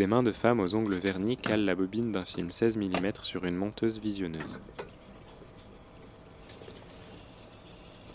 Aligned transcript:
Des 0.00 0.06
mains 0.06 0.22
de 0.22 0.32
femmes 0.32 0.60
aux 0.60 0.74
ongles 0.74 0.94
vernis 0.94 1.36
calent 1.36 1.66
la 1.66 1.74
bobine 1.74 2.10
d'un 2.10 2.24
film 2.24 2.50
16 2.50 2.78
mm 2.78 3.12
sur 3.20 3.44
une 3.44 3.54
monteuse 3.54 4.00
visionneuse. 4.00 4.58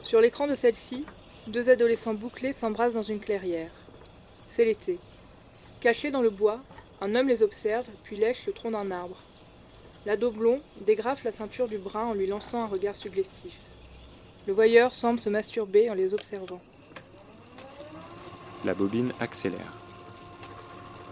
Sur 0.04 0.20
l'écran 0.20 0.48
de 0.48 0.56
celle-ci, 0.56 1.06
deux 1.46 1.70
adolescents 1.70 2.16
bouclés 2.16 2.54
s'embrassent 2.54 2.96
dans 2.96 3.04
une 3.04 3.20
clairière. 3.20 3.70
C'est 4.50 4.66
l'été. 4.66 4.98
Cachés 5.80 6.10
dans 6.10 6.24
le 6.24 6.32
bois, 6.32 6.60
un 7.02 7.14
homme 7.14 7.28
les 7.28 7.44
observe, 7.44 7.86
puis 8.04 8.18
lèche 8.18 8.48
le 8.48 8.54
tronc 8.54 8.72
d'un 8.72 8.90
arbre. 8.90 9.18
L'ado 10.08 10.32
blond 10.32 10.62
dégrafe 10.88 11.24
la 11.24 11.32
ceinture 11.32 11.68
du 11.68 11.78
brun 11.78 12.06
en 12.06 12.14
lui 12.16 12.26
lançant 12.26 12.64
un 12.64 12.68
regard 12.68 12.96
suggestif. 12.96 13.60
Le 14.48 14.54
voyeur 14.54 14.96
semble 14.96 15.20
se 15.20 15.30
masturber 15.30 15.92
en 15.92 15.94
les 15.94 16.16
observant. 16.16 16.62
La 18.66 18.74
bobine 18.74 19.12
accélère. 19.20 19.85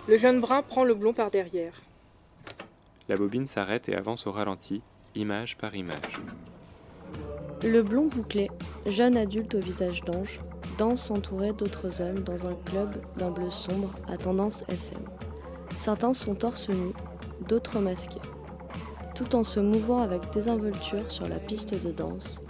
Le 0.05 0.17
jeune 0.17 0.41
brun 0.41 0.61
prend 0.63 0.83
le 0.83 0.93
blond 0.93 1.13
par 1.13 1.31
derrière. 1.31 1.81
La 3.07 3.15
bobine 3.15 3.47
s'arrête 3.47 3.87
et 3.87 3.95
avance 3.95 4.27
au 4.27 4.33
ralenti, 4.33 4.81
image 5.15 5.57
par 5.57 5.75
image. 5.75 6.19
Le 7.63 7.81
blond 7.81 8.07
bouclé, 8.07 8.51
jeune 8.85 9.15
adulte 9.15 9.55
au 9.55 9.59
visage 9.59 10.01
d'ange, 10.01 10.41
danse 10.77 11.09
entouré 11.09 11.53
d'autres 11.53 12.01
hommes 12.01 12.19
dans 12.19 12.49
un 12.49 12.55
club 12.65 13.01
d'un 13.15 13.31
bleu 13.31 13.49
sombre 13.49 13.97
à 14.09 14.17
tendance 14.17 14.65
SM. 14.67 14.99
Certains 15.77 16.13
sont 16.13 16.35
torse 16.35 16.67
nu, 16.67 16.91
d'autres 17.47 17.79
masqués. 17.79 18.21
Tout 19.15 19.35
en 19.35 19.45
se 19.45 19.61
mouvant 19.61 20.01
avec 20.01 20.29
désinvolture 20.33 21.09
sur 21.09 21.29
la 21.29 21.39
piste 21.39 21.81
de 21.81 21.91
danse, 21.91 22.41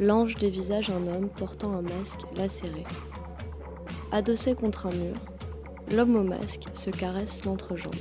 l'ange 0.00 0.36
dévisage 0.36 0.88
un 0.88 1.06
homme 1.14 1.28
portant 1.28 1.72
un 1.72 1.82
masque 1.82 2.22
lacéré. 2.36 2.84
Adossé 4.12 4.54
contre 4.54 4.86
un 4.86 4.92
mur, 4.92 5.16
l'homme 5.90 6.16
au 6.16 6.22
masque 6.22 6.64
se 6.74 6.90
caresse 6.90 7.44
l'entrejambe. 7.44 7.94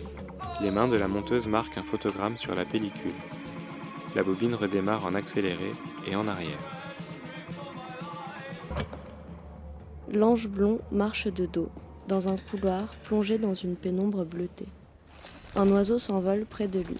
Les 0.61 0.71
mains 0.71 0.87
de 0.87 0.97
la 0.97 1.07
monteuse 1.07 1.47
marquent 1.47 1.77
un 1.77 1.83
photogramme 1.83 2.37
sur 2.37 2.55
la 2.55 2.65
pellicule. 2.65 3.11
La 4.15 4.23
bobine 4.23 4.55
redémarre 4.55 5.05
en 5.05 5.15
accéléré 5.15 5.71
et 6.07 6.15
en 6.15 6.27
arrière. 6.27 6.59
L'ange 10.11 10.47
blond 10.47 10.79
marche 10.91 11.27
de 11.27 11.45
dos, 11.45 11.69
dans 12.07 12.27
un 12.27 12.35
couloir 12.35 12.87
plongé 13.03 13.37
dans 13.37 13.53
une 13.53 13.75
pénombre 13.75 14.25
bleutée. 14.25 14.67
Un 15.55 15.69
oiseau 15.69 15.99
s'envole 15.99 16.45
près 16.45 16.67
de 16.67 16.79
lui. 16.79 16.97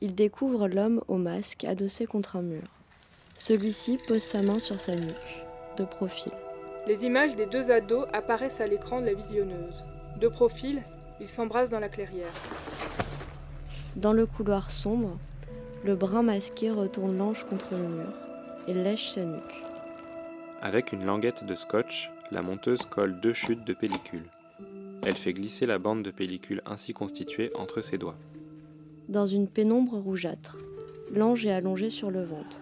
Il 0.00 0.14
découvre 0.14 0.66
l'homme 0.66 1.02
au 1.08 1.16
masque 1.16 1.64
adossé 1.64 2.06
contre 2.06 2.36
un 2.36 2.42
mur. 2.42 2.62
Celui-ci 3.38 3.98
pose 4.08 4.22
sa 4.22 4.42
main 4.42 4.58
sur 4.58 4.80
sa 4.80 4.94
nuque, 4.94 5.44
de 5.76 5.84
profil. 5.84 6.32
Les 6.86 7.04
images 7.04 7.36
des 7.36 7.46
deux 7.46 7.70
ados 7.70 8.06
apparaissent 8.12 8.60
à 8.60 8.66
l'écran 8.66 9.00
de 9.00 9.06
la 9.06 9.14
visionneuse. 9.14 9.84
De 10.18 10.28
profil, 10.28 10.82
ils 11.20 11.28
s'embrassent 11.28 11.70
dans 11.70 11.78
la 11.78 11.88
clairière. 11.88 12.32
Dans 13.96 14.12
le 14.12 14.24
couloir 14.26 14.70
sombre, 14.70 15.18
le 15.84 15.94
brun 15.94 16.22
masqué 16.22 16.70
retourne 16.70 17.16
l'ange 17.18 17.44
contre 17.44 17.72
le 17.72 17.88
mur 17.88 18.12
et 18.66 18.74
lèche 18.74 19.10
sa 19.10 19.24
nuque. 19.24 19.62
Avec 20.62 20.92
une 20.92 21.04
languette 21.04 21.44
de 21.44 21.54
scotch, 21.54 22.10
la 22.30 22.42
monteuse 22.42 22.82
colle 22.86 23.20
deux 23.20 23.32
chutes 23.32 23.64
de 23.64 23.74
pellicule. 23.74 24.24
Elle 25.04 25.16
fait 25.16 25.32
glisser 25.32 25.66
la 25.66 25.78
bande 25.78 26.02
de 26.02 26.10
pellicule 26.10 26.62
ainsi 26.66 26.92
constituée 26.92 27.50
entre 27.54 27.80
ses 27.80 27.98
doigts. 27.98 28.16
Dans 29.08 29.26
une 29.26 29.48
pénombre 29.48 29.98
rougeâtre, 29.98 30.58
l'ange 31.12 31.46
est 31.46 31.52
allongé 31.52 31.90
sur 31.90 32.10
le 32.10 32.22
ventre. 32.22 32.60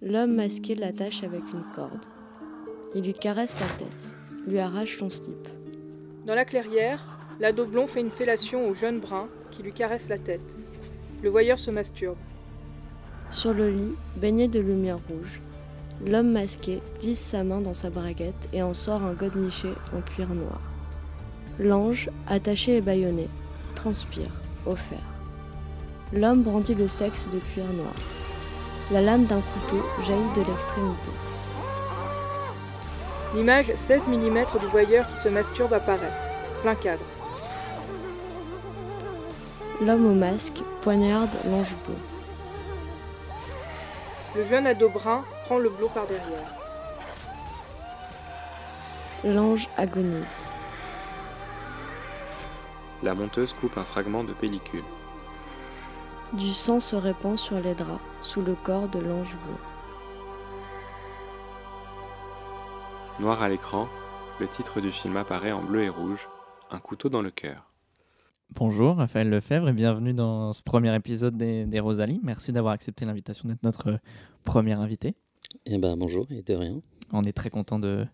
L'homme 0.00 0.34
masqué 0.34 0.74
l'attache 0.74 1.24
avec 1.24 1.42
une 1.52 1.64
corde. 1.74 2.06
Il 2.94 3.04
lui 3.04 3.12
caresse 3.12 3.54
la 3.60 3.66
tête, 3.66 4.16
lui 4.46 4.58
arrache 4.58 4.98
son 4.98 5.10
slip. 5.10 5.46
Dans 6.24 6.34
la 6.34 6.46
clairière, 6.46 7.04
l'ado 7.38 7.66
blond 7.66 7.86
fait 7.86 8.00
une 8.00 8.10
fellation 8.10 8.66
au 8.66 8.72
jeune 8.72 8.98
brun 8.98 9.28
qui 9.50 9.62
lui 9.62 9.72
caresse 9.72 10.08
la 10.08 10.16
tête. 10.16 10.56
Le 11.22 11.28
voyeur 11.28 11.58
se 11.58 11.70
masturbe. 11.70 12.16
Sur 13.30 13.52
le 13.52 13.68
lit, 13.68 13.94
baigné 14.16 14.48
de 14.48 14.58
lumière 14.58 14.96
rouge, 15.10 15.40
l'homme 16.06 16.32
masqué 16.32 16.80
glisse 17.02 17.20
sa 17.20 17.44
main 17.44 17.60
dans 17.60 17.74
sa 17.74 17.90
braguette 17.90 18.48
et 18.54 18.62
en 18.62 18.72
sort 18.72 19.02
un 19.02 19.12
godemiché 19.12 19.68
en 19.94 20.00
cuir 20.00 20.28
noir. 20.28 20.60
L'ange, 21.60 22.08
attaché 22.26 22.76
et 22.78 22.80
bâillonné, 22.80 23.28
transpire, 23.74 24.32
au 24.64 24.76
fer. 24.76 24.98
L'homme 26.14 26.42
brandit 26.42 26.74
le 26.74 26.88
sexe 26.88 27.28
de 27.34 27.38
cuir 27.52 27.66
noir. 27.74 27.94
La 28.90 29.02
lame 29.02 29.26
d'un 29.26 29.42
couteau 29.42 29.84
jaillit 30.06 30.34
de 30.36 30.50
l'extrémité. 30.50 31.27
L'image 33.34 33.74
16 33.74 34.08
mm 34.08 34.44
du 34.58 34.66
voyeur 34.66 35.06
qui 35.06 35.18
se 35.18 35.28
masturbe 35.28 35.74
apparaît. 35.74 36.12
Plein 36.62 36.74
cadre. 36.74 37.04
L'homme 39.82 40.06
au 40.06 40.14
masque 40.14 40.62
poignarde 40.80 41.30
l'ange. 41.44 41.74
Le 44.34 44.44
jeune 44.44 44.66
ado 44.66 44.88
brun 44.88 45.24
prend 45.44 45.58
le 45.58 45.68
blot 45.68 45.88
par 45.88 46.06
derrière. 46.06 46.48
L'ange 49.24 49.68
agonise. 49.76 50.48
La 53.02 53.14
monteuse 53.14 53.52
coupe 53.52 53.76
un 53.76 53.84
fragment 53.84 54.24
de 54.24 54.32
pellicule. 54.32 54.84
Du 56.32 56.54
sang 56.54 56.80
se 56.80 56.96
répand 56.96 57.38
sur 57.38 57.60
les 57.60 57.74
draps, 57.74 58.00
sous 58.22 58.40
le 58.40 58.54
corps 58.54 58.88
de 58.88 58.98
l'ange 58.98 59.36
blond. 59.44 59.77
Noir 63.20 63.42
à 63.42 63.48
l'écran, 63.48 63.88
le 64.40 64.46
titre 64.46 64.80
du 64.80 64.92
film 64.92 65.16
apparaît 65.16 65.50
en 65.50 65.64
bleu 65.64 65.82
et 65.82 65.88
rouge, 65.88 66.28
Un 66.70 66.78
couteau 66.78 67.08
dans 67.08 67.22
le 67.22 67.30
cœur. 67.30 67.72
Bonjour, 68.54 68.96
Raphaël 68.96 69.28
Lefebvre 69.28 69.68
et 69.68 69.72
bienvenue 69.72 70.14
dans 70.14 70.52
ce 70.52 70.62
premier 70.62 70.94
épisode 70.94 71.36
des, 71.36 71.66
des 71.66 71.80
Rosalie. 71.80 72.20
Merci 72.22 72.52
d'avoir 72.52 72.74
accepté 72.74 73.04
l'invitation 73.04 73.48
d'être 73.48 73.62
notre 73.64 73.98
premier 74.44 74.74
invité. 74.74 75.16
Eh 75.66 75.78
ben 75.78 75.96
bonjour 75.96 76.26
et 76.30 76.42
de 76.42 76.54
rien. 76.54 76.80
On 77.12 77.24
est 77.24 77.32
très 77.32 77.50
content 77.50 77.78
de, 77.78 78.06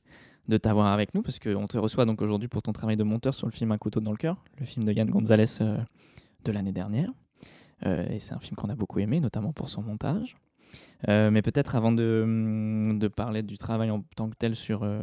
de 0.48 0.56
t'avoir 0.56 0.87
avec 0.87 1.14
nous 1.14 1.22
parce 1.22 1.38
qu'on 1.38 1.66
te 1.66 1.76
reçoit 1.76 2.06
donc 2.06 2.22
aujourd'hui 2.22 2.48
pour 2.48 2.62
ton 2.62 2.72
travail 2.72 2.97
de 2.97 3.04
monteur 3.04 3.34
sur 3.34 3.47
le 3.47 3.53
film 3.53 3.72
Un 3.72 3.78
couteau 3.78 4.00
dans 4.00 4.12
le 4.12 4.16
cœur, 4.16 4.43
le 4.59 4.64
film 4.64 4.87
de 4.87 4.93
Yann 4.93 5.10
Gonzalez 5.10 5.60
euh, 5.60 5.76
de 6.44 6.53
l'année 6.53 6.72
dernière. 6.72 7.10
Euh, 7.84 8.06
et 8.09 8.20
c'est 8.20 8.32
un 8.32 8.41
film 8.41 8.56
qu'on 8.56 8.70
a 8.70 8.75
beaucoup 8.75 9.00
aimé, 9.00 9.20
notamment 9.20 9.53
pour 9.53 9.69
son 9.69 9.82
montage. 9.82 10.37
Euh, 11.08 11.30
mais 11.30 11.42
peut-être 11.42 11.74
avant 11.76 11.92
de, 11.92 12.22
hum, 12.24 12.98
de 12.98 13.08
parler 13.08 13.42
du 13.42 13.58
travail 13.58 13.90
en 13.90 14.02
tant 14.16 14.28
que 14.30 14.36
tel 14.36 14.56
sur, 14.56 14.82
euh, 14.82 15.00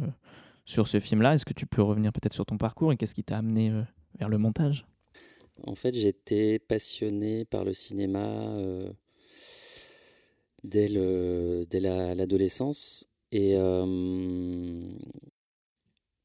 sur 0.64 0.88
ce 0.88 1.00
film-là, 1.00 1.34
est-ce 1.34 1.44
que 1.44 1.52
tu 1.54 1.66
peux 1.66 1.82
revenir 1.82 2.12
peut-être 2.12 2.34
sur 2.34 2.46
ton 2.46 2.58
parcours 2.58 2.92
et 2.92 2.96
qu'est-ce 2.96 3.14
qui 3.14 3.24
t'a 3.24 3.38
amené 3.38 3.70
euh, 3.70 3.82
vers 4.18 4.28
le 4.28 4.38
montage? 4.38 4.86
En 5.66 5.74
fait, 5.74 5.94
j'étais 5.94 6.58
passionné 6.58 7.44
par 7.44 7.64
le 7.64 7.72
cinéma 7.72 8.56
dès, 10.64 10.88
le, 10.88 11.66
dès 11.68 11.78
la- 11.78 12.14
l'adolescence. 12.14 13.06
Et 13.30 13.54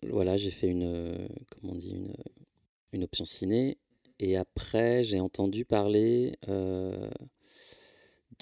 voilà, 0.10 0.38
j'ai 0.38 0.50
fait 0.50 0.68
une, 0.68 1.28
comment 1.52 1.74
on 1.74 1.76
dit, 1.76 1.92
une, 1.92 2.14
une 2.94 3.04
option 3.04 3.26
ciné. 3.26 3.78
Et 4.20 4.38
après, 4.38 5.04
j'ai 5.04 5.20
entendu 5.20 5.66
parler 5.66 6.34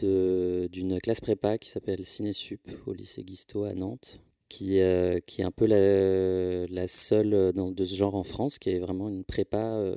d'une 0.04 1.00
classe 1.02 1.22
prépa 1.22 1.58
qui 1.58 1.70
s'appelle 1.70 2.06
Cinésup 2.06 2.62
au 2.86 2.94
lycée 2.94 3.24
Guisto 3.24 3.64
à 3.64 3.74
Nantes, 3.74 4.22
qui, 4.50 4.80
euh, 4.80 5.20
qui 5.26 5.42
est 5.42 5.46
un 5.46 5.52
peu 5.52 5.66
la, 5.66 6.66
la 6.68 6.88
seule 6.88 7.54
dans, 7.54 7.72
de 7.72 7.84
ce 7.84 7.96
genre 7.96 8.16
en 8.16 8.24
France, 8.24 8.60
qui 8.60 8.70
est 8.70 8.80
vraiment 8.80 9.10
une 9.10 9.24
prépa 9.24 9.76
euh, 9.76 9.96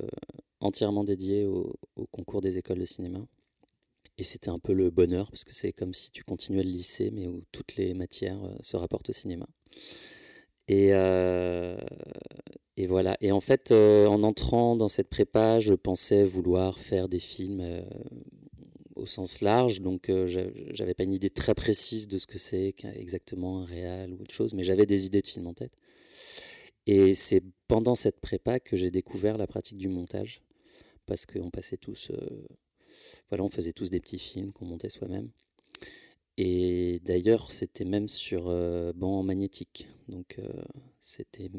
entièrement 0.59 1.03
dédiée 1.03 1.45
au, 1.45 1.75
concours 2.11 2.41
des 2.41 2.57
écoles 2.57 2.79
de 2.79 2.85
cinéma. 2.85 3.19
Et 4.17 4.23
c'était 4.23 4.49
un 4.49 4.59
peu 4.59 4.73
le 4.73 4.89
bonheur, 4.89 5.29
parce 5.31 5.43
que 5.43 5.53
c'est 5.53 5.71
comme 5.71 5.93
si 5.93 6.11
tu 6.11 6.23
continuais 6.23 6.63
le 6.63 6.69
lycée, 6.69 7.09
mais 7.11 7.27
où 7.27 7.43
toutes 7.51 7.75
les 7.77 7.93
matières 7.93 8.43
euh, 8.43 8.55
se 8.61 8.75
rapportent 8.75 9.09
au 9.09 9.13
cinéma. 9.13 9.47
Et, 10.67 10.89
euh, 10.93 11.77
et 12.77 12.85
voilà. 12.85 13.17
Et 13.21 13.31
en 13.31 13.41
fait, 13.41 13.71
euh, 13.71 14.07
en 14.07 14.23
entrant 14.23 14.75
dans 14.75 14.87
cette 14.87 15.09
prépa, 15.09 15.59
je 15.59 15.73
pensais 15.73 16.23
vouloir 16.23 16.79
faire 16.79 17.09
des 17.09 17.19
films 17.19 17.59
euh, 17.59 17.81
au 18.99 19.05
sens 19.05 19.41
large. 19.41 19.81
Donc, 19.81 20.09
euh, 20.09 20.25
j'a- 20.27 20.49
j'avais 20.71 20.93
pas 20.93 21.03
une 21.03 21.13
idée 21.13 21.29
très 21.29 21.53
précise 21.55 22.07
de 22.07 22.17
ce 22.17 22.27
que 22.27 22.37
c'est 22.39 22.73
exactement 22.95 23.59
un 23.61 23.65
réal 23.65 24.13
ou 24.13 24.21
autre 24.21 24.33
chose, 24.33 24.53
mais 24.53 24.63
j'avais 24.63 24.85
des 24.85 25.05
idées 25.05 25.21
de 25.21 25.27
films 25.27 25.47
en 25.47 25.53
tête. 25.53 25.73
Et 26.87 27.13
c'est 27.13 27.43
pendant 27.67 27.95
cette 27.95 28.19
prépa 28.19 28.59
que 28.59 28.75
j'ai 28.75 28.91
découvert 28.91 29.37
la 29.37 29.47
pratique 29.47 29.77
du 29.77 29.89
montage, 29.89 30.41
parce 31.05 31.25
qu'on 31.25 31.49
passait 31.49 31.77
tous, 31.77 32.11
euh, 32.11 32.47
voilà, 33.29 33.43
on 33.43 33.49
faisait 33.49 33.73
tous 33.73 33.89
des 33.89 33.99
petits 33.99 34.19
films 34.19 34.51
qu'on 34.51 34.65
montait 34.65 34.89
soi-même. 34.89 35.29
Et 36.37 37.01
d'ailleurs, 37.03 37.51
c'était 37.51 37.85
même 37.85 38.07
sur 38.07 38.47
euh, 38.47 38.93
banc 38.93 39.21
magnétique. 39.23 39.87
Donc, 40.07 40.39
euh, 40.39 40.47
c'était 40.99 41.49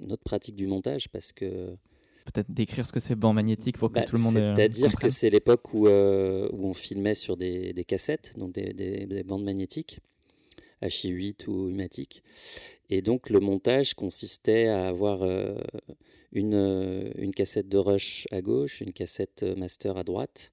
notre 0.00 0.22
pratique 0.22 0.54
du 0.56 0.66
montage 0.66 1.08
parce 1.08 1.32
que. 1.32 1.76
Peut-être 2.32 2.50
décrire 2.52 2.86
ce 2.86 2.92
que 2.92 3.00
c'est 3.00 3.14
banc 3.14 3.32
magnétique 3.32 3.78
pour 3.78 3.88
que 3.88 3.94
bah, 3.94 4.02
tout 4.02 4.16
le 4.16 4.22
monde 4.22 4.36
euh, 4.36 4.54
C'est-à-dire 4.54 4.94
que 4.96 5.08
c'est 5.08 5.30
l'époque 5.30 5.74
où, 5.74 5.86
euh, 5.88 6.48
où 6.52 6.66
on 6.68 6.74
filmait 6.74 7.14
sur 7.14 7.36
des, 7.36 7.72
des 7.72 7.84
cassettes, 7.84 8.34
donc 8.36 8.52
des, 8.52 8.72
des- 8.72 9.06
des 9.06 9.22
bandes 9.22 9.44
magnétiques, 9.44 9.98
HI8 10.82 11.46
ou 11.48 11.68
Umatic. 11.68 12.22
Et 12.88 13.02
donc 13.02 13.30
le 13.30 13.40
montage 13.40 13.94
consistait 13.94 14.66
à 14.68 14.88
avoir 14.88 15.22
une, 16.32 17.12
une 17.16 17.34
cassette 17.34 17.68
de 17.68 17.78
rush 17.78 18.26
à 18.30 18.40
gauche, 18.40 18.80
une 18.80 18.92
cassette 18.92 19.42
master 19.56 19.96
à 19.96 20.04
droite, 20.04 20.50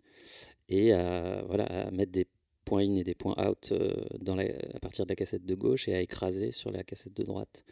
et 0.70 0.92
à, 0.94 1.44
voilà, 1.48 1.66
à 1.66 1.92
mettre 1.92 2.12
des 2.12 2.28
points 2.66 2.82
in 2.86 2.96
et 2.96 3.04
des 3.04 3.16
points 3.16 3.36
out 3.48 3.74
dans 4.20 4.36
la, 4.36 4.44
à 4.74 4.80
partir 4.80 5.06
de 5.06 5.10
la 5.12 5.16
cassette 5.16 5.46
de 5.46 5.56
gauche 5.56 5.88
et 5.88 5.96
à 5.96 6.02
écraser 6.02 6.52
sur 6.52 6.72
la 6.72 6.84
cassette 6.84 7.16
de 7.16 7.24
droite. 7.24 7.64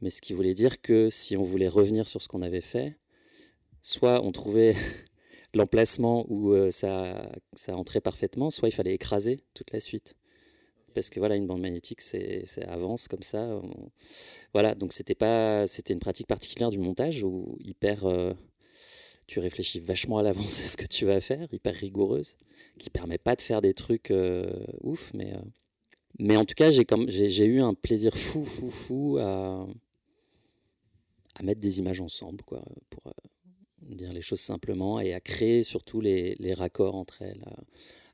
Mais 0.00 0.08
ce 0.08 0.22
qui 0.22 0.32
voulait 0.32 0.54
dire 0.54 0.80
que 0.80 1.10
si 1.10 1.36
on 1.36 1.42
voulait 1.42 1.68
revenir 1.68 2.08
sur 2.08 2.22
ce 2.22 2.28
qu'on 2.28 2.40
avait 2.40 2.62
fait, 2.62 2.96
soit 3.82 4.22
on 4.22 4.32
trouvait 4.32 4.74
l'emplacement 5.54 6.24
où 6.28 6.52
euh, 6.52 6.70
ça, 6.70 7.30
ça 7.52 7.76
entrait 7.76 8.00
parfaitement, 8.00 8.50
soit 8.50 8.68
il 8.68 8.72
fallait 8.72 8.94
écraser 8.94 9.40
toute 9.54 9.72
la 9.72 9.80
suite. 9.80 10.16
Parce 10.94 11.10
que 11.10 11.20
voilà, 11.20 11.36
une 11.36 11.46
bande 11.46 11.60
magnétique, 11.60 12.00
c'est 12.00 12.44
avance 12.66 13.06
comme 13.06 13.22
ça. 13.22 13.60
Voilà, 14.52 14.74
donc 14.74 14.92
c'était 14.92 15.14
pas, 15.14 15.66
c'était 15.66 15.94
une 15.94 16.00
pratique 16.00 16.26
particulière 16.26 16.70
du 16.70 16.78
montage 16.78 17.22
où 17.22 17.56
hyper, 17.60 18.06
euh, 18.06 18.32
tu 19.28 19.38
réfléchis 19.38 19.78
vachement 19.78 20.18
à 20.18 20.22
l'avance 20.24 20.60
à 20.64 20.66
ce 20.66 20.76
que 20.76 20.86
tu 20.86 21.04
vas 21.06 21.20
faire, 21.20 21.46
hyper 21.52 21.74
rigoureuse, 21.74 22.36
qui 22.78 22.90
permet 22.90 23.18
pas 23.18 23.36
de 23.36 23.40
faire 23.40 23.60
des 23.60 23.72
trucs 23.72 24.10
euh, 24.10 24.52
ouf, 24.80 25.12
mais 25.14 25.32
mais 26.18 26.36
en 26.36 26.44
tout 26.44 26.54
cas, 26.54 26.70
j'ai 26.70 27.46
eu 27.46 27.60
un 27.60 27.72
plaisir 27.72 28.14
fou, 28.16 28.44
fou, 28.44 28.70
fou 28.70 29.18
à, 29.18 29.66
à 31.36 31.42
mettre 31.42 31.60
des 31.60 31.78
images 31.78 32.00
ensemble, 32.00 32.42
quoi, 32.42 32.62
pour, 32.90 33.04
dire 33.82 34.12
les 34.12 34.20
choses 34.20 34.40
simplement, 34.40 35.00
et 35.00 35.14
à 35.14 35.20
créer 35.20 35.62
surtout 35.62 36.00
les, 36.00 36.34
les 36.38 36.54
raccords 36.54 36.94
entre 36.94 37.22
elles, 37.22 37.44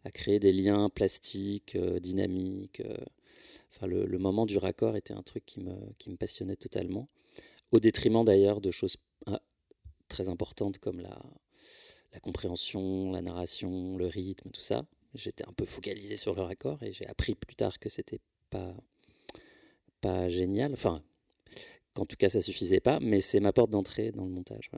à, 0.05 0.11
créer 0.11 0.39
des 0.39 0.53
liens 0.53 0.89
plastiques, 0.89 1.75
euh, 1.75 1.99
dynamiques. 1.99 2.81
Euh. 2.81 2.97
enfin, 3.71 3.87
le, 3.87 4.07
le, 4.07 4.19
moment 4.19 4.47
du 4.47 4.57
raccord 4.57 4.97
était 4.97 5.15
un 5.15 5.23
truc 5.23 5.45
qui 5.45 5.61
me, 5.61 5.75
qui 5.99 6.11
me 6.11 6.17
passionnait 6.17 6.57
totalement, 6.57 7.09
au 7.73 7.81
détriment 7.81 8.25
d'ailleurs 8.25 8.61
de 8.61 8.71
choses 8.71 8.97
ah, 9.27 9.43
très 10.09 10.29
importantes 10.29 10.79
comme 10.79 11.01
la, 11.01 11.21
la 12.13 12.21
compréhension, 12.21 13.11
la 13.11 13.21
narration, 13.21 13.97
le 13.97 14.07
rythme, 14.07 14.51
tout 14.51 14.61
ça. 14.61 14.87
J'étais 15.15 15.47
un 15.49 15.53
peu 15.53 15.65
focalisé 15.65 16.17
sur 16.17 16.35
le 16.35 16.43
raccord 16.43 16.83
et 16.83 16.93
j'ai 16.93 17.07
appris 17.07 17.35
plus 17.35 17.55
tard 17.57 17.79
que 17.79 17.89
c'était 17.89 18.21
pas 18.51 18.75
pas 20.01 20.29
génial. 20.29 20.73
Enfin, 20.73 21.03
qu'en 21.95 22.07
tout 22.07 22.17
cas 22.17 22.29
ça 22.29 22.41
suffisait 22.41 22.81
pas, 22.81 23.01
mais 23.01 23.21
c'est 23.21 23.41
ma 23.41 23.53
porte 23.53 23.71
d'entrée 23.71 24.13
dans 24.13 24.25
le 24.25 24.31
montage. 24.31 24.71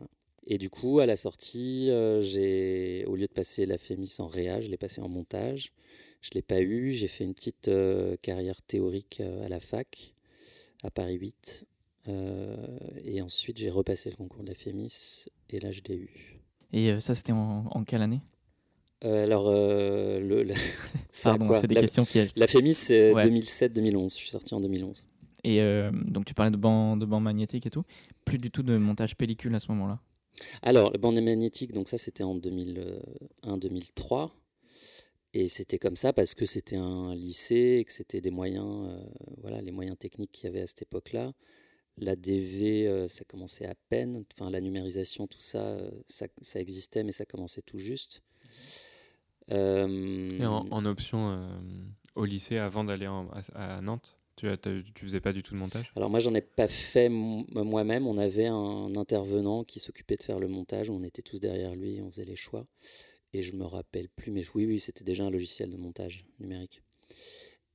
Et 0.47 0.59
du 0.59 0.71
coup, 0.71 0.99
à 1.01 1.07
la 1.07 1.17
sortie, 1.17 1.91
euh, 1.91 2.21
j'ai, 2.21 3.05
au 3.07 3.17
lieu 3.17 3.27
de 3.27 3.33
passer 3.33 3.67
la 3.67 3.77
FEMIS 3.77 4.17
en 4.19 4.27
réa, 4.27 4.61
je 4.61 4.69
l'ai 4.69 4.79
passé 4.79 5.01
en 5.01 5.09
montage. 5.09 5.73
Je 6.23 6.31
ne 6.33 6.37
l'ai 6.37 6.43
pas 6.43 6.61
eu. 6.61 6.93
J'ai 6.93 7.07
fait 7.07 7.25
une 7.25 7.35
petite 7.35 7.69
euh, 7.69 8.17
carrière 8.23 8.63
théorique 8.63 9.19
euh, 9.21 9.45
à 9.45 9.49
la 9.49 9.61
fac, 9.61 10.15
à 10.83 10.91
Paris 10.91 11.17
8. 11.17 11.67
et 13.05 13.21
ensuite, 13.21 13.59
j'ai 13.59 13.69
repassé 13.69 14.09
le 14.09 14.17
concours 14.17 14.43
de 14.43 14.49
la 14.49 14.55
FEMIS. 14.55 15.29
Et 15.51 15.61
là, 15.61 15.71
je 15.71 15.83
l'ai 15.89 15.97
eu. 15.97 16.41
Et 16.73 16.99
ça, 17.01 17.15
c'était 17.15 17.33
en, 17.33 17.85
quelle 17.87 18.03
année? 18.03 18.21
Alors, 19.03 19.51
le, 19.53 20.45
Pardon, 21.25 21.55
c'est 21.61 21.67
des 21.67 21.75
la, 21.75 21.83
questions 21.83 22.05
pièges. 22.05 22.31
La 22.37 22.47
FEMIS, 22.47 22.75
c'est 22.75 23.13
2007-2011. 23.13 24.13
Je 24.13 24.17
suis 24.17 24.31
sorti 24.31 24.55
en 24.55 24.61
2011. 24.61 25.05
Et 25.45 25.61
donc, 26.07 26.25
tu 26.25 26.33
parlais 26.33 26.51
de 26.51 26.57
banc, 26.57 26.97
de 26.97 27.05
banc 27.05 27.21
magnétique 27.21 27.67
et 27.67 27.71
tout. 27.71 27.85
Plus 28.25 28.39
du 28.39 28.51
tout 28.51 28.63
de 28.63 28.79
montage 28.79 29.15
pellicule 29.15 29.55
à 29.55 29.61
ce 29.61 29.71
moment-là 29.73 30.01
alors, 30.63 30.91
le 30.91 30.99
bande 30.99 31.21
magnétique, 31.21 31.73
donc 31.73 31.89
ça 31.89 31.99
c'était 31.99 32.25
en 32.25 32.37
2001-2003. 32.37 34.31
Et 35.35 35.47
c'était 35.47 35.79
comme 35.79 35.97
ça 35.97 36.13
parce 36.13 36.35
que 36.35 36.47
c'était 36.47 36.77
un 36.77 37.15
lycée 37.15 37.79
et 37.81 37.85
que 37.85 37.93
c'était 37.93 38.21
des 38.21 38.31
moyens, 38.31 38.89
euh, 38.89 39.05
voilà, 39.43 39.61
les 39.61 39.73
moyens 39.73 39.99
techniques 39.99 40.33
qu'il 40.33 40.47
y 40.47 40.49
avait 40.49 40.63
à 40.63 40.67
cette 40.67 40.83
époque-là. 40.83 41.33
La 41.99 42.17
DV, 42.17 42.89
euh, 42.89 43.09
ça 43.09 43.25
commençait 43.25 43.67
à 43.67 43.75
peine. 43.89 44.25
Enfin, 44.33 44.51
la 44.51 44.61
numérisation, 44.61 45.27
tout 45.27 45.41
ça, 45.41 45.63
euh, 45.63 45.91
ça, 46.07 46.27
ça, 46.41 46.61
existait, 46.61 47.05
mais 47.05 47.13
ça 47.13 47.27
commençait 47.27 47.61
tout 47.61 47.79
juste. 47.79 48.23
Et 49.51 50.45
en, 50.45 50.85
option 50.85 51.41
au 52.15 52.27
lycée 52.27 52.59
avant 52.59 52.85
d'aller 52.85 53.09
à 53.55 53.81
Nantes 53.81 54.18
tu, 54.39 54.49
tu 54.95 55.05
faisais 55.05 55.21
pas 55.21 55.33
du 55.33 55.43
tout 55.43 55.55
de 55.55 55.59
montage? 55.59 55.93
Alors 55.97 56.11
moi, 56.11 56.21
j'en 56.21 56.35
ai 56.35 56.41
pas 56.41 56.69
fait 56.69 57.09
moi-même. 57.09 58.07
On 58.07 58.19
avait 58.19 58.47
un 58.47 58.95
intervenant 58.97 59.65
qui 59.65 59.81
s'occupait 59.81 60.17
de 60.17 60.23
faire 60.23 60.39
le 60.39 60.49
montage. 60.49 60.91
On 60.91 61.03
était 61.03 61.23
tous 61.23 61.41
derrière 61.41 61.75
lui, 61.75 62.01
on 62.01 62.11
faisait 62.11 62.25
les 62.25 62.37
choix. 62.37 62.67
Et 63.33 63.43
je 63.43 63.55
me 63.55 63.65
rappelle 63.65 64.09
plus, 64.09 64.31
mais 64.31 64.43
oui, 64.55 64.65
oui, 64.65 64.79
c'était 64.79 65.05
déjà 65.05 65.25
un 65.25 65.31
logiciel 65.31 65.71
de 65.71 65.77
montage 65.77 66.25
numérique. 66.41 66.83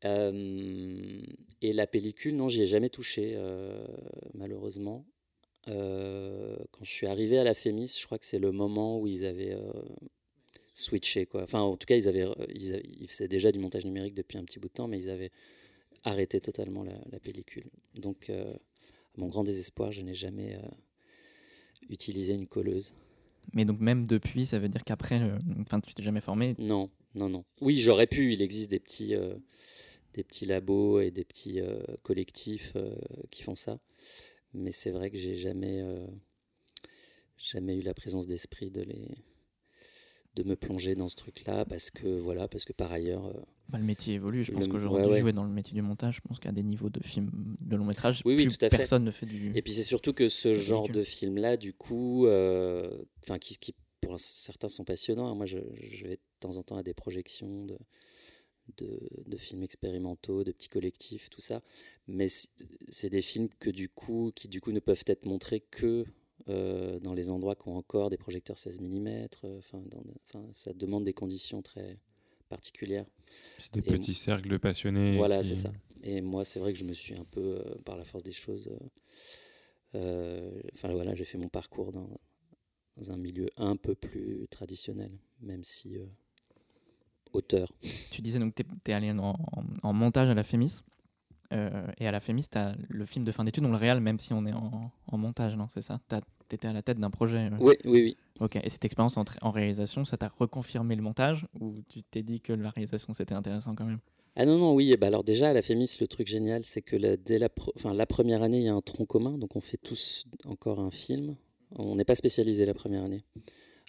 Euh, 0.05 1.21
et 1.61 1.73
la 1.73 1.87
pellicule, 1.87 2.35
non, 2.35 2.47
j'y 2.47 2.63
ai 2.63 2.65
jamais 2.65 2.89
touché, 2.89 3.33
euh, 3.35 3.85
malheureusement. 4.33 5.05
Euh, 5.69 6.57
quand 6.71 6.83
je 6.83 6.91
suis 6.91 7.07
arrivé 7.07 7.37
à 7.37 7.43
la 7.43 7.53
FEMIS, 7.53 7.97
je 7.99 8.05
crois 8.05 8.17
que 8.17 8.25
c'est 8.25 8.39
le 8.39 8.51
moment 8.51 8.99
où 8.99 9.07
ils 9.07 9.25
avaient 9.25 9.55
switché. 10.73 11.25
Quoi. 11.25 11.43
Enfin, 11.43 11.61
en 11.61 11.77
tout 11.77 11.85
cas, 11.85 11.95
ils, 11.95 12.81
ils, 12.99 13.07
faisaient 13.07 13.27
déjà 13.27 13.51
du 13.51 13.59
montage 13.59 13.85
numérique 13.85 14.15
depuis 14.15 14.37
un 14.37 14.43
petit 14.43 14.59
bout 14.59 14.69
de 14.69 14.73
temps, 14.73 14.87
mais 14.87 14.97
ils 14.97 15.09
avaient 15.09 15.31
arrêter 16.03 16.39
totalement 16.39 16.83
la, 16.83 17.19
pellicule. 17.19 17.69
Donc, 17.95 18.29
euh, 18.29 18.53
à 18.53 19.17
mon 19.17 19.27
grand 19.27 19.43
désespoir, 19.43 19.91
je 19.91 20.01
n'ai 20.01 20.13
jamais 20.13 20.55
euh, 20.55 20.67
utilisé 21.89 22.33
une 22.33 22.47
colleuse. 22.47 22.93
Mais 23.53 23.65
donc 23.65 23.79
même 23.79 24.07
depuis, 24.07 24.45
ça 24.45 24.59
veut 24.59 24.69
dire 24.69 24.83
qu'après, 24.83 25.21
enfin, 25.59 25.79
tu 25.81 25.93
t'es 25.93 26.03
jamais 26.03 26.21
formé? 26.21 26.55
Non, 26.59 26.89
non, 27.15 27.29
non. 27.29 27.43
Oui, 27.61 27.75
j'aurais 27.75 28.07
pu. 28.07 28.33
Il 28.33 28.41
existe 28.41 28.69
des 28.69 28.79
petits, 28.79 29.15
euh, 29.15 29.35
des 30.13 30.23
petits 30.23 30.45
labos 30.45 31.01
et 31.01 31.11
des 31.11 31.25
petits 31.25 31.59
collectifs 32.03 32.77
qui 33.31 33.43
font 33.43 33.55
ça. 33.55 33.79
Mais 34.53 34.71
c'est 34.71 34.91
vrai 34.91 35.09
que 35.09 35.17
j'ai 35.17 35.35
jamais, 35.35 35.83
jamais 37.37 37.75
eu 37.75 37.81
la 37.81 37.93
présence 37.93 38.27
d'esprit 38.27 38.69
de 38.69 38.81
les, 38.81 39.09
de 40.35 40.43
me 40.43 40.55
plonger 40.55 40.95
dans 40.95 41.09
ce 41.09 41.15
truc-là 41.15 41.65
parce 41.65 41.91
que 41.91 42.07
voilà, 42.07 42.47
parce 42.47 42.65
que 42.65 42.73
par 42.73 42.91
ailleurs. 42.91 43.33
Bah, 43.73 43.79
le 43.79 43.85
métier 43.85 44.13
évolue. 44.13 44.43
Je 44.43 44.51
pense 44.51 44.67
qu'aujourd'hui, 44.67 45.33
dans 45.33 45.43
le 45.43 45.49
métier 45.49 45.73
du 45.73 45.81
montage, 45.81 46.17
je 46.17 46.21
pense 46.21 46.39
qu'à 46.39 46.51
des 46.51 46.61
niveaux 46.61 46.91
de 46.91 47.01
films 47.01 47.31
de 47.59 47.75
long 47.75 47.85
métrage, 47.85 48.21
oui, 48.23 48.35
oui, 48.35 48.47
tout 48.47 48.63
à 48.63 48.69
personne 48.69 49.03
ne 49.03 49.09
fait 49.09 49.25
du. 49.25 49.51
Et 49.55 49.63
puis 49.63 49.73
c'est 49.73 49.81
surtout 49.81 50.13
que 50.13 50.29
ce 50.29 50.53
genre 50.53 50.87
de 50.87 51.01
film-là, 51.03 51.57
du 51.57 51.73
coup, 51.73 52.27
euh, 52.27 53.03
enfin, 53.23 53.39
qui, 53.39 53.57
qui, 53.57 53.73
pour 53.99 54.19
certains 54.19 54.67
sont 54.67 54.83
passionnants. 54.83 55.33
Moi, 55.33 55.47
je, 55.47 55.57
je, 55.81 56.03
vais 56.03 56.17
de 56.17 56.21
temps 56.39 56.57
en 56.57 56.61
temps 56.61 56.77
à 56.77 56.83
des 56.83 56.93
projections 56.93 57.65
de, 57.65 57.79
de, 58.77 59.09
de, 59.25 59.37
films 59.37 59.63
expérimentaux, 59.63 60.43
de 60.43 60.51
petits 60.51 60.69
collectifs, 60.69 61.31
tout 61.31 61.41
ça. 61.41 61.63
Mais 62.07 62.27
c'est 62.89 63.09
des 63.09 63.23
films 63.23 63.49
que 63.57 63.71
du 63.71 63.89
coup, 63.89 64.31
qui 64.35 64.49
du 64.49 64.61
coup 64.61 64.71
ne 64.71 64.81
peuvent 64.81 65.03
être 65.07 65.25
montrés 65.25 65.61
que 65.61 66.05
euh, 66.47 66.99
dans 66.99 67.15
les 67.15 67.31
endroits 67.31 67.55
qui 67.55 67.69
ont 67.69 67.77
encore 67.77 68.11
des 68.11 68.17
projecteurs 68.17 68.59
16 68.59 68.81
mm. 68.81 69.07
Euh, 69.45 69.57
enfin, 69.57 70.47
ça 70.51 70.73
demande 70.73 71.05
des 71.05 71.13
conditions 71.13 71.63
très 71.63 71.97
particulières. 72.49 73.07
C'est 73.57 73.73
des 73.73 73.81
petits 73.81 74.13
cercles 74.13 74.49
de 74.49 74.57
passionnés. 74.57 75.17
Voilà, 75.17 75.43
c'est 75.43 75.55
ça. 75.55 75.71
Et 76.03 76.21
moi, 76.21 76.43
c'est 76.43 76.59
vrai 76.59 76.73
que 76.73 76.79
je 76.79 76.83
me 76.83 76.93
suis 76.93 77.15
un 77.15 77.23
peu, 77.23 77.59
euh, 77.59 77.75
par 77.85 77.97
la 77.97 78.03
force 78.03 78.23
des 78.23 78.31
choses, 78.33 78.69
enfin 79.93 80.91
voilà, 80.91 81.15
j'ai 81.15 81.23
fait 81.23 81.37
mon 81.37 81.47
parcours 81.47 81.91
dans, 81.91 82.09
dans, 82.97 83.11
un 83.11 83.17
milieu 83.17 83.47
un 83.57 83.75
peu 83.75 83.95
plus 83.95 84.47
traditionnel, 84.49 85.11
même 85.39 85.63
si 85.63 85.97
auteur. 87.33 87.67
Tu 88.11 88.21
disais 88.21 88.39
donc 88.39 88.55
que 88.55 88.63
tu 88.63 88.91
es, 88.91 88.93
allé 88.93 89.11
en, 89.11 89.35
en, 89.81 89.93
montage 89.93 90.29
à 90.29 90.33
la 90.33 90.43
FEMIS. 90.43 90.83
Euh, 91.51 91.85
et 91.99 92.07
à 92.07 92.11
la 92.11 92.19
FEMIS, 92.19 92.45
tu 92.51 92.57
as 92.57 92.75
le 92.89 93.05
film 93.05 93.25
de 93.25 93.31
fin 93.31 93.43
d'études, 93.43 93.65
on 93.65 93.71
le 93.71 93.77
réal, 93.77 93.99
même 93.99 94.19
si 94.19 94.33
on 94.33 94.45
est 94.45 94.53
en, 94.53 95.17
montage, 95.17 95.55
non 95.55 95.67
C'est 95.69 95.81
ça? 95.81 95.99
Tu 96.09 96.15
étais 96.53 96.67
à 96.67 96.73
la 96.73 96.81
tête 96.81 96.99
d'un 96.99 97.09
projet 97.09 97.49
euh 97.51 97.57
Oui, 97.59 97.75
oui, 97.85 98.01
oui. 98.03 98.17
Ok, 98.39 98.55
et 98.55 98.69
cette 98.69 98.85
expérience 98.85 99.17
en, 99.17 99.25
en, 99.41 99.51
réalisation, 99.51 100.05
ça 100.05 100.17
t'a 100.17 100.31
reconfirmé 100.39 100.95
le 100.95 101.01
montage 101.01 101.45
ou 101.59 101.75
tu 101.87 102.03
t'es 102.03 102.23
dit 102.23 102.41
que 102.41 102.53
la 102.53 102.71
réalisation 102.71 103.13
c'était 103.13 103.35
intéressant 103.35 103.75
quand 103.75 103.85
même? 103.85 103.99
Ah 104.35 104.45
non, 104.45 104.57
non, 104.57 104.73
oui. 104.73 104.95
Bah 104.97 105.07
alors 105.07 105.23
déjà, 105.23 105.49
à 105.49 105.53
la 105.53 105.61
FEMIS, 105.61 105.97
le 106.01 106.07
truc 106.07 106.27
génial, 106.27 106.63
c'est 106.63 106.81
que 106.81 106.95
la, 106.95 107.17
dès 107.17 107.37
la, 107.37 107.49
première 107.49 108.41
année, 108.41 108.57
il 108.57 108.63
y 108.63 108.67
a 108.67 108.73
un 108.73 108.81
tronc 108.81 109.05
commun, 109.05 109.37
donc 109.37 109.55
on 109.55 109.61
fait 109.61 109.77
tous 109.77 110.25
encore 110.45 110.79
un 110.79 110.89
film. 110.89 111.35
On 111.75 111.95
n'est 111.95 112.05
pas 112.05 112.15
spécialisé 112.15 112.65
la 112.65 112.73
première 112.73 113.03
année. 113.03 113.23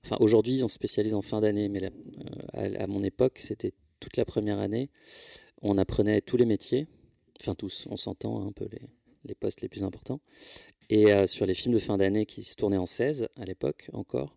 Enfin, 0.04 0.16
aujourd'hui, 0.20 0.62
on 0.62 0.68
se 0.68 0.74
spécialise 0.74 1.14
en 1.14 1.22
fin 1.22 1.40
d'année, 1.40 1.68
mais 1.68 1.90
euh, 2.56 2.74
à, 2.78 2.86
mon 2.86 3.02
époque, 3.02 3.38
c'était 3.38 3.72
toute 4.00 4.18
la 4.18 4.26
première 4.26 4.58
année. 4.58 4.90
On 5.62 5.78
apprenait 5.78 6.20
tous 6.20 6.36
les 6.36 6.44
métiers, 6.44 6.88
enfin 7.40 7.54
tous, 7.54 7.86
on 7.90 7.96
s'entend 7.96 8.42
hein, 8.42 8.48
un 8.48 8.52
peu 8.52 8.68
les, 8.70 8.82
les, 9.24 9.34
postes 9.34 9.62
les 9.62 9.70
plus 9.70 9.82
importants. 9.82 10.20
Et 10.90 11.12
euh, 11.12 11.26
sur 11.26 11.46
les 11.46 11.54
films 11.54 11.74
de 11.74 11.78
fin 11.78 11.96
d'année 11.96 12.26
qui 12.26 12.42
se 12.42 12.54
tournaient 12.56 12.76
en 12.78 12.86
16 12.86 13.28
à 13.36 13.44
l'époque 13.44 13.90
encore, 13.92 14.36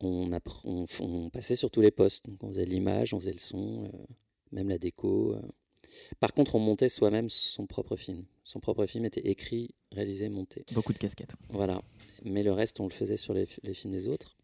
on, 0.00 0.28
on, 0.64 1.30
passait 1.30 1.56
sur 1.56 1.70
tous 1.70 1.80
les 1.80 1.90
postes. 1.90 2.26
Donc 2.26 2.42
on 2.42 2.48
faisait 2.48 2.66
l'image, 2.66 3.14
on 3.14 3.20
faisait 3.20 3.32
le 3.32 3.38
son, 3.38 3.84
euh, 3.84 3.88
même 4.52 4.68
la 4.68 4.78
déco. 4.78 5.32
Euh. 5.32 5.40
Par 6.20 6.32
contre, 6.32 6.54
on 6.54 6.58
montait 6.58 6.88
soi-même 6.88 7.30
son 7.30 7.66
propre 7.66 7.96
film. 7.96 8.24
Son 8.42 8.60
propre 8.60 8.84
film 8.86 9.04
était 9.04 9.26
écrit, 9.28 9.74
réalisé, 9.92 10.28
monté. 10.28 10.64
Beaucoup 10.72 10.92
de 10.92 10.98
casquettes. 10.98 11.34
Voilà. 11.50 11.82
Mais 12.24 12.42
le 12.42 12.52
reste, 12.52 12.80
on 12.80 12.84
le 12.84 12.92
faisait 12.92 13.16
sur 13.16 13.32
les, 13.32 13.46
les 13.62 13.74
films 13.74 13.92
des 13.92 14.08
autres. 14.08 14.36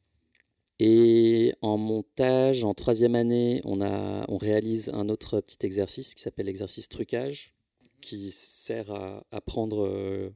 Et 0.78 1.52
en 1.60 1.76
montage, 1.76 2.64
en 2.64 2.72
troisième 2.72 3.14
année, 3.14 3.60
on, 3.64 3.82
a, 3.82 4.24
on 4.28 4.38
réalise 4.38 4.90
un 4.94 5.10
autre 5.10 5.40
petit 5.40 5.66
exercice 5.66 6.14
qui 6.14 6.22
s'appelle 6.22 6.46
l'exercice 6.46 6.88
trucage 6.88 7.52
qui 8.00 8.30
sert 8.30 8.90
à 8.90 9.26
apprendre 9.30 10.32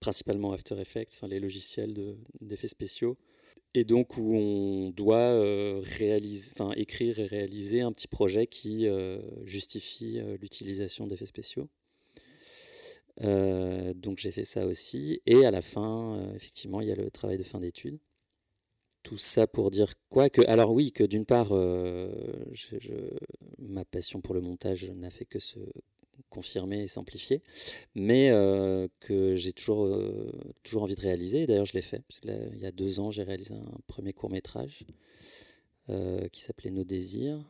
principalement 0.00 0.52
After 0.52 0.80
Effects, 0.80 1.14
enfin 1.14 1.28
les 1.28 1.40
logiciels 1.40 2.16
d'effets 2.40 2.68
spéciaux, 2.68 3.16
et 3.74 3.84
donc 3.84 4.16
où 4.16 4.34
on 4.34 4.90
doit 4.90 5.32
enfin, 5.78 6.72
écrire 6.76 7.18
et 7.18 7.26
réaliser 7.26 7.82
un 7.82 7.92
petit 7.92 8.08
projet 8.08 8.46
qui 8.46 8.88
justifie 9.44 10.20
l'utilisation 10.40 11.06
d'effets 11.06 11.26
spéciaux. 11.26 11.68
donc 13.20 14.18
j'ai 14.18 14.30
fait 14.30 14.44
ça 14.44 14.66
aussi, 14.66 15.20
et 15.26 15.44
à 15.44 15.50
la 15.50 15.60
fin, 15.60 16.32
effectivement, 16.34 16.80
il 16.80 16.88
y 16.88 16.92
a 16.92 16.96
le 16.96 17.10
travail 17.10 17.38
de 17.38 17.44
fin 17.44 17.60
d'études. 17.60 17.98
Tout 19.02 19.16
ça 19.16 19.46
pour 19.46 19.70
dire 19.70 19.94
quoi 20.10 20.28
que 20.28 20.42
alors 20.42 20.72
oui 20.72 20.92
que 20.92 21.04
d'une 21.04 21.24
part 21.24 21.52
ma 23.58 23.84
passion 23.84 24.20
pour 24.20 24.34
le 24.34 24.40
montage 24.40 24.90
n'a 24.90 25.10
fait 25.10 25.24
que 25.24 25.38
se 25.38 25.58
confirmer 26.30 26.82
et 26.82 26.86
s'amplifier, 26.86 27.42
mais 27.94 28.30
euh, 28.30 28.88
que 29.00 29.34
j'ai 29.34 29.52
toujours, 29.52 29.84
euh, 29.84 30.32
toujours 30.62 30.84
envie 30.84 30.94
de 30.94 31.00
réaliser. 31.00 31.46
D'ailleurs, 31.46 31.66
je 31.66 31.74
l'ai 31.74 31.82
fait. 31.82 32.02
Parce 32.08 32.20
il 32.24 32.58
y 32.58 32.66
a 32.66 32.72
deux 32.72 33.00
ans, 33.00 33.10
j'ai 33.10 33.22
réalisé 33.22 33.54
un 33.54 33.78
premier 33.86 34.12
court 34.12 34.30
métrage 34.30 34.86
euh, 35.90 36.28
qui 36.28 36.40
s'appelait 36.40 36.70
Nos 36.70 36.84
désirs, 36.84 37.44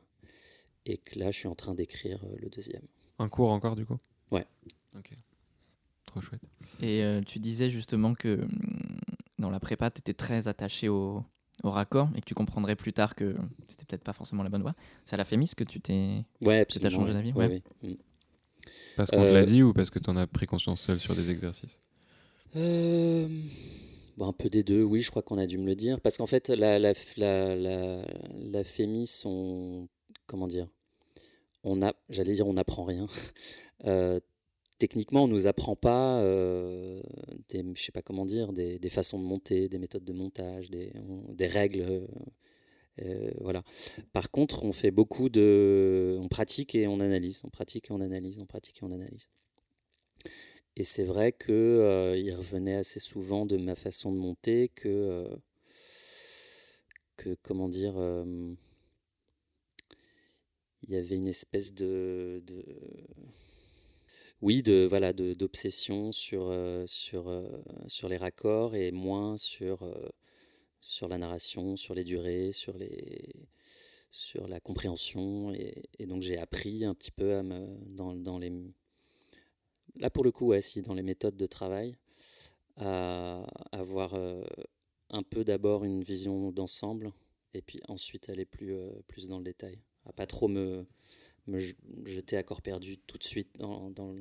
et 0.87 0.97
que 0.97 1.19
là, 1.19 1.31
je 1.31 1.39
suis 1.39 1.49
en 1.49 1.55
train 1.55 1.75
d'écrire 1.75 2.25
le 2.39 2.49
deuxième. 2.49 2.83
Un 3.19 3.29
cours 3.29 3.53
encore, 3.53 3.77
du 3.77 3.87
coup? 3.87 3.99
Ouais. 4.31 4.47
Ok. 4.97 5.13
Trop 6.07 6.21
chouette. 6.21 6.43
Et 6.83 7.05
tu 7.27 7.39
disais 7.39 7.71
justement 7.71 8.15
que 8.15 8.37
mm, 8.37 9.01
dans 9.39 9.51
la 9.51 9.61
prépa, 9.61 9.91
tu 9.91 10.01
étais 10.01 10.15
très 10.15 10.49
attaché 10.49 10.89
au, 10.89 11.23
au 11.63 11.71
raccord 11.71 12.09
et 12.15 12.21
que 12.21 12.27
tu 12.27 12.35
comprendrais 12.35 12.77
plus 12.77 12.93
tard 12.93 13.15
que 13.15 13.37
c'était 13.69 13.85
peut-être 13.85 14.05
pas 14.05 14.13
forcément 14.13 14.43
la 14.43 14.49
bonne 14.49 14.63
voie. 14.63 14.75
C'est 15.05 15.15
à 15.15 15.17
la 15.17 15.25
FEMIS 15.25 15.53
que 15.57 15.65
tu 15.65 15.81
t'es 15.81 16.25
ouais, 16.43 16.67
as 16.67 16.91
changé 16.91 17.13
d'avis? 17.13 17.33
Ouais. 17.33 17.63
Mm. 17.83 17.95
Parce 18.97 19.11
qu'on 19.11 19.23
te 19.23 19.33
l'a 19.33 19.41
euh, 19.41 19.45
dit 19.45 19.63
ou 19.63 19.73
parce 19.73 19.91
que 19.91 19.99
tu 19.99 20.11
en 20.11 20.17
as 20.17 20.27
pris 20.27 20.47
conscience 20.47 20.81
seul 20.81 20.97
sur 20.99 21.15
des 21.15 21.31
exercices 21.31 21.81
euh, 22.57 23.27
Un 24.21 24.33
peu 24.33 24.49
des 24.49 24.63
deux, 24.63 24.83
oui, 24.83 25.01
je 25.01 25.11
crois 25.11 25.23
qu'on 25.23 25.39
a 25.39 25.47
dû 25.47 25.59
me 25.59 25.67
le 25.67 25.75
dire. 25.75 26.01
Parce 26.01 26.17
qu'en 26.17 26.27
fait, 26.27 26.49
la, 26.49 26.79
la, 26.79 26.93
la, 27.17 27.57
la, 27.57 28.63
comment 30.27 30.47
dire 30.47 30.69
on 31.65 31.83
a, 31.83 31.93
J'allais 32.09 32.35
dire, 32.35 32.47
on 32.47 32.55
n'apprend 32.55 32.85
rien. 32.85 33.07
Euh, 33.87 34.21
techniquement, 34.77 35.25
on 35.25 35.27
nous 35.27 35.47
apprend 35.47 35.75
pas 35.75 36.23
des, 37.49 37.65
je 37.75 37.83
sais 37.83 37.93
pas 37.93 38.03
comment 38.03 38.27
dire, 38.27 38.53
des, 38.53 38.79
des, 38.79 38.89
façons 38.91 39.19
de 39.19 39.25
monter, 39.25 39.71
des 39.71 39.79
méthodes 39.79 40.05
de 40.05 40.13
montage, 40.13 40.71
des, 40.71 40.93
des 41.31 41.47
règles 41.47 42.07
euh, 43.03 43.31
voilà. 43.41 43.63
Par 44.13 44.31
contre, 44.31 44.65
on 44.65 44.73
fait 44.73 44.91
beaucoup 44.91 45.29
de. 45.29 46.17
On 46.21 46.29
pratique 46.29 46.75
et 46.75 46.87
on 46.87 47.01
analyse, 47.01 47.43
on 47.45 47.51
pratique 47.51 47.91
et 47.91 47.93
on 47.93 48.01
analyse, 48.01 48.39
on 48.41 48.47
pratique 48.47 48.79
et 48.83 48.85
on 48.85 48.93
analyse. 48.93 49.31
Et 50.77 50.85
c'est 50.85 51.05
vrai 51.05 51.33
qu'il 51.33 51.53
euh, 51.55 52.17
il 52.17 52.33
revenait 52.35 52.77
assez 52.77 53.01
souvent 53.01 53.47
de 53.47 53.57
ma 53.57 53.75
façon 53.75 54.13
de 54.13 54.19
monter 54.19 54.69
que. 54.69 54.89
Euh, 54.89 55.37
que 57.17 57.37
comment 57.43 57.69
dire. 57.69 57.95
il 60.83 60.91
y 60.91 60.97
avait 60.97 61.17
une 61.17 61.29
espèce 61.29 61.75
de, 61.75 62.43
de 62.47 62.65
oui, 64.41 64.63
de 64.63 64.87
voilà, 64.89 65.13
d'obsession 65.13 66.13
sur, 66.13 66.55
sur, 66.87 67.31
sur 67.89 68.09
les 68.09 68.17
raccords 68.17 68.75
et 68.75 68.91
moins 68.91 69.37
sur 69.37 69.87
sur 70.81 71.09
la 71.09 71.19
narration, 71.19 71.77
sur 71.77 71.95
les 71.95 72.05
durées, 72.05 72.53
sur, 72.53 72.77
les, 72.77 73.35
sur 74.11 74.49
la 74.49 74.61
compréhension. 74.61 75.53
Et, 75.53 76.07
donc 76.07 76.23
j'ai 76.23 76.39
appris 76.39 76.85
un 76.85 76.95
petit 76.95 77.11
peu 77.11 77.35
à 77.35 77.43
me, 77.43 77.67
dans, 77.87 78.15
dans, 78.15 78.39
les... 78.39 78.53
Là 79.97 80.11
pour 80.11 80.25
le 80.25 80.33
coup, 80.33 80.49
ouais, 80.49 80.61
si, 80.61 80.83
dans 80.83 80.95
les 80.95 81.03
méthodes 81.03 81.37
de 81.37 81.47
travail, 81.47 81.97
à 82.77 83.45
avoir 83.73 84.15
euh, 84.15 84.43
un 85.11 85.23
peu 85.23 85.45
d'abord 85.45 85.85
une 85.85 86.03
vision 86.03 86.51
d'ensemble 86.51 87.13
et 87.53 87.63
puis 87.63 87.81
ensuite 87.89 88.29
aller 88.31 88.45
plus, 88.45 88.75
euh, 88.75 88.91
plus 89.07 89.29
dans 89.29 89.39
le 89.39 89.45
détail. 89.45 89.79
À 90.07 90.13
pas 90.13 90.27
trop 90.27 90.49
me, 90.49 90.87
me 91.47 91.59
jeter 92.05 92.37
à 92.37 92.43
corps 92.43 92.63
perdu 92.63 92.97
tout 92.97 93.19
de 93.19 93.25
suite 93.25 93.51
dans, 93.59 93.91
dans, 93.91 94.15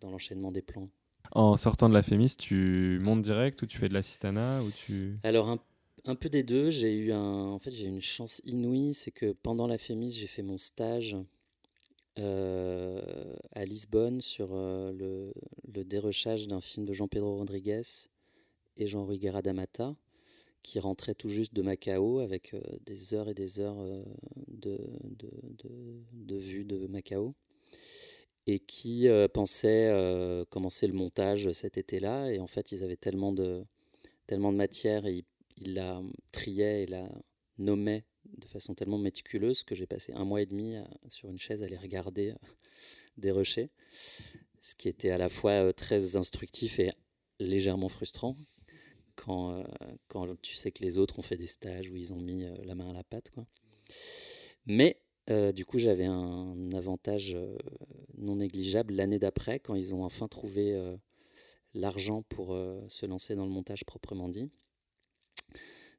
dans 0.00 0.10
l'enchaînement 0.10 0.52
des 0.52 0.62
plans. 0.62 0.88
En 1.32 1.56
sortant 1.56 1.88
de 1.88 1.94
la 1.94 2.02
Fémis, 2.02 2.36
tu 2.38 2.98
montes 3.00 3.22
direct 3.22 3.60
ou 3.62 3.66
tu 3.66 3.78
fais 3.78 3.88
de 3.88 3.94
l'assistana 3.94 4.62
ou 4.62 4.70
tu... 4.70 5.18
Alors 5.24 5.48
un 5.48 5.58
un 6.04 6.14
peu 6.14 6.28
des 6.28 6.42
deux. 6.42 6.70
J'ai 6.70 6.94
eu 6.94 7.12
un, 7.12 7.46
en 7.48 7.58
fait, 7.58 7.70
j'ai 7.70 7.86
une 7.86 8.00
chance 8.00 8.40
inouïe, 8.44 8.94
c'est 8.94 9.10
que 9.10 9.32
pendant 9.32 9.66
la 9.66 9.78
FEMIS, 9.78 10.10
j'ai 10.10 10.26
fait 10.26 10.42
mon 10.42 10.58
stage 10.58 11.16
euh, 12.18 13.34
à 13.52 13.64
Lisbonne 13.64 14.20
sur 14.20 14.50
euh, 14.52 14.92
le, 14.92 15.32
le, 15.72 15.84
dérochage 15.84 16.46
d'un 16.46 16.60
film 16.60 16.86
de 16.86 16.92
Jean-Pedro 16.92 17.36
Rodriguez 17.36 17.82
et 18.76 18.86
Jean-Louis 18.86 19.18
D'Amata, 19.18 19.96
qui 20.62 20.78
rentrait 20.78 21.14
tout 21.14 21.28
juste 21.28 21.54
de 21.54 21.62
Macao 21.62 22.20
avec 22.20 22.54
euh, 22.54 22.60
des 22.86 23.14
heures 23.14 23.28
et 23.28 23.34
des 23.34 23.58
heures 23.58 23.82
de, 24.46 24.78
de, 25.02 25.30
de, 25.64 26.02
de, 26.12 26.36
vue 26.36 26.64
de 26.64 26.86
Macao 26.86 27.34
et 28.46 28.60
qui 28.60 29.08
pensait 29.32 29.90
commencer 30.50 30.86
le 30.86 30.92
montage 30.92 31.50
cet 31.52 31.78
été-là. 31.78 32.30
Et 32.30 32.38
en 32.38 32.46
fait, 32.46 32.72
ils 32.72 32.84
avaient 32.84 32.96
tellement 32.96 33.32
de, 33.32 33.64
tellement 34.26 34.52
de 34.52 34.58
matière 34.58 35.06
et 35.06 35.14
ils 35.14 35.24
il 35.58 35.74
la 35.74 36.02
triait 36.32 36.82
et 36.82 36.86
la 36.86 37.08
nommait 37.58 38.04
de 38.38 38.46
façon 38.46 38.74
tellement 38.74 38.98
méticuleuse 38.98 39.62
que 39.62 39.74
j'ai 39.74 39.86
passé 39.86 40.12
un 40.14 40.24
mois 40.24 40.42
et 40.42 40.46
demi 40.46 40.76
sur 41.08 41.28
une 41.28 41.38
chaise 41.38 41.62
à 41.62 41.66
les 41.66 41.76
regarder 41.76 42.30
euh, 42.30 42.34
des 43.16 43.30
rochers, 43.30 43.70
ce 44.60 44.74
qui 44.74 44.88
était 44.88 45.10
à 45.10 45.18
la 45.18 45.28
fois 45.28 45.52
euh, 45.52 45.72
très 45.72 46.16
instructif 46.16 46.78
et 46.78 46.90
légèrement 47.38 47.88
frustrant 47.88 48.36
quand, 49.14 49.52
euh, 49.52 49.64
quand 50.08 50.40
tu 50.42 50.54
sais 50.54 50.72
que 50.72 50.82
les 50.82 50.98
autres 50.98 51.18
ont 51.18 51.22
fait 51.22 51.36
des 51.36 51.46
stages 51.46 51.90
où 51.90 51.96
ils 51.96 52.12
ont 52.12 52.20
mis 52.20 52.44
la 52.64 52.74
main 52.74 52.90
à 52.90 52.92
la 52.92 53.04
pâte. 53.04 53.30
Quoi. 53.30 53.46
Mais 54.66 55.00
du 55.54 55.64
coup, 55.64 55.78
j'avais 55.78 56.04
un 56.04 56.70
avantage 56.72 57.36
non 58.18 58.36
négligeable 58.36 58.94
l'année 58.94 59.18
d'après, 59.18 59.58
quand 59.58 59.74
ils 59.74 59.94
ont 59.94 60.04
enfin 60.04 60.28
trouvé 60.28 60.96
l'argent 61.72 62.22
pour 62.22 62.56
se 62.88 63.06
lancer 63.06 63.34
dans 63.34 63.46
le 63.46 63.52
montage 63.52 63.84
proprement 63.84 64.28
dit 64.28 64.50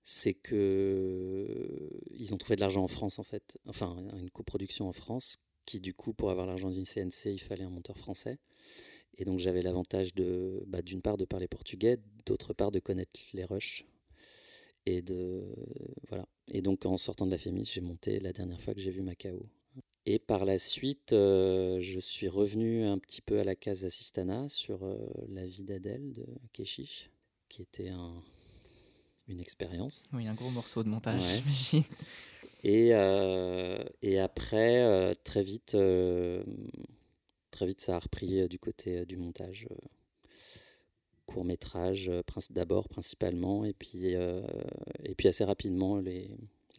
c'est 0.03 0.35
que 0.35 1.89
ils 2.11 2.33
ont 2.33 2.37
trouvé 2.37 2.55
de 2.55 2.61
l'argent 2.61 2.83
en 2.83 2.87
France 2.87 3.19
en 3.19 3.23
fait, 3.23 3.57
enfin 3.67 3.97
une 4.17 4.29
coproduction 4.29 4.87
en 4.87 4.91
France, 4.91 5.37
qui 5.65 5.79
du 5.79 5.93
coup 5.93 6.13
pour 6.13 6.29
avoir 6.29 6.45
l'argent 6.45 6.69
d'une 6.69 6.85
CNC 6.85 7.31
il 7.33 7.41
fallait 7.41 7.63
un 7.63 7.69
monteur 7.69 7.97
français. 7.97 8.37
Et 9.17 9.25
donc 9.25 9.39
j'avais 9.39 9.61
l'avantage 9.61 10.13
de, 10.13 10.63
bah, 10.67 10.81
d'une 10.81 11.01
part 11.01 11.17
de 11.17 11.25
parler 11.25 11.47
portugais, 11.47 11.97
d'autre 12.25 12.53
part 12.53 12.71
de 12.71 12.79
connaître 12.79 13.19
les 13.33 13.45
rushs. 13.45 13.85
Et 14.85 15.01
de 15.01 15.43
voilà. 16.09 16.27
Et 16.51 16.61
donc 16.61 16.85
en 16.85 16.97
sortant 16.97 17.25
de 17.25 17.31
la 17.31 17.37
FEMIS, 17.37 17.71
j'ai 17.73 17.81
monté 17.81 18.19
la 18.19 18.33
dernière 18.33 18.61
fois 18.61 18.73
que 18.73 18.81
j'ai 18.81 18.91
vu 18.91 19.01
Macao. 19.01 19.47
Et 20.05 20.19
par 20.19 20.45
la 20.45 20.59
suite, 20.59 21.13
euh, 21.13 21.79
je 21.79 21.99
suis 21.99 22.27
revenu 22.27 22.85
un 22.85 22.99
petit 22.99 23.21
peu 23.21 23.39
à 23.39 23.43
la 23.43 23.55
case 23.55 23.85
Assistana 23.85 24.47
sur 24.49 24.83
euh, 24.83 24.97
la 25.29 25.45
vie 25.47 25.63
d'Adèle 25.63 26.13
de 26.13 26.27
Keshish, 26.53 27.09
qui 27.49 27.63
était 27.63 27.89
un, 27.89 28.21
une 29.27 29.39
expérience. 29.39 30.05
Oui, 30.13 30.27
un 30.27 30.33
gros 30.33 30.49
morceau 30.51 30.83
de 30.83 30.89
montage, 30.89 31.21
j'imagine. 31.21 31.83
Et, 32.63 32.89
euh, 32.93 33.83
et 34.01 34.19
après, 34.19 34.83
euh, 34.83 35.13
très 35.23 35.43
vite, 35.43 35.75
euh, 35.75 36.43
très 37.51 37.67
vite, 37.67 37.79
ça 37.79 37.95
a 37.95 37.99
repris 37.99 38.47
du 38.49 38.57
côté 38.57 39.05
du 39.05 39.17
montage. 39.17 39.67
court 41.27 41.45
métrage, 41.45 42.11
d'abord 42.51 42.87
principalement, 42.87 43.65
et 43.65 43.73
puis, 43.73 44.13
et 44.13 45.15
puis 45.17 45.27
assez 45.27 45.43
rapidement 45.43 45.97
les, 45.97 46.29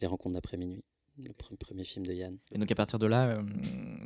les 0.01 0.07
rencontres 0.07 0.35
d'après 0.35 0.57
minuit, 0.57 0.83
le 1.17 1.33
premier 1.33 1.83
film 1.83 2.05
de 2.05 2.13
Yann. 2.13 2.37
Et 2.51 2.57
donc 2.57 2.71
à 2.71 2.75
partir 2.75 2.97
de 2.97 3.07
là, 3.07 3.41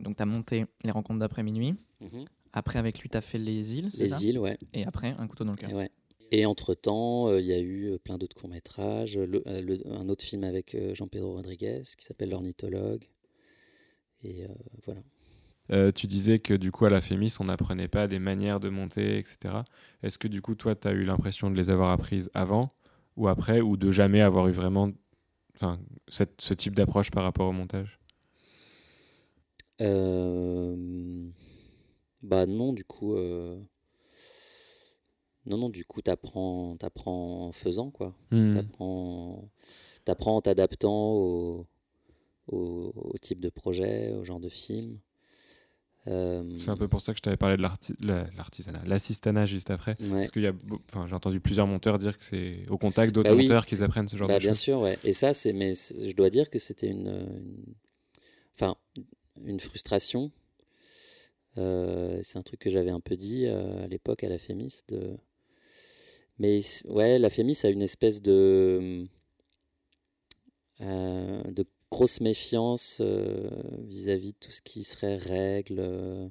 donc 0.01 0.17
tu 0.17 0.23
as 0.23 0.25
monté 0.25 0.65
les 0.83 0.91
rencontres 0.91 1.19
d'après 1.19 1.43
minuit. 1.43 1.75
Mhm. 1.99 2.25
Après, 2.53 2.79
avec 2.79 2.99
lui, 2.99 3.09
tu 3.09 3.17
as 3.17 3.21
fait 3.21 3.37
Les 3.37 3.77
îles. 3.77 3.89
Les 3.93 4.25
îles, 4.25 4.37
ouais. 4.39 4.57
Et 4.73 4.85
après, 4.85 5.15
Un 5.17 5.27
couteau 5.27 5.45
dans 5.45 5.53
le 5.53 5.57
cœur. 5.57 5.71
Ouais. 5.71 5.89
Et 6.31 6.45
entre-temps, 6.45 7.27
euh, 7.27 7.41
il 7.41 7.45
y 7.45 7.53
a 7.53 7.59
eu 7.59 7.91
euh, 7.91 7.97
plein 7.97 8.17
d'autres 8.17 8.37
courts-métrages, 8.37 9.17
euh, 9.17 9.41
un 9.85 10.07
autre 10.07 10.23
film 10.23 10.45
avec 10.45 10.77
Jean-Pedro 10.93 11.33
Rodriguez 11.33 11.81
qui 11.97 12.05
s'appelle 12.05 12.29
L'ornithologue. 12.29 13.03
Et 14.23 14.45
voilà. 14.85 15.91
tu 15.93 16.05
disais 16.05 16.37
que 16.37 16.53
du 16.53 16.71
coup 16.71 16.85
à 16.85 16.91
la 16.91 17.01
Fémis, 17.01 17.33
on 17.39 17.45
n'apprenait 17.45 17.87
pas 17.87 18.07
des 18.07 18.19
manières 18.19 18.59
de 18.59 18.69
monter, 18.69 19.17
etc. 19.17 19.63
Est-ce 20.03 20.19
que 20.19 20.27
du 20.27 20.43
coup, 20.43 20.53
toi, 20.53 20.75
tu 20.75 20.87
as 20.87 20.91
eu 20.91 21.03
l'impression 21.03 21.49
de 21.49 21.57
les 21.57 21.71
avoir 21.71 21.89
apprises 21.89 22.29
avant 22.35 22.71
ou 23.17 23.27
après, 23.27 23.61
ou 23.61 23.77
de 23.77 23.89
jamais 23.89 24.21
avoir 24.21 24.47
eu 24.47 24.51
vraiment 24.51 24.91
cette, 26.07 26.39
ce 26.39 26.53
type 26.53 26.75
d'approche 26.75 27.09
par 27.09 27.23
rapport 27.23 27.49
au 27.49 27.51
montage? 27.51 27.99
Bah 32.21 32.45
non, 32.45 32.73
du 32.73 32.85
coup, 32.85 33.15
non, 35.45 35.57
non, 35.57 35.69
du 35.69 35.85
coup, 35.85 36.01
tu 36.01 36.11
apprends, 36.11 36.75
en 37.47 37.51
faisant, 37.51 37.89
quoi. 37.91 38.13
Hmm. 38.31 38.51
Tu 38.51 40.11
apprends 40.11 40.37
en 40.37 40.41
t'adaptant 40.41 41.13
au, 41.13 41.65
au, 42.47 42.93
type 43.21 43.39
de 43.39 43.49
projet, 43.49 44.11
au 44.13 44.23
genre 44.23 44.39
de 44.39 44.49
film. 44.49 44.99
Euh, 46.07 46.57
C'est 46.57 46.69
un 46.69 46.77
peu 46.77 46.87
pour 46.87 46.99
ça 47.01 47.13
que 47.13 47.17
je 47.17 47.21
t'avais 47.21 47.37
parlé 47.37 47.57
de 47.57 47.61
l'arti- 47.61 47.93
la- 47.99 48.27
l'artisanat, 48.35 48.81
l'assistanat 48.85 49.45
juste 49.45 49.69
après. 49.69 49.97
ouais. 49.99 50.09
Parce 50.21 50.31
beau- 50.51 50.79
enfin, 50.89 51.05
j'ai 51.07 51.13
entendu 51.13 51.39
plusieurs 51.39 51.67
monteurs 51.67 51.99
dire 51.99 52.17
que 52.17 52.23
c'est 52.23 52.65
au 52.69 52.77
contact 52.79 53.13
d'autres 53.13 53.29
Bah 53.29 53.35
oui, 53.35 53.43
monteurs 53.43 53.67
qu'ils 53.67 53.83
apprennent 53.83 54.07
ce 54.07 54.17
genre 54.17 54.27
Bah, 54.27 54.35
de 54.35 54.39
bien 54.39 54.49
choses. 54.51 54.59
sûr, 54.61 54.79
ouais. 54.81 54.97
Et 55.03 55.13
ça, 55.13 55.33
c'est, 55.35 55.53
mais 55.53 55.73
je 55.73 56.15
dois 56.15 56.31
dire 56.31 56.49
que 56.49 56.57
c'était 56.57 56.87
une, 56.89 57.07
une- 57.07 57.73
enfin, 58.55 58.75
une 59.45 59.59
frustration. 59.59 60.31
Euh, 61.57 62.19
c'est 62.23 62.39
un 62.39 62.43
truc 62.43 62.59
que 62.61 62.69
j'avais 62.69 62.89
un 62.91 62.99
peu 63.01 63.15
dit 63.15 63.45
euh, 63.45 63.83
à 63.83 63.87
l'époque 63.87 64.23
à 64.23 64.29
la 64.29 64.37
Fémis. 64.39 64.81
De... 64.87 65.17
Mais 66.41 66.59
ouais, 66.85 67.19
la 67.19 67.29
Fémis 67.29 67.59
a 67.65 67.69
une 67.69 67.83
espèce 67.83 68.19
de, 68.19 69.05
euh, 70.81 71.43
de 71.43 71.63
grosse 71.91 72.19
méfiance 72.19 72.97
euh, 72.99 73.47
vis-à-vis 73.87 74.31
de 74.31 74.37
tout 74.39 74.49
ce 74.49 74.63
qui 74.63 74.83
serait 74.83 75.17
règles, 75.17 75.79
euh, 75.79 76.29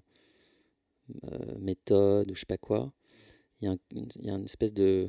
méthodes 1.61 2.29
ou 2.29 2.35
je 2.35 2.41
sais 2.41 2.47
pas 2.47 2.59
quoi. 2.59 2.93
Il 3.61 3.69
y 3.69 3.69
a, 3.69 3.77
y 4.23 4.31
a 4.31 4.35
une 4.35 4.45
espèce 4.47 4.75
de 4.75 5.09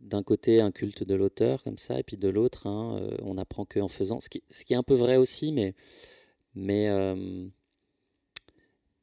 d'un 0.00 0.22
côté 0.22 0.60
un 0.60 0.70
culte 0.70 1.02
de 1.02 1.14
l'auteur 1.14 1.64
comme 1.64 1.78
ça, 1.78 1.98
et 1.98 2.02
puis 2.02 2.18
de 2.18 2.28
l'autre, 2.28 2.66
hein, 2.66 3.00
on 3.22 3.38
apprend 3.38 3.64
qu'en 3.64 3.88
faisant, 3.88 4.20
ce 4.20 4.28
qui, 4.28 4.42
ce 4.50 4.66
qui 4.66 4.74
est 4.74 4.76
un 4.76 4.82
peu 4.82 4.94
vrai 4.94 5.16
aussi, 5.16 5.52
mais, 5.52 5.74
mais, 6.54 6.88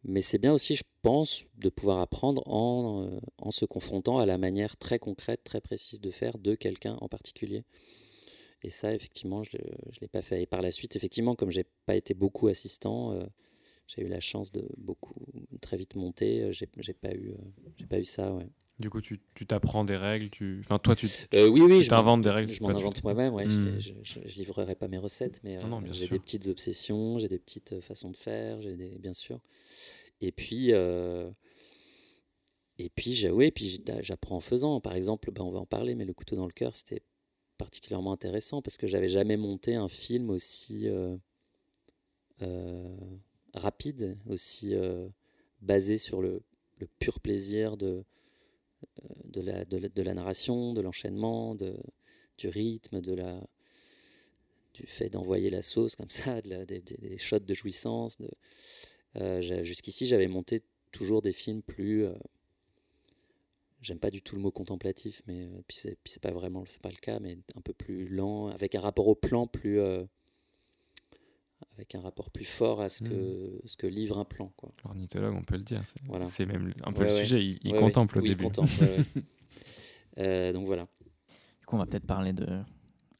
mais 0.03 0.21
c'est 0.21 0.37
bien 0.37 0.53
aussi, 0.53 0.75
je 0.75 0.83
pense, 1.01 1.43
de 1.57 1.69
pouvoir 1.69 1.99
apprendre 1.99 2.41
en, 2.47 3.05
euh, 3.05 3.19
en 3.37 3.51
se 3.51 3.65
confrontant 3.65 4.19
à 4.19 4.25
la 4.25 4.37
manière 4.37 4.77
très 4.77 4.99
concrète, 4.99 5.43
très 5.43 5.61
précise 5.61 6.01
de 6.01 6.11
faire 6.11 6.37
de 6.37 6.55
quelqu'un 6.55 6.97
en 7.01 7.07
particulier. 7.09 7.63
Et 8.63 8.69
ça, 8.69 8.93
effectivement, 8.93 9.43
je 9.43 9.57
ne 9.57 9.99
l'ai 10.01 10.07
pas 10.07 10.21
fait. 10.21 10.41
Et 10.43 10.45
par 10.45 10.61
la 10.61 10.71
suite, 10.71 10.95
effectivement, 10.95 11.35
comme 11.35 11.51
j'ai 11.51 11.65
pas 11.85 11.95
été 11.95 12.13
beaucoup 12.13 12.47
assistant, 12.47 13.13
euh, 13.13 13.23
j'ai 13.87 14.03
eu 14.03 14.07
la 14.07 14.19
chance 14.19 14.51
de 14.51 14.67
beaucoup 14.77 15.15
très 15.61 15.77
vite 15.77 15.95
monter. 15.95 16.43
euh, 16.43 16.51
J'ai 16.51 16.67
pas 16.93 17.13
eu, 17.13 17.35
j'ai 17.77 17.85
pas 17.87 17.99
eu 17.99 18.05
ça. 18.05 18.33
Ouais. 18.33 18.47
Du 18.79 18.89
coup, 18.89 19.01
tu 19.01 19.19
t'apprends 19.45 19.83
des 19.83 19.97
règles, 19.97 20.29
tu, 20.29 20.61
enfin, 20.63 20.79
toi, 20.79 20.95
tu 20.95 21.05
Euh, 21.33 21.49
oui, 21.49 21.59
oui, 21.59 21.81
tu 21.81 21.89
t'inventes 21.89 22.21
des 22.21 22.29
règles. 22.29 22.49
je 22.51 22.61
m'en 22.63 22.69
invente 22.69 23.03
moi-même, 23.03 23.33
ouais. 23.33 23.45
Hmm. 23.45 23.77
Je, 23.77 23.91
je, 24.03 24.19
je 24.25 24.35
livrerai 24.35 24.75
pas 24.75 24.87
mes 24.87 24.97
recettes, 24.97 25.41
mais 25.43 25.57
euh, 25.57 25.81
j'ai 25.91 26.07
des 26.07 26.19
petites 26.19 26.47
obsessions, 26.47 27.19
j'ai 27.19 27.27
des 27.27 27.39
petites 27.39 27.73
euh, 27.73 27.81
façons 27.81 28.09
de 28.09 28.15
faire, 28.15 28.61
j'ai 28.61 28.77
des, 28.77 28.97
bien 28.97 29.11
sûr. 29.11 29.41
Et 30.21 30.31
puis, 30.31 30.71
euh, 30.71 31.29
et 32.77 32.89
puis, 32.89 33.27
puis 33.53 33.83
j'apprends 33.99 34.37
en 34.37 34.41
faisant. 34.41 34.79
Par 34.79 34.95
exemple, 34.95 35.29
ben, 35.31 35.43
on 35.43 35.51
va 35.51 35.59
en 35.59 35.65
parler, 35.65 35.95
mais 35.95 36.05
le 36.05 36.13
couteau 36.13 36.37
dans 36.37 36.47
le 36.47 36.53
cœur, 36.53 36.73
c'était 36.73 37.03
particulièrement 37.57 38.13
intéressant 38.13 38.61
parce 38.61 38.77
que 38.77 38.87
j'avais 38.87 39.09
jamais 39.09 39.35
monté 39.35 39.75
un 39.75 39.89
film 39.89 40.29
aussi 40.29 40.87
rapide, 43.53 44.15
aussi 44.29 44.73
basé 45.61 45.97
sur 45.97 46.21
le, 46.21 46.41
le 46.77 46.87
pur 46.99 47.19
plaisir 47.19 47.75
de, 47.75 48.05
de, 49.25 49.41
la, 49.41 49.65
de, 49.65 49.79
de 49.93 50.01
la 50.01 50.13
narration, 50.13 50.73
de 50.73 50.81
l'enchaînement, 50.81 51.55
du 51.55 52.47
rythme, 52.47 53.01
de 53.01 53.13
la, 53.13 53.41
du 54.73 54.85
fait 54.87 55.09
d'envoyer 55.09 55.49
la 55.49 55.61
sauce 55.61 55.95
comme 55.95 56.09
ça, 56.09 56.41
des, 56.41 56.65
des- 56.65 57.17
shots 57.17 57.39
de 57.39 57.53
jouissance. 57.53 58.17
De, 58.17 58.29
euh, 59.17 59.63
Jusqu'ici, 59.63 60.05
j'avais 60.07 60.27
monté 60.27 60.63
toujours 60.91 61.21
des 61.21 61.33
films 61.33 61.61
plus. 61.63 62.05
euh, 62.05 62.13
J'aime 63.81 63.99
pas 63.99 64.11
du 64.11 64.21
tout 64.21 64.35
le 64.35 64.41
mot 64.41 64.51
contemplatif, 64.51 65.21
mais 65.25 65.45
euh, 65.45 65.61
puis 65.67 65.77
c'est 66.05 66.19
pas 66.21 66.31
vraiment 66.31 66.63
c'est 66.67 66.81
pas 66.81 66.89
le 66.89 66.97
cas, 66.97 67.19
mais 67.19 67.37
un 67.55 67.61
peu 67.61 67.71
plus 67.73 68.07
lent, 68.09 68.47
avec 68.47 68.75
un 68.75 68.81
rapport 68.81 69.07
au 69.07 69.15
plan 69.15 69.47
plus. 69.47 69.79
euh, 69.79 70.03
avec 71.79 71.95
un 71.95 72.01
rapport 72.01 72.29
plus 72.29 72.43
fort 72.45 72.81
à 72.81 72.89
ce 72.89 73.03
que, 73.03 73.61
ce 73.65 73.77
que 73.77 73.87
livre 73.87 74.17
un 74.19 74.25
plan. 74.25 74.51
Quoi. 74.57 74.69
L'ornithologue, 74.83 75.33
on 75.33 75.43
peut 75.43 75.55
le 75.55 75.63
dire. 75.63 75.81
C'est 75.85 76.03
Voilà. 76.05 76.25
c'est 76.25 76.45
même 76.45 76.73
un 76.83 76.91
peu 76.91 77.03
Ouais, 77.03 77.07
le 77.09 77.13
ouais. 77.15 77.21
sujet. 77.21 77.43
Il, 77.43 77.57
il 77.63 77.71
Ouais, 77.73 77.79
contemple 77.79 78.17
au 78.17 78.21
Oui, 78.21 78.27
il 78.27 78.31
début. 78.35 78.43
contemple, 78.45 78.71
ouais, 78.81 78.97
ouais. 78.97 79.23
Euh, 80.17 80.51
donc 80.51 80.65
voilà, 80.65 80.85
Du 81.61 81.65
coup, 81.65 81.75
on 81.75 81.79
va 81.79 81.85
peut-être 81.85 82.05
parler 82.05 82.33
de 82.33 82.45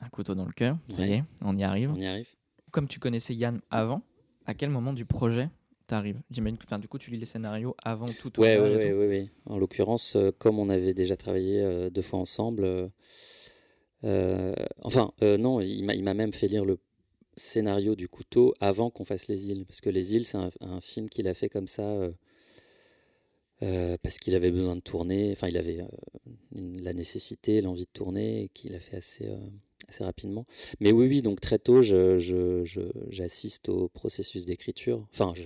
Un 0.01 0.09
couteau 0.09 0.35
dans 0.35 0.45
le 0.45 0.51
cœur. 0.51 0.77
Ça 0.89 1.05
y 1.07 1.13
est, 1.13 1.23
on 1.41 1.55
y 1.55 1.63
arrive. 1.63 1.87
on 1.89 1.97
y 1.97 2.05
arrive. 2.05 2.27
Comme 2.71 2.87
tu 2.89 2.99
connaissais 2.99 3.33
Yann 3.33 3.61
avant, 3.71 4.01
à 4.45 4.53
quel 4.53 4.69
moment 4.69 4.91
du 4.91 5.05
projet 5.05 5.49
t'arrives? 5.87 6.19
J'imagine 6.29 6.57
que, 6.57 6.65
enfin, 6.65 6.79
du 6.79 6.89
coup, 6.89 6.97
tu 6.97 7.09
lis 7.11 7.17
les 7.17 7.25
scénarios 7.25 7.75
avant 7.83 8.05
tout. 8.07 8.29
Tout. 8.29 8.41
ouais, 8.41 8.59
ouais. 8.59 9.29
En 9.45 9.57
l'occurrence, 9.57 10.17
euh, 10.17 10.31
comme 10.37 10.59
on 10.59 10.67
avait 10.67 10.93
déjà 10.93 11.15
travaillé 11.15 11.61
euh, 11.61 11.89
deux 11.89 12.01
fois 12.01 12.19
ensemble, 12.19 12.65
euh, 12.65 12.87
euh, 14.03 14.53
enfin, 14.83 15.11
euh, 15.23 15.37
non, 15.37 15.61
il 15.61 15.83
m'a 15.85 15.95
il 15.95 16.03
m'a 16.03 16.13
même 16.13 16.33
fait 16.33 16.47
lire 16.47 16.65
le 16.65 16.79
scénario 17.39 17.95
du 17.95 18.07
couteau 18.07 18.53
avant 18.59 18.89
qu'on 18.89 19.05
fasse 19.05 19.27
Les 19.27 19.49
îles. 19.49 19.65
Parce 19.65 19.81
que 19.81 19.89
Les 19.89 20.15
îles, 20.15 20.25
c'est 20.25 20.37
un, 20.37 20.49
un 20.61 20.81
film 20.81 21.09
qu'il 21.09 21.27
a 21.27 21.33
fait 21.33 21.49
comme 21.49 21.67
ça, 21.67 21.83
euh, 21.83 22.11
euh, 23.61 23.97
parce 24.01 24.19
qu'il 24.19 24.35
avait 24.35 24.51
besoin 24.51 24.75
de 24.75 24.81
tourner, 24.81 25.31
enfin, 25.33 25.47
il 25.49 25.57
avait 25.57 25.81
euh, 25.81 25.87
une- 26.55 26.81
la 26.81 26.93
nécessité, 26.93 27.61
l'envie 27.61 27.85
de 27.85 27.91
tourner, 27.91 28.43
et 28.43 28.49
qu'il 28.49 28.73
a 28.75 28.79
fait 28.79 28.95
assez, 28.97 29.29
assez 29.89 30.03
rapidement. 30.03 30.45
Mais 30.79 30.91
oui, 30.93 31.07
oui, 31.07 31.21
donc 31.21 31.41
très 31.41 31.59
tôt, 31.59 31.81
je- 31.81 32.17
je- 32.17 32.63
je- 32.63 32.91
j'assiste 33.09 33.67
au 33.69 33.89
processus 33.89 34.45
d'écriture. 34.45 35.05
Enfin, 35.11 35.33
je, 35.35 35.43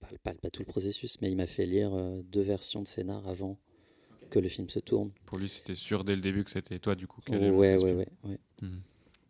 pas, 0.00 0.08
pas- 0.22 0.34
pas 0.34 0.50
tout 0.50 0.62
le 0.62 0.66
processus, 0.66 1.20
mais 1.20 1.30
il 1.30 1.36
m'a 1.36 1.46
fait 1.46 1.66
lire 1.66 1.90
deux 2.30 2.42
versions 2.42 2.80
de 2.82 2.86
scénar 2.86 3.26
avant 3.26 3.58
que 4.30 4.38
le 4.38 4.48
film 4.48 4.68
se 4.68 4.78
tourne. 4.78 5.10
Pour 5.24 5.38
lui, 5.38 5.48
c'était 5.48 5.74
sûr 5.74 6.04
dès 6.04 6.14
le 6.14 6.20
début 6.20 6.44
que 6.44 6.50
c'était 6.50 6.78
toi, 6.78 6.94
du 6.94 7.06
coup. 7.08 7.20
qui 7.22 7.32
Ouais, 7.32 7.50
ouais, 7.50 7.72
ouais, 7.72 7.78
film. 7.78 8.04
ouais. 8.24 8.38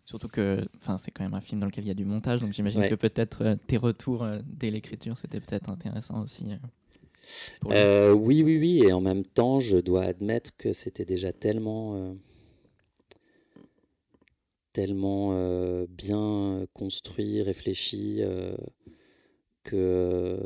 Surtout 0.06 0.28
que, 0.28 0.64
c'est 0.98 1.10
quand 1.10 1.24
même 1.24 1.34
un 1.34 1.40
film 1.40 1.60
dans 1.60 1.66
lequel 1.66 1.82
il 1.84 1.88
y 1.88 1.90
a 1.90 1.94
du 1.94 2.04
montage, 2.04 2.38
donc 2.40 2.52
j'imagine 2.52 2.80
Ouais. 2.80 2.88
que 2.88 2.94
peut-être 2.94 3.42
euh, 3.42 3.56
tes 3.66 3.76
retours 3.76 4.22
euh, 4.22 4.38
dès 4.46 4.70
l'écriture, 4.70 5.18
c'était 5.18 5.40
peut-être 5.40 5.68
intéressant 5.68 6.22
aussi. 6.22 6.46
euh, 7.66 8.12
oui, 8.12 8.42
oui, 8.44 8.56
oui, 8.58 8.82
et 8.84 8.92
en 8.92 9.00
même 9.00 9.24
temps, 9.24 9.58
je 9.58 9.78
dois 9.78 10.04
admettre 10.04 10.56
que 10.56 10.72
c'était 10.72 11.04
déjà 11.04 11.32
tellement, 11.32 12.14
tellement 14.72 15.84
bien 15.88 16.66
construit, 16.72 17.42
réfléchi, 17.42 18.20
que, 19.64 20.38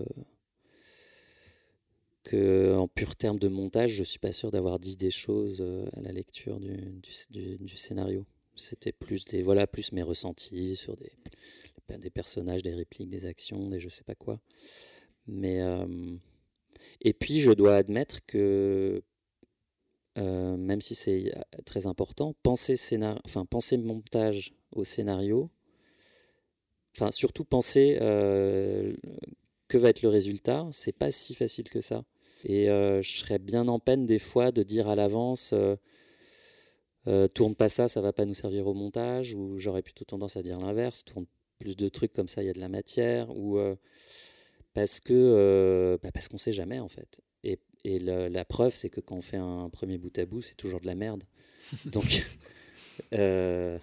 que 2.23 2.75
en 2.77 2.89
pur 2.89 3.15
terme 3.15 3.39
de 3.39 3.49
montage, 3.49 3.91
je 3.93 4.05
suis 4.05 4.19
pas 4.19 4.33
sûr 4.33 4.51
d'avoir 4.51 4.79
dit 4.79 4.97
des 4.97 5.11
choses 5.11 5.63
à 5.97 6.01
la 6.01 6.13
lecture 6.13 6.59
du, 6.61 6.77
du, 7.03 7.11
du- 7.31 7.59
du 7.59 7.77
scénario. 7.77 8.25
C'était 8.61 8.93
plus 8.93 9.25
des, 9.25 9.43
voilà, 9.43 9.67
plus 9.67 9.93
mes 9.93 10.03
ressentis 10.03 10.77
sur 10.77 10.97
des, 10.97 11.11
des 11.99 12.11
personnages, 12.11 12.63
des 12.63 12.75
répliques, 12.75 13.09
des 13.09 13.27
actions, 13.27 13.69
des 13.69 13.81
je 13.81 13.89
sais 13.89 14.05
pas 14.05 14.15
quoi. 14.15 14.41
Mais 15.27 15.61
euh, 15.63 16.17
et 17.01 17.13
puis, 17.13 17.41
je 17.41 17.53
dois 17.53 17.77
admettre 17.77 18.25
que, 18.27 19.03
euh, 20.19 20.57
même 20.57 20.81
si 20.81 20.95
c'est 20.95 21.33
euh, 21.37 21.63
très 21.65 21.87
important, 21.87 22.35
penser, 22.43 22.77
scénar... 22.77 23.21
enfin, 23.25 23.45
penser 23.45 23.77
montage 23.77 24.53
au 24.73 24.85
scénario, 24.85 25.51
enfin, 26.97 27.11
surtout 27.13 27.45
penser 27.45 27.97
que 28.01 29.79
va 29.79 29.91
être 29.91 30.03
le 30.03 30.09
résultat, 30.09 30.69
c'est 30.73 30.93
pas 30.93 31.11
si 31.11 31.35
facile 31.35 31.69
que 31.69 31.81
ça. 31.81 32.05
Et 32.45 32.67
je 32.67 33.03
serais 33.03 33.39
bien 33.39 33.69
en 33.69 33.79
peine 33.79 34.07
des 34.07 34.19
fois 34.19 34.51
de 34.53 34.63
dire 34.63 34.89
à 34.89 34.97
l'avance 34.97 35.55
euh, 37.07 37.29
tourne 37.29 37.55
pas 37.55 37.69
ça, 37.69 37.89
ça 37.89 38.01
va 38.01 38.13
pas 38.13 38.25
nous 38.25 38.35
servir 38.35 38.67
au 38.67 38.75
montage, 38.75 39.33
ou 39.35 39.59
j'aurais 39.59 39.83
plutôt 39.83 40.05
tendance 40.05 40.37
à 40.37 40.43
dire 40.43 40.59
l'inverse, 40.61 41.05
tourne 41.05 41.27
plus 41.59 41.77
de 41.77 41.89
trucs 41.89 42.13
comme 42.13 42.29
ça, 42.29 42.43
il 42.43 42.47
y 42.47 42.51
a 42.51 42.53
de 42.55 42.61
la 42.61 42.69
matière, 42.69 43.31
ou 43.37 43.59
euh, 43.59 43.75
parce 44.75 45.01
que 45.01 45.13
euh, 45.15 45.99
bah 46.03 46.11
parce 46.13 46.29
qu'on 46.29 46.37
sait 46.39 46.53
jamais 46.53 46.79
en 46.81 46.89
fait. 46.89 47.21
Et, 47.45 47.59
et 47.85 47.99
le- 47.99 48.29
la 48.29 48.45
preuve, 48.45 48.75
c'est 48.75 48.91
que 48.91 49.01
quand 49.01 49.17
on 49.17 49.23
fait 49.23 49.37
un 49.39 49.69
premier 49.71 49.99
bout 49.99 50.17
à 50.19 50.27
bout, 50.27 50.43
c'est 50.43 50.55
toujours 50.57 50.81
de 50.81 50.87
la 50.87 50.95
merde. 50.95 51.25
Donc, 51.87 52.27
euh, 53.15 53.79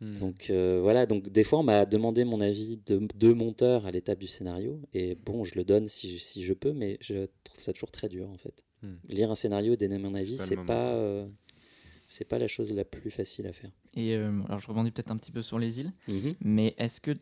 donc 0.00 0.50
euh, 0.50 0.78
voilà. 0.80 1.06
Donc 1.06 1.28
des 1.28 1.42
fois, 1.42 1.58
on 1.58 1.62
m'a 1.64 1.84
demandé 1.84 2.24
mon 2.24 2.40
avis 2.40 2.78
de, 2.86 3.00
de 3.16 3.32
monteur 3.32 3.84
à 3.86 3.90
l'étape 3.90 4.18
du 4.20 4.28
scénario. 4.28 4.80
Et 4.94 5.16
bon, 5.16 5.42
je 5.44 5.54
le 5.56 5.64
donne 5.64 5.88
si, 5.88 6.08
je- 6.16 6.22
si 6.22 6.42
je 6.44 6.54
peux, 6.54 6.72
mais 6.72 6.98
je 7.00 7.26
trouve 7.42 7.60
ça 7.60 7.72
toujours 7.72 7.90
très 7.90 8.08
dur 8.08 8.28
en 8.30 8.36
fait. 8.38 8.64
Hmm. 8.82 8.94
Lire 9.08 9.30
un 9.30 9.34
scénario 9.34 9.72
et 9.72 9.76
donner 9.76 9.98
mon 9.98 10.14
avis, 10.14 10.38
c'est 10.38 10.54
pas, 10.66 10.92
euh, 10.94 11.26
c'est 12.08 12.24
pas 12.26 12.38
la 12.38 12.48
chose 12.48 12.72
la 12.72 12.84
plus 12.84 13.10
facile 13.10 13.46
à 13.46 13.52
faire. 13.52 13.70
Et 13.94 14.16
euh, 14.16 14.42
alors, 14.48 14.58
je 14.58 14.66
rebondis 14.66 14.90
peut-être 14.90 15.10
un 15.12 15.16
petit 15.18 15.30
peu 15.30 15.42
sur 15.42 15.58
les 15.58 15.78
îles, 15.78 15.92
Mhm. 16.08 16.34
mais 16.40 16.74
est-ce 16.78 17.00
que 17.00 17.12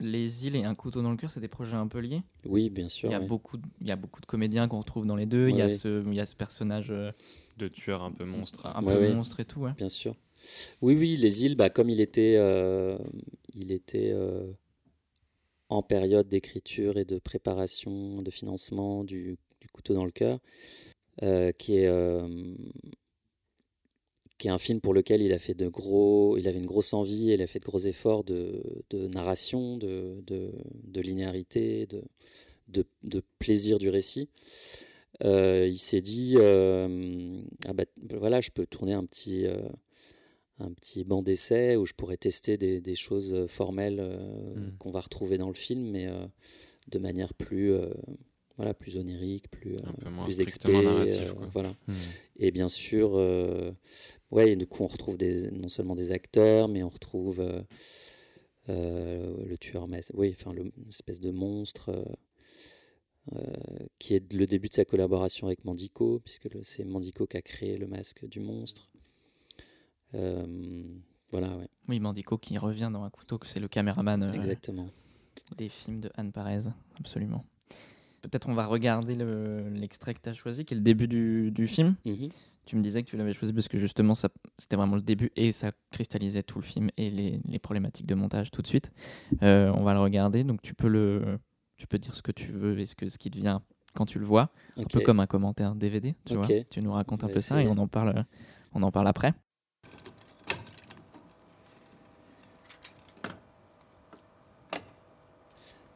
les 0.00 0.46
îles 0.46 0.56
et 0.56 0.64
un 0.64 0.74
couteau 0.74 1.02
dans 1.02 1.10
le 1.10 1.18
cœur, 1.18 1.30
c'est 1.30 1.40
des 1.40 1.48
projets 1.48 1.76
un 1.76 1.86
peu 1.86 1.98
liés? 1.98 2.22
Oui, 2.46 2.70
bien 2.70 2.88
sûr. 2.88 3.10
il, 3.10 3.12
y 3.12 3.14
a 3.14 3.20
ouais. 3.20 3.26
beaucoup 3.26 3.58
de, 3.58 3.66
il 3.82 3.86
y 3.86 3.90
a 3.90 3.96
beaucoup 3.96 4.22
de 4.22 4.26
comédiens 4.26 4.66
qu'on 4.66 4.80
retrouve 4.80 5.04
dans 5.06 5.14
les 5.16 5.26
deux. 5.26 5.50
il, 5.50 5.56
y 5.56 5.60
a 5.60 5.66
Ouais, 5.66 5.76
ce, 5.76 6.02
il 6.06 6.14
y 6.14 6.20
a 6.20 6.26
ce 6.26 6.34
personnage 6.34 6.88
euh, 6.90 7.12
De 7.58 7.68
tueur 7.68 8.02
un 8.02 8.10
peu 8.12 8.24
monstre. 8.24 8.64
un 8.66 8.82
Ouais, 8.82 8.94
peu 8.94 9.00
ouais. 9.02 9.14
monstre 9.14 9.40
et 9.40 9.44
tout. 9.44 9.60
ouais. 9.60 9.72
Bien 9.76 9.90
sûr. 9.90 10.16
Oui, 10.80 10.96
oui, 10.96 11.18
les 11.18 11.44
îles, 11.44 11.54
bah, 11.54 11.68
comme 11.68 11.90
il 11.90 12.00
était, 12.00 12.36
euh, 12.38 12.96
il 13.54 13.72
était 13.72 14.10
euh, 14.14 14.50
en 15.68 15.82
période 15.82 16.28
d'écriture 16.28 16.96
et 16.96 17.04
de 17.04 17.18
préparation, 17.18 18.14
de 18.14 18.30
financement 18.30 19.04
du, 19.04 19.36
du 19.60 19.68
couteau 19.68 19.92
dans 19.92 20.06
le 20.06 20.10
cœur, 20.10 20.38
euh, 21.22 21.52
qui 21.52 21.76
est 21.76 21.88
euh, 21.88 22.26
qui 24.40 24.48
est 24.48 24.50
un 24.50 24.58
film 24.58 24.80
pour 24.80 24.94
lequel 24.94 25.20
il 25.20 25.32
a 25.32 25.38
fait 25.38 25.52
de 25.52 25.68
gros, 25.68 26.38
il 26.38 26.48
avait 26.48 26.58
une 26.58 26.64
grosse 26.64 26.94
envie, 26.94 27.30
et 27.30 27.34
il 27.34 27.42
a 27.42 27.46
fait 27.46 27.58
de 27.58 27.64
gros 27.64 27.78
efforts 27.78 28.24
de, 28.24 28.62
de 28.88 29.06
narration, 29.08 29.76
de, 29.76 30.24
de, 30.26 30.50
de 30.82 31.00
linéarité, 31.02 31.86
de, 31.86 32.02
de, 33.02 33.22
plaisir 33.38 33.78
du 33.78 33.90
récit. 33.90 34.30
il 35.22 35.78
s'est 35.78 36.00
dit 36.00 36.36
ah 36.38 37.72
bah, 37.74 37.84
voilà, 38.16 38.40
je 38.40 38.50
peux 38.50 38.64
tourner 38.64 38.94
un 38.94 39.04
petit, 39.04 39.44
un 40.58 40.72
petit 40.72 41.04
banc 41.04 41.20
d'essai 41.22 41.76
où 41.76 41.84
je 41.84 41.92
pourrais 41.92 42.16
tester 42.16 42.56
des, 42.56 42.94
choses 42.94 43.44
formelles 43.46 44.00
mmh. 44.00 44.78
qu'on 44.78 44.90
va 44.90 45.00
retrouver 45.00 45.36
dans 45.36 45.48
le 45.48 45.54
film, 45.54 45.82
mais 45.90 46.08
de 46.88 46.98
manière 46.98 47.34
plus 47.34 47.74
voilà, 48.60 48.74
plus 48.74 48.98
onirique, 48.98 49.50
plus, 49.50 49.76
euh, 49.76 50.22
plus 50.22 50.42
expé. 50.42 50.70
Euh, 50.70 51.32
voilà. 51.50 51.70
Hmm. 51.88 51.94
Et 52.36 52.50
bien 52.50 52.68
sûr, 52.68 53.12
euh, 53.14 53.72
ouais, 54.30 54.54
du 54.54 54.66
coup, 54.66 54.82
on 54.82 54.86
retrouve 54.86 55.16
des, 55.16 55.50
non 55.50 55.68
seulement 55.68 55.94
des 55.94 56.12
acteurs, 56.12 56.68
mais 56.68 56.82
on 56.82 56.90
retrouve 56.90 57.42
le 58.68 59.56
tueur 59.56 59.88
masque, 59.88 60.12
oui, 60.14 60.36
enfin, 60.38 60.52
l'espèce 60.84 61.20
de 61.20 61.30
monstre. 61.30 61.90
qui 63.98 64.14
est 64.14 64.30
le 64.30 64.46
début 64.46 64.68
de 64.68 64.74
sa 64.74 64.84
collaboration 64.84 65.46
avec 65.46 65.64
Mandico, 65.64 66.20
puisque 66.20 66.48
c'est 66.62 66.84
Mandico 66.84 67.26
qui 67.26 67.38
a 67.38 67.42
créé 67.42 67.78
le 67.78 67.86
masque 67.86 68.28
du 68.28 68.40
monstre. 68.40 68.92
voilà, 70.12 71.56
ouais. 71.56 71.68
Oui, 71.88 71.98
Mandico 71.98 72.36
qui 72.36 72.58
revient 72.58 72.90
dans 72.92 73.04
un 73.04 73.10
couteau, 73.10 73.38
que 73.38 73.48
c'est 73.48 73.60
le 73.60 73.68
caméraman 73.68 74.34
Exactement. 74.34 74.90
des 75.56 75.70
films 75.70 76.02
de 76.02 76.10
Anne 76.14 76.30
Parez, 76.30 76.68
absolument. 76.98 77.42
Peut-être 78.22 78.48
on 78.48 78.54
va 78.54 78.66
regarder 78.66 79.16
l'extrait 79.72 80.14
que 80.14 80.20
tu 80.22 80.28
as 80.28 80.34
choisi, 80.34 80.64
qui 80.64 80.74
est 80.74 80.76
le 80.76 80.82
début 80.82 81.08
du, 81.08 81.66
film. 81.66 81.96
Mhm. 82.04 82.28
Tu 82.66 82.76
me 82.76 82.82
disais 82.82 83.02
que 83.02 83.08
tu 83.08 83.16
l'avais 83.16 83.32
choisi 83.32 83.52
parce 83.52 83.68
que 83.68 83.78
justement, 83.78 84.14
c'était 84.14 84.76
vraiment 84.76 84.96
le 84.96 85.02
début 85.02 85.30
et 85.36 85.52
ça 85.52 85.72
cristallisait 85.90 86.42
tout 86.42 86.58
le 86.58 86.64
film 86.64 86.90
et 86.96 87.10
les, 87.10 87.58
problématiques 87.58 88.06
de 88.06 88.14
montage 88.14 88.50
tout 88.50 88.62
de 88.62 88.66
suite. 88.66 88.92
Euh, 89.42 89.72
on 89.74 89.82
va 89.82 89.94
le 89.94 90.00
regarder, 90.00 90.44
donc 90.44 90.62
tu 90.62 90.74
peux, 90.74 90.88
le, 90.88 91.38
tu 91.76 91.86
peux 91.86 91.98
dire 91.98 92.14
ce 92.14 92.22
que 92.22 92.32
tu 92.32 92.52
veux 92.52 92.78
et 92.78 92.86
ce, 92.86 92.94
que, 92.94 93.08
ce 93.08 93.18
qui 93.18 93.30
te 93.30 93.38
vient 93.38 93.62
quand 93.94 94.04
tu 94.04 94.18
le 94.18 94.26
vois. 94.26 94.50
Un 94.76 94.84
peu 94.84 95.00
comme 95.00 95.20
un 95.20 95.26
commentaire 95.26 95.74
DVD, 95.74 96.14
tu 96.24 96.34
vois. 96.34 96.46
Tu 96.46 96.80
nous 96.80 96.92
racontes 96.92 97.24
un 97.24 97.28
peu 97.28 97.40
ça 97.40 97.62
et 97.62 97.68
on 97.68 97.78
en 97.78 97.88
parle, 97.88 98.24
on 98.74 98.82
en 98.82 98.92
parle 98.92 99.08
après. 99.08 99.34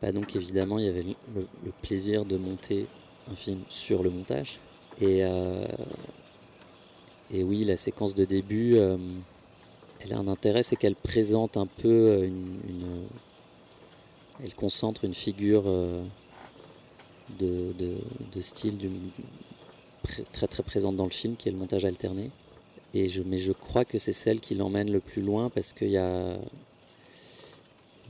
Bah, 0.05 0.13
donc 0.13 0.37
évidemment, 0.37 0.79
il 0.79 0.85
y 0.85 0.89
avait 0.89 1.03
le, 1.35 1.47
plaisir 1.81 2.27
de 2.27 2.37
monter 2.37 2.85
un 3.33 3.35
film 3.35 3.59
sur 3.71 4.03
le 4.03 4.11
montage. 4.11 4.59
Et, 5.01 5.25
euh, 5.25 5.67
oui, 7.33 7.65
la 7.65 7.79
séquence 7.79 8.15
de 8.15 8.27
début, 8.27 8.77
euh, 8.77 8.99
elle 10.01 10.13
a 10.13 10.19
un 10.19 10.29
intérêt, 10.29 10.63
c'est 10.63 10.77
qu'elle 10.77 10.95
présente 10.95 11.57
un 11.57 11.65
peu 11.65 11.89
euh, 11.89 12.27
une, 12.27 13.07
Elle 14.45 14.55
concentre 14.55 15.07
une 15.07 15.15
figure 15.15 15.65
de, 17.41 17.63
style 18.41 18.77
très 20.33 20.49
très 20.49 20.63
présente 20.63 20.97
dans 20.97 21.05
le 21.05 21.11
film, 21.11 21.35
qui 21.37 21.49
est 21.49 21.53
le 21.53 21.57
montage 21.57 21.87
alterné. 21.87 22.31
Et 22.93 23.09
mais 23.25 23.39
je 23.39 23.53
crois 23.53 23.87
que 23.87 23.97
c'est 23.97 24.13
celle 24.13 24.41
qui 24.41 24.55
l'emmène 24.55 24.93
le 24.93 25.01
plus 25.01 25.23
loin 25.23 25.49
parce 25.49 25.73
qu'il 25.73 25.89
y 25.89 25.97
a, 25.97 26.37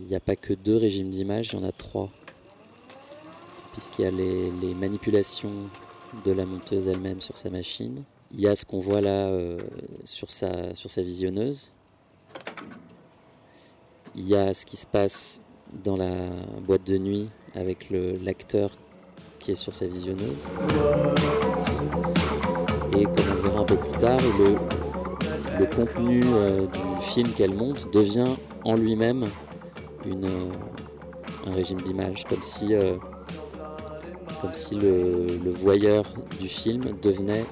il 0.00 0.06
n'y 0.06 0.14
a 0.14 0.20
pas 0.20 0.36
que 0.36 0.52
deux 0.52 0.76
régimes 0.76 1.10
d'image, 1.10 1.52
il 1.52 1.58
y 1.58 1.62
en 1.62 1.64
a 1.64 1.72
trois. 1.72 2.10
Puisqu'il 3.72 4.02
y 4.02 4.08
a 4.08 4.10
les, 4.10 4.74
manipulations 4.74 5.52
de 6.24 6.32
la 6.32 6.46
monteuse 6.46 6.88
elle-même 6.88 7.20
sur 7.20 7.38
sa 7.38 7.50
machine. 7.50 8.02
Il 8.32 8.40
y 8.40 8.48
a 8.48 8.54
ce 8.54 8.64
qu'on 8.64 8.78
voit 8.78 9.00
là 9.00 9.28
euh, 9.28 9.58
sur, 10.04 10.30
sa, 10.30 10.72
visionneuse. 10.98 11.70
Il 14.16 14.26
y 14.26 14.34
a 14.34 14.54
ce 14.54 14.66
qui 14.66 14.76
se 14.76 14.86
passe 14.86 15.42
dans 15.84 15.96
la 15.96 16.28
boîte 16.66 16.86
de 16.86 16.98
nuit 16.98 17.30
avec 17.54 17.90
l'acteur 17.90 18.70
qui 19.38 19.52
est 19.52 19.56
sur 19.56 19.74
sa 19.74 19.86
visionneuse. 19.86 20.50
Et 22.96 23.04
comme 23.04 23.38
on 23.38 23.42
verra 23.42 23.60
un 23.60 23.64
peu 23.64 23.76
plus 23.76 23.98
tard, 23.98 24.20
le, 24.38 24.56
le 25.58 25.66
contenu 25.66 26.22
euh, 26.24 26.66
du 26.66 27.02
film 27.02 27.28
qu'elle 27.32 27.54
monte 27.54 27.92
devient 27.92 28.34
en 28.64 28.76
lui-même 28.76 29.26
une, 30.06 30.28
un 31.46 31.52
régime 31.52 31.80
d'image, 31.80 32.24
comme 32.24 32.42
si, 32.42 32.74
euh, 32.74 32.96
comme 34.40 34.54
si 34.54 34.74
le, 34.74 35.26
voyeur 35.50 36.04
du 36.40 36.48
film 36.48 36.84
devenait 37.02 37.44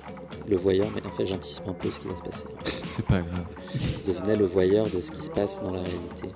le 0.49 0.57
voyeur, 0.57 0.88
mais 0.95 1.07
en 1.07 1.11
fait 1.11 1.25
j'anticipe 1.25 1.69
un 1.69 1.73
peu 1.73 1.91
ce 1.91 2.01
qui 2.01 2.09
va 2.09 2.17
se 2.17 2.23
passer. 2.23 2.47
C'est 2.65 3.07
pas 3.07 3.21
grave. 3.21 3.47
devenait 4.07 4.37
le 4.37 4.45
voyeur 4.45 4.87
de 4.88 5.01
ce 5.01 5.11
qui 5.11 5.21
se 5.21 5.31
passe 5.31 5.62
dans 5.62 5.71
la 5.71 5.83
réalité. 5.83 6.29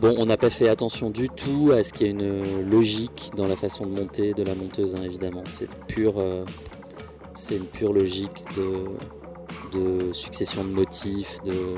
Bon, 0.00 0.14
on 0.18 0.26
n'a 0.26 0.36
pas 0.36 0.50
fait 0.50 0.68
attention 0.68 1.10
du 1.10 1.28
tout 1.28 1.72
à 1.74 1.82
ce 1.82 1.92
qu'il 1.92 2.06
y 2.06 2.10
ait 2.10 2.12
une 2.12 2.70
logique 2.70 3.30
dans 3.36 3.46
la 3.46 3.56
façon 3.56 3.84
de 3.84 3.90
monter 3.90 4.32
de 4.32 4.44
la 4.44 4.54
monteuse, 4.54 4.94
hein, 4.94 5.02
évidemment. 5.02 5.42
C'est 5.48 5.68
pure, 5.86 6.14
euh, 6.18 6.44
c'est 7.34 7.56
une 7.56 7.64
pure 7.64 7.92
logique 7.92 8.44
de, 8.56 8.84
de 9.72 10.12
succession 10.12 10.64
de 10.64 10.70
motifs. 10.70 11.38
De, 11.44 11.76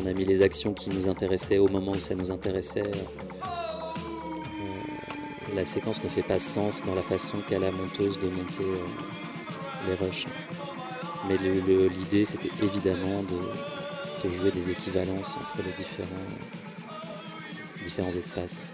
on 0.00 0.06
a 0.06 0.12
mis 0.12 0.24
les 0.24 0.42
actions 0.42 0.72
qui 0.72 0.90
nous 0.90 1.08
intéressaient 1.08 1.58
au 1.58 1.68
moment 1.68 1.92
où 1.92 2.00
ça 2.00 2.14
nous 2.14 2.32
intéressait. 2.32 2.82
Euh, 2.86 3.44
la 5.54 5.64
séquence 5.64 6.02
ne 6.04 6.08
fait 6.08 6.22
pas 6.22 6.38
sens 6.38 6.82
dans 6.84 6.94
la 6.94 7.02
façon 7.02 7.38
qu'a 7.46 7.58
la 7.58 7.70
monteuse 7.70 8.20
de 8.20 8.28
monter 8.28 8.62
euh, 8.62 8.76
les 9.86 9.94
rushs. 9.94 10.26
Mais 11.28 11.36
l'idée, 11.38 12.24
c'était 12.24 12.50
évidemment 12.62 13.22
de, 13.22 14.30
jouer 14.30 14.50
des 14.50 14.70
équivalences 14.70 15.36
entre 15.36 15.58
les 15.64 15.72
différents, 15.72 16.08
différents 17.82 18.10
espaces 18.10 18.66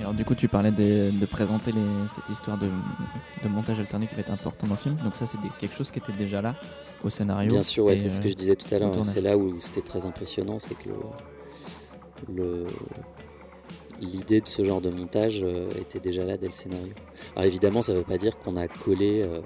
alors 0.00 0.14
du 0.14 0.24
coup, 0.24 0.34
tu 0.34 0.48
parlais 0.48 0.70
de, 0.70 1.26
présenter 1.26 1.72
cette 2.14 2.28
histoire 2.28 2.58
de, 2.58 2.68
montage 3.48 3.80
alterné 3.80 4.06
qui 4.06 4.14
va 4.14 4.20
être 4.20 4.32
important 4.32 4.66
dans 4.66 4.74
le 4.74 4.80
film. 4.80 4.96
Donc 5.02 5.16
ça, 5.16 5.26
c'est 5.26 5.38
quelque 5.58 5.74
chose 5.74 5.90
qui 5.90 5.98
était 5.98 6.12
déjà 6.12 6.42
là 6.42 6.56
au 7.02 7.10
scénario. 7.10 7.50
Bien 7.50 7.62
sûr, 7.62 7.84
ouais, 7.84 7.96
c'est 7.96 8.08
ce 8.08 8.20
que 8.20 8.28
je 8.28 8.34
disais 8.34 8.56
tout 8.56 8.72
à 8.74 8.78
l'heure. 8.78 9.04
C'est 9.04 9.20
là 9.20 9.36
où 9.36 9.60
c'était 9.60 9.82
très 9.82 10.06
impressionnant, 10.06 10.58
c'est 10.58 10.76
que 10.76 10.90
l'idée 14.00 14.40
de 14.40 14.48
ce 14.48 14.64
genre 14.64 14.80
de 14.80 14.90
montage 14.90 15.40
euh, 15.42 15.70
était 15.80 16.00
déjà 16.00 16.24
là 16.24 16.36
dès 16.36 16.46
le 16.46 16.52
scénario. 16.52 16.92
Alors 17.34 17.46
évidemment, 17.46 17.80
ça 17.80 17.92
ne 17.92 17.98
veut 17.98 18.04
pas 18.04 18.18
dire 18.18 18.38
qu'on 18.38 18.56
a 18.56 18.68
collé 18.68 19.22
euh, 19.22 19.40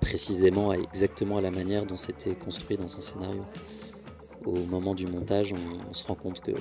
précisément 0.00 0.72
exactement 0.72 1.36
à 1.36 1.40
la 1.42 1.50
manière 1.50 1.84
dont 1.84 1.96
c'était 1.96 2.34
construit 2.34 2.76
dans 2.76 2.88
son 2.88 3.02
scénario. 3.02 3.42
Au 4.46 4.54
moment 4.54 4.94
du 4.94 5.06
montage, 5.06 5.52
on 5.52 5.92
se 5.92 6.04
rend 6.04 6.14
compte 6.14 6.40
que 6.40 6.52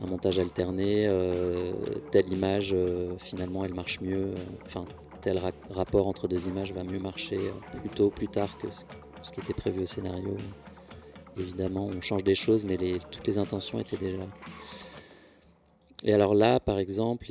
un 0.00 0.06
montage 0.06 0.38
alterné, 0.38 1.06
euh, 1.06 1.72
telle 2.10 2.30
image, 2.32 2.70
euh, 2.72 3.16
finalement, 3.18 3.64
elle 3.64 3.74
marche 3.74 4.00
mieux. 4.00 4.28
Euh, 4.28 4.34
enfin, 4.64 4.86
tel 5.20 5.38
rapport 5.68 6.08
entre 6.08 6.26
deux 6.26 6.48
images 6.48 6.72
va 6.72 6.84
mieux 6.84 6.98
marcher 6.98 7.38
plus 7.72 7.90
tôt, 7.90 8.08
plus 8.08 8.28
tard 8.28 8.56
que 8.56 8.68
ce 9.22 9.32
qui 9.32 9.40
était 9.40 9.52
prévu 9.52 9.82
au 9.82 9.86
scénario. 9.86 10.36
Évidemment, 11.38 11.86
on 11.86 12.00
change 12.00 12.24
des 12.24 12.34
choses, 12.34 12.64
mais 12.64 12.78
toutes 13.10 13.26
les 13.26 13.36
intentions 13.36 13.78
étaient 13.78 13.98
déjà. 13.98 14.26
Et 16.04 16.14
alors 16.14 16.34
là, 16.34 16.58
par 16.58 16.78
exemple, 16.78 17.26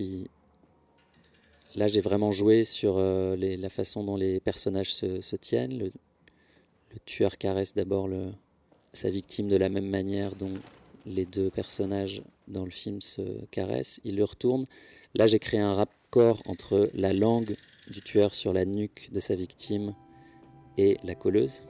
là, 1.76 1.88
j'ai 1.88 2.02
vraiment 2.02 2.30
joué 2.30 2.64
sur 2.64 3.00
la 3.00 3.70
façon 3.70 4.04
dont 4.04 4.16
les 4.16 4.40
personnages 4.40 4.94
se, 4.94 5.36
tiennent. 5.36 5.80
Le, 5.80 5.92
tueur 7.06 7.38
caresse 7.40 7.74
d'abord 7.74 8.08
sa 8.94 9.10
victime 9.10 9.48
de 9.48 9.58
la 9.58 9.70
même 9.70 9.90
manière 9.90 10.36
dont 10.36 10.54
les 11.08 11.26
deux 11.26 11.50
personnages 11.50 12.22
dans 12.50 12.66
le 12.66 12.72
film 12.72 13.02
se 13.02 13.22
caressent, 13.52 14.02
il 14.04 14.18
le 14.18 14.24
retourne. 14.24 14.66
Là, 15.16 15.28
j'ai 15.28 15.40
créé 15.40 15.60
un 15.60 15.74
raccord 15.74 16.42
entre 16.46 16.90
la 16.94 17.14
langue 17.14 17.56
du 17.90 18.02
tueur 18.02 18.34
sur 18.34 18.54
la 18.54 18.66
nuque 18.66 19.10
de 19.12 19.20
sa 19.20 19.36
victime 19.36 19.94
et 20.78 20.98
la 21.04 21.16
colleuse. 21.16 21.64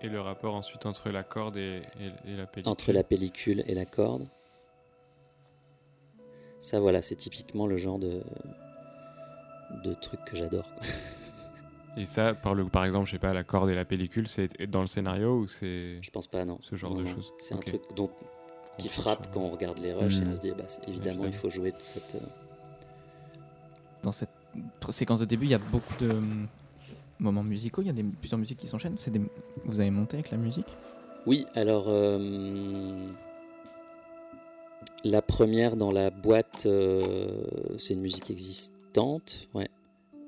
Et 0.00 0.08
le 0.08 0.20
rapport 0.20 0.54
ensuite 0.54 0.84
entre 0.86 1.10
la 1.10 1.22
corde 1.22 1.56
et, 1.56 1.82
la 2.26 2.46
pellicule. 2.46 2.70
Entre 2.70 2.92
la 2.92 3.04
pellicule 3.04 3.62
et 3.66 3.74
la 3.74 3.86
corde. 3.86 4.28
Ça, 6.58 6.80
voilà, 6.80 7.02
c'est 7.02 7.16
typiquement 7.16 7.66
le 7.66 7.76
genre 7.76 7.98
de, 7.98 8.22
de 9.84 9.94
truc 9.94 10.20
que 10.24 10.36
j'adore. 10.36 10.66
Et 11.96 12.06
ça, 12.06 12.34
par, 12.34 12.54
le, 12.54 12.64
par 12.64 12.84
exemple, 12.84 13.06
je 13.06 13.12
sais 13.12 13.18
pas, 13.18 13.34
la 13.34 13.44
corde 13.44 13.68
et 13.68 13.74
la 13.74 13.84
pellicule, 13.84 14.26
c'est 14.26 14.62
dans 14.66 14.80
le 14.80 14.86
scénario 14.86 15.36
ou 15.36 15.46
c'est. 15.46 16.00
Je 16.00 16.10
pense 16.10 16.26
pas, 16.26 16.44
non. 16.44 16.58
Ce 16.62 16.74
genre 16.74 16.94
de 16.94 17.04
choses? 17.04 17.34
C'est 17.36 17.54
un 17.54 17.58
truc 17.58 17.82
dont, 17.94 18.10
qui 18.82 18.88
frappe 18.88 19.28
quand 19.32 19.40
on 19.40 19.50
regarde 19.50 19.78
les 19.78 19.92
rushs 19.92 20.18
et 20.18 20.22
on 20.24 20.30
hmm. 20.30 20.34
se 20.34 20.40
dit, 20.40 20.52
bah, 20.56 20.64
évidemment, 20.86 21.24
il 21.24 21.32
faut 21.32 21.50
jouer 21.50 21.72
cette. 21.78 22.16
Euh, 22.16 22.26
dans 24.02 24.12
cette 24.12 24.30
séquence 24.90 25.20
de 25.20 25.24
début, 25.24 25.46
il 25.46 25.50
y 25.50 25.54
a 25.54 25.58
beaucoup 25.58 25.94
de 26.02 26.10
hum, 26.10 26.48
moments 27.18 27.44
musicaux, 27.44 27.82
il 27.82 27.86
y 27.86 27.90
a 27.90 27.94
des, 27.94 28.02
plusieurs 28.02 28.38
musiques 28.38 28.58
qui 28.58 28.66
s'enchaînent. 28.66 28.96
Des... 29.06 29.20
Vous 29.64 29.80
avez 29.80 29.90
monté 29.90 30.16
avec 30.16 30.30
la 30.30 30.38
musique? 30.38 30.68
Oui, 31.26 31.46
alors. 31.54 31.84
Euh, 31.88 33.08
la 35.04 35.22
première 35.22 35.76
dans 35.76 35.90
la 35.90 36.10
boîte, 36.10 36.66
euh, 36.66 37.42
c'est 37.76 37.94
une 37.94 38.00
musique 38.00 38.30
existante, 38.30 39.48
ouais 39.54 39.68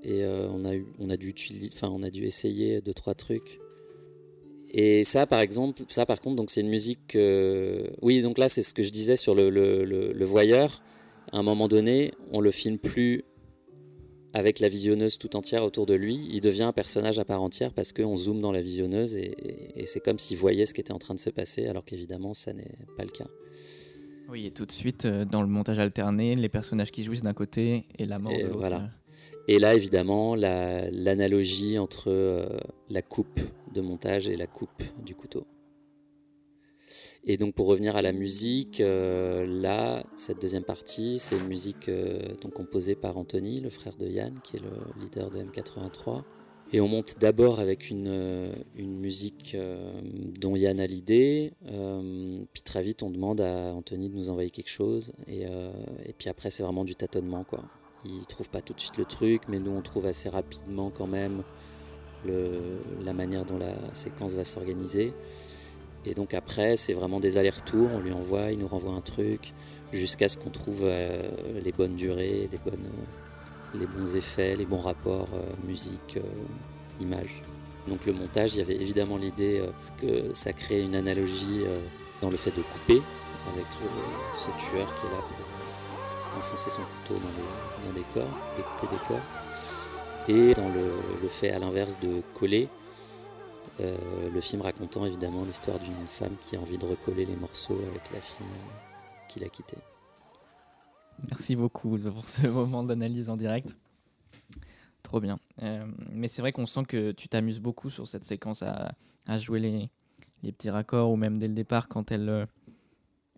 et 0.04 0.24
euh, 0.24 0.46
on, 0.50 0.64
a 0.64 0.74
eu, 0.74 0.86
on, 0.98 1.10
a 1.10 1.16
dû 1.16 1.34
enfin, 1.72 1.88
on 1.88 2.02
a 2.02 2.10
dû 2.10 2.24
essayer 2.24 2.80
deux 2.80 2.94
trois 2.94 3.14
trucs. 3.14 3.60
Et 4.76 5.04
ça, 5.04 5.24
par 5.26 5.38
exemple, 5.40 5.82
ça 5.88 6.04
par 6.04 6.20
contre, 6.20 6.34
donc 6.36 6.50
c'est 6.50 6.60
une 6.60 6.68
musique. 6.68 7.16
oui, 8.02 8.22
donc 8.22 8.38
là, 8.38 8.48
c'est 8.48 8.62
ce 8.62 8.74
que 8.74 8.82
je 8.82 8.90
disais 8.90 9.14
sur 9.16 9.34
le, 9.34 9.48
le, 9.48 9.84
le, 9.84 10.24
voyeur. 10.24 10.82
à 11.32 11.38
un 11.38 11.42
moment 11.44 11.68
donné, 11.68 12.12
on 12.32 12.40
le 12.40 12.50
filme 12.50 12.78
plus 12.78 13.22
avec 14.32 14.58
la 14.58 14.68
visionneuse 14.68 15.16
tout 15.16 15.36
entière 15.36 15.62
autour 15.62 15.86
de 15.86 15.94
lui. 15.94 16.18
Il 16.32 16.40
devient 16.40 16.64
un 16.64 16.72
personnage 16.72 17.20
à 17.20 17.24
part 17.24 17.40
entière 17.40 17.72
parce 17.72 17.92
qu'on 17.92 18.16
zoome 18.16 18.40
dans 18.40 18.50
la 18.50 18.60
visionneuse 18.60 19.16
et, 19.16 19.36
et 19.76 19.86
c'est 19.86 20.00
comme 20.00 20.18
s'il 20.18 20.36
voyait 20.38 20.66
ce 20.66 20.74
qui 20.74 20.80
était 20.80 20.92
en 20.92 20.98
train 20.98 21.14
de 21.14 21.20
se 21.20 21.30
passer, 21.30 21.66
alors 21.68 21.84
qu'évidemment, 21.84 22.34
ça 22.34 22.52
n'est 22.52 22.74
pas 22.96 23.04
le 23.04 23.10
cas. 23.12 23.28
Oui, 24.28 24.46
et 24.46 24.50
tout 24.50 24.66
de 24.66 24.72
suite, 24.72 25.04
euh, 25.04 25.24
dans 25.24 25.42
le 25.42 25.46
montage 25.46 25.78
alterné, 25.78 26.34
les 26.34 26.48
personnages 26.48 26.90
qui 26.90 27.04
jouissent 27.04 27.22
d'un 27.22 27.34
côté 27.34 27.84
et 27.96 28.06
la 28.06 28.18
mort 28.18 28.32
Et 28.32 28.38
de 28.42 28.48
l'autre. 28.48 28.58
voilà. 28.58 28.90
Et 29.46 29.60
là, 29.60 29.74
évidemment, 29.76 30.34
la- 30.34 30.90
l'analogie 30.90 31.78
entre 31.78 32.06
euh, 32.10 32.46
la 32.90 33.02
coupe 33.02 33.38
de 33.74 33.82
montage 33.82 34.28
et 34.28 34.36
la 34.36 34.46
coupe 34.46 34.82
du 35.04 35.14
couteau. 35.14 35.46
Et 37.24 37.36
donc, 37.36 37.54
pour 37.54 37.66
revenir 37.66 37.96
à 37.96 38.02
la 38.02 38.12
musique, 38.12 38.80
euh, 38.80 39.46
là, 39.46 40.04
cette 40.16 40.40
deuxième 40.40 40.64
partie, 40.64 41.18
c'est 41.18 41.36
une 41.36 41.46
musique 41.46 41.88
euh, 41.88 42.20
donc 42.40 42.52
composée 42.52 42.94
par 42.94 43.16
Anthony, 43.16 43.60
le 43.60 43.70
frère 43.70 43.96
de 43.96 44.06
Yann, 44.06 44.34
qui 44.42 44.56
est 44.56 44.60
le 44.60 45.00
leader 45.00 45.30
de 45.30 45.38
M83. 45.38 46.22
Et 46.72 46.80
on 46.80 46.88
monte 46.88 47.18
d'abord 47.20 47.60
avec 47.60 47.90
une, 47.90 48.08
euh, 48.08 48.52
une 48.76 48.98
musique 48.98 49.56
dont 50.40 50.56
Yann 50.56 50.80
a 50.80 50.86
l'idée, 50.86 51.52
puis 52.52 52.62
très 52.62 52.82
vite 52.82 53.02
on 53.02 53.10
demande 53.10 53.40
à 53.40 53.72
Anthony 53.74 54.08
de 54.08 54.16
nous 54.16 54.30
envoyer 54.30 54.50
quelque 54.50 54.70
chose, 54.70 55.12
et, 55.28 55.42
et 55.42 56.12
puis 56.16 56.28
après 56.30 56.50
c'est 56.50 56.62
vraiment 56.62 56.84
du 56.84 56.96
tâtonnement 56.96 57.44
quoi. 57.44 57.62
Il 58.04 58.26
trouve 58.26 58.50
pas 58.50 58.60
tout 58.60 58.72
de 58.72 58.80
suite 58.80 58.96
le 58.96 59.04
truc, 59.04 59.42
mais 59.48 59.60
nous 59.60 59.70
on 59.70 59.82
trouve 59.82 60.06
assez 60.06 60.28
rapidement 60.28 60.90
quand 60.90 61.06
même 61.06 61.44
la 63.04 63.12
manière 63.12 63.44
dont 63.44 63.58
la 63.58 63.74
séquence 63.92 64.34
va 64.34 64.44
s'organiser. 64.44 65.12
Et 66.06 66.14
donc 66.14 66.34
après 66.34 66.76
c'est 66.76 66.92
vraiment 66.92 67.20
des 67.20 67.38
allers-retours, 67.38 67.88
on 67.92 68.00
lui 68.00 68.12
envoie, 68.12 68.52
il 68.52 68.58
nous 68.58 68.68
renvoie 68.68 68.92
un 68.92 69.00
truc, 69.00 69.52
jusqu'à 69.92 70.28
ce 70.28 70.36
qu'on 70.36 70.50
trouve 70.50 70.82
euh, 70.84 71.22
les 71.62 71.72
bonnes 71.72 71.96
durées, 71.96 72.48
les 72.50 72.58
bonnes... 72.58 72.84
euh, 72.84 73.76
les 73.76 73.86
bons 73.86 74.14
effets, 74.14 74.54
les 74.54 74.66
bons 74.66 74.80
rapports, 74.80 75.26
euh, 75.34 75.42
musique, 75.66 76.16
image. 77.00 77.42
Donc 77.88 78.06
le 78.06 78.12
montage, 78.12 78.54
il 78.54 78.58
y 78.58 78.60
avait 78.60 78.76
évidemment 78.76 79.16
l'idée 79.16 79.62
que 79.96 80.32
ça 80.32 80.52
crée 80.52 80.80
une 80.80 80.94
analogie 80.94 81.64
dans 82.22 82.30
le 82.30 82.36
fait 82.36 82.52
de 82.52 82.62
couper 82.62 83.02
avec 83.52 83.66
ce 84.36 84.46
tueur 84.70 84.94
qui 84.94 85.06
est 85.06 85.10
là 85.10 85.20
pour 85.28 86.38
enfoncer 86.38 86.70
son 86.70 86.82
couteau 86.82 87.20
dans 87.20 87.34
des, 87.36 87.88
dans 87.88 87.94
des 87.94 88.06
corps, 88.14 88.38
découper 88.56 88.94
des 88.94 89.02
corps. 89.08 89.43
Et 90.28 90.54
dans 90.54 90.68
le, 90.68 91.28
fait 91.28 91.50
à 91.50 91.58
l'inverse 91.58 92.00
de 92.00 92.22
coller, 92.32 92.68
euh, 93.80 94.30
le 94.32 94.40
film 94.40 94.62
racontant 94.62 95.04
évidemment 95.04 95.44
l'histoire 95.44 95.78
d'une 95.78 96.06
femme 96.06 96.34
qui 96.40 96.56
a 96.56 96.60
envie 96.60 96.78
de 96.78 96.86
recoller 96.86 97.26
les 97.26 97.36
morceaux 97.36 97.78
avec 97.90 98.10
la 98.12 98.20
fille 98.20 98.46
euh, 98.46 99.28
qu'il 99.28 99.44
a 99.44 99.48
quittée. 99.48 99.76
Merci 101.28 101.56
beaucoup 101.56 101.98
pour 101.98 102.28
ce 102.28 102.46
moment 102.46 102.82
d'analyse 102.82 103.28
en 103.28 103.36
direct. 103.36 103.76
Trop 105.02 105.20
bien. 105.20 105.38
Euh, 105.62 105.84
mais 106.10 106.28
c'est 106.28 106.40
vrai 106.40 106.52
qu'on 106.52 106.66
sent 106.66 106.84
que 106.88 107.12
tu 107.12 107.28
t'amuses 107.28 107.60
beaucoup 107.60 107.90
sur 107.90 108.08
cette 108.08 108.24
séquence 108.24 108.62
à, 108.62 108.94
jouer 109.38 109.60
les, 109.60 109.90
petits 110.52 110.70
raccords 110.70 111.10
ou 111.10 111.16
même 111.16 111.38
dès 111.38 111.48
le 111.48 111.54
départ 111.54 111.88
quand 111.88 112.10
elle, 112.12 112.46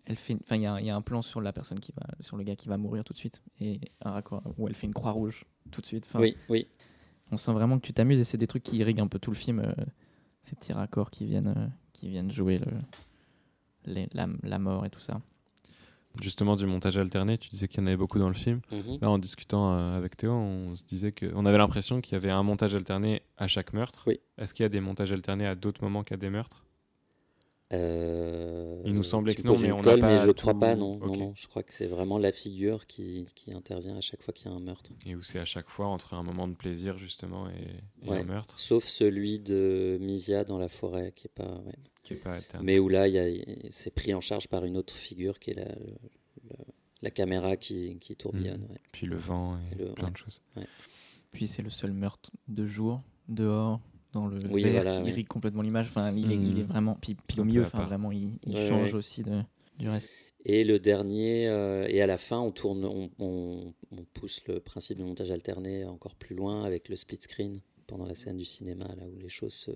elle 0.09 0.15
fait. 0.15 0.35
Enfin, 0.41 0.55
il 0.55 0.63
y, 0.63 0.65
a- 0.65 0.79
il 0.79 0.85
y 0.85 0.89
a 0.89 0.95
un 0.95 1.01
plan 1.01 1.21
sur 1.21 1.39
la 1.41 1.53
personne 1.53 1.79
qui 1.79 1.91
va, 1.91 2.03
sur 2.21 2.35
le 2.37 2.43
gars 2.43 2.55
qui 2.55 2.67
va 2.67 2.77
mourir 2.77 3.03
tout 3.03 3.13
de 3.13 3.17
suite 3.19 3.43
et 3.59 3.79
un 4.01 4.11
raccord 4.11 4.41
où 4.57 4.67
elle 4.67 4.73
fait 4.73 4.87
une 4.87 4.93
croix 4.93 5.11
rouge 5.11 5.45
tout 5.71 5.81
de 5.81 5.85
suite. 5.85 6.05
Enfin, 6.07 6.19
Oui, 6.21 6.35
oui, 6.49 6.65
On 7.31 7.37
sent 7.37 7.51
vraiment 7.53 7.77
que 7.77 7.85
tu 7.85 7.93
t'amuses 7.93 8.19
et 8.19 8.23
c'est 8.23 8.37
des 8.37 8.47
trucs 8.47 8.63
qui 8.63 8.77
irriguent 8.77 9.01
un 9.01 9.07
peu 9.07 9.19
tout 9.19 9.31
le 9.31 9.35
film, 9.37 9.59
euh, 9.59 9.73
ces 10.43 10.55
petits 10.55 10.73
raccords 10.73 11.11
qui 11.11 11.25
viennent, 11.25 11.53
euh, 11.55 11.67
qui 11.93 12.09
viennent 12.09 12.31
jouer 12.31 12.57
le, 12.57 12.71
les- 13.85 14.07
la, 14.13 14.27
la 14.43 14.59
mort 14.59 14.85
et 14.85 14.89
tout 14.89 14.99
ça. 15.01 15.21
Justement, 16.21 16.55
du 16.55 16.65
montage 16.65 16.97
alterné, 16.97 17.37
tu 17.37 17.49
disais 17.49 17.67
qu'il 17.67 17.79
y 17.79 17.83
en 17.83 17.87
avait 17.87 17.97
beaucoup 17.97 18.17
dans 18.17 18.29
le 18.29 18.33
film. 18.33 18.61
Mhm. 18.71 18.97
Là, 19.01 19.09
en 19.11 19.19
discutant 19.19 19.73
euh, 19.73 19.95
avec 19.97 20.17
Théo, 20.17 20.31
on 20.33 20.73
se 20.73 20.83
disait 20.83 21.11
que, 21.11 21.27
on 21.35 21.45
avait 21.45 21.59
l'impression 21.59 22.01
qu'il 22.01 22.13
y 22.13 22.15
avait 22.15 22.31
un 22.31 22.41
montage 22.41 22.73
alterné 22.73 23.21
à 23.37 23.45
chaque 23.47 23.71
meurtre. 23.73 24.03
Oui. 24.07 24.19
Est-ce 24.39 24.55
qu'il 24.55 24.63
y 24.63 24.65
a 24.65 24.69
des 24.69 24.79
montages 24.79 25.11
alternés 25.11 25.45
à 25.45 25.53
d'autres 25.53 25.83
moments 25.83 26.03
qu'à 26.03 26.17
des 26.17 26.31
meurtres? 26.31 26.65
Euh, 27.73 28.81
Il 28.85 28.93
nous 28.93 29.03
semblait 29.03 29.35
que 29.35 29.41
non, 29.45 29.57
mais 29.59 29.71
on 29.73 29.77
n'a 29.77 29.83
colle, 29.83 29.99
pas 29.99 30.07
mais 30.07 30.17
je 30.17 30.27
tout- 30.31 30.33
crois 30.41 30.57
pas, 30.57 30.75
non, 30.75 30.97
non, 30.97 31.15
non. 31.17 31.33
Je 31.35 31.47
crois 31.47 31.63
que 31.63 31.73
c'est 31.73 31.87
vraiment 31.87 32.17
la 32.17 32.31
figure 32.31 32.87
qui, 32.87 33.27
qui 33.35 33.53
intervient 33.53 33.97
à 33.97 34.01
chaque 34.01 34.23
fois 34.23 34.33
qu'il 34.33 34.49
y 34.49 34.53
a 34.53 34.55
un 34.55 34.59
meurtre. 34.61 34.91
Et 35.05 35.15
où 35.15 35.21
c'est 35.21 35.39
à 35.39 35.45
chaque 35.45 35.69
fois 35.69 35.87
entre 35.87 36.13
un 36.13 36.23
moment 36.23 36.47
de 36.47 36.55
plaisir, 36.55 36.97
justement, 36.97 37.49
et, 37.49 38.05
et 38.05 38.09
Ouais. 38.09 38.21
un 38.21 38.25
meurtre, 38.25 38.57
Sauf 38.57 38.85
celui 38.85 39.39
de 39.39 39.97
Misia 39.99 40.45
dans 40.45 40.57
la 40.57 40.69
forêt, 40.69 41.11
qui 41.13 41.27
est 41.27 41.33
pas. 41.33 41.61
ouais. 41.65 41.73
qui 42.03 42.13
est 42.13 42.17
pas. 42.23 42.37
Mais 42.61 42.79
où 42.79 42.87
là, 42.87 43.05
il 43.09 43.13
y 43.15 43.19
a- 43.19 43.43
c'est 43.69 43.93
pris 43.93 44.13
en 44.13 44.21
charge 44.21 44.47
par 44.47 44.63
une 44.63 44.77
autre 44.77 44.93
figure 44.93 45.37
qui 45.39 45.49
est 45.51 45.55
la, 45.55 45.65
le- 45.65 45.97
le- 46.49 46.55
la 47.01 47.11
caméra 47.11 47.57
qui, 47.57 47.97
qui 47.99 48.15
tourbillonne. 48.15 48.61
ouais. 48.69 48.77
Puis 48.93 49.07
le 49.07 49.17
vent 49.17 49.57
et, 49.57 49.73
Et 49.73 49.83
le- 49.87 49.91
plein 49.93 50.05
ouais. 50.05 50.11
de 50.11 50.17
choses. 50.17 50.41
Puis 51.33 51.47
c'est 51.47 51.61
le 51.61 51.69
seul 51.69 51.91
meurtre 51.91 52.31
de 52.47 52.65
jour, 52.65 53.01
dehors, 53.27 53.81
dans 54.13 54.27
le 54.27 54.39
Oui, 54.49 54.63
verre 54.63 54.81
voilà, 54.83 54.97
qui 54.97 55.03
ouais. 55.03 55.09
irrigue 55.09 55.27
complètement 55.27 55.61
l'image. 55.61 55.87
Enfin, 55.87 56.11
il, 56.15 56.31
est, 56.31 56.35
Mm. 56.37 56.49
il 56.51 56.59
est 56.59 56.63
vraiment. 56.63 56.97
Puis, 57.01 57.15
puis 57.27 57.39
au 57.39 57.43
milieu, 57.45 57.63
à 57.63 57.65
enfin, 57.67 57.83
vraiment, 57.85 58.11
il, 58.11 58.37
il 58.45 58.55
Ouais, 58.55 58.67
change 58.69 58.93
ouais. 58.93 58.97
aussi 58.97 59.23
de, 59.23 59.41
du 59.79 59.89
reste. 59.89 60.09
Et 60.45 60.63
le 60.63 60.79
dernier, 60.79 61.47
euh, 61.49 61.85
et 61.89 62.01
à 62.01 62.07
la 62.07 62.17
fin, 62.17 62.39
on 62.39 62.51
tourne, 62.51 62.85
on, 62.85 63.09
on- 63.19 63.73
on 63.91 64.03
pousse 64.13 64.41
le 64.47 64.59
principe 64.61 64.97
du 64.97 65.03
montage 65.03 65.29
alterné 65.31 65.83
encore 65.85 66.15
plus 66.15 66.35
loin 66.35 66.63
avec 66.63 66.87
le 66.89 66.95
split 66.95 67.17
screen 67.19 67.59
pendant 67.85 68.05
la 68.05 68.15
scène 68.15 68.37
du 68.37 68.45
cinéma, 68.45 68.85
là 68.97 69.03
où 69.13 69.19
les 69.19 69.29
choses 69.29 69.53
se, 69.53 69.71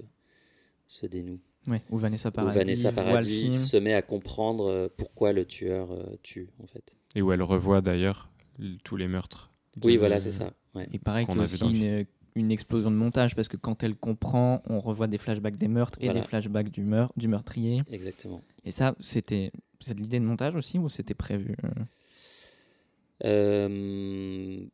se 0.87 1.05
dénouent. 1.05 1.39
Ouais, 1.67 1.81
où 1.91 1.97
Vanessa 1.97 2.29
Où 2.29 2.31
Paradis, 2.31 2.57
Vanessa 2.57 2.91
voit 2.91 3.03
le 3.03 3.07
Paradis 3.09 3.41
film. 3.41 3.53
se 3.53 3.77
met 3.77 3.93
à 3.93 4.01
comprendre 4.01 4.65
euh, 4.69 4.87
pourquoi 4.95 5.31
le 5.33 5.45
tueur 5.45 5.91
euh, 5.91 6.03
tue, 6.23 6.49
en 6.63 6.67
fait. 6.67 6.93
Et 7.15 7.21
où 7.21 7.31
elle 7.31 7.43
revoit 7.43 7.81
d'ailleurs 7.81 8.31
tous 8.83 8.95
les 8.97 9.07
meurtres. 9.07 9.51
Oui, 9.83 9.97
voilà, 9.97 10.19
c'est 10.19 10.31
ça. 10.31 10.53
ouais. 10.75 10.87
Et 10.93 10.99
pareil, 10.99 11.25
qu'on 11.25 11.33
qu'il 11.33 11.39
y 11.41 11.43
a 11.43 11.45
aussi 11.45 11.63
une, 11.65 12.05
une 12.35 12.51
explosion 12.51 12.91
de 12.91 12.95
montage 12.95 13.35
parce 13.35 13.47
que 13.47 13.57
quand 13.57 13.83
elle 13.83 13.95
comprend, 13.95 14.61
on 14.67 14.79
revoit 14.79 15.07
des 15.07 15.17
flashbacks 15.17 15.57
des 15.57 15.67
meurtres 15.67 15.97
et 16.01 16.05
Voilà. 16.05 16.21
des 16.21 16.27
flashbacks 16.27 16.71
du, 16.71 16.83
meurtre, 16.83 17.13
du 17.17 17.27
meurtrier. 17.27 17.83
Exactement. 17.91 18.41
Et 18.65 18.71
ça, 18.71 18.95
c'était 18.99 19.51
c'est 19.79 19.95
de 19.95 20.01
l'idée 20.01 20.19
de 20.19 20.25
montage 20.25 20.55
aussi 20.55 20.77
ou 20.77 20.89
c'était 20.89 21.15
prévu 21.15 21.55
euh? 21.63 21.69
Euh, 23.23 24.65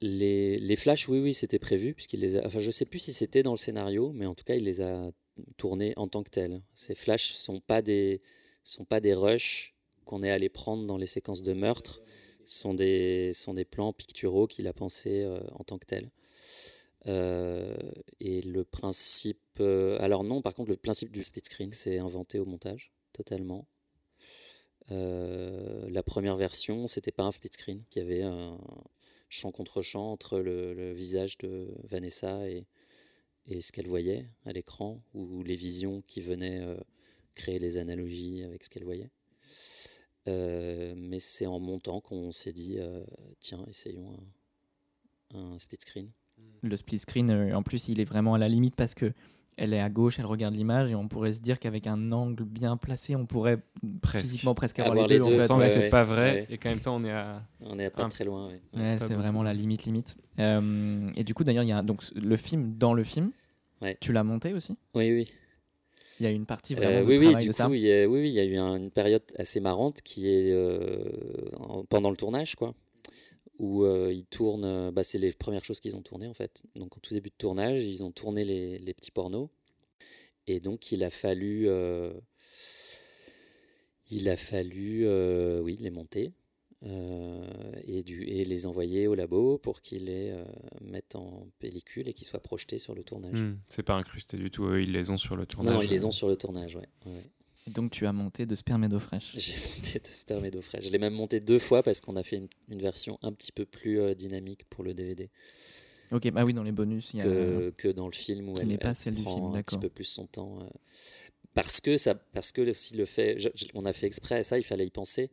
les, 0.00 0.58
les 0.58 0.76
flashs, 0.76 1.08
oui, 1.08 1.18
oui, 1.18 1.34
c'était 1.34 1.58
prévu, 1.58 1.94
puisqu'il 1.94 2.20
les 2.20 2.36
a. 2.36 2.46
Enfin, 2.46 2.60
je 2.60 2.70
sais 2.70 2.84
plus 2.84 3.00
si 3.00 3.12
c'était 3.12 3.42
dans 3.42 3.52
le 3.52 3.56
scénario, 3.56 4.12
mais 4.14 4.26
en 4.26 4.34
tout 4.34 4.44
cas, 4.44 4.54
il 4.54 4.64
les 4.64 4.80
a 4.80 5.10
tournés 5.56 5.92
en 5.96 6.06
tant 6.08 6.22
que 6.22 6.30
tels. 6.30 6.60
Ces 6.74 6.94
flashs 6.94 7.32
sont 7.32 7.60
pas 7.60 7.82
des 7.82 8.20
sont 8.64 8.84
pas 8.84 9.00
des 9.00 9.14
rushs 9.14 9.74
qu'on 10.04 10.22
est 10.22 10.30
allé 10.30 10.48
prendre 10.48 10.86
dans 10.86 10.96
les 10.96 11.06
séquences 11.06 11.42
de 11.42 11.52
meurtre. 11.52 12.02
Sont 12.44 12.74
des 12.74 13.32
sont 13.34 13.54
des 13.54 13.64
plans 13.64 13.92
picturaux 13.92 14.46
qu'il 14.46 14.66
a 14.68 14.72
pensés 14.72 15.22
euh, 15.22 15.40
en 15.54 15.64
tant 15.64 15.78
que 15.78 15.86
tels. 15.86 16.08
Euh, 17.06 17.76
et 18.20 18.42
le 18.42 18.64
principe, 18.64 19.40
euh, 19.60 19.96
alors 20.00 20.24
non, 20.24 20.42
par 20.42 20.54
contre, 20.54 20.70
le 20.70 20.76
principe 20.76 21.12
du 21.12 21.22
split 21.22 21.42
screen, 21.44 21.72
c'est 21.72 21.98
inventé 21.98 22.38
au 22.38 22.44
montage, 22.44 22.92
totalement. 23.12 23.68
Euh, 24.90 25.88
la 25.90 26.02
première 26.02 26.36
version, 26.36 26.86
c'était 26.86 27.12
pas 27.12 27.24
un 27.24 27.32
split 27.32 27.50
screen, 27.52 27.84
il 27.94 27.98
y 27.98 28.02
avait 28.02 28.22
un 28.22 28.58
champ 29.28 29.52
contre 29.52 29.82
champ 29.82 30.10
entre 30.12 30.38
le, 30.38 30.92
visage 30.92 31.36
de 31.38 31.74
Vanessa 31.84 32.48
et, 32.48 32.66
et 33.46 33.60
ce 33.60 33.70
qu'elle 33.72 33.86
voyait 33.86 34.26
à 34.44 34.52
l'écran, 34.52 35.02
ou 35.14 35.42
les 35.42 35.54
visions 35.54 36.02
qui 36.06 36.20
venaient 36.20 36.64
créer 37.34 37.58
les 37.58 37.76
analogies 37.76 38.42
avec 38.42 38.64
ce 38.64 38.70
qu'elle 38.70 38.84
voyait. 38.84 39.10
Mais 40.26 41.18
c'est 41.20 41.46
en 41.46 41.58
montant 41.58 42.00
qu'on 42.00 42.32
s'est 42.32 42.52
dit, 42.52 42.78
tiens, 43.40 43.64
essayons 43.68 44.18
un 45.34 45.58
split 45.58 45.78
screen. 45.80 46.10
Le 46.62 46.76
split 46.76 46.98
screen, 46.98 47.30
euh, 47.30 47.54
en 47.54 47.62
plus, 47.62 47.88
il 47.88 48.00
est 48.00 48.04
vraiment 48.04 48.34
à 48.34 48.38
la 48.38 48.48
limite 48.48 48.74
parce 48.74 48.94
que 48.94 49.12
elle 49.56 49.72
est 49.74 49.80
à 49.80 49.88
gauche, 49.88 50.18
elle 50.20 50.26
regarde 50.26 50.54
l'image 50.54 50.90
et 50.90 50.94
on 50.94 51.08
pourrait 51.08 51.32
se 51.32 51.40
dire 51.40 51.58
qu'avec 51.58 51.86
un 51.88 52.12
angle 52.12 52.44
bien 52.44 52.76
placé, 52.76 53.16
on 53.16 53.26
pourrait 53.26 53.58
Presque. 54.02 54.24
physiquement 54.24 54.54
presque 54.54 54.78
avoir, 54.78 54.92
Avoir 54.92 55.08
les 55.08 55.14
les 55.14 55.20
deux. 55.20 55.30
deux, 55.36 55.42
en 55.42 55.46
fait, 55.46 55.52
ouais, 55.54 55.58
ouais. 55.60 55.66
c'est 55.66 55.78
ouais, 55.80 55.88
pas 55.88 56.04
vrai, 56.04 56.30
ouais. 56.32 56.46
et 56.50 56.58
qu'en 56.58 56.68
même 56.70 56.78
temps, 56.80 56.96
on 56.96 57.04
est 57.04 57.10
à. 57.12 57.42
On 57.60 57.76
pas 57.90 58.04
Un- 58.04 58.08
très 58.08 58.24
loin. 58.24 58.48
ouais. 58.48 58.60
Ouais, 58.74 58.96
Pas 58.96 59.06
c'est 59.08 59.14
vraiment 59.14 59.42
la 59.42 59.52
limite 59.54 59.84
limite. 59.84 60.16
Euh, 60.38 61.10
et 61.16 61.24
du 61.24 61.34
coup, 61.34 61.42
d'ailleurs, 61.42 61.64
il 61.64 61.68
y 61.70 61.72
a 61.72 61.82
donc 61.82 62.02
le 62.14 62.36
film 62.36 62.74
dans 62.78 62.94
le 62.94 63.02
film. 63.02 63.30
Ouais. 63.82 63.96
Tu 64.00 64.12
l'as 64.12 64.22
monté 64.24 64.52
aussi? 64.52 64.76
Oui, 64.94 65.10
oui. 65.12 65.24
Il 66.20 66.24
y 66.24 66.26
a 66.26 66.30
une 66.30 66.46
partie 66.46 66.74
Euh, 66.74 66.78
vraiment 66.78 67.00
de 67.00 67.04
oui, 67.06 67.16
oui, 67.18 67.24
travail 67.26 67.42
du 67.42 67.48
de 67.48 67.52
ça. 67.52 67.66
coup, 67.66 67.74
il 67.74 67.80
y 67.82 67.92
a, 67.92 68.06
oui, 68.08 68.20
oui, 68.20 68.28
il 68.28 68.34
y 68.34 68.40
a 68.40 68.44
eu 68.44 68.56
un- 68.58 68.76
une 68.76 68.90
période 68.90 69.22
assez 69.38 69.60
marrante 69.60 70.02
qui 70.02 70.28
est 70.28 70.50
euh, 70.52 71.04
en- 71.58 71.84
pendant 71.84 72.10
le 72.10 72.16
tournage, 72.16 72.54
quoi, 72.56 72.74
où 73.58 73.84
euh, 73.84 74.12
ils 74.12 74.24
tournent. 74.24 74.64
euh, 74.64 74.90
bah, 74.90 75.02
c'est 75.02 75.18
les 75.18 75.32
premières 75.32 75.64
choses 75.64 75.80
qu'ils 75.80 75.96
ont 75.96 76.02
tournées 76.02 76.26
en 76.28 76.34
fait. 76.34 76.62
Donc, 76.76 76.96
au 76.96 77.00
tout 77.00 77.14
début 77.14 77.30
de 77.30 77.34
tournage, 77.36 77.84
ils 77.84 78.02
ont 78.04 78.10
tourné 78.12 78.44
les, 78.44 78.78
les 78.78 78.94
petits 78.94 79.10
pornos, 79.10 79.48
et 80.46 80.60
donc 80.60 80.92
il 80.92 81.02
a 81.04 81.10
fallu, 81.10 81.68
euh, 81.68 82.12
il 84.10 84.28
a 84.28 84.36
fallu, 84.36 85.06
euh, 85.06 85.60
oui, 85.60 85.76
les 85.80 85.90
monter. 85.90 86.32
et, 87.86 88.02
du, 88.04 88.22
et 88.24 88.44
les 88.44 88.66
envoyer 88.66 89.08
au 89.08 89.14
labo 89.16 89.58
pour 89.58 89.82
qu'ils 89.82 90.04
les 90.04 90.32
mettent 90.80 91.16
en 91.16 91.48
pellicule 91.58 92.08
et 92.08 92.12
qu'ils 92.12 92.26
soient 92.26 92.38
projetés 92.40 92.78
sur 92.78 92.94
le 92.94 93.02
tournage. 93.02 93.42
Hmm, 93.42 93.58
C'est 93.68 93.82
pas 93.82 93.94
incrusté 93.96 94.36
du 94.36 94.48
tout. 94.50 94.64
Eux, 94.66 94.80
ils 94.82 94.92
les 94.92 95.10
ont 95.10 95.16
sur 95.16 95.34
le 95.34 95.44
tournage. 95.44 95.74
Non, 95.74 95.82
ils 95.82 95.90
les 95.90 96.04
ont 96.04 96.12
sur 96.12 96.28
le 96.28 96.36
tournage, 96.36 96.76
ouais. 96.76 96.88
ouais. 97.06 97.24
Donc 97.74 97.90
tu 97.92 98.06
as 98.06 98.12
monté 98.12 98.46
de 98.46 98.54
sperme 98.54 98.84
et 98.84 98.88
d'eau 98.88 98.98
fraîche. 98.98 99.32
J'ai 99.34 99.54
monté 99.56 99.98
de 100.00 100.06
sperme 100.06 100.44
et 100.44 100.50
d'eau 100.50 100.62
fraîche. 100.62 100.84
Je 100.86 100.90
l'ai 100.90 100.98
même 100.98 101.14
monté 101.14 101.40
deux 101.40 101.58
fois 101.58 101.82
parce 101.82 102.00
qu'on 102.00 102.16
a 102.16 102.22
fait 102.22 102.36
une, 102.36 102.48
une 102.68 102.80
version 102.80 103.18
un 103.22 103.32
petit 103.32 103.52
peu 103.52 103.64
plus 103.64 104.00
euh, 104.00 104.14
dynamique 104.14 104.64
pour 104.70 104.84
le 104.84 104.94
DVD 104.94 105.30
Ok, 106.10 106.30
bah 106.30 106.44
oui, 106.44 106.54
dans 106.54 106.62
les 106.62 106.72
bonus, 106.72 107.10
il 107.12 107.18
y 107.18 107.20
a. 107.20 107.24
que, 107.24 107.70
que 107.76 107.88
dans 107.88 108.06
le 108.06 108.14
film 108.14 108.48
où 108.48 108.58
elle, 108.58 108.68
n'est 108.68 108.78
pas 108.78 108.90
elle 108.90 108.94
celle 108.96 109.14
du 109.14 109.22
prend 109.22 109.34
film, 109.36 109.54
un 109.56 109.62
petit 109.62 109.76
peu 109.78 109.90
plus 109.90 110.04
son 110.04 110.26
temps. 110.26 110.58
euh, 110.62 110.66
parce 111.52 111.80
que 111.82 111.96
ça, 111.98 112.14
parce 112.14 112.50
que 112.52 112.62
aussi 112.62 112.94
le 112.94 113.04
fait, 113.04 113.38
je- 113.38 113.48
je- 113.54 113.66
on 113.74 113.84
a 113.84 113.92
fait 113.92 114.06
exprès, 114.06 114.42
ça 114.42 114.56
il 114.58 114.62
fallait 114.62 114.86
y 114.86 114.90
penser. 114.90 115.30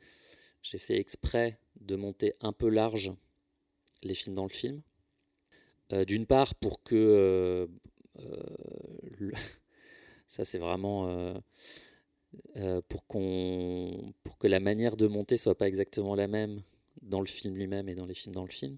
J'ai 0.63 0.77
fait 0.77 0.97
exprès 0.97 1.59
de 1.79 1.95
monter 1.95 2.33
un 2.41 2.51
peu 2.51 2.67
large 2.69 3.13
les 4.03 4.15
films 4.15 4.35
dans 4.35 4.43
le 4.43 4.49
film. 4.49 4.81
Euh, 5.93 6.03
D'une 6.03 6.25
part 6.25 6.55
pour 6.55 6.81
que 6.83 7.69
le- 9.19 9.31
ça 10.27 10.43
c'est 10.43 10.57
vraiment 10.59 11.07
euh, 12.57 12.81
pour 12.87 13.05
qu'on 13.07 14.13
pour 14.23 14.37
que 14.37 14.47
la 14.47 14.59
manière 14.59 14.95
de 14.95 15.07
monter 15.07 15.37
soit 15.37 15.57
pas 15.57 15.67
exactement 15.67 16.15
la 16.15 16.27
même 16.27 16.61
dans 17.01 17.19
le 17.19 17.27
film 17.27 17.55
lui-même 17.55 17.89
et 17.89 17.95
dans 17.95 18.05
les 18.05 18.13
films 18.13 18.33
dans 18.33 18.43
le 18.43 18.51
film. 18.51 18.77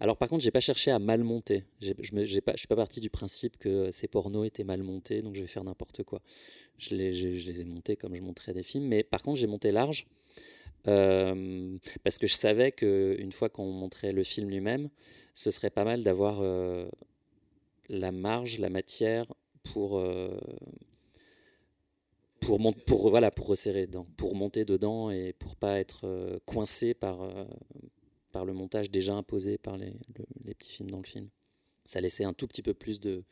Alors 0.00 0.16
par 0.16 0.28
contre, 0.28 0.42
j'ai 0.42 0.50
pas 0.50 0.60
cherché 0.60 0.90
à 0.90 0.98
mal 0.98 1.22
monter. 1.24 1.64
Je 1.80 1.92
je 2.00 2.24
suis 2.56 2.68
pas 2.68 2.76
parti 2.76 3.00
du 3.00 3.10
principe 3.10 3.58
que 3.58 3.90
ces 3.90 4.08
pornos 4.08 4.46
étaient 4.46 4.64
mal 4.64 4.82
montés, 4.82 5.22
donc 5.22 5.34
je 5.34 5.40
vais 5.40 5.46
faire 5.46 5.64
n'importe 5.64 6.02
quoi. 6.02 6.20
Je 6.78 6.94
les, 6.94 7.12
je, 7.12 7.26
les 7.26 7.60
ai 7.60 7.64
montés 7.64 7.96
comme 7.96 8.14
je 8.14 8.22
monterais 8.22 8.54
des 8.54 8.62
films, 8.62 8.86
mais 8.86 9.02
par 9.02 9.22
contre 9.22 9.38
j'ai 9.38 9.46
monté 9.46 9.72
large 9.72 10.06
euh, 10.86 11.76
parce 12.04 12.18
que 12.18 12.26
je 12.26 12.34
savais 12.34 12.72
que 12.72 13.16
une 13.18 13.32
fois 13.32 13.48
qu'on 13.48 13.70
montrait 13.72 14.12
le 14.12 14.22
film 14.22 14.48
lui-même, 14.48 14.88
ce 15.34 15.50
serait 15.50 15.70
pas 15.70 15.84
mal 15.84 16.02
d'avoir 16.02 16.38
euh, 16.40 16.88
la 17.88 18.12
marge, 18.12 18.58
la 18.58 18.70
matière 18.70 19.24
pour 19.64 20.00
pour 22.40 23.08
voilà 23.10 23.30
pour 23.30 23.46
resserrer 23.46 23.86
dedans, 23.86 24.06
pour 24.16 24.34
monter 24.34 24.64
dedans 24.64 25.10
et 25.10 25.32
pour 25.32 25.56
pas 25.56 25.78
être 25.78 26.02
euh, 26.06 26.38
coincé 26.46 26.94
par 26.94 27.22
euh, 27.22 27.44
par 28.32 28.44
le 28.44 28.52
montage 28.52 28.90
déjà 28.90 29.14
imposé 29.14 29.58
par 29.58 29.76
les, 29.76 29.90
le- 29.90 30.26
les 30.44 30.54
petits 30.54 30.70
films 30.72 30.90
dans 30.90 30.98
le 30.98 31.06
film. 31.06 31.28
Ça 31.84 32.00
laissait 32.00 32.24
un 32.24 32.34
tout 32.34 32.46
petit 32.46 32.62
peu 32.62 32.74
plus 32.74 33.00
de, 33.00 33.24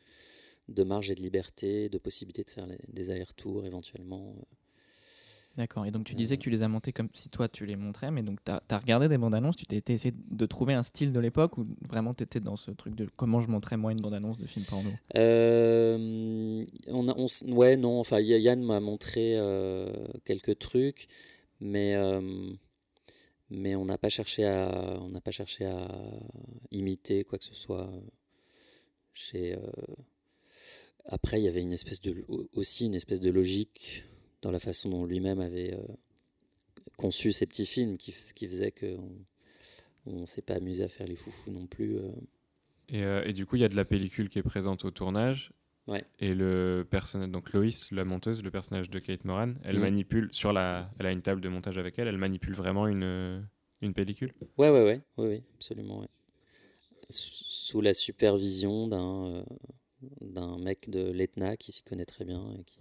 de 0.69 0.83
marge 0.83 1.11
et 1.11 1.15
de 1.15 1.21
liberté, 1.21 1.89
de 1.89 1.97
possibilité 1.99 2.43
de 2.43 2.49
faire 2.49 2.67
des 2.87 3.11
allers-retours 3.11 3.65
éventuellement. 3.65 4.35
D'accord. 5.57 5.85
Et 5.87 5.91
donc 5.91 6.05
tu 6.05 6.13
Euh. 6.13 6.17
disais 6.17 6.37
que 6.37 6.43
tu 6.43 6.51
les 6.51 6.61
as 6.61 6.67
montés 6.67 6.93
comme 6.93 7.09
si 7.13 7.29
toi 7.29 7.49
tu 7.49 7.65
les 7.65 7.75
montrais, 7.75 8.11
mais 8.11 8.21
donc 8.21 8.39
tu 8.45 8.51
as, 8.51 8.61
regardé 8.77 9.09
des 9.09 9.17
bandes 9.17 9.33
annonces, 9.33 9.55
tu 9.55 9.65
t'es 9.65 9.81
essayé 9.91 10.13
de 10.29 10.45
trouver 10.45 10.75
un 10.75 10.83
style 10.83 11.11
de 11.11 11.19
l'époque 11.19 11.57
ou 11.57 11.65
vraiment 11.87 12.13
tu 12.13 12.23
étais 12.23 12.39
dans 12.39 12.55
ce 12.55 12.69
truc 12.71 12.93
de 12.95 13.09
comment 13.15 13.41
je 13.41 13.47
montrais 13.47 13.75
moi 13.75 13.91
une 13.91 13.99
bande 13.99 14.13
annonce 14.13 14.37
de 14.37 14.45
film 14.45 14.63
porno? 14.65 14.91
Euh, 15.15 16.61
on 16.89 17.07
a, 17.09 17.17
on 17.17 17.25
s- 17.25 17.43
ouais, 17.47 17.75
non, 17.75 17.99
enfin, 17.99 18.19
Yann 18.19 18.63
m'a 18.63 18.79
montré 18.79 19.37
euh, 19.37 19.91
quelques 20.25 20.59
trucs, 20.59 21.07
mais, 21.59 21.95
euh, 21.95 22.51
mais 23.49 23.75
on 23.75 23.85
n'a 23.85 23.97
pas 23.97 24.09
cherché 24.09 24.45
à, 24.45 24.99
on 25.01 25.11
pas 25.19 25.31
cherché 25.31 25.65
à 25.65 25.87
imiter 26.71 27.23
quoi 27.23 27.39
que 27.39 27.45
ce 27.45 27.55
soit. 27.55 27.89
Chez, 29.13 29.55
euh, 29.55 29.59
Après, 31.05 31.39
il 31.41 31.45
y 31.45 31.47
avait 31.47 31.63
une 31.63 31.73
espèce 31.73 32.01
de, 32.01 32.23
aussi 32.53 32.85
une 32.85 32.93
espèce 32.93 33.21
de 33.21 33.31
logique 33.31 34.03
dans 34.41 34.51
la 34.51 34.59
façon 34.59 34.89
dont 34.89 35.05
lui-même 35.05 35.39
avait 35.39 35.73
euh, 35.73 35.81
conçu 36.97 37.31
ses 37.31 37.45
petits 37.45 37.65
films 37.65 37.97
qui, 37.97 38.13
qui 38.35 38.47
faisait 38.47 38.71
qu'on 38.71 39.09
on 40.05 40.25
s'est 40.25 40.41
pas 40.41 40.55
amusé 40.55 40.83
à 40.83 40.87
faire 40.87 41.07
les 41.07 41.15
foufous 41.15 41.51
non 41.51 41.67
plus. 41.67 41.97
euh. 41.97 42.11
Et, 42.89 43.03
euh, 43.03 43.23
et 43.25 43.33
du 43.33 43.45
coup, 43.45 43.55
il 43.57 43.61
y 43.61 43.65
a 43.65 43.69
de 43.69 43.75
la 43.75 43.83
pellicule 43.85 44.29
qui 44.29 44.39
est 44.39 44.43
présente 44.43 44.85
au 44.85 44.91
tournage. 44.91 45.51
Ouais. 45.87 46.03
Et 46.19 46.33
le 46.33 46.85
personnage, 46.89 47.29
donc 47.29 47.53
Loïs, 47.53 47.91
la 47.91 48.03
monteuse, 48.05 48.43
le 48.43 48.51
personnage 48.51 48.89
de 48.89 48.99
Kate 48.99 49.23
Moran, 49.25 49.53
elle 49.63 49.75
Mhm. 49.75 49.81
manipule 49.81 50.29
sur 50.33 50.51
la, 50.53 50.91
elle 50.99 51.05
a 51.05 51.11
une 51.11 51.21
table 51.21 51.39
de 51.41 51.47
montage 51.49 51.77
avec 51.77 51.97
elle, 51.97 52.07
elle 52.09 52.17
manipule 52.17 52.53
vraiment 52.53 52.87
une, 52.87 53.47
une 53.81 53.93
pellicule. 53.93 54.33
Ouais, 54.57 54.69
ouais, 54.69 54.83
ouais, 54.83 55.01
oui, 55.17 55.27
oui, 55.27 55.43
absolument. 55.55 55.99
ouais. 56.01 56.07
Sous 57.09 57.79
la 57.81 57.93
supervision 57.93 58.87
d'un 58.87 59.45
d'un 60.21 60.59
mec 60.59 60.89
de 60.89 61.09
l'ETNA 61.09 61.57
qui 61.57 61.71
s'y 61.71 61.81
connaît 61.83 62.05
très 62.05 62.23
bien. 62.25 62.53
Et 62.59 62.63
qui... 62.65 62.79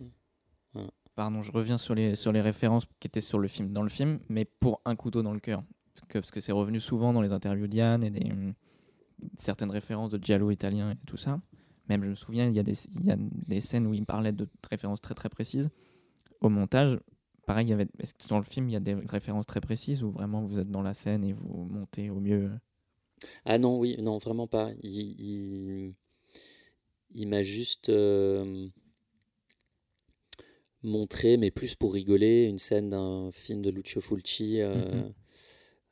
Pardon, 1.16 1.40
je 1.40 1.50
reviens 1.50 1.78
sur 1.78 1.94
les, 1.94 2.14
sur 2.14 2.30
les 2.30 2.42
références 2.42 2.84
qui 3.00 3.08
étaient 3.08 3.22
sur 3.22 3.38
le 3.38 3.48
film, 3.48 3.72
dans 3.72 3.82
le 3.82 3.88
film, 3.88 4.20
mais 4.28 4.44
pour 4.44 4.82
un 4.84 4.94
couteau 4.94 5.22
dans 5.22 5.32
le 5.32 5.40
cœur. 5.40 5.64
Parce 6.12 6.30
que- 6.30 6.40
c'est 6.40 6.52
revenu 6.52 6.78
souvent 6.78 7.14
dans 7.14 7.22
les 7.22 7.32
interviews 7.32 7.66
d'Yann 7.66 8.04
et 8.04 8.30
hum, 8.30 8.52
certaines 9.34 9.70
références 9.70 10.10
de 10.10 10.22
Giallo 10.22 10.50
italien 10.50 10.90
et 10.92 10.96
tout 11.06 11.16
ça. 11.16 11.40
Même, 11.88 12.04
je 12.04 12.10
me 12.10 12.14
souviens, 12.14 12.46
il 12.46 12.54
y, 12.54 12.58
a 12.58 12.62
des, 12.62 12.74
il 13.00 13.06
y 13.06 13.10
a 13.10 13.16
des 13.18 13.60
scènes 13.62 13.86
où 13.86 13.94
il 13.94 14.04
parlait 14.04 14.32
de 14.32 14.46
références 14.70 15.00
très 15.00 15.14
très 15.14 15.30
précises. 15.30 15.70
Au 16.42 16.50
montage, 16.50 16.98
pareil, 17.46 17.74
est-ce 17.98 18.12
que 18.12 18.28
dans 18.28 18.38
le 18.38 18.44
film, 18.44 18.68
il 18.68 18.72
y 18.72 18.76
a 18.76 18.80
des 18.80 18.94
références 18.94 19.46
très 19.46 19.62
précises 19.62 20.02
ou 20.02 20.10
vraiment 20.10 20.42
vous 20.42 20.58
êtes 20.58 20.70
dans 20.70 20.82
la 20.82 20.92
scène 20.92 21.24
et 21.24 21.32
vous 21.32 21.64
montez 21.64 22.10
au 22.10 22.20
mieux? 22.20 22.50
Ah 23.46 23.56
non, 23.56 23.78
oui, 23.78 23.96
non, 24.02 24.18
vraiment 24.18 24.46
pas. 24.46 24.70
Il, 24.82 25.14
il, 25.18 25.94
il 27.14 27.28
m'a 27.28 27.42
juste 27.42 27.88
euh, 27.88 28.68
montré, 30.82 31.36
mais 31.36 31.50
plus 31.50 31.74
pour 31.74 31.94
rigoler, 31.94 32.44
une 32.46 32.58
scène 32.58 32.90
d'un 32.90 33.30
film 33.32 33.62
de 33.62 33.70
Lucio 33.70 34.00
Fulci. 34.00 34.60
euh, 34.60 34.74
Mhm. 35.02 35.12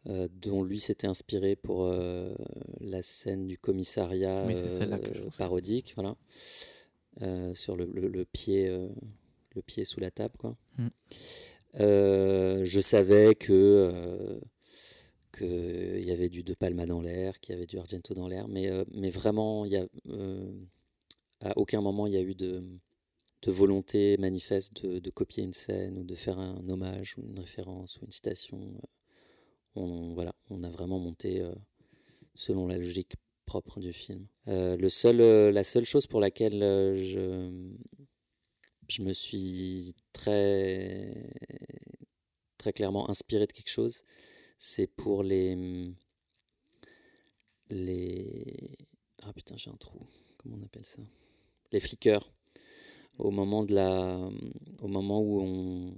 euh, 0.07 0.29
dont 0.43 0.63
lui 0.63 0.79
s'était 0.81 1.07
inspiré 1.07 1.57
pour 1.57 1.85
euh, 1.87 2.35
la 2.81 3.01
scène 3.01 3.47
du 3.47 3.57
commissariat 3.57 4.45
Oui, 4.47 4.55
parodique, 5.39 5.95
voilà, 5.97 6.15
sur 7.55 7.75
le, 7.75 7.87
le- 7.87 8.09
le 8.09 8.25
pied, 8.27 8.69
le 9.55 9.63
pied 9.63 9.85
sous 9.87 10.01
la 10.01 10.11
table, 10.11 10.35
quoi. 10.37 10.57
Mm. 10.77 10.89
Je 11.79 12.81
savais 12.83 13.35
que 13.35 14.41
qu'il 15.37 16.05
y 16.05 16.13
avait 16.13 16.29
du 16.29 16.43
De 16.45 16.55
Palma 16.55 16.87
dans 16.87 17.01
l'air, 17.01 17.41
qu'il 17.41 17.55
y 17.55 17.57
avait 17.57 17.67
du 17.67 17.79
Argento 17.79 18.15
dans 18.15 18.29
l'air, 18.29 18.47
mais, 18.47 18.69
euh, 18.71 18.85
mais 18.93 19.11
vraiment, 19.11 19.65
y 19.65 19.77
a, 19.77 19.85
euh, 20.11 20.53
à 21.41 21.57
aucun 21.59 21.81
moment 21.81 22.07
il 22.07 22.13
y 22.13 22.17
a 22.17 22.21
eu 22.23 22.35
de, 22.37 22.63
de 23.45 23.51
volonté 23.51 24.17
manifeste 24.19 24.87
de, 24.87 25.11
copier 25.11 25.45
une 25.45 25.53
scène 25.53 25.99
ou 25.99 26.05
de 26.05 26.15
faire 26.15 26.39
un 26.39 26.67
hommage 26.69 27.17
ou 27.19 27.23
une 27.23 27.39
référence 27.39 27.99
ou 27.99 28.07
une 28.07 28.11
citation. 28.11 28.81
On, 29.75 30.15
voilà, 30.15 30.35
on 30.49 30.63
a 30.63 30.71
vraiment 30.71 30.99
monté 30.99 31.43
euh, 31.43 31.55
selon 32.35 32.67
la 32.67 32.79
logique 32.79 33.17
propre 33.45 33.81
du 33.81 33.93
film. 33.93 34.27
Euh, 34.49 34.77
le 34.77 34.89
seul, 34.89 35.21
euh, 35.21 35.53
la 35.53 35.63
seule 35.63 35.85
chose 35.85 36.07
pour 36.07 36.21
laquelle 36.21 36.63
euh, 36.63 36.95
je, 36.97 37.77
je 38.89 39.03
me 39.03 39.13
suis 39.13 39.95
très, 40.13 41.31
très 42.57 42.73
clairement 42.73 43.11
inspiré 43.11 43.47
de 43.47 43.53
quelque 43.53 43.71
chose, 43.71 44.05
c'est 44.59 44.87
pour 44.87 45.23
les. 45.23 45.93
les 47.69 48.77
ah 49.23 49.33
putain, 49.33 49.57
j'ai 49.57 49.71
un 49.71 49.77
trou. 49.77 50.07
Comment 50.39 50.57
on 50.61 50.65
appelle 50.65 50.87
ça? 50.87 51.03
Les 51.73 51.81
flickers. 51.81 52.34
Au 53.19 53.31
moment, 53.31 53.65
de 53.65 53.75
la, 53.75 54.19
au 54.83 54.89
moment 54.89 55.21
où 55.21 55.41
on, 55.41 55.95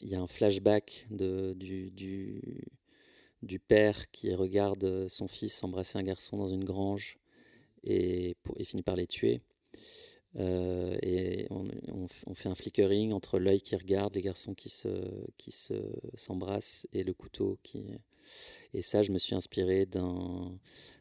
il 0.00 0.08
y 0.08 0.14
a 0.14 0.20
un 0.20 0.26
flashback 0.26 1.06
de, 1.10 1.54
du, 1.54 1.90
du, 1.90 2.64
du 3.42 3.58
père 3.58 4.10
qui 4.10 4.32
regarde 4.34 5.08
son 5.08 5.28
fils 5.28 5.62
embrasser 5.62 5.98
un 5.98 6.02
garçon 6.02 6.36
dans 6.36 6.48
une 6.48 6.64
grange 6.64 7.18
et, 7.84 8.36
et 8.56 8.64
finit 8.64 8.82
par 8.82 8.96
les 8.96 9.06
tuer. 9.06 9.40
Euh, 10.36 10.96
et 11.02 11.46
on, 11.50 11.64
on, 12.26 12.34
fait 12.34 12.48
un 12.48 12.54
flickering 12.54 13.12
entre 13.12 13.38
l'œil 13.38 13.60
qui 13.60 13.74
regarde, 13.76 14.14
les 14.14 14.20
garçons 14.20 14.54
qui 14.54 14.68
se, 14.68 14.88
qui 15.36 15.50
se, 15.50 15.74
s'embrassent 16.14 16.86
et 16.92 17.02
le 17.02 17.14
couteau 17.14 17.58
qui. 17.62 17.86
Et 18.74 18.82
ça, 18.82 19.02
je 19.02 19.12
me 19.12 19.18
suis 19.18 19.34
inspiré 19.34 19.86
d'un, 19.86 20.52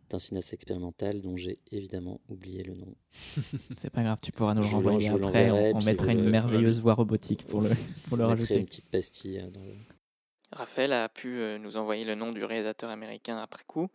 d'un 0.10 0.20
cinéaste 0.20 0.54
expérimental 0.54 1.22
dont 1.22 1.36
j'ai 1.36 1.58
évidemment 1.72 2.22
oublié 2.30 2.63
le 2.63 2.74
nom. 2.76 2.96
C'est 3.78 3.90
pas 3.90 4.04
grave, 4.04 4.20
tu 4.22 4.32
pourras 4.32 4.54
nous 4.54 4.62
le 4.62 4.68
renvoyer 4.68 5.10
après. 5.10 5.52
On, 5.52 5.78
on 5.78 5.84
mettra 5.84 6.12
une 6.12 6.24
le- 6.26 6.32
merveilleuse 6.32 6.80
voix 6.80 6.94
robotique 6.94 7.46
pour 7.48 7.62
le, 7.62 7.70
pour 8.08 8.18
le 8.18 8.24
mettrai 8.24 8.34
rajouter. 8.36 8.58
une 8.60 8.66
petite 8.66 8.90
pastille 8.90 9.44
dans 9.54 9.63
le. 9.63 9.74
Raphaël 10.54 10.94
a 10.94 11.10
pu 11.10 11.40
euh, 11.40 11.58
nous 11.58 11.75
envoyer 11.75 12.06
le 12.06 12.15
nom 12.15 12.32
du 12.32 12.44
réalisateur 12.46 12.90
américain 12.90 13.38
après 13.38 13.63
coup. 13.67 13.90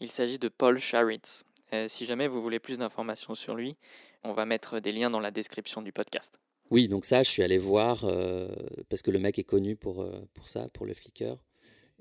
Il 0.00 0.10
s'agit 0.10 0.38
de 0.38 0.48
Paul 0.48 0.78
Sharitz. 0.78 1.44
Euh, 1.74 1.86
si 1.86 2.06
jamais 2.06 2.28
vous 2.28 2.40
voulez 2.40 2.60
plus 2.60 2.78
d'informations 2.78 3.34
sur 3.34 3.54
lui, 3.54 3.76
on 4.24 4.32
va 4.32 4.46
mettre 4.46 4.80
des 4.80 4.90
liens 4.92 5.10
dans 5.10 5.20
la 5.20 5.30
description 5.30 5.82
du 5.82 5.92
podcast. 5.92 6.40
Oui, 6.70 6.88
donc 6.88 7.04
ça, 7.04 7.22
je 7.22 7.28
suis 7.28 7.42
allé 7.42 7.58
voir, 7.58 8.04
euh, 8.04 8.48
parce 8.88 9.02
que 9.02 9.10
le 9.10 9.18
mec 9.18 9.38
est 9.38 9.44
connu 9.44 9.76
pour, 9.76 10.00
euh, 10.02 10.18
pour 10.32 10.48
ça, 10.48 10.68
pour 10.72 10.86
le 10.86 10.94
flicker. 10.94 11.36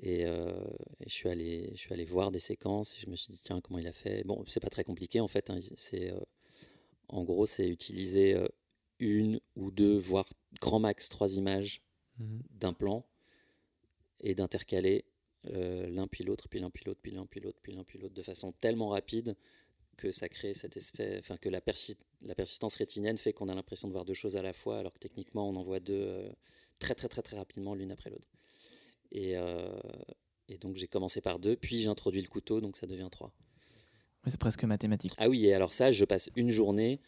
Et, 0.02 0.26
euh, 0.26 0.52
et 1.00 1.10
je, 1.10 1.14
suis 1.14 1.30
allé, 1.30 1.72
je 1.74 1.80
suis 1.80 1.94
allé 1.94 2.06
voir 2.06 2.32
des 2.32 2.40
séquences 2.40 2.96
et 2.96 3.00
je 3.02 3.10
me 3.10 3.16
suis 3.16 3.34
dit, 3.34 3.40
tiens, 3.44 3.62
comment 3.62 3.80
il 3.80 3.88
a 3.88 3.94
fait? 3.94 4.24
Bon, 4.24 4.44
c'est 4.48 4.60
pas 4.60 4.70
très 4.70 4.84
compliqué 4.84 5.20
en 5.20 5.28
fait. 5.28 5.50
hein, 5.50 5.60
c'est, 5.76 6.12
euh, 6.12 6.20
en 7.10 7.24
gros, 7.24 7.46
c'est 7.46 7.68
utiliser 7.68 8.36
euh, 8.36 8.48
une 9.00 9.40
ou 9.56 9.72
deux, 9.72 9.98
voire 9.98 10.28
grand 10.62 10.80
max 10.80 11.10
trois 11.10 11.36
images 11.36 11.82
Mhm. 12.20 12.42
d'un 12.52 12.74
plan 12.74 13.06
et 14.20 14.34
d'intercaler 14.36 15.06
l'un 15.44 16.08
puis 16.08 16.24
l'autre, 16.26 16.50
puis 16.50 16.60
l'un 16.60 16.70
puis 16.70 16.84
l'autre, 16.86 17.00
puis 17.02 17.12
l'un 17.12 17.26
puis 17.26 17.40
l'autre, 17.40 17.60
puis 17.62 17.72
l'un 17.74 17.84
puis 17.84 18.00
l'autre, 18.00 18.14
de 18.14 18.22
façon 18.22 18.52
tellement 18.54 18.90
rapide 18.90 19.36
que 19.96 20.12
ça 20.12 20.28
crée 20.30 20.54
cette 20.54 20.76
espèce, 20.78 21.20
enfin 21.20 21.38
que 21.38 21.48
la, 21.50 21.62
la 22.22 22.36
persistance 22.36 22.76
rétinienne 22.76 23.18
fait 23.18 23.34
qu'on 23.34 23.48
a 23.48 23.56
l'impression 23.56 23.88
de 23.88 23.94
voir 23.94 24.04
deux 24.06 24.14
choses 24.14 24.36
à 24.36 24.42
la 24.42 24.54
fois, 24.54 24.80
alors 24.80 24.94
que 24.94 25.00
techniquement 25.00 25.48
on 25.50 25.56
en 25.56 25.64
voit 25.64 25.80
deux 25.80 26.30
très 26.80 26.96
très 26.96 27.08
très 27.08 27.22
très 27.22 27.38
rapidement 27.38 27.76
l'une 27.76 27.92
après 27.92 28.10
l'autre. 28.10 28.28
Et, 29.12 29.38
euh, 29.38 29.70
et, 30.50 30.58
donc 30.58 30.76
j'ai 30.76 30.88
commencé 30.88 31.22
par 31.22 31.40
deux, 31.40 31.56
puis 31.56 31.80
j'ai 31.80 31.90
introduit 31.90 32.22
le 32.22 32.28
couteau, 32.28 32.62
donc 32.62 32.78
ça 32.78 32.88
devient 32.88 33.10
trois. 33.12 33.32
c'est 34.28 34.40
presque 34.40 34.64
mathématique. 34.64 35.14
Ah 35.18 35.30
oui, 35.30 35.46
et 35.46 35.54
alors 35.54 35.74
ça, 35.74 35.92
je 35.92 36.06
passe 36.06 36.30
une 36.36 36.50
journée 36.50 37.00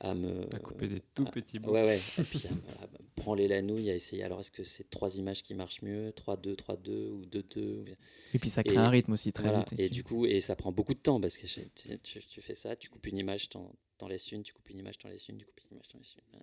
à 0.00 0.14
me. 0.14 0.42
À 0.54 0.58
couper 0.58 0.88
des 0.88 1.02
tout 1.14 1.24
petits 1.24 1.58
bouts. 1.58 1.72
Ouais, 1.72 1.84
ouais. 1.84 2.00
Et 2.18 2.22
puis 2.22 2.42
à, 2.46 2.86
prendre 3.14 3.38
les 3.38 3.48
lanouilles, 3.48 3.90
à 3.90 3.94
essayer. 3.94 4.22
Alors 4.22 4.40
est-ce 4.40 4.50
que 4.50 4.64
c'est 4.64 4.88
trois 4.90 5.16
images 5.16 5.42
qui 5.42 5.54
marchent 5.54 5.82
mieux? 5.82 6.10
3-2, 6.10 6.54
3-2 6.56 7.10
ou 7.10 7.24
2-2 7.26 7.84
Et 8.34 8.38
puis 8.38 8.50
ça 8.50 8.62
crée 8.62 8.76
un 8.76 8.88
rythme 8.88 9.12
aussi 9.12 9.32
très 9.32 9.54
vite. 9.54 9.74
Et, 9.78 9.88
du 9.88 10.04
coup, 10.04 10.26
et 10.26 10.40
ça 10.40 10.56
prend 10.56 10.72
beaucoup 10.72 10.94
de 10.94 10.98
temps 10.98 11.20
parce 11.20 11.36
que 11.36 11.46
tu, 11.46 12.20
tu 12.20 12.40
fais 12.40 12.54
ça, 12.54 12.76
tu 12.76 12.88
coupes 12.88 13.06
une 13.06 13.18
image, 13.18 13.48
t'en 13.48 14.08
laisses 14.08 14.32
une, 14.32 14.42
tu 14.42 14.52
coupes 14.52 14.68
une 14.70 14.78
image, 14.78 14.98
t'en 14.98 15.08
laisses 15.08 15.28
une, 15.28 15.38
tu 15.38 15.46
coupes 15.46 15.60
une 15.70 15.76
image, 15.76 15.88
t'en 15.88 15.98
laisses 15.98 16.16
une. 16.16 16.40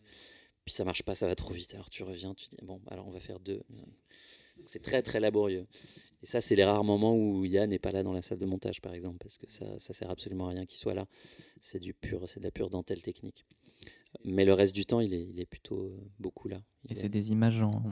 Puis 0.65 0.73
ça 0.73 0.85
marche 0.85 1.03
pas, 1.03 1.13
ça 1.13 1.27
va 1.27 1.35
trop 1.35 1.53
vite. 1.53 1.73
Alors 1.73 1.89
tu 1.89 2.03
reviens, 2.03 2.33
tu 2.33 2.47
dis 2.49 2.57
bon, 2.61 2.81
alors 2.87 3.07
on 3.07 3.11
va 3.11 3.19
faire 3.19 3.39
deux. 3.39 3.61
C'est 4.65 4.81
très 4.81 5.01
très 5.01 5.19
laborieux. 5.19 5.67
Et 6.21 6.25
ça, 6.25 6.39
c'est 6.39 6.55
les 6.55 6.63
rares 6.63 6.85
moments 6.85 7.15
où 7.15 7.43
Yann 7.43 7.69
n'est 7.69 7.79
pas 7.79 7.91
là 7.91 8.01
dans 8.01 8.13
la 8.13 8.21
salle 8.21 8.37
de 8.37 8.45
montage, 8.45 8.79
par 8.79 8.93
exemple, 8.93 9.17
parce 9.19 9.37
que 9.37 9.51
ça, 9.51 9.77
ça 9.77 9.91
sert 9.91 10.09
absolument 10.09 10.47
à 10.47 10.51
rien 10.51 10.65
qu'il 10.65 10.77
soit 10.77 10.93
là. 10.93 11.05
C'est 11.59 11.79
du 11.79 11.93
pur, 11.93 12.29
c'est 12.29 12.39
de 12.39 12.45
la 12.45 12.51
pure 12.51 12.69
dentelle 12.69 13.01
technique. 13.01 13.45
Mais 14.23 14.45
le 14.45 14.53
reste 14.53 14.73
du 14.73 14.85
temps, 14.85 15.01
il 15.01 15.13
est, 15.13 15.27
il 15.27 15.39
est 15.39 15.45
plutôt 15.45 15.81
euh, 15.81 15.97
beaucoup 16.19 16.47
là. 16.47 16.61
Et 16.87 16.95
c'est 16.95 17.09
des 17.09 17.31
images 17.31 17.61
en 17.61 17.83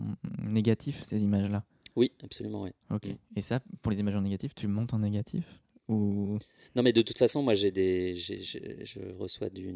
négatif, 0.44 1.04
ces 1.04 1.22
images-là? 1.22 1.66
Oui, 1.98 2.14
absolument, 2.24 2.62
oui. 2.62 2.70
Ok. 2.90 3.08
Et 3.36 3.42
ça, 3.42 3.60
pour 3.82 3.92
les 3.92 4.00
images 4.00 4.16
en 4.16 4.22
négatif, 4.22 4.56
tu 4.56 4.68
montes 4.68 4.94
en 4.94 5.00
négatif? 5.00 5.44
Ou... 5.90 6.38
Non, 6.76 6.84
mais 6.84 6.94
de 6.94 7.02
toute 7.02 7.18
façon, 7.18 7.44
moi, 7.44 7.54
j'ai 7.54 7.72
des, 7.72 8.16
je 8.16 9.00
reçois 9.18 9.50
du, 9.50 9.74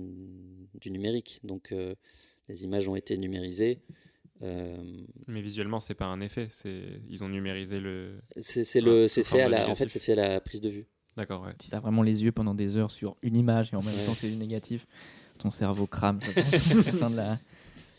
du 0.75 0.91
numérique, 0.91 1.41
donc 1.43 1.73
euh, 1.73 1.93
les 2.47 2.63
images 2.63 2.87
ont 2.87 2.95
été 2.95 3.17
numérisées. 3.17 3.81
Euh, 4.41 4.75
mais 5.27 5.41
visuellement, 5.41 5.79
c'est 5.79 5.93
pas 5.93 6.05
un 6.05 6.19
effet. 6.21 6.47
C'est 6.49 6.83
ils 7.09 7.23
ont 7.23 7.29
numérisé 7.29 7.79
le. 7.79 8.11
C'est 8.37 8.81
le, 8.81 9.07
c'est 9.07 9.23
fait 9.23 9.41
à 9.41 9.49
la. 9.49 9.69
En 9.69 9.75
fait, 9.75 9.89
c'est 9.89 9.99
fait 9.99 10.13
à 10.13 10.29
la 10.33 10.41
prise 10.41 10.61
de 10.61 10.69
vue. 10.69 10.87
D'accord. 11.17 11.43
Ouais. 11.43 11.53
Si 11.61 11.69
t'as 11.69 11.79
vraiment 11.79 12.03
les 12.03 12.23
yeux 12.23 12.31
pendant 12.31 12.53
des 12.53 12.75
heures 12.75 12.91
sur 12.91 13.15
une 13.21 13.37
image 13.37 13.71
et 13.71 13.75
en 13.77 13.81
même 13.81 13.95
temps 14.05 14.13
c'est 14.13 14.29
du 14.29 14.35
négatif, 14.35 14.85
ton 15.37 15.49
cerveau 15.49 15.87
crame. 15.87 16.19
Je 16.21 16.31
pense, 16.31 16.71
à 16.71 16.75
la 16.75 16.83
fin 16.99 17.09
de 17.09 17.15
la, 17.15 17.37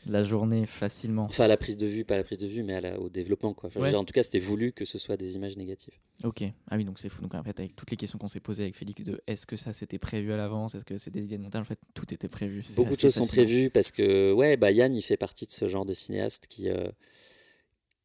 la 0.06 0.22
journée 0.22 0.66
facilement. 0.66 1.22
Enfin, 1.22 1.44
à 1.44 1.48
la 1.48 1.56
prise 1.56 1.76
de 1.76 1.86
vue, 1.86 2.04
pas 2.04 2.14
à 2.14 2.18
la 2.18 2.24
prise 2.24 2.38
de 2.38 2.46
vue, 2.46 2.62
mais 2.62 2.74
à 2.74 2.98
au 3.00 3.08
développement. 3.08 3.54
Quoi. 3.54 3.70
en 3.76 4.04
tout 4.04 4.12
cas, 4.12 4.22
c'était 4.22 4.38
voulu 4.38 4.72
que 4.72 4.84
ce 4.84 4.98
soit 4.98 5.16
des 5.16 5.34
images 5.36 5.56
négatives. 5.56 5.94
Ok. 6.24 6.42
Ah 6.70 6.76
oui, 6.76 6.84
donc 6.84 6.98
c'est 6.98 7.08
fou. 7.08 7.22
Donc 7.22 7.34
en 7.34 7.42
fait, 7.42 7.58
avec 7.58 7.74
toutes 7.76 7.90
les 7.90 7.96
questions 7.96 8.18
qu'on 8.18 8.28
s'est 8.28 8.40
posées 8.40 8.62
avec 8.62 8.76
Félix 8.76 9.02
de 9.02 9.20
est-ce 9.26 9.46
que 9.46 9.56
ça 9.56 9.72
c'était 9.72 9.98
prévu 9.98 10.32
à 10.32 10.36
l'avance? 10.36 10.74
Est-ce 10.74 10.84
que 10.84 10.96
c'est 10.98 11.10
des 11.10 11.24
idées 11.24 11.38
de 11.38 11.42
montage? 11.42 11.62
En 11.62 11.64
fait, 11.64 11.78
tout 11.94 12.12
était 12.14 12.28
prévu. 12.28 12.64
Beaucoup 12.76 12.94
de 12.94 13.00
choses 13.00 13.14
sont 13.14 13.26
prévues 13.26 13.70
parce 13.70 13.90
que, 13.90 14.32
ouais, 14.32 14.56
bah, 14.56 14.70
Yann, 14.70 14.94
il 14.94 15.02
fait 15.02 15.16
partie 15.16 15.46
de 15.46 15.52
ce 15.52 15.68
genre 15.68 15.84
de 15.84 15.94
cinéaste 15.94 16.46
qui, 16.46 16.70
euh, 16.70 16.88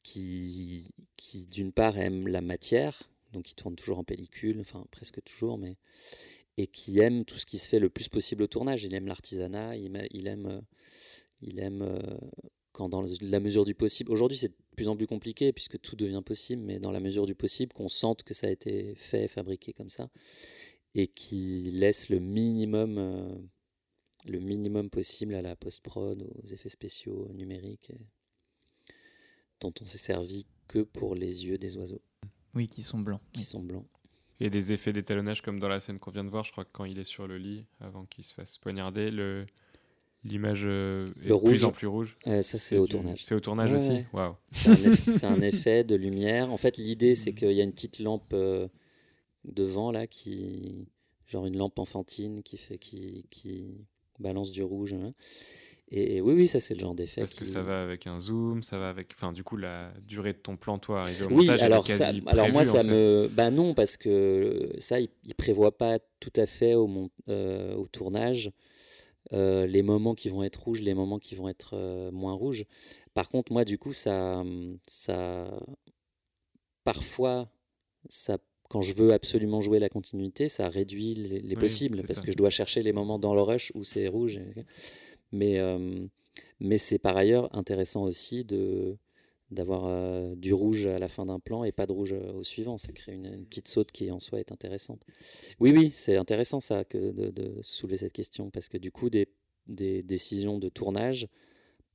qui, 0.04 0.92
qui 1.18 1.48
d'une 1.48 1.72
part, 1.72 1.98
aime 1.98 2.28
la 2.28 2.42
matière. 2.42 3.04
Donc, 3.34 3.52
il 3.52 3.56
tourne 3.56 3.76
toujours 3.76 4.00
en 4.00 4.04
pellicule, 4.04 4.60
enfin, 4.60 4.86
presque 4.92 5.24
toujours, 5.24 5.58
mais. 5.58 5.78
Et 6.58 6.68
qui 6.68 7.00
aime 7.00 7.24
tout 7.24 7.38
ce 7.38 7.46
qui 7.46 7.58
se 7.58 7.70
fait 7.70 7.80
le 7.80 7.90
plus 7.90 8.10
possible 8.10 8.44
au 8.44 8.48
tournage. 8.48 8.84
Il 8.84 8.94
aime 8.94 9.08
l'artisanat, 9.08 9.78
il, 9.78 10.08
il 10.12 10.28
aime. 10.28 10.62
Il 11.42 11.60
aime 11.60 11.82
euh, 11.82 12.00
quand 12.72 12.90
dans 12.90 13.04
la 13.22 13.40
mesure 13.40 13.66
du 13.66 13.76
possible. 13.76 14.12
Aujourd'hui, 14.12 14.38
c'est 14.38 14.50
de 14.50 14.56
plus 14.76 14.88
en 14.88 14.96
plus 14.96 15.08
compliqué 15.08 15.52
puisque 15.54 15.80
tout 15.80 15.96
devient 15.96 16.22
possible, 16.26 16.62
mais 16.62 16.80
dans 16.80 16.92
la 16.92 17.00
mesure 17.00 17.26
du 17.26 17.36
possible, 17.36 17.74
qu'on 17.74 17.90
sente 17.90 18.24
que 18.24 18.34
ça 18.34 18.48
a 18.48 18.50
été 18.50 18.96
fait, 18.96 19.28
fabriqué 19.28 19.74
comme 19.74 19.90
ça, 19.90 20.10
et 20.96 21.08
qui 21.08 21.72
laisse 21.72 22.10
le 22.10 22.20
minimum, 22.20 22.98
euh, 22.98 23.36
le 24.26 24.40
minimum 24.40 24.90
possible 24.90 25.36
à 25.36 25.42
la 25.42 25.56
post-prod, 25.56 26.28
aux 26.44 26.48
effets 26.48 26.70
spéciaux 26.70 27.28
numériques, 27.34 27.92
dont 29.60 29.74
on 29.82 29.86
s'est 29.86 29.98
servi 29.98 30.46
que 30.68 30.80
pour 30.80 31.16
les 31.16 31.46
yeux 31.46 31.58
des 31.58 31.78
oiseaux. 31.78 32.02
Oui, 32.54 32.68
qui 32.68 32.84
sont 32.84 33.00
blancs. 33.00 33.22
Qui 33.34 33.44
sont 33.44 33.62
blancs. 33.62 33.86
Et 34.40 34.50
des 34.50 34.72
effets 34.72 34.92
d'étalonnage 34.92 35.42
comme 35.42 35.60
dans 35.60 35.68
la 35.68 35.80
scène 35.80 36.00
qu'on 36.00 36.12
vient 36.12 36.24
de 36.24 36.30
voir, 36.30 36.44
je 36.44 36.52
crois 36.52 36.66
que 36.66 36.72
quand 36.72 36.86
il 36.86 36.98
est 36.98 37.04
sur 37.04 37.28
le 37.28 37.38
lit, 37.38 37.68
avant 37.80 38.06
qu'il 38.06 38.24
se 38.24 38.34
fasse 38.34 38.58
poignarder, 38.58 39.12
le, 39.12 39.46
L'image 40.24 40.62
euh, 40.66 41.08
est 41.24 41.30
de 41.30 41.36
plus 41.36 41.66
en 41.66 41.72
plus 41.72 41.88
rouge. 41.88 42.16
ça, 42.26 42.44
c'est 42.44 42.78
au 42.78 42.86
tournage. 42.86 43.26
C'est 43.26 43.34
au 43.34 43.40
tournage 43.40 43.72
aussi? 43.74 44.06
Waouh. 44.14 44.36
C'est 44.52 45.26
un, 45.26 45.42
effet 45.42 45.84
de 45.84 45.96
lumière. 45.96 46.54
En 46.54 46.58
fait, 46.58 46.78
l'idée, 46.78 47.16
c'est 47.16 47.34
qu'il 47.34 47.54
y 47.54 47.62
a 47.62 47.64
une 47.64 47.74
petite 47.74 48.00
lampe 48.00 48.32
euh, 48.34 48.68
devant, 49.46 49.92
là, 49.92 50.08
qui. 50.08 50.88
Genre 51.26 51.46
une 51.46 51.58
lampe 51.58 51.80
enfantine 51.80 52.44
qui, 52.44 52.58
fait, 52.58 52.78
qui, 52.78 53.26
qui 53.30 53.86
balance 54.20 54.52
du 54.52 54.64
rouge. 54.64 54.94
Hein. 54.94 55.14
Et, 55.94 56.22
oui, 56.22 56.34
oui, 56.36 56.48
ça, 56.48 56.60
c'est 56.60 56.74
le 56.74 56.80
genre 56.80 56.94
d'effet. 56.94 57.22
Parce 57.22 57.34
que 57.34 57.44
ça 57.44 57.62
va 57.62 57.82
avec 57.82 58.08
un 58.08 58.20
zoom, 58.20 58.64
ça 58.64 58.78
va 58.78 58.90
avec. 58.90 59.12
Enfin, 59.16 59.34
du 59.34 59.44
coup, 59.44 59.58
la 59.58 59.92
durée 60.08 60.34
de 60.34 60.38
ton 60.38 60.56
plan, 60.56 60.78
toi, 60.78 61.02
arrivé 61.02 61.26
au 61.26 61.30
oui, 61.30 61.48
montage, 61.48 61.64
alors, 61.64 61.90
ça, 61.90 62.12
alors 62.28 62.50
moi, 62.50 62.64
ça 62.64 62.84
me. 62.84 63.28
Bah 63.34 63.50
non, 63.50 63.74
parce 63.74 63.98
que 63.98 64.72
ça, 64.78 65.00
il, 65.00 65.10
ne 65.28 65.34
prévoit 65.34 65.78
pas 65.78 66.00
tout 66.20 66.32
à 66.38 66.46
fait 66.46 66.76
au, 66.76 67.10
euh, 67.28 67.76
au 67.76 67.88
tournage. 67.88 68.52
Euh, 69.34 69.66
les 69.66 69.82
moments 69.82 70.14
qui 70.14 70.30
vont 70.30 70.44
être 70.44 70.62
rouges, 70.62 70.82
les 70.82 70.94
moments 70.94 71.20
qui 71.20 71.36
vont 71.36 71.48
être 71.48 71.72
euh, 71.74 72.12
moins 72.12 72.34
rouges. 72.34 72.66
Par 73.14 73.30
contre, 73.30 73.52
moi, 73.52 73.64
du 73.64 73.78
coup, 73.78 73.94
ça, 73.94 74.44
ça, 74.88 75.50
parfois, 76.84 77.50
ça, 78.10 78.38
quand 78.70 78.82
je 78.82 78.94
veux 78.94 79.14
absolument 79.14 79.62
jouer 79.62 79.80
la 79.80 79.90
continuité, 79.90 80.48
ça 80.48 80.68
réduit 80.68 81.14
les, 81.14 81.56
possibles 81.56 82.04
parce 82.04 82.22
que 82.22 82.32
je 82.32 82.38
dois 82.38 82.50
chercher 82.50 82.84
les 82.84 82.94
moments 82.94 83.20
dans 83.20 83.36
le 83.36 83.42
rush 83.42 83.72
où 83.76 83.84
c'est 83.84 84.08
rouge. 84.08 84.40
Mais, 85.32 85.60
euh, 85.60 86.08
mais 86.60 86.78
c'est 86.78 87.00
par 87.00 87.18
ailleurs 87.18 87.54
intéressant 87.56 88.04
aussi 88.04 88.44
de 88.44 88.98
d'avoir 89.52 89.84
euh, 89.86 90.34
du 90.36 90.54
rouge 90.54 90.88
à 90.88 90.98
la 90.98 91.08
fin 91.08 91.26
d'un 91.26 91.40
plan 91.40 91.64
et 91.64 91.72
pas 91.72 91.86
de 91.86 91.92
rouge 91.92 92.14
euh, 92.14 92.34
au 92.34 92.44
suivant. 92.44 92.78
Ça 92.78 92.94
crée 92.94 93.14
une, 93.14 93.46
petite 93.46 93.68
saute 93.68 93.92
qui 93.92 94.10
en 94.12 94.20
soi 94.20 94.40
est 94.40 94.52
intéressante. 94.52 95.06
Oui, 95.60 95.72
oui, 95.76 95.92
c'est 95.92 96.16
intéressant 96.16 96.60
ça 96.60 96.84
que 96.86 97.12
de, 97.12 97.60
soulever 97.62 97.98
cette 97.98 98.14
question 98.14 98.50
parce 98.50 98.70
que 98.70 98.78
du 98.78 98.92
coup, 98.92 99.10
des, 99.10 99.28
des, 99.68 100.02
décisions 100.04 100.58
de 100.58 100.70
tournage 100.70 101.28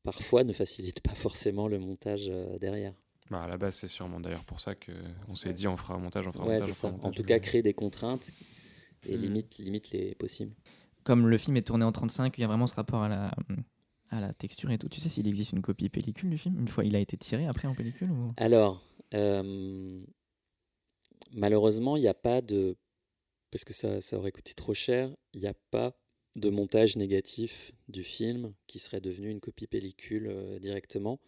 parfois 0.03 0.45
ne 0.45 0.53
facilitent 0.53 1.01
pas 1.01 1.15
forcément 1.15 1.67
le 1.67 1.79
montage 1.79 2.27
euh, 2.29 2.59
derrière. 2.59 2.95
Bah 3.31 3.43
à 3.43 3.49
la 3.49 3.57
base, 3.57 3.75
c'est 3.75 3.89
sûrement 3.89 4.21
d'ailleurs 4.21 4.45
pour 4.45 4.61
ça 4.61 4.75
qu'on 4.77 5.35
s'est 5.35 5.53
dit 5.53 5.67
on 5.67 5.77
fera 5.77 5.95
un 5.95 5.99
montage, 5.99 6.29
on 6.29 6.33
fera 6.33 6.47
ouais, 6.47 6.61
montage. 6.61 6.73
Ça. 6.73 6.95
en 7.03 7.11
tout 7.11 7.25
cas, 7.25 7.41
créer 7.41 7.63
des 7.63 7.75
contraintes 7.75 8.31
et 9.09 9.17
limite, 9.17 9.59
limite 9.59 9.91
les 9.91 10.15
possibles. 10.15 10.55
Comme 11.03 11.27
le 11.27 11.39
film 11.39 11.57
est 11.57 11.63
tourné 11.63 11.85
en 11.85 11.91
35, 11.91 12.39
il 12.39 12.43
y 12.43 12.45
a 12.45 12.47
vraiment 12.47 12.69
ce 12.69 12.75
rapport 12.75 13.03
à 13.03 13.09
la 13.09 13.35
à 14.11 14.21
la 14.21 14.33
texture 14.33 14.71
et 14.71 14.79
tout. 14.79 14.89
Tu 14.89 15.01
sais 15.01 15.09
s'il 15.09 15.27
existe 15.27 15.53
une 15.53 15.63
copie 15.63 15.89
pellicule 15.89 16.31
du 16.31 16.39
film? 16.39 16.59
Une 16.59 16.69
fois 16.69 16.85
il 16.85 16.95
a 16.97 17.01
été 17.01 17.17
tiré 17.17 17.47
après 17.47 17.69
en 17.69 17.75
pellicule 17.75 18.11
ou... 18.11 18.33
Alors, 18.37 18.83
euh, 19.15 20.05
malheureusement, 21.33 21.97
il 21.97 22.01
n'y 22.01 22.09
a 22.09 22.15
pas 22.15 22.41
de. 22.41 22.77
Parce 23.51 23.65
que 23.65 23.73
ça, 23.75 24.01
ça 24.01 24.19
aurait 24.19 24.33
coûté 24.33 24.55
trop 24.55 24.75
cher, 24.75 25.15
il 25.33 25.41
n'y 25.41 25.47
a 25.47 25.55
pas 25.71 25.97
de 26.35 26.51
montage 26.51 26.97
négatif 26.97 27.73
du 27.89 28.03
film 28.03 28.53
qui 28.67 28.79
serait 28.79 29.01
devenu 29.01 29.31
une 29.31 29.41
copie 29.41 29.67
pellicule 29.67 30.27
euh, 30.29 30.59
directement. 30.59 31.21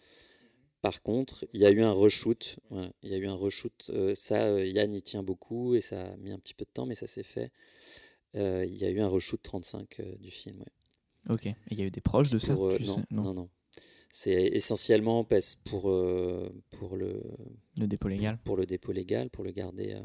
Par 0.82 1.02
contre, 1.02 1.46
il 1.52 1.60
y 1.60 1.66
a 1.66 1.70
eu 1.70 1.82
un 1.82 1.92
reshoot. 1.92 2.58
il 3.02 3.10
y 3.10 3.14
a 3.14 3.16
eu 3.16 3.26
un 3.26 3.34
reshoot. 3.34 3.90
Euh, 3.90 4.14
ça, 4.14 4.62
Yann 4.64 4.92
y 4.92 5.02
tient 5.02 5.22
beaucoup 5.22 5.74
et 5.74 5.80
ça 5.80 6.12
a 6.12 6.16
mis 6.16 6.30
un 6.30 6.38
petit 6.38 6.54
peu 6.54 6.64
de 6.64 6.70
temps, 6.70 6.86
mais 6.86 6.94
ça 6.94 7.06
s'est 7.06 7.22
fait. 7.22 7.50
il 8.34 8.76
y 8.76 8.84
a 8.84 8.90
eu 8.90 9.00
un 9.00 9.08
reshoot 9.08 9.42
35 9.42 10.00
du 10.20 10.30
film. 10.30 10.64
Ok. 11.28 11.46
Et 11.46 11.56
il 11.70 11.78
y 11.78 11.82
a 11.82 11.86
eu 11.86 11.90
des 11.90 12.00
proches 12.00 12.30
de 12.30 12.38
ça 12.38 12.52
euh, 12.52 12.78
non, 12.80 13.02
non, 13.10 13.34
non, 13.34 13.48
C'est 14.10 14.46
essentiellement 14.46 15.26
pour, 15.64 15.90
euh, 15.90 16.48
pour 16.78 16.96
le, 16.96 17.22
le 17.78 17.86
dépôt 17.86 18.08
légal. 18.08 18.38
Pour, 18.44 18.56
le 18.56 18.66
dépôt 18.66 18.92
légal, 18.92 19.30
pour 19.30 19.44
le 19.44 19.50
garder 19.50 19.94
euh, 19.94 20.02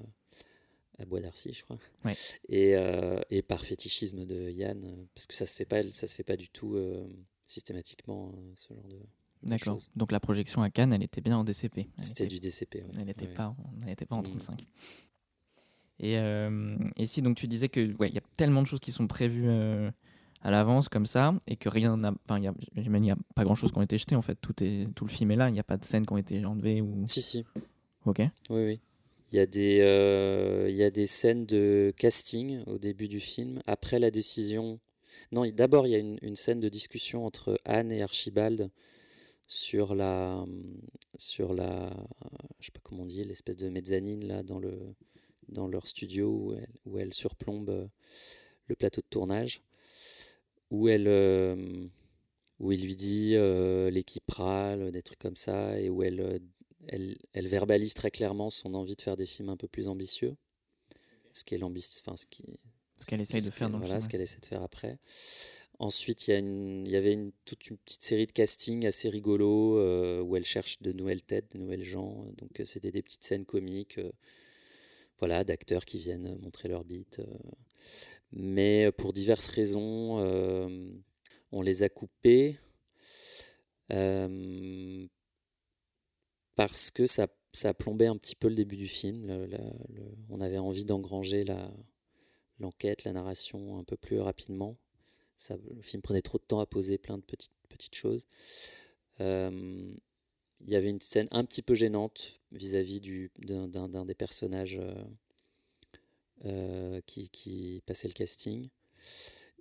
à 0.99 1.05
Bois 1.05 1.22
d'Arcy, 1.22 1.53
je 1.53 1.64
crois. 1.64 1.78
Ouais. 2.03 2.16
Et, 2.49 2.74
et, 3.30 3.41
par 3.41 3.64
fétichisme 3.64 4.26
de 4.26 4.49
Yann, 4.49 5.07
parce 5.16 5.28
que 5.28 5.34
ça 5.34 5.45
se 5.45 5.55
fait 5.55 5.66
pas, 5.66 5.82
ça 5.91 6.07
se 6.07 6.16
fait 6.16 6.24
pas 6.24 6.38
du 6.38 6.49
tout 6.49 6.78
systématiquement 7.45 8.34
ce 8.55 8.74
genre 8.74 8.88
de. 8.88 8.99
D'accord. 9.43 9.78
Donc 9.97 10.14
la 10.14 10.22
projection 10.22 10.61
à 10.61 10.70
Cannes, 10.70 10.93
elle 10.93 11.03
était 11.03 11.20
bien 11.20 11.38
en 11.38 11.43
DCP. 11.43 11.89
C'était 12.01 12.28
du 12.28 12.39
DCP. 12.39 12.86
Elle 12.97 13.05
n'était 13.05 13.28
pas, 13.28 13.55
pas 14.07 14.16
en 14.16 14.24
35. 14.24 14.61
Mm. 14.61 14.66
Et, 15.99 16.14
et, 16.97 17.05
si 17.05 17.22
donc 17.22 17.38
tu 17.38 17.47
disais 17.47 17.70
que 17.70 17.93
ouais, 17.97 18.09
il 18.09 18.16
y 18.16 18.18
a 18.18 18.24
tellement 18.38 18.61
de 18.61 18.68
choses 18.68 18.80
qui 18.80 18.91
sont 18.91 19.07
prévues 19.07 19.49
à 20.43 20.51
l'avance 20.51 20.89
comme 20.89 21.05
ça 21.05 21.33
et 21.47 21.55
que 21.55 21.69
rien 21.69 21.95
n'a 21.97 22.13
enfin 22.25 22.37
il 22.37 23.01
n'y 23.01 23.11
a 23.11 23.15
pas 23.33 23.45
grand 23.45 23.55
chose 23.55 23.71
qui 23.71 23.77
ont 23.77 23.81
été 23.81 23.97
jeté 23.97 24.15
en 24.15 24.21
fait. 24.21 24.35
Tout 24.35 24.63
est 24.63 24.93
tout 24.93 25.05
le 25.05 25.09
film 25.09 25.31
est 25.31 25.35
là 25.37 25.49
il 25.49 25.53
n'y 25.53 25.59
a 25.59 25.63
pas 25.63 25.77
de 25.77 25.85
scènes 25.85 26.05
qui 26.05 26.13
ont 26.13 26.17
été 26.17 26.45
enlevées 26.45 26.81
ou 26.81 27.03
si 27.05 27.21
si. 27.21 27.45
Ok. 28.05 28.19
Oui 28.49 28.65
oui. 28.65 28.79
Il 29.31 29.37
y 29.37 29.39
a 29.39 29.45
des 29.45 29.79
euh, 29.81 30.67
il 30.69 30.75
y 30.75 30.83
a 30.83 30.91
des 30.91 31.07
scènes 31.07 31.45
de 31.45 31.93
casting 31.97 32.61
au 32.67 32.77
début 32.77 33.07
du 33.07 33.19
film 33.19 33.61
après 33.65 33.99
la 33.99 34.11
décision. 34.11 34.79
Non 35.31 35.49
d'abord 35.49 35.87
il 35.87 35.91
y 35.91 35.95
a 35.95 35.99
une, 35.99 36.19
une, 36.21 36.35
scène 36.35 36.59
de 36.59 36.69
discussion 36.69 37.25
entre 37.25 37.57
Anne 37.65 37.91
et 37.91 38.03
Archibald 38.03 38.69
sur 39.47 39.95
la 39.95 40.45
sur 41.15 41.53
la 41.53 41.89
je 42.59 42.65
sais 42.65 42.71
pas 42.71 42.81
comment 42.83 43.03
on 43.03 43.05
dit 43.05 43.23
l'espèce 43.23 43.55
de 43.55 43.69
mezzanine 43.69 44.27
là 44.27 44.43
dans 44.43 44.59
le 44.59 44.77
dans 45.47 45.67
leur 45.67 45.87
studio 45.87 46.27
où 46.29 46.53
elle, 46.53 46.67
où 46.85 46.97
elle 46.99 47.13
surplombe 47.13 47.89
le 48.67 48.75
plateau 48.75 49.01
de 49.01 49.07
tournage, 49.09 49.61
où 50.74 50.89
elle, 50.89 51.07
où 52.59 52.71
il 52.74 52.84
lui 52.84 52.97
dit 52.97 53.36
l'équipe 53.91 54.30
râle, 54.30 54.91
des 54.91 55.01
trucs 55.01 55.19
comme 55.19 55.38
ça, 55.38 55.80
et 55.80 55.89
où 55.89 56.03
elle, 56.03 56.41
elle, 56.88 57.17
elle, 57.32 57.47
verbalise 57.47 57.93
très 57.93 58.11
clairement 58.11 58.49
son 58.49 58.74
envie 58.74 58.95
de 58.95 59.01
faire 59.01 59.15
des 59.15 59.26
films 59.26 59.49
un 59.49 59.57
peu 59.57 59.67
plus 59.67 59.88
ambitieux, 59.88 60.36
ce 61.34 61.43
qu'elle 61.45 61.63
enfin, 61.63 62.17
ce 62.17 62.26
qui, 62.26 62.43
ce 62.99 63.05
qu'elle 63.05 63.21
essaye 63.21 63.41
de 63.41 63.53
faire 63.53 63.69
dans 63.69 63.80
voilà, 63.80 64.01
ce 64.01 64.07
qu'elle 64.07 64.21
essaie 64.21 64.39
de 64.39 64.45
faire 64.45 64.63
après. 64.63 64.97
Ensuite, 65.80 66.28
il 66.28 66.32
y, 66.32 66.34
a 66.34 66.38
une, 66.38 66.86
il 66.86 66.91
y 66.91 66.95
avait 66.95 67.13
une, 67.13 67.32
toute 67.45 67.67
une 67.67 67.78
petite 67.78 68.03
série 68.03 68.28
de 68.28 68.32
castings 68.32 68.86
assez 68.86 69.09
rigolos 69.09 69.80
euh, 69.80 70.21
où 70.21 70.36
elle 70.36 70.45
cherche 70.45 70.82
de 70.82 70.93
nouvelles 70.93 71.24
têtes, 71.24 71.51
de 71.53 71.57
nouvelles 71.57 71.84
gens. 71.84 72.26
Donc, 72.38 72.59
euh, 72.59 72.65
c'était 72.65 72.91
des 72.91 73.01
petites 73.01 73.24
scènes 73.24 73.45
comiques 73.45 73.97
euh, 73.97 74.11
voilà, 75.20 75.43
d'acteurs 75.43 75.86
qui 75.86 75.97
viennent 75.99 76.38
montrer 76.39 76.70
leur 76.70 76.84
bite. 76.84 77.22
Mais 78.32 78.91
pour 78.97 79.14
diverses 79.14 79.47
raisons, 79.47 80.20
on 81.51 81.61
les 81.61 81.84
a 81.84 81.89
coupés 81.89 82.57
parce 86.55 86.91
que 86.91 87.05
ça, 87.07 87.28
ça 87.51 87.74
un 88.07 88.18
petit 88.18 88.36
peu 88.36 88.47
le 88.47 88.55
début 88.55 88.78
du 88.78 88.88
film. 88.88 89.47
on 90.30 90.39
avait 90.39 90.57
envie 90.57 90.86
d'engranger 90.86 91.45
l'enquête, 92.59 93.03
la 93.03 93.14
narration 93.14 93.78
un 93.78 93.84
peu 93.84 93.97
plus 93.97 94.20
rapidement 94.20 94.78
le 95.51 95.82
film 95.82 96.01
prenait 96.01 96.22
trop 96.22 96.38
de 96.38 96.43
temps 96.43 96.59
à 96.59 96.66
poser 96.66 96.97
plein 96.97 97.18
de 97.18 97.24
petites, 97.24 97.53
petites 97.70 97.95
choses. 97.95 98.26
Euh, 99.20 99.93
il 100.66 100.72
y 100.72 100.76
avait 100.76 100.89
une 100.89 100.99
scène 100.99 101.28
un 101.32 101.43
petit 101.43 101.61
peu 101.61 101.74
gênante 101.74 102.41
vis-à-vis 102.51 103.01
d'un 103.39 104.05
des 104.05 104.16
personnages 104.16 104.80
euh, 104.80 105.03
euh, 106.45 107.01
qui, 107.05 107.30
qui, 107.30 107.82
passait 107.86 108.07
le 108.07 108.14
casting. 108.14 108.70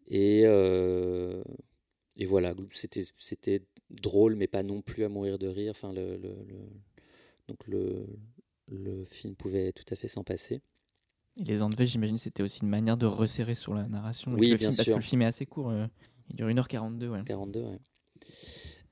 Et, 0.09 0.43
et 0.43 2.25
voilà, 2.25 2.55
c'était 2.71 3.63
drôle, 3.91 4.37
mais 4.37 4.47
pas 4.47 4.63
non 4.63 4.83
plus 4.83 5.05
à 5.05 5.09
mourir 5.09 5.39
de 5.39 5.49
rire. 5.49 5.71
Enfin, 5.71 5.93
le, 5.93 6.17
le, 6.17 6.35
donc 7.49 7.67
le, 7.67 8.07
le 8.69 9.05
film 9.05 9.35
pouvait 9.35 9.73
tout 9.73 9.85
à 9.91 9.97
fait 9.97 10.09
s'en 10.09 10.25
passer. 10.25 10.61
Et 11.39 11.45
les 11.45 11.63
enlevés, 11.63 11.87
j'imagine, 11.87 12.19
c'était 12.19 12.43
aussi 12.43 12.61
une 12.63 12.69
manière 12.69 12.97
de 12.97 13.07
resserrer 13.07 13.55
sur 13.55 13.75
la 13.75 13.87
narration. 13.89 14.33
Oui, 14.33 14.49
bien 14.49 14.59
film, 14.59 14.71
sûr. 14.71 14.77
Parce 14.77 14.89
que 14.89 14.95
le 14.95 15.01
film 15.01 15.23
est 15.23 15.27
assez 15.27 15.47
court. 15.47 15.71
Euh, 15.71 15.87
il 16.29 16.37
dure 16.37 16.49
1h42. 16.49 17.09
Ouais. 17.09 17.25
42, 17.25 17.63
ouais. 17.63 17.79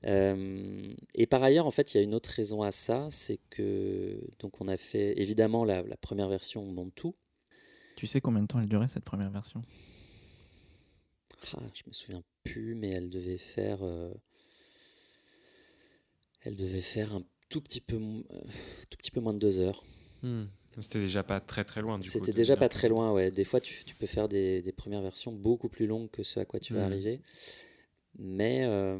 Euh, 0.05 0.93
et 1.15 1.27
par 1.27 1.43
ailleurs, 1.43 1.67
en 1.67 1.71
fait, 1.71 1.93
il 1.93 1.97
y 1.97 1.99
a 1.99 2.03
une 2.03 2.15
autre 2.15 2.29
raison 2.29 2.63
à 2.63 2.71
ça, 2.71 3.07
c'est 3.11 3.39
que 3.49 4.19
donc 4.39 4.59
on 4.61 4.67
a 4.67 4.77
fait 4.77 5.19
évidemment 5.19 5.63
la, 5.63 5.83
la, 5.83 5.97
première 5.97 6.27
version, 6.27 6.63
on 6.63 6.71
monte 6.71 6.95
tout. 6.95 7.15
Tu 7.95 8.07
sais 8.07 8.21
combien 8.21 8.41
de 8.41 8.47
temps 8.47 8.59
elle 8.59 8.69
durait 8.69 8.87
cette 8.87 9.03
première 9.03 9.29
version? 9.29 9.61
Ah, 11.55 11.59
Je 11.73 11.83
me 11.87 11.93
souviens 11.93 12.23
plus, 12.43 12.75
mais 12.75 12.89
elle 12.89 13.09
devait 13.09 13.37
faire, 13.37 13.79
euh, 13.83 14.11
elle 16.43 16.55
devait 16.55 16.81
faire 16.81 17.15
un 17.15 17.23
tout 17.49 17.61
petit 17.61 17.81
peu, 17.81 17.97
tout 17.97 18.97
petit 18.97 19.11
peu 19.11 19.19
moins 19.19 19.33
de 19.33 19.39
deux 19.39 19.59
heures. 19.59 19.83
Hmm. 20.23 20.45
C'était 20.79 20.99
déjà 20.99 21.21
pas 21.21 21.41
très 21.41 21.65
très 21.65 21.81
loin. 21.81 21.99
C'était 22.01 22.31
déjà 22.31 22.55
pas 22.55 22.69
très 22.69 22.87
loin, 22.87 23.11
ouais. 23.11 23.29
Des 23.29 23.43
fois, 23.43 23.59
tu, 23.59 23.83
tu 23.83 23.93
peux 23.93 24.05
faire 24.05 24.29
des, 24.29 24.61
des, 24.61 24.71
premières 24.71 25.01
versions 25.01 25.33
beaucoup 25.33 25.67
plus 25.67 25.85
longues 25.85 26.09
que 26.09 26.23
ce 26.23 26.39
à 26.39 26.45
quoi 26.45 26.61
tu 26.61 26.73
vas 26.73 26.81
mmh. 26.81 26.91
arriver. 26.91 27.21
Mais 28.17 28.65
euh, 28.65 28.97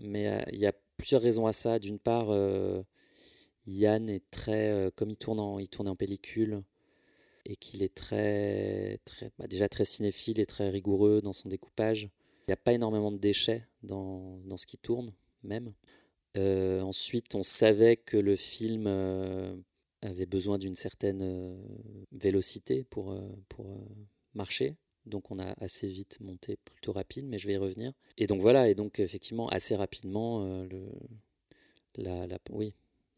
mais 0.00 0.28
euh, 0.28 0.42
il 0.52 0.58
y 0.58 0.66
a 0.66 0.72
plusieurs 0.96 1.22
raisons 1.22 1.46
à 1.46 1.52
ça. 1.52 1.78
D'une 1.78 1.98
part, 1.98 2.30
euh, 2.30 2.82
Yann 3.66 4.08
est 4.08 4.28
très, 4.30 4.90
comme 4.96 5.10
il 5.10 5.16
tourne 5.16 5.40
en, 5.40 5.58
il 5.58 5.68
tourne 5.68 5.88
en 5.88 5.96
pellicule 5.96 6.62
et 7.46 7.56
qu'il 7.56 7.82
est 7.82 7.94
très, 7.94 8.98
très 9.04 9.30
bah 9.38 9.46
déjà 9.46 9.68
très 9.68 9.84
cinéphile 9.84 10.40
et 10.40 10.46
très 10.46 10.70
rigoureux 10.70 11.20
dans 11.22 11.32
son 11.32 11.48
découpage. 11.48 12.04
Il 12.48 12.50
n'y 12.50 12.54
a 12.54 12.56
pas 12.56 12.72
énormément 12.72 13.12
de 13.12 13.18
déchets 13.18 13.66
dans, 13.82 14.40
dans 14.44 14.56
ce 14.56 14.66
qui 14.66 14.76
tourne, 14.76 15.12
même. 15.42 15.72
ensuite, 16.36 17.34
on 17.34 17.42
savait 17.42 17.96
que 17.96 18.16
le 18.16 18.36
film 18.36 18.86
avait 20.02 20.26
besoin 20.26 20.58
d'une 20.58 20.76
certaine 20.76 21.22
euh, 21.22 21.56
vélocité 22.12 22.84
pour, 22.84 23.12
euh, 23.12 23.28
pour 23.48 23.70
euh, 23.70 23.78
marcher. 24.34 24.76
Donc 25.06 25.30
on 25.30 25.38
a 25.38 25.54
assez 25.60 25.88
vite 25.88 26.18
monté 26.20 26.56
plutôt 26.56 26.92
rapide, 26.92 27.26
mais 27.26 27.38
je 27.38 27.46
vais 27.46 27.54
y 27.54 27.58
revenir. 27.58 27.92
Et 28.18 28.26
donc 28.26 28.40
voilà, 28.40 28.68
et 28.68 28.74
donc 28.74 29.00
effectivement 29.00 29.48
assez 29.48 29.74
rapidement, 29.74 30.44
le, 30.64 30.86
la, 31.96 32.26
la, 32.26 32.38
oui, 32.50 32.74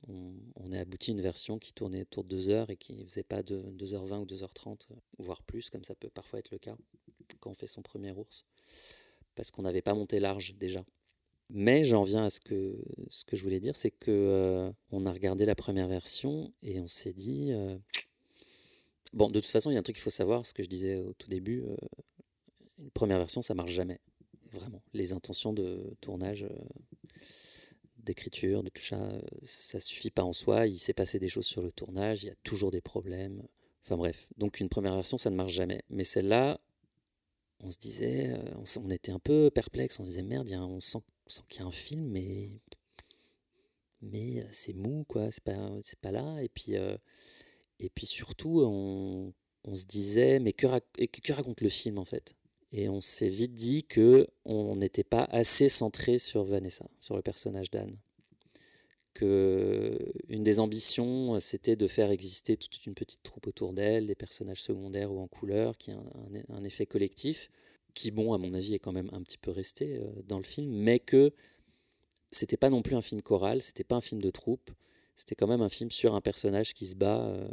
on, 0.08 0.32
on, 0.56 0.72
est 0.72 0.78
abouti 0.78 1.10
à 1.10 1.14
une 1.14 1.20
version 1.20 1.58
qui 1.58 1.72
tournait 1.72 2.02
autour 2.02 2.24
de 2.24 2.28
2 2.28 2.50
heures 2.50 2.70
et 2.70 2.76
qui 2.76 2.94
ne 2.94 3.04
faisait 3.04 3.22
pas 3.22 3.42
de 3.42 3.62
2h20 3.76 4.20
ou 4.20 4.24
2h30, 4.24 4.86
voire 5.18 5.42
plus, 5.42 5.70
comme 5.70 5.84
ça 5.84 5.94
peut 5.94 6.10
parfois 6.10 6.38
être 6.38 6.50
le 6.50 6.58
cas 6.58 6.76
quand 7.40 7.50
on 7.50 7.54
fait 7.54 7.66
son 7.66 7.82
premier 7.82 8.12
ours, 8.12 8.44
parce 9.34 9.50
qu'on 9.50 9.62
n'avait 9.62 9.82
pas 9.82 9.94
monté 9.94 10.20
large 10.20 10.54
déjà. 10.58 10.84
Mais 11.50 11.84
j'en 11.84 12.02
viens 12.02 12.24
à 12.24 12.30
ce 12.30 12.40
que, 12.40 12.78
ce 13.10 13.24
que 13.24 13.36
je 13.36 13.42
voulais 13.42 13.60
dire, 13.60 13.76
c'est 13.76 13.90
que 13.90 14.10
euh, 14.10 14.72
on 14.90 15.04
a 15.04 15.12
regardé 15.12 15.44
la 15.44 15.54
première 15.54 15.88
version 15.88 16.52
et 16.62 16.80
on 16.80 16.88
s'est 16.88 17.12
dit... 17.12 17.52
Euh, 17.52 17.76
bon, 19.12 19.28
de 19.28 19.40
toute 19.40 19.50
façon, 19.50 19.70
il 19.70 19.74
y 19.74 19.76
a 19.76 19.80
un 19.80 19.82
truc 19.82 19.96
qu'il 19.96 20.02
faut 20.02 20.10
savoir, 20.10 20.44
ce 20.46 20.54
que 20.54 20.62
je 20.62 20.68
disais 20.68 20.96
au 20.96 21.12
tout 21.14 21.28
début, 21.28 21.62
euh, 21.62 21.76
une 22.78 22.90
première 22.90 23.18
version, 23.18 23.42
ça 23.42 23.54
marche 23.54 23.72
jamais. 23.72 24.00
Vraiment. 24.52 24.82
Les 24.92 25.12
intentions 25.12 25.52
de 25.52 25.96
tournage, 26.00 26.46
d'écriture, 27.98 28.62
de 28.62 28.68
tout 28.68 28.82
ça, 28.82 29.10
ça 29.44 29.80
suffit 29.80 30.10
pas 30.10 30.24
en 30.24 30.32
soi. 30.32 30.66
Il 30.66 30.78
s'est 30.78 30.92
passé 30.92 31.18
des 31.18 31.28
choses 31.28 31.46
sur 31.46 31.62
le 31.62 31.70
tournage, 31.70 32.24
il 32.24 32.26
y 32.26 32.30
a 32.30 32.34
toujours 32.42 32.70
des 32.70 32.80
problèmes. 32.80 33.42
Enfin 33.84 33.96
bref, 33.96 34.28
donc 34.36 34.60
une 34.60 34.68
première 34.68 34.94
version, 34.94 35.18
ça 35.18 35.30
ne 35.30 35.36
marche 35.36 35.54
jamais. 35.54 35.82
Mais 35.90 36.04
celle-là, 36.04 36.60
on 37.60 37.70
se 37.70 37.78
disait, 37.78 38.34
on, 38.76 38.90
était 38.90 39.12
un 39.12 39.18
peu 39.18 39.50
perplexe, 39.50 39.98
on 40.00 40.04
se 40.04 40.10
disait 40.10 40.22
merde, 40.22 40.48
on 40.52 40.80
sent 40.80 40.98
qu'il 41.48 41.60
y 41.60 41.64
a 41.64 41.66
un 41.66 41.72
film, 41.72 42.06
mais, 42.08 42.60
euh, 44.40 44.42
c'est 44.50 44.72
mou, 44.72 45.04
quoi, 45.08 45.30
c'est 45.30 45.44
pas, 45.44 45.70
pas 46.00 46.10
là. 46.10 46.42
Et 46.42 46.48
puis, 46.48 46.76
euh, 46.76 46.96
et 47.82 47.90
puis 47.90 48.06
surtout, 48.06 48.62
on, 48.62 49.32
se 49.74 49.84
disait, 49.84 50.38
mais 50.38 50.52
que, 50.52 50.66
raconte 51.32 51.60
le 51.60 51.68
film 51.68 51.98
en 51.98 52.04
fait? 52.04 52.34
Et 52.72 52.88
on 52.88 53.02
s'est 53.02 53.28
vite 53.28 53.52
dit 53.52 53.84
que 53.84 54.26
on 54.46 54.76
n'était 54.76 55.04
pas 55.04 55.24
assez 55.24 55.68
centré 55.68 56.16
sur 56.16 56.44
Vanessa, 56.44 56.86
sur 57.00 57.16
le 57.16 57.22
personnage 57.22 57.70
d'Anne. 57.70 57.94
Que 59.12 59.98
une 60.28 60.42
des 60.42 60.58
ambitions, 60.58 61.38
c'était 61.38 61.76
de 61.76 61.86
faire 61.86 62.10
exister 62.10 62.56
toute 62.56 62.86
une 62.86 62.94
petite 62.94 63.22
troupe 63.22 63.46
autour 63.46 63.74
d'elle, 63.74 64.06
des 64.06 64.14
personnages 64.14 64.62
secondaires 64.62 65.12
ou 65.12 65.20
en 65.20 65.28
couleur, 65.28 65.76
qui 65.76 65.90
a 65.90 65.96
un, 65.96 66.56
un 66.56 66.64
effet 66.64 66.86
collectif 66.86 67.50
qui, 67.94 68.10
bon, 68.10 68.32
à 68.32 68.38
mon 68.38 68.54
avis, 68.54 68.74
est 68.74 68.78
quand 68.78 68.92
même 68.92 69.10
un 69.12 69.22
petit 69.22 69.38
peu 69.38 69.50
resté 69.50 69.98
euh, 69.98 70.10
dans 70.26 70.38
le 70.38 70.44
film, 70.44 70.72
mais 70.72 70.98
que 70.98 71.32
c'était 72.30 72.56
pas 72.56 72.70
non 72.70 72.82
plus 72.82 72.96
un 72.96 73.02
film 73.02 73.20
choral, 73.22 73.60
c'était 73.60 73.84
pas 73.84 73.96
un 73.96 74.00
film 74.00 74.22
de 74.22 74.30
troupe, 74.30 74.70
c'était 75.14 75.34
quand 75.34 75.46
même 75.46 75.60
un 75.60 75.68
film 75.68 75.90
sur 75.90 76.14
un 76.14 76.20
personnage 76.20 76.74
qui 76.74 76.86
se 76.86 76.96
bat 76.96 77.20
euh, 77.20 77.48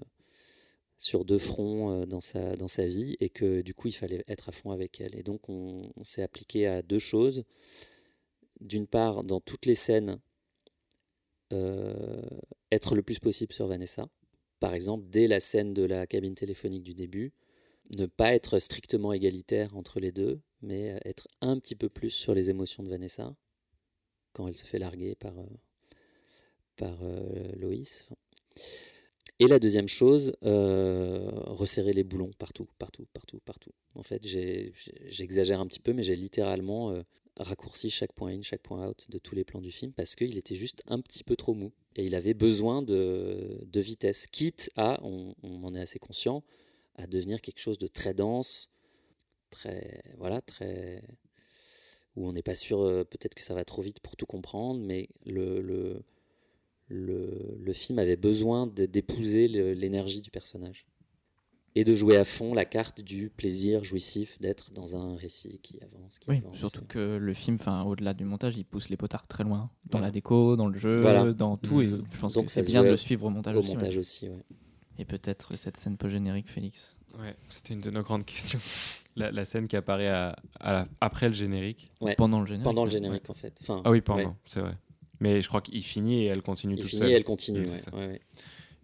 sur 0.99 1.25
deux 1.25 1.39
fronts 1.39 1.91
euh, 1.91 2.05
dans, 2.05 2.21
sa, 2.21 2.55
dans 2.55 2.67
sa 2.67 2.85
vie, 2.85 3.17
et 3.19 3.29
que 3.29 3.61
du 3.61 3.73
coup, 3.73 3.87
il 3.87 3.93
fallait 3.93 4.23
être 4.27 4.49
à 4.49 4.51
fond 4.51 4.69
avec 4.69 5.01
elle. 5.01 5.17
Et 5.17 5.23
donc, 5.23 5.49
on, 5.49 5.91
s'est 6.03 6.21
appliqué 6.21 6.67
à 6.67 6.83
deux 6.83 6.99
choses. 6.99 7.43
D'une 8.61 8.85
part, 8.85 9.23
dans 9.23 9.39
toutes 9.39 9.65
les 9.65 9.75
scènes, 9.75 10.19
être 12.71 12.93
le 12.93 13.01
plus 13.01 13.17
possible 13.17 13.53
sur 13.53 13.65
Vanessa. 13.65 14.07
Par 14.59 14.75
exemple, 14.75 15.05
dès 15.09 15.27
la 15.27 15.39
scène 15.39 15.73
de 15.73 15.83
la 15.83 16.05
cabine 16.05 16.35
téléphonique 16.35 16.83
du 16.83 16.93
début, 16.93 17.33
ne 17.97 18.05
pas 18.05 18.35
être 18.35 18.59
strictement 18.59 19.13
égalitaire 19.13 19.75
entre 19.75 19.99
les 19.99 20.11
deux, 20.11 20.41
mais 20.61 20.99
être 21.05 21.27
un 21.41 21.57
petit 21.57 21.75
peu 21.75 21.89
plus 21.89 22.09
sur 22.09 22.33
les 22.33 22.49
émotions 22.49 22.83
de 22.83 22.89
Vanessa 22.89 23.35
quand 24.33 24.47
elle 24.47 24.57
se 24.57 24.65
fait 24.65 24.79
larguer 24.79 25.15
par, 25.15 25.37
euh, 25.37 25.45
par 26.75 26.97
euh, 27.01 27.51
Loïs. 27.55 28.09
Et 29.39 29.47
la 29.47 29.59
deuxième 29.59 29.87
chose, 29.87 30.33
euh, 30.43 31.29
resserrer 31.47 31.93
les 31.93 32.03
boulons 32.03 32.31
partout, 32.37 32.67
partout, 32.77 33.05
partout, 33.13 33.39
partout. 33.45 33.71
En 33.95 34.03
fait, 34.03 34.25
j'exagère 34.25 35.61
un 35.61 35.67
petit 35.67 35.79
peu, 35.79 35.93
mais 35.93 36.03
j'ai 36.03 36.15
littéralement 36.15 36.93
raccourci 37.39 37.89
chaque 37.89 38.13
point 38.13 38.33
in, 38.33 38.41
chaque 38.41 38.61
point 38.61 38.87
out 38.87 39.09
de 39.09 39.17
tous 39.17 39.35
les 39.35 39.43
plans 39.43 39.61
du 39.61 39.71
film 39.71 39.93
parce 39.93 40.15
qu'il 40.15 40.37
était 40.37 40.55
juste 40.55 40.83
un 40.87 40.99
petit 40.99 41.23
peu 41.23 41.35
trop 41.35 41.53
mou. 41.53 41.71
Et 41.95 42.05
il 42.05 42.15
avait 42.15 42.33
besoin 42.33 42.81
de, 42.81 43.65
vitesse, 43.75 44.27
quitte 44.27 44.69
à, 44.75 44.99
on, 45.03 45.33
en 45.43 45.73
est 45.73 45.81
assez 45.81 45.99
conscient, 45.99 46.43
à 46.95 47.07
devenir 47.07 47.41
quelque 47.41 47.59
chose 47.59 47.77
de 47.77 47.87
très 47.87 48.13
dense, 48.13 48.69
très 49.49 50.01
voilà, 50.17 50.41
très 50.41 51.01
où 52.15 52.27
on 52.27 52.33
n'est 52.33 52.43
pas 52.43 52.55
sûr, 52.55 52.81
euh, 52.81 53.03
peut-être 53.03 53.35
que 53.35 53.41
ça 53.41 53.53
va 53.53 53.63
trop 53.63 53.81
vite 53.81 53.99
pour 54.01 54.15
tout 54.15 54.25
comprendre, 54.25 54.79
mais 54.79 55.07
le, 55.25 56.03
le, 56.89 57.57
le 57.63 57.73
film 57.73 57.99
avait 57.99 58.15
besoin 58.17 58.67
d'épouser 58.67 59.47
l'énergie 59.47 60.21
du 60.21 60.29
personnage 60.31 60.85
et 61.75 61.83
de 61.83 61.95
jouer 61.95 62.17
à 62.17 62.25
fond 62.25 62.53
la 62.53 62.65
carte 62.65 62.99
du 62.99 63.29
plaisir 63.29 63.83
jouissif 63.83 64.39
d'être 64.41 64.71
dans 64.71 64.95
un 64.95 65.15
récit 65.15 65.59
qui 65.61 65.79
avance. 65.81 66.17
Qui 66.17 66.29
oui, 66.31 66.37
avance. 66.37 66.57
surtout 66.57 66.83
que 66.85 67.17
le 67.17 67.33
film, 67.33 67.57
au-delà 67.85 68.13
du 68.15 68.25
montage, 68.25 68.57
il 68.57 68.65
pousse 68.65 68.89
les 68.89 68.97
potards 68.97 69.27
très 69.27 69.43
loin, 69.43 69.69
dans 69.85 69.99
la 69.99 70.09
déco, 70.09 70.55
dans 70.55 70.67
le 70.67 70.77
jeu, 70.77 71.01
dans 71.33 71.57
tout, 71.57 71.81
et 71.81 71.87
mmh. 71.87 72.03
je 72.11 72.17
pense 72.19 72.33
Donc 72.33 72.45
que 72.45 72.51
c'est 72.51 72.65
bien 72.65 72.83
de 72.83 72.89
le 72.89 72.97
suivre 72.97 73.25
au 73.25 73.29
montage 73.29 73.55
au 73.55 73.59
aussi. 73.59 73.69
Montage 73.73 73.97
aussi 73.97 74.27
ouais. 74.29 74.43
Et 74.97 75.05
peut-être 75.05 75.55
cette 75.55 75.77
scène 75.77 75.95
post-générique, 75.95 76.49
Félix 76.49 76.97
Ouais, 77.19 77.35
c'était 77.49 77.73
une 77.73 77.81
de 77.81 77.89
nos 77.89 78.01
grandes 78.03 78.25
questions. 78.25 78.59
la, 79.15 79.31
la 79.31 79.45
scène 79.45 79.67
qui 79.67 79.75
apparaît 79.77 80.09
à, 80.09 80.35
à 80.59 80.73
la- 80.73 80.87
après 81.01 81.27
le 81.29 81.33
générique. 81.33 81.85
Ouais. 82.01 82.15
Pendant 82.15 82.39
le 82.41 82.45
générique. 82.47 82.65
Pendant 82.65 82.83
le 82.83 82.89
ouais. 82.89 82.97
générique, 82.97 83.29
en 83.29 83.33
fait. 83.33 83.57
Enfin, 83.61 83.81
Ah 83.85 83.91
oui, 83.91 84.01
pendant, 84.01 84.19
ouais. 84.19 84.33
c'est 84.45 84.59
vrai. 84.59 84.75
Mais 85.19 85.41
je 85.41 85.47
crois 85.47 85.61
qu'il 85.61 85.83
finit 85.83 86.23
et 86.23 86.25
elle 86.27 86.41
continue 86.41 86.75
Il 86.75 86.81
toute 86.81 86.89
finit 86.89 87.09
et 87.11 87.13
elle 87.13 87.23
continue. 87.23 87.65
C'est 87.65 87.71
ouais, 87.73 87.77
ça. 87.77 87.95
ouais, 87.95 88.07
ouais. 88.07 88.21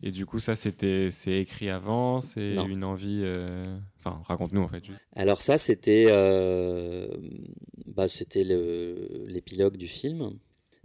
Et 0.04 0.12
du 0.12 0.26
coup, 0.26 0.40
ça, 0.40 0.56
c'était, 0.56 1.10
c'est 1.10 1.40
écrit 1.40 1.70
avant, 1.70 2.20
c'est 2.22 2.54
une 2.56 2.84
envie. 2.84 3.22
euh, 3.24 3.64
Enfin, 3.98 4.22
raconte-nous 4.26 4.62
en 4.62 4.68
fait. 4.68 4.84
Juste. 4.86 5.02
Alors 5.16 5.42
ça, 5.42 5.58
c'était 5.58 6.06
euh, 6.10 7.08
bah, 7.88 8.08
c'était 8.08 8.44
le- 8.44 9.24
l'épilogue 9.28 9.78
du 9.78 9.88
film. 9.88 10.38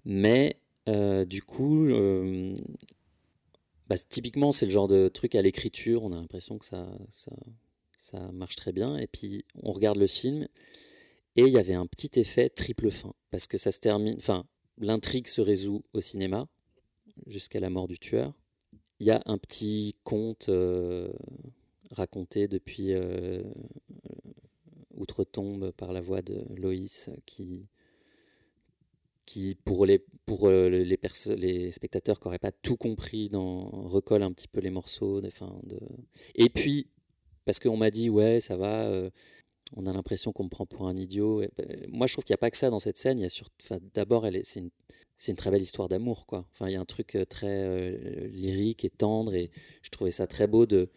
Mais 0.04 0.56
euh, 0.88 1.24
du 1.26 1.42
coup, 1.42 1.86
euh, 1.86 2.54
bah, 3.88 3.96
typiquement, 4.08 4.52
c'est 4.52 4.66
le 4.66 4.72
genre 4.72 4.88
de 4.88 5.08
truc 5.08 5.34
à 5.34 5.42
l'écriture, 5.42 6.04
on 6.04 6.12
a 6.12 6.16
l'impression 6.16 6.56
que 6.58 6.64
ça, 6.64 6.88
ça, 7.10 7.32
ça 7.96 8.30
marche 8.32 8.56
très 8.56 8.72
bien. 8.72 8.96
Et 8.96 9.06
puis, 9.08 9.44
on 9.62 9.72
regarde 9.72 9.98
le 9.98 10.06
film, 10.06 10.46
et 11.36 11.42
il 11.42 11.48
y 11.52 11.58
avait 11.58 11.74
un 11.74 11.86
petit 11.86 12.18
effet 12.18 12.48
triple 12.48 12.90
fin. 12.90 13.12
Parce 13.30 13.46
que 13.48 13.58
ça 13.58 13.70
se 13.72 13.80
termine... 13.80 14.14
Enfin, 14.16 14.46
l'intrigue 14.80 15.28
se 15.28 15.40
résout 15.40 15.84
au 15.92 16.00
cinéma, 16.00 16.48
jusqu'à 17.26 17.60
la 17.60 17.70
mort 17.70 17.86
du 17.86 17.98
tueur. 17.98 18.34
Il 18.98 19.06
y 19.06 19.10
a 19.10 19.22
un 19.26 19.38
petit 19.38 19.96
conte 20.04 20.48
euh, 20.48 21.12
raconté 21.90 22.48
depuis 22.48 22.92
euh, 22.92 23.42
outre-tombe 24.94 25.70
par 25.72 25.92
la 25.92 26.00
voix 26.00 26.22
de 26.22 26.44
Loïs 26.56 27.10
qui, 27.24 27.66
qui 29.26 29.54
pour 29.64 29.86
les, 29.86 30.04
pour 30.26 30.48
euh, 30.48 30.68
les, 30.68 31.70
spectateurs 31.70 32.20
qui 32.20 32.26
n'auraient 32.26 32.38
pas 32.38 32.52
tout 32.52 32.76
compris, 32.76 33.28
dans, 33.28 33.70
recolle 33.70 34.22
un 34.22 34.32
petit 34.32 34.48
peu 34.48 34.60
les 34.60 34.70
morceaux. 34.70 35.20
de- 35.20 35.28
enfin, 35.28 35.58
de... 35.64 35.78
Et 36.34 36.50
puis, 36.50 36.88
parce 37.46 37.58
qu'on 37.58 37.76
m'a 37.76 37.90
dit, 37.90 38.10
ouais, 38.10 38.40
ça 38.40 38.56
va, 38.56 39.10
on 39.76 39.86
a 39.86 39.92
l'impression 39.92 40.32
qu'on 40.32 40.44
me 40.44 40.48
prend 40.48 40.66
pour 40.66 40.86
un 40.88 40.96
idiot. 40.96 41.42
Et, 41.42 41.50
ben, 41.56 41.66
moi, 41.90 42.06
je 42.06 42.12
trouve 42.14 42.24
qu'il 42.24 42.32
n'y 42.32 42.38
a 42.38 42.44
pas 42.44 42.50
que 42.50 42.56
ça 42.56 42.70
dans 42.70 42.78
cette 42.78 42.96
scène. 42.98 43.18
Il 43.18 43.22
y 43.22 43.26
a 43.26 43.28
sur... 43.28 43.46
enfin, 43.62 43.78
D'abord, 43.94 44.26
elle 44.26 44.36
est- 44.36 44.44
c'est 44.44 44.60
une, 44.60 44.70
c'est 45.16 45.32
une 45.32 45.36
très 45.36 45.50
belle 45.50 45.62
histoire 45.62 45.88
d'amour. 45.88 46.26
quoi. 46.26 46.46
Enfin, 46.52 46.68
il 46.68 46.72
y 46.72 46.76
a 46.76 46.80
un 46.80 46.84
truc 46.84 47.14
euh, 47.14 47.24
très 47.24 47.46
euh, 47.64 48.28
lyrique 48.28 48.84
et 48.84 48.90
tendre, 48.90 49.34
et 49.34 49.50
je 49.82 49.90
trouvais 49.90 50.10
ça 50.10 50.26
très 50.26 50.46
beau 50.46 50.66
de 50.66 50.88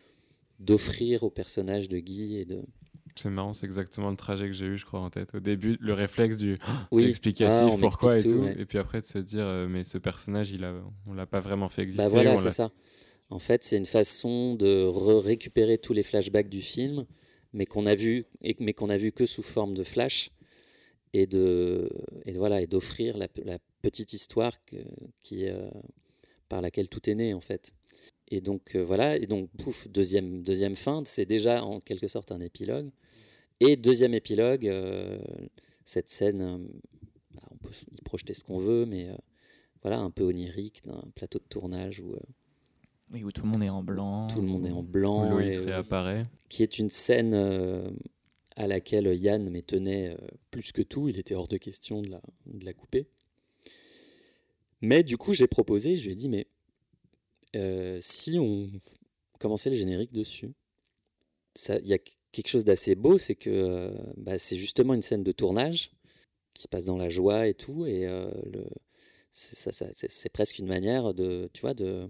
d'offrir 0.59 1.23
au 1.23 1.29
personnage 1.29 1.89
de 1.89 1.99
Guy 1.99 2.37
et 2.37 2.45
de 2.45 2.63
C'est 3.15 3.29
marrant, 3.29 3.53
c'est 3.53 3.65
exactement 3.65 4.09
le 4.09 4.15
trajet 4.15 4.45
que 4.47 4.53
j'ai 4.53 4.65
eu, 4.65 4.77
je 4.77 4.85
crois, 4.85 4.99
en 5.01 5.09
tête. 5.09 5.35
Au 5.35 5.39
début, 5.39 5.77
le 5.81 5.93
réflexe 5.93 6.37
du 6.37 6.57
Oui. 6.91 7.03
c'est 7.03 7.09
explicatif 7.09 7.73
Ah, 7.73 7.77
pourquoi 7.79 8.17
et 8.17 8.23
tout, 8.23 8.31
tout, 8.31 8.37
ouais. 8.39 8.55
et 8.57 8.65
puis 8.65 8.77
après 8.77 9.01
de 9.01 9.05
se 9.05 9.17
dire 9.17 9.45
euh, 9.45 9.67
mais 9.67 9.83
ce 9.83 9.97
personnage, 9.97 10.51
il 10.51 10.63
a, 10.63 10.73
on 11.07 11.13
l'a 11.13 11.25
pas 11.25 11.39
vraiment 11.41 11.69
fait 11.69 11.81
exister. 11.81 12.03
Bah 12.03 12.09
voilà, 12.09 12.37
c'est 12.37 12.49
ça. 12.49 12.71
En 13.29 13.39
fait, 13.39 13.63
c'est 13.63 13.77
une 13.77 13.85
façon 13.85 14.55
de 14.55 14.85
re- 14.85 15.19
récupérer 15.19 15.77
tous 15.79 15.93
les 15.93 16.03
flashbacks 16.03 16.49
du 16.49 16.61
film, 16.61 17.05
mais 17.53 17.65
qu'on 17.65 17.85
a 17.85 17.95
vu, 17.95 18.25
mais 18.59 18.73
qu'on 18.73 18.89
a 18.89 18.97
vu 18.97 19.11
que 19.11 19.25
sous 19.25 19.43
forme 19.43 19.73
de 19.73 19.83
flash, 19.83 20.31
et 21.13 21.27
de, 21.27 21.89
et 22.25 22.33
voilà, 22.33 22.61
et 22.61 22.67
d'offrir 22.67 23.17
la, 23.17 23.27
petite 23.81 24.13
histoire 24.13 24.53
qui, 25.19 25.45
euh, 25.47 25.69
par 26.47 26.61
laquelle 26.61 26.87
tout 26.87 27.09
est 27.09 27.15
né 27.15 27.33
en 27.33 27.41
fait. 27.41 27.73
Et 28.29 28.39
donc 28.39 28.75
euh, 28.75 28.83
voilà, 28.83 29.17
et 29.17 29.27
donc 29.27 29.49
pouf, 29.57 29.89
deuxième, 29.89 30.41
deuxième 30.41 30.75
fin, 30.75 31.03
c'est 31.05 31.25
déjà 31.25 31.63
en 31.63 31.79
quelque 31.79 32.07
sorte 32.07 32.31
un 32.31 32.39
épilogue. 32.39 32.89
Et 33.59 33.75
deuxième 33.75 34.13
épilogue, 34.13 34.67
euh, 34.67 35.19
cette 35.83 36.09
scène, 36.09 36.67
bah, 37.35 37.43
on 37.51 37.57
peut 37.57 37.73
y 37.91 38.01
projeter 38.01 38.33
ce 38.33 38.43
qu'on 38.43 38.57
veut, 38.57 38.85
mais 38.85 39.09
voilà, 39.81 39.99
un 39.99 40.11
peu 40.11 40.23
onirique 40.23 40.81
d'un 40.85 41.01
plateau 41.13 41.39
de 41.39 41.45
tournage 41.49 41.99
où 41.99 42.15
Oui, 43.13 43.23
où 43.23 43.31
tout 43.31 43.43
le 43.43 43.49
monde 43.49 43.61
est 43.63 43.69
en 43.69 43.83
blanc. 43.83 44.27
tout 44.27 44.41
le 44.41 44.47
monde 44.47 44.65
est 44.65 44.71
en 44.71 44.81
blanc, 44.83 45.29
Loïs 45.29 45.57
euh, 45.57 45.65
réapparaît. 45.65 46.23
qui 46.49 46.63
est 46.63 46.79
une 46.79 46.89
scène 46.89 47.33
euh, 47.35 47.87
à 48.55 48.65
laquelle 48.67 49.05
Yann 49.15 49.49
me 49.49 49.61
tenait 49.61 50.09
euh, 50.19 50.27
plus 50.49 50.71
que 50.71 50.81
tout. 50.81 51.09
Il 51.09 51.19
était 51.19 51.35
hors 51.35 51.47
de 51.47 51.57
question 51.57 52.01
de 52.01 52.09
la, 52.09 52.21
de 52.47 52.65
la 52.65 52.73
couper. 52.73 53.07
Mais 54.81 55.03
du 55.03 55.15
coup, 55.17 55.33
j'ai 55.33 55.47
proposé, 55.47 55.95
je 55.95 56.05
lui 56.05 56.11
ai 56.13 56.15
dit, 56.15 56.27
mais 56.27 56.47
euh, 57.55 57.97
si 58.01 58.37
on 58.39 58.69
commençait 59.39 59.69
le 59.69 59.75
générique 59.75 60.11
dessus, 60.11 60.51
il 61.69 61.87
y 61.87 61.93
a 61.93 61.99
qu- 61.99 62.17
quelque 62.31 62.47
chose 62.49 62.65
d'assez 62.65 62.95
beau, 62.95 63.17
c'est 63.19 63.35
que 63.35 63.93
bah, 64.17 64.37
c'est 64.39 64.57
justement 64.57 64.95
une 64.95 65.03
scène 65.03 65.23
de 65.23 65.31
tournage 65.31 65.91
qui 66.55 66.63
se 66.63 66.67
passe 66.67 66.85
dans 66.85 66.97
la 66.97 67.09
joie 67.09 67.47
et 67.47 67.53
tout, 67.53 67.85
et 67.85 68.05
le, 68.07 68.65
c'est 69.31 70.31
presque 70.33 70.59
une 70.59 70.67
manière 70.67 71.13
de, 71.13 71.49
tu 71.53 71.61
vois, 71.61 71.73
de, 71.73 72.09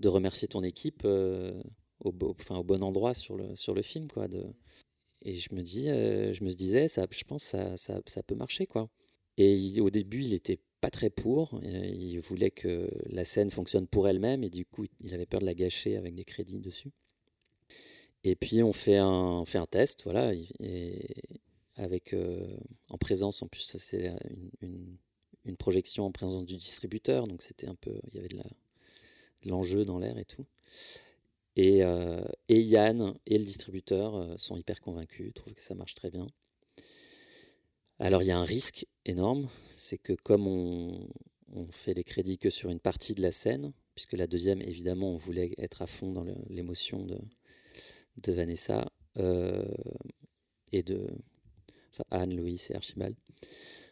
de 0.00 0.08
remercier 0.08 0.48
ton 0.48 0.62
équipe 0.62 1.02
euh, 1.04 1.62
au, 2.00 2.12
bon 2.12 2.82
endroit 2.82 3.14
sur 3.14 3.36
le, 3.36 3.82
film, 3.82 4.08
et 5.22 5.34
je 5.34 5.54
me 5.54 5.62
dis, 5.62 5.88
euh, 5.88 6.32
je 6.32 6.44
me 6.44 6.50
disais, 6.50 6.88
ça, 6.88 7.06
je 7.10 7.24
pense, 7.24 7.52
que 7.52 7.76
ça, 7.76 8.22
peut 8.22 8.34
marcher. 8.34 8.68
Et 9.38 9.80
au 9.80 9.90
début, 9.90 10.22
il 10.22 10.34
était 10.34 10.60
pas 10.80 10.90
très 10.90 11.10
pour. 11.10 11.60
Il 11.62 12.18
voulait 12.20 12.50
que 12.50 12.88
la 13.06 13.24
scène 13.24 13.50
fonctionne 13.50 13.86
pour 13.86 14.08
elle-même, 14.08 14.44
et 14.44 14.50
du 14.50 14.64
coup, 14.64 14.84
il 15.00 15.14
avait 15.14 15.26
peur 15.26 15.40
de 15.40 15.46
la 15.46 15.54
gâcher 15.54 15.96
avec 15.96 16.14
des 16.14 16.24
crédits 16.24 16.60
dessus. 16.60 16.92
Et 18.24 18.34
puis 18.34 18.60
on 18.62 18.72
fait 18.72 18.96
un, 18.98 19.44
test, 19.70 20.04
euh, 22.12 22.56
en 22.88 22.98
présence, 22.98 23.42
en 23.42 23.46
plus 23.46 23.76
c'est 23.78 24.12
une, 24.60 25.56
projection 25.56 26.06
en 26.06 26.10
présence 26.10 26.44
du 26.44 26.56
distributeur, 26.56 27.28
donc 27.28 27.40
c'était 27.40 27.68
un 27.68 27.76
peu, 27.76 28.00
il 28.08 28.16
y 28.16 28.18
avait 28.18 28.26
de 28.26 28.38
la, 28.38 28.46
l'enjeu 29.46 29.84
dans 29.84 29.98
l'air 29.98 30.18
et 30.18 30.24
tout. 30.24 30.46
Et, 31.56 31.82
euh, 31.82 32.22
et 32.48 32.60
Yann 32.60 33.14
et 33.26 33.38
le 33.38 33.44
distributeur 33.44 34.14
euh, 34.14 34.36
sont 34.36 34.56
hyper 34.56 34.80
convaincus, 34.80 35.32
trouvent 35.34 35.54
que 35.54 35.62
ça 35.62 35.74
marche 35.74 35.94
très 35.94 36.10
bien. 36.10 36.26
Alors 37.98 38.22
il 38.22 38.26
y 38.26 38.30
a 38.30 38.38
un 38.38 38.44
risque 38.44 38.86
énorme, 39.06 39.48
c'est 39.70 39.96
que 39.96 40.12
comme 40.12 40.46
on, 40.46 41.08
fait 41.70 41.94
les 41.94 42.04
crédits 42.04 42.36
que 42.36 42.50
sur 42.50 42.68
une 42.68 42.80
partie 42.80 43.14
de 43.14 43.22
la 43.22 43.32
scène, 43.32 43.72
puisque 43.94 44.12
la 44.12 44.26
deuxième, 44.26 44.60
évidemment, 44.60 45.10
on 45.10 45.16
voulait 45.16 45.54
être 45.56 45.80
à 45.80 45.86
fond 45.86 46.12
dans 46.12 46.24
l'émotion 46.50 47.06
de, 47.06 48.32
Vanessa 48.32 48.86
euh, 49.16 49.64
et 50.72 50.82
de 50.82 51.08
Anne, 52.10 52.36
Louis 52.36 52.60
et 52.68 52.76
Archibald. 52.76 53.16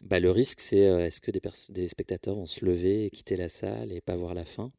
Bah, 0.03 0.21
le 0.21 0.31
risque, 0.31 0.61
c'est 0.61 0.81
est-ce 0.81 1.23
que 1.23 1.31
des 1.31 1.89
spectateurs 1.89 2.35
vont 2.35 2.45
se 2.45 2.67
lever 2.67 3.07
et 3.07 3.11
quitter 3.11 3.37
la 3.37 3.49
salle 3.49 3.91
et 3.93 4.03
pas 4.03 4.15
voir 4.15 4.35
la 4.35 4.45
fin? 4.45 4.71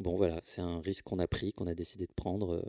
Bon, 0.00 0.16
voilà, 0.16 0.40
c'est 0.42 0.60
un 0.62 0.80
risque 0.80 1.04
qu'on 1.04 1.18
a 1.18 1.26
pris, 1.26 1.52
qu'on 1.52 1.66
a 1.66 1.74
décidé 1.74 2.06
de 2.06 2.12
prendre. 2.12 2.54
euh, 2.54 2.62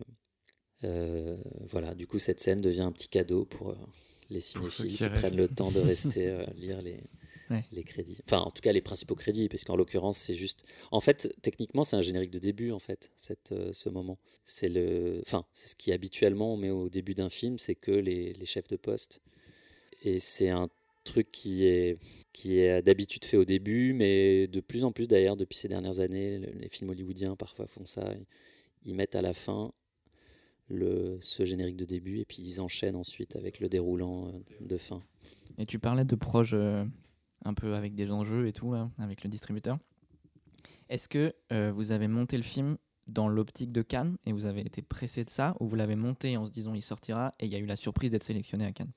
euh, 0.83 1.37
voilà, 1.61 1.95
du 1.95 2.07
coup, 2.07 2.19
cette 2.19 2.39
scène 2.41 2.59
devient 2.61 2.81
un 2.81 2.91
petit 2.91 3.07
cadeau 3.07 3.45
pour 3.45 3.69
euh, 3.71 3.75
les 4.29 4.41
cinéphiles 4.41 4.87
qui 4.97 5.09
prennent 5.09 5.37
le 5.37 5.47
temps 5.47 5.71
de 5.71 5.79
rester 5.79 6.27
euh, 6.27 6.45
lire 6.55 6.81
les, 6.81 6.99
Ouais. 7.49 7.63
les 7.73 7.83
crédits. 7.83 8.17
Enfin, 8.25 8.39
en 8.39 8.51
tout 8.51 8.61
cas, 8.61 8.71
les 8.71 8.81
principaux 8.81 9.15
crédits, 9.15 9.49
parce 9.49 9.63
qu'en 9.65 9.75
l'occurrence, 9.75 10.17
c'est 10.17 10.33
juste. 10.33 10.63
En 10.91 11.01
fait, 11.01 11.33
techniquement, 11.41 11.83
c'est 11.83 11.97
un 11.97 12.01
générique 12.01 12.31
de 12.31 12.39
début, 12.39 12.71
en 12.71 12.79
fait, 12.79 13.11
cette, 13.17 13.53
ce 13.73 13.89
moment. 13.89 14.17
C'est 14.45 14.69
le. 14.69 15.21
Enfin, 15.25 15.45
c'est 15.51 15.67
ce 15.67 15.75
qui 15.75 15.91
habituellement 15.91 16.53
on 16.53 16.57
met 16.57 16.69
au 16.69 16.87
début 16.89 17.13
d'un 17.13 17.29
film, 17.29 17.57
c'est 17.57 17.75
que 17.75 17.91
les, 17.91 18.31
les 18.33 18.45
chefs 18.45 18.69
de 18.69 18.77
poste. 18.77 19.21
Et 20.03 20.19
c'est 20.19 20.49
un 20.49 20.69
truc 21.03 21.31
qui 21.31 21.65
est, 21.65 21.97
qui 22.31 22.57
est 22.59 22.81
d'habitude 22.81 23.25
fait 23.25 23.37
au 23.37 23.45
début, 23.45 23.93
mais 23.93 24.47
de 24.47 24.59
plus 24.59 24.83
en 24.83 24.91
plus 24.91 25.07
d'ailleurs, 25.07 25.35
depuis 25.37 25.57
ces 25.57 25.67
dernières 25.67 25.99
années, 25.99 26.39
le- 26.39 26.51
les 26.59 26.69
films 26.69 26.89
hollywoodiens 26.89 27.35
parfois 27.35 27.67
font 27.67 27.85
ça. 27.85 28.13
Ils, 28.85 28.95
mettent 28.95 29.15
à 29.15 29.21
la 29.21 29.33
fin 29.33 29.71
le, 30.67 31.17
ce 31.21 31.45
générique 31.45 31.77
de 31.77 31.85
début 31.85 32.19
et 32.19 32.25
puis 32.25 32.41
ils 32.41 32.61
enchaînent 32.61 32.95
ensuite 32.95 33.35
avec 33.35 33.59
le 33.59 33.69
déroulant 33.69 34.27
euh, 34.27 34.31
de 34.61 34.77
fin. 34.77 35.01
Et 35.57 35.65
tu 35.65 35.79
parlais 35.79 36.05
de 36.05 36.15
proches 36.15 36.53
euh, 36.53 36.85
un 37.45 37.53
peu 37.53 37.75
avec 37.75 37.95
des 37.95 38.11
enjeux 38.11 38.47
et 38.47 38.53
tout, 38.53 38.73
avec 38.97 39.23
le 39.23 39.29
distributeur. 39.29 39.77
Est-ce 40.89 41.07
que 41.07 41.33
euh, 41.51 41.71
vous 41.73 41.91
avez 41.91 42.07
monté 42.07 42.37
le 42.37 42.43
film 42.43 42.77
dans 43.07 43.27
l'optique 43.27 43.71
de 43.71 43.81
Cannes 43.81 44.17
et 44.25 44.31
vous 44.31 44.45
avez 44.45 44.61
été 44.61 44.81
pressé 44.81 45.25
de 45.25 45.29
ça 45.29 45.55
ou 45.59 45.67
vous 45.67 45.75
l'avez 45.75 45.95
monté 45.95 46.37
en 46.37 46.45
se 46.45 46.51
disant 46.51 46.73
il 46.73 46.81
sortira 46.81 47.33
et 47.39 47.45
il 47.45 47.51
y 47.51 47.55
a 47.55 47.59
eu 47.59 47.65
la 47.65 47.75
surprise 47.75 48.11
d'être 48.11 48.23
sélectionné 48.23 48.65
à 48.65 48.71
Cannes? 48.71 48.91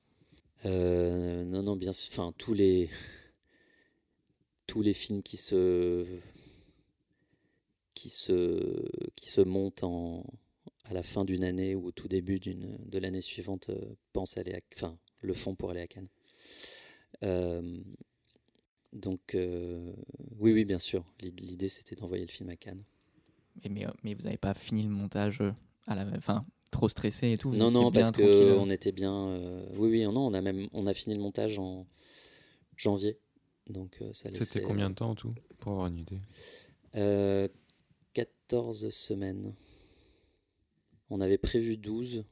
Euh, 0.65 1.43
non, 1.45 1.63
non, 1.63 1.75
bien 1.75 1.93
sûr. 1.93 2.09
Enfin, 2.11 2.33
tous 2.37 2.53
les 2.53 2.89
tous 4.65 4.81
les 4.81 4.93
films 4.93 5.23
qui 5.23 5.37
se 5.37 6.05
qui 7.93 8.09
se 8.09 8.85
qui 9.15 9.27
se 9.29 9.41
montent 9.41 9.83
en 9.83 10.23
à 10.85 10.93
la 10.93 11.03
fin 11.03 11.25
d'une 11.25 11.43
année 11.43 11.75
ou 11.75 11.87
au 11.87 11.91
tout 11.91 12.07
début 12.07 12.39
d'une 12.39 12.77
de 12.85 12.99
l'année 12.99 13.21
suivante 13.21 13.69
euh, 13.69 13.95
pensent 14.13 14.37
aller 14.37 14.53
à, 14.53 14.59
enfin 14.75 14.97
le 15.21 15.33
font 15.33 15.55
pour 15.55 15.71
aller 15.71 15.81
à 15.81 15.87
Cannes. 15.87 16.07
Euh, 17.23 17.81
donc 18.93 19.35
oui, 20.39 20.53
oui, 20.53 20.65
bien 20.65 20.79
sûr. 20.79 21.03
L'id- 21.21 21.39
L'idée 21.41 21.69
c'était 21.69 21.95
d'envoyer 21.95 22.23
le 22.23 22.31
film 22.31 22.49
à 22.49 22.55
Cannes. 22.55 22.83
mais, 23.63 23.69
mais, 23.69 23.85
mais 24.03 24.13
vous 24.13 24.23
n'avez 24.23 24.37
pas 24.37 24.53
fini 24.53 24.83
le 24.83 24.89
montage 24.89 25.41
à 25.87 25.95
la 25.95 26.05
enfin 26.15 26.45
trop 26.71 26.89
stressé 26.89 27.31
et 27.31 27.37
tout 27.37 27.49
vous 27.49 27.55
Non, 27.55 27.71
non, 27.71 27.91
parce 27.91 28.11
tranquille, 28.11 28.29
euh. 28.29 28.57
on 28.59 28.69
était 28.69 28.91
bien. 28.91 29.13
euh, 29.13 29.65
oui, 29.77 29.89
oui, 29.89 30.03
non, 30.03 30.27
on 30.27 30.33
a 30.33 30.41
même 30.41 30.67
on 30.73 30.87
a 30.87 30.93
fini 30.93 31.15
le 31.15 31.21
montage 31.21 31.59
en 31.59 31.85
janvier. 32.75 33.19
Donc 33.69 33.97
euh, 34.01 34.11
ça 34.13 34.29
laissait. 34.29 34.45
C'était 34.45 34.65
combien 34.65 34.89
de 34.89 34.95
temps 34.95 35.09
en 35.11 35.15
tout 35.15 35.33
Pour 35.59 35.73
avoir 35.73 35.87
une 35.87 35.97
idée? 35.97 36.19
Euh, 36.95 37.47
14 38.13 38.89
semaines. 38.89 39.53
On 41.09 41.21
avait 41.21 41.37
prévu 41.37 41.77
12. 41.77 42.23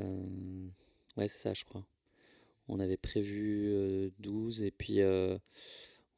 Euh, 0.00 0.68
Ouais, 1.16 1.26
c'est 1.26 1.38
ça, 1.38 1.52
je 1.52 1.64
crois. 1.64 1.84
On 2.68 2.78
avait 2.78 2.96
prévu 2.96 4.12
12 4.20 4.62
et 4.62 4.70
puis 4.70 5.00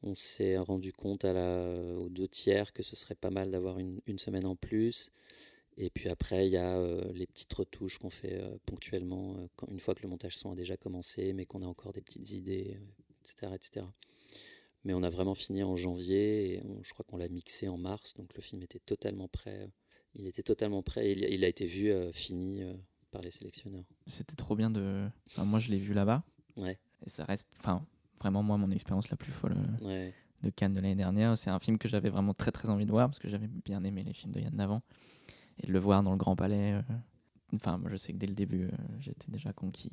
on 0.03 0.15
s'est 0.15 0.59
rendu 0.59 0.93
compte 0.93 1.25
à 1.25 1.33
la, 1.33 1.97
aux 1.97 2.11
deux 2.11 2.29
tiers 2.29 2.75
que 2.75 2.83
ce 2.83 2.97
serait 2.97 3.15
pas 3.15 3.31
mal 3.31 3.51
d'avoir 3.51 3.79
une, 3.79 4.03
une, 4.07 4.19
semaine 4.19 4.45
en 4.45 4.57
plus. 4.57 5.11
Et 5.77 5.91
puis 5.91 6.09
après, 6.09 6.47
il 6.47 6.53
y 6.53 6.57
a 6.57 6.79
les 7.13 7.27
petites 7.27 7.53
retouches 7.53 7.99
qu'on 7.99 8.11
fait 8.11 8.43
ponctuellement 8.67 9.37
quand, 9.57 9.69
une 9.69 9.81
fois 9.81 9.95
que 9.95 10.03
le 10.03 10.09
montage 10.09 10.37
son 10.37 10.53
a 10.53 10.55
déjà 10.55 10.77
commencé, 10.77 11.33
mais 11.33 11.47
qu'on 11.47 11.63
a 11.63 11.67
encore 11.67 11.93
des 11.93 12.03
petites 12.03 12.33
idées, 12.33 12.79
etc., 13.21 13.53
etc. 13.55 13.87
Mais 14.85 14.95
on 14.95 15.03
a 15.03 15.11
vraiment 15.11 15.35
fini 15.35 15.63
en 15.63 15.77
janvier 15.77 16.55
et 16.55 16.63
je 16.83 16.91
crois 16.93 17.05
qu'on 17.09 17.17
l'a 17.17 17.29
mixé 17.29 17.69
en 17.69 17.79
mars, 17.79 18.15
donc 18.15 18.35
le 18.35 18.43
film 18.43 18.63
était 18.63 18.79
totalement 18.79 19.29
prêt. 19.29 19.71
Il 20.15 20.27
était 20.27 20.43
totalement 20.43 20.83
prêt 20.83 21.13
il, 21.13 21.45
a 21.45 21.49
été 21.49 21.67
vu 21.67 21.93
fini 22.13 22.63
par 23.11 23.23
les 23.23 23.31
sélectionneurs. 23.31 23.85
C'était 24.07 24.37
trop 24.37 24.57
bien 24.57 24.71
de. 24.71 25.07
moi, 25.39 25.59
je 25.59 25.71
l'ai 25.71 25.79
vu 25.79 25.95
là-bas. 25.95 26.23
Ouais. 26.57 26.79
Et 27.07 27.11
ça 27.11 27.25
reste. 27.25 27.47
Enfin, 27.59 27.85
vraiment, 28.19 28.43
moi, 28.43 28.57
mon 28.57 28.71
expérience 28.71 29.11
la 29.11 29.17
plus 29.17 29.33
folle 29.33 29.57
de 30.43 30.51
Cannes 30.51 30.73
de 30.73 30.81
l'année 30.81 30.95
dernière. 30.95 31.37
C'est 31.37 31.51
un 31.51 31.59
film 31.59 31.79
que 31.79 31.89
j'avais 31.89 32.11
vraiment 32.11 32.35
très, 32.35 32.53
très 32.53 32.69
envie 32.71 32.87
de 32.87 32.91
voir 32.91 33.09
parce 33.09 33.19
que 33.19 33.29
j'avais 33.29 33.49
bien 33.49 33.83
aimé 33.85 34.03
les 34.03 34.13
films 34.13 34.33
de 34.33 34.41
Yann 34.41 34.55
Navant. 34.55 34.83
Et 35.63 35.67
de 35.67 35.73
le 35.73 35.79
voir 35.79 36.03
dans 36.03 36.13
le 36.13 36.17
Grand 36.17 36.37
Palais. 36.37 36.75
Euh, 36.75 36.83
enfin, 37.55 37.79
moi, 37.79 37.91
je 37.91 37.97
sais 37.97 38.13
que 38.13 38.19
dès 38.19 38.27
le 38.27 38.35
début, 38.35 38.65
euh, 38.65 38.77
j'étais 39.01 39.31
déjà 39.31 39.53
conquis. 39.53 39.91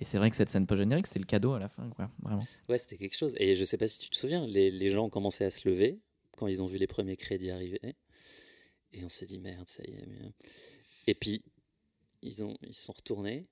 Et, 0.00 0.04
c'est 0.04 0.18
vrai 0.18 0.30
que 0.30 0.36
cette 0.36 0.50
scène 0.50 0.66
post-générique, 0.66 1.06
c'était 1.06 1.20
le 1.20 1.26
cadeau 1.26 1.52
à 1.52 1.58
la 1.58 1.68
fin, 1.68 1.88
quoi. 1.90 2.10
Vraiment. 2.22 2.44
Ouais, 2.68 2.78
c'était 2.78 2.96
quelque 2.96 3.16
chose. 3.16 3.34
Et 3.38 3.54
je 3.54 3.64
sais 3.64 3.76
pas 3.76 3.88
si 3.88 3.98
tu 4.00 4.10
te 4.10 4.16
souviens, 4.16 4.46
les, 4.46 4.70
les 4.70 4.90
gens 4.90 5.06
ont 5.06 5.10
commencé 5.10 5.44
à 5.44 5.50
se 5.50 5.68
lever 5.68 6.00
quand 6.36 6.46
ils 6.46 6.62
ont 6.62 6.66
vu 6.66 6.78
les 6.78 6.86
premiers 6.86 7.16
crédits 7.16 7.50
arriver. 7.50 7.80
Et 8.92 9.04
on 9.04 9.08
s'est 9.08 9.26
dit, 9.26 9.38
merde, 9.38 9.68
ça 9.68 9.82
y 9.86 9.92
est. 9.92 10.04
Et 11.06 11.14
puis, 11.14 11.42
ils, 12.22 12.44
ont, 12.44 12.56
ils 12.62 12.74
sont 12.74 12.92
retournés. 12.92 13.46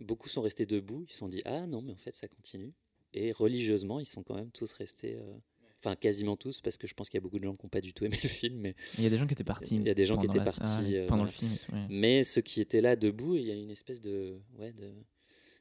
Beaucoup 0.00 0.28
sont 0.28 0.42
restés 0.42 0.66
debout. 0.66 1.04
Ils 1.06 1.12
se 1.12 1.18
sont 1.18 1.28
dit, 1.28 1.42
ah 1.44 1.66
non, 1.66 1.82
mais 1.82 1.92
en 1.92 1.96
fait, 1.96 2.14
ça 2.14 2.28
continue. 2.28 2.72
Et 3.14 3.32
religieusement, 3.32 4.00
ils 4.00 4.06
sont 4.06 4.22
quand 4.22 4.34
même 4.34 4.50
tous 4.50 4.72
restés. 4.72 5.16
Euh, 5.16 5.38
enfin, 5.84 5.96
quasiment 5.96 6.36
tous, 6.36 6.60
parce 6.60 6.78
que 6.78 6.86
je 6.86 6.94
pense 6.94 7.08
qu'il 7.08 7.18
y 7.18 7.22
a 7.22 7.22
beaucoup 7.22 7.38
de 7.38 7.44
gens 7.44 7.54
qui 7.54 7.64
n'ont 7.64 7.70
pas 7.70 7.80
du 7.80 7.92
tout 7.92 8.04
aimé 8.04 8.18
le 8.22 8.28
film. 8.28 8.58
Mais 8.58 8.74
il 8.98 9.04
y 9.04 9.06
a 9.06 9.10
des 9.10 9.18
gens 9.18 9.26
qui 9.26 9.32
étaient 9.32 9.44
partis. 9.44 9.76
Il 9.76 9.82
y 9.82 9.90
a 9.90 9.94
des 9.94 10.06
gens 10.06 10.16
qui 10.16 10.26
étaient 10.26 10.38
partis 10.38 10.96
euh, 10.96 11.06
pendant 11.06 11.24
le 11.24 11.30
film. 11.30 11.50
Mais 11.90 12.24
ceux 12.24 12.40
qui 12.40 12.60
étaient 12.60 12.80
là 12.80 12.96
debout, 12.96 13.36
il 13.36 13.44
y 13.44 13.50
a 13.50 13.54
une 13.54 13.70
espèce 13.70 14.00
de, 14.00 14.38
ouais, 14.58 14.72
de, 14.72 14.92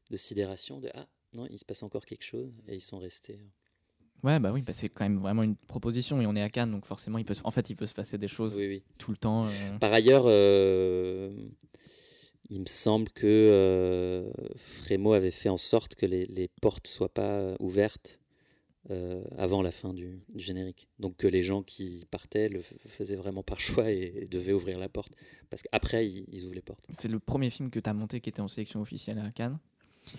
de 0.09 0.17
sidération, 0.17 0.79
de 0.79 0.89
ah 0.93 1.07
non, 1.33 1.47
il 1.49 1.57
se 1.57 1.65
passe 1.65 1.81
encore 1.83 2.05
quelque 2.05 2.25
chose, 2.25 2.53
et 2.67 2.75
ils 2.75 2.81
sont 2.81 2.99
restés. 2.99 3.39
Euh. 3.39 4.27
Ouais, 4.27 4.39
bah 4.39 4.51
oui, 4.53 4.61
bah 4.61 4.73
c'est 4.73 4.89
quand 4.89 5.05
même 5.05 5.19
vraiment 5.19 5.41
une 5.41 5.55
proposition 5.55 6.21
et 6.21 6.27
on 6.27 6.35
est 6.35 6.43
à 6.43 6.49
Cannes, 6.49 6.71
donc 6.71 6.85
forcément, 6.85 7.17
il 7.17 7.25
peut, 7.25 7.33
en 7.43 7.49
fait, 7.49 7.71
il 7.71 7.75
peut 7.75 7.87
se 7.87 7.93
passer 7.93 8.19
des 8.19 8.27
choses 8.27 8.59
tout 8.99 9.09
le 9.09 9.17
temps. 9.17 9.47
Par 9.79 9.91
ailleurs, 9.91 10.27
il 12.51 12.59
me 12.59 12.65
semble 12.65 13.09
que 13.09 13.25
euh, 13.25 14.29
Frémo 14.57 15.13
avait 15.13 15.31
fait 15.31 15.49
en 15.49 15.57
sorte 15.57 15.95
que 15.95 16.05
les, 16.05 16.25
les 16.25 16.49
portes 16.61 16.85
soient 16.85 17.13
pas 17.13 17.39
euh, 17.39 17.55
ouvertes 17.59 18.19
euh, 18.89 19.23
avant 19.37 19.61
la 19.61 19.71
fin 19.71 19.93
du, 19.93 20.23
générique. 20.35 20.87
Donc 20.99 21.17
que 21.17 21.27
les 21.27 21.43
gens 21.43 21.61
qui 21.61 22.05
partaient 22.09 22.49
le 22.49 22.61
faisaient 22.61 23.15
vraiment 23.15 23.43
par 23.43 23.59
choix 23.61 23.91
et, 23.91 24.27
devaient 24.29 24.53
ouvrir 24.53 24.79
la 24.79 24.89
porte. 24.89 25.13
Parce 25.49 25.61
qu'après, 25.61 26.07
ils, 26.07 26.25
ils, 26.31 26.45
ouvrent 26.45 26.55
les 26.55 26.61
portes. 26.61 26.85
C'est 26.89 27.07
le 27.07 27.19
premier 27.19 27.49
film 27.49 27.69
que 27.69 27.79
tu 27.79 27.89
as 27.89 27.93
monté 27.93 28.21
qui 28.21 28.29
était 28.29 28.41
en 28.41 28.47
sélection 28.47 28.81
officielle 28.81 29.19
à 29.19 29.29
Cannes 29.31 29.59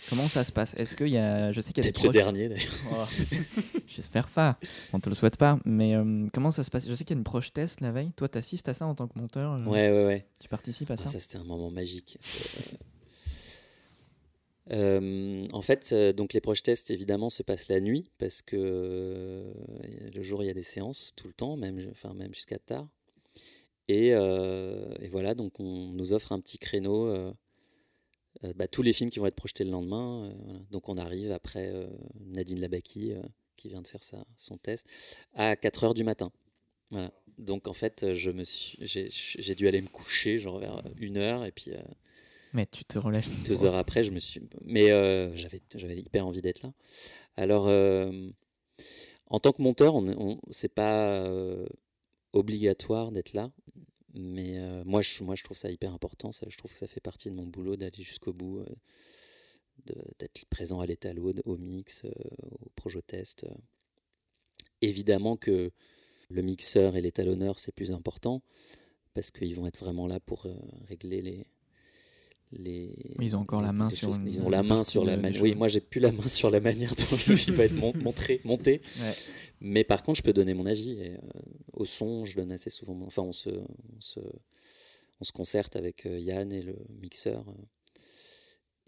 Comment 0.08 0.28
ça 0.28 0.44
se 0.44 0.52
passe? 0.52 0.74
Est-ce 0.78 0.96
qu'il 0.96 1.08
y 1.08 1.18
a, 1.18 1.52
je 1.52 1.60
sais 1.60 1.72
qu'il 1.72 1.84
y 1.84 1.88
a 1.88 1.90
peut-être 1.90 2.04
le 2.04 2.10
dernier 2.10 2.48
d'ailleurs. 2.48 2.72
Oh. 2.92 3.04
J'espère 3.86 4.28
pas. 4.28 4.58
On 4.92 5.00
te 5.00 5.08
le 5.08 5.14
souhaite 5.14 5.36
pas. 5.36 5.58
Mais 5.64 5.94
euh, 5.94 6.28
comment 6.32 6.50
ça 6.50 6.64
se 6.64 6.70
passe? 6.70 6.88
Je 6.88 6.94
sais 6.94 7.04
qu'il 7.04 7.14
y 7.14 7.18
a 7.18 7.20
une 7.20 7.24
proche 7.24 7.52
test 7.52 7.80
la 7.80 7.92
veille. 7.92 8.12
Toi, 8.16 8.28
tu 8.28 8.38
assistes 8.38 8.68
à 8.68 8.74
ça 8.74 8.86
en 8.86 8.94
tant 8.94 9.06
que 9.06 9.18
monteur 9.18 9.52
euh, 9.52 9.64
Ouais, 9.64 9.90
ouais, 9.90 10.06
ouais. 10.06 10.26
Tu 10.40 10.48
participes 10.48 10.90
à 10.90 10.94
ah, 10.94 10.96
ça? 10.96 11.08
Ça, 11.08 11.20
c'était 11.20 11.38
un 11.38 11.44
moment 11.44 11.70
magique. 11.70 12.18
Euh, 14.70 15.46
en 15.52 15.60
fait, 15.60 15.92
donc 16.16 16.32
les 16.32 16.40
proches 16.40 16.62
tests 16.62 16.90
évidemment 16.90 17.30
se 17.30 17.42
passent 17.42 17.68
la 17.68 17.80
nuit 17.80 18.10
parce 18.18 18.42
que 18.42 19.52
le 20.14 20.22
jour 20.22 20.44
il 20.44 20.46
y 20.46 20.50
a 20.50 20.54
des 20.54 20.62
séances 20.62 21.12
tout 21.16 21.26
le 21.26 21.34
temps, 21.34 21.56
même, 21.56 21.84
enfin 21.90 22.14
même 22.14 22.32
jusqu'à 22.32 22.58
tard. 22.58 22.88
Et, 23.88 24.14
voilà, 25.10 25.34
donc 25.34 25.58
on 25.60 25.92
nous 25.92 26.12
offre 26.12 26.32
un 26.32 26.40
petit 26.40 26.58
créneau 26.58 27.32
euh, 28.44 28.52
bah, 28.54 28.66
tous 28.66 28.82
les 28.82 28.92
films 28.92 29.10
qui 29.10 29.18
vont 29.18 29.26
être 29.26 29.36
projetés 29.36 29.64
le 29.64 29.70
lendemain. 29.70 30.24
Euh, 30.26 30.58
Donc 30.70 30.88
on 30.88 30.96
arrive 30.96 31.32
après 31.32 31.70
euh, 31.72 31.86
Nadine 32.20 32.60
Labaki, 32.60 33.14
qui 33.56 33.68
vient 33.68 33.82
de 33.82 33.86
faire 33.86 34.02
son 34.36 34.56
test, 34.58 34.86
à 35.34 35.56
4 35.56 35.84
heures 35.84 35.94
du 35.94 36.04
matin. 36.04 36.32
Donc 37.38 37.66
en 37.66 37.72
fait, 37.72 38.12
j'ai, 38.12 39.54
dû 39.54 39.68
aller 39.68 39.80
me 39.80 39.88
coucher 39.88 40.38
genre 40.38 40.58
vers 40.58 40.82
une 40.98 41.16
heure 41.16 41.44
et 41.44 41.52
puis. 41.52 41.72
Mais 42.52 42.66
tu 42.66 42.84
te 42.84 42.98
relèves. 42.98 43.28
Deux 43.44 43.64
heures 43.64 43.76
après, 43.76 44.02
je 44.02 44.10
me 44.10 44.18
suis. 44.18 44.40
Mais 44.64 44.88
j'avais, 45.36 45.60
j'avais 45.74 45.98
hyper 45.98 46.26
envie 46.26 46.42
d'être 46.42 46.62
là. 46.62 46.72
Alors, 47.36 47.68
en 49.26 49.40
tant 49.40 49.52
que 49.52 49.62
monteur, 49.62 49.94
on, 49.94 50.08
on 50.08 50.40
c'est 50.50 50.74
pas 50.74 51.24
obligatoire 52.32 53.12
d'être 53.12 53.32
là. 53.32 53.50
Mais 54.14 54.58
euh, 54.58 54.82
moi, 54.84 55.00
je, 55.00 55.22
moi, 55.24 55.34
je 55.34 55.42
trouve 55.42 55.56
ça 55.56 55.70
hyper 55.70 55.92
important. 55.92 56.30
Je 56.32 56.56
trouve 56.56 56.70
que 56.70 56.76
ça 56.76 56.86
fait 56.86 57.00
partie 57.00 57.30
de 57.30 57.34
mon 57.34 57.46
boulot 57.46 57.76
d'aller 57.76 58.02
jusqu'au 58.02 58.32
bout, 58.32 58.60
euh, 58.60 59.94
d'être 60.18 60.44
présent 60.46 60.80
à 60.80 60.86
l'étalon, 60.86 61.32
au 61.44 61.56
mix, 61.56 62.04
euh, 62.04 62.10
au 62.60 62.68
projet 62.76 63.02
test. 63.02 63.46
Évidemment 64.80 65.36
que 65.36 65.70
le 66.28 66.42
mixeur 66.42 66.96
et 66.96 67.00
l'étalonneur, 67.00 67.58
c'est 67.58 67.72
plus 67.72 67.92
important 67.92 68.42
parce 69.14 69.30
qu'ils 69.30 69.54
vont 69.54 69.66
être 69.66 69.78
vraiment 69.78 70.06
là 70.06 70.20
pour 70.20 70.46
régler 70.88 71.20
les, 71.20 71.46
ils 72.58 73.36
ont 73.36 73.40
encore 73.40 73.62
la 73.62 73.72
main 73.72 73.90
sur. 73.90 74.10
Ils 74.26 74.42
ont 74.42 74.50
la 74.50 74.62
main 74.62 74.84
sur 74.84 75.04
la 75.04 75.16
manière. 75.16 75.42
Oui, 75.42 75.54
moi 75.54 75.68
j'ai 75.68 75.80
plus 75.80 76.00
la 76.00 76.12
main 76.12 76.28
sur 76.28 76.50
la 76.50 76.60
manière 76.60 76.94
dont 76.94 77.16
le 77.28 77.36
film 77.36 77.56
va 77.56 77.64
être 77.64 77.74
montré, 77.74 78.40
monté. 78.44 78.82
Mais 79.60 79.84
par 79.84 80.02
contre, 80.02 80.18
je 80.18 80.22
peux 80.22 80.32
donner 80.32 80.54
mon 80.54 80.66
avis. 80.66 80.92
Et, 81.00 81.12
euh, 81.12 81.18
au 81.72 81.84
son, 81.84 82.24
je 82.24 82.36
donne 82.36 82.52
assez 82.52 82.70
souvent. 82.70 82.98
Enfin, 83.02 83.22
on 83.22 83.32
se, 83.32 83.50
on 83.50 84.00
se, 84.00 84.20
on 85.20 85.24
se 85.24 85.32
concerte 85.32 85.76
avec 85.76 86.04
euh, 86.04 86.18
Yann 86.18 86.52
et 86.52 86.62
le 86.62 86.76
mixeur. 87.00 87.44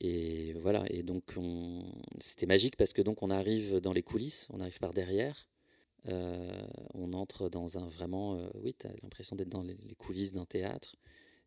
Et 0.01 0.53
voilà. 0.55 0.85
Et 0.91 1.03
donc, 1.03 1.23
c'était 2.19 2.47
magique 2.47 2.77
parce 2.77 2.93
que 2.93 3.03
donc 3.03 3.23
on 3.23 3.31
arrive 3.31 3.81
dans 3.81 3.93
les 3.93 4.03
coulisses, 4.03 4.49
on 4.53 4.61
arrive 4.61 4.79
par 4.79 4.93
derrière. 4.93 5.49
Euh, 6.09 6.67
on 6.93 7.15
entre 7.15 7.49
dans 7.49 7.79
un 7.79 7.87
vraiment. 7.87 8.37
oui, 8.63 8.75
tu 8.79 8.87
as 8.87 8.91
l'impression 9.03 9.37
d'être 9.37 9.49
dans 9.49 9.63
les 9.63 9.79
coulisses 9.97 10.33
d'un 10.33 10.45
théâtre. 10.45 10.97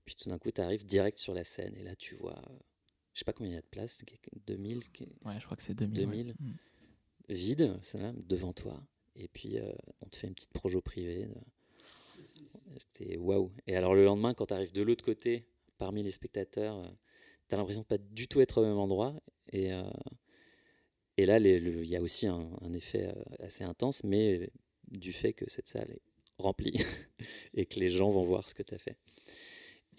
Puis 0.08 0.16
tout 0.16 0.30
d'un 0.30 0.40
coup, 0.40 0.50
tu 0.50 0.62
arrives 0.62 0.86
direct 0.86 1.18
sur 1.18 1.34
la 1.34 1.44
scène 1.44 1.76
et 1.76 1.84
là, 1.84 1.94
tu 1.94 2.16
vois, 2.16 2.42
je 3.14 3.20
sais 3.20 3.26
pas 3.26 3.34
combien 3.34 3.52
il 3.52 3.56
y 3.56 3.58
a 3.58 3.62
de 3.62 3.68
place, 3.68 4.02
2000 4.46 4.82
Ouais, 5.26 5.38
je 5.38 5.44
crois 5.44 5.58
que 5.58 5.64
c'est 5.64 5.74
2000. 5.74 5.94
2000 5.94 6.36
mm. 6.40 6.56
Vide, 7.28 7.78
là, 7.96 8.14
devant 8.16 8.54
toi. 8.54 8.82
Et 9.18 9.28
puis, 9.28 9.60
euh, 9.60 9.70
on 10.00 10.06
te 10.08 10.16
fait 10.16 10.28
une 10.28 10.34
petite 10.34 10.54
projo 10.54 10.80
privée. 10.80 11.28
C'était 12.78 13.18
waouh. 13.18 13.52
Et 13.68 13.76
alors, 13.76 13.96
le 13.96 14.06
lendemain, 14.06 14.34
quand 14.34 14.46
tu 14.46 14.54
arrives 14.54 14.72
de 14.72 14.82
l'autre 14.82 15.04
côté, 15.04 15.46
parmi 15.78 16.04
les 16.04 16.12
spectateurs, 16.12 16.78
euh, 16.78 16.88
tu 17.50 17.56
as 17.56 17.58
l'impression 17.58 17.82
de 17.82 17.88
pas 17.88 17.98
du 17.98 18.30
tout 18.30 18.40
être 18.40 18.62
au 18.62 18.66
même 18.66 18.78
endroit. 18.78 19.14
Et, 19.52 19.74
euh, 19.74 19.84
et 21.18 21.26
là, 21.26 21.38
il 21.38 21.86
y 21.86 21.98
a 21.98 22.02
aussi 22.02 22.28
un, 22.28 22.50
un, 22.62 22.72
effet 22.72 23.14
assez 23.40 23.66
intense, 23.66 24.06
mais 24.06 24.52
du 24.88 25.12
fait 25.12 25.34
que 25.34 25.50
cette 25.50 25.68
salle 25.68 25.92
est 25.92 26.02
remplie 26.38 26.80
et 27.54 27.66
que 27.66 27.78
les 27.82 27.90
gens 27.90 28.10
vont 28.10 28.24
voir 28.24 28.48
ce 28.48 28.56
que 28.56 28.64
tu 28.64 28.74
as 28.74 28.78
fait. 28.78 28.96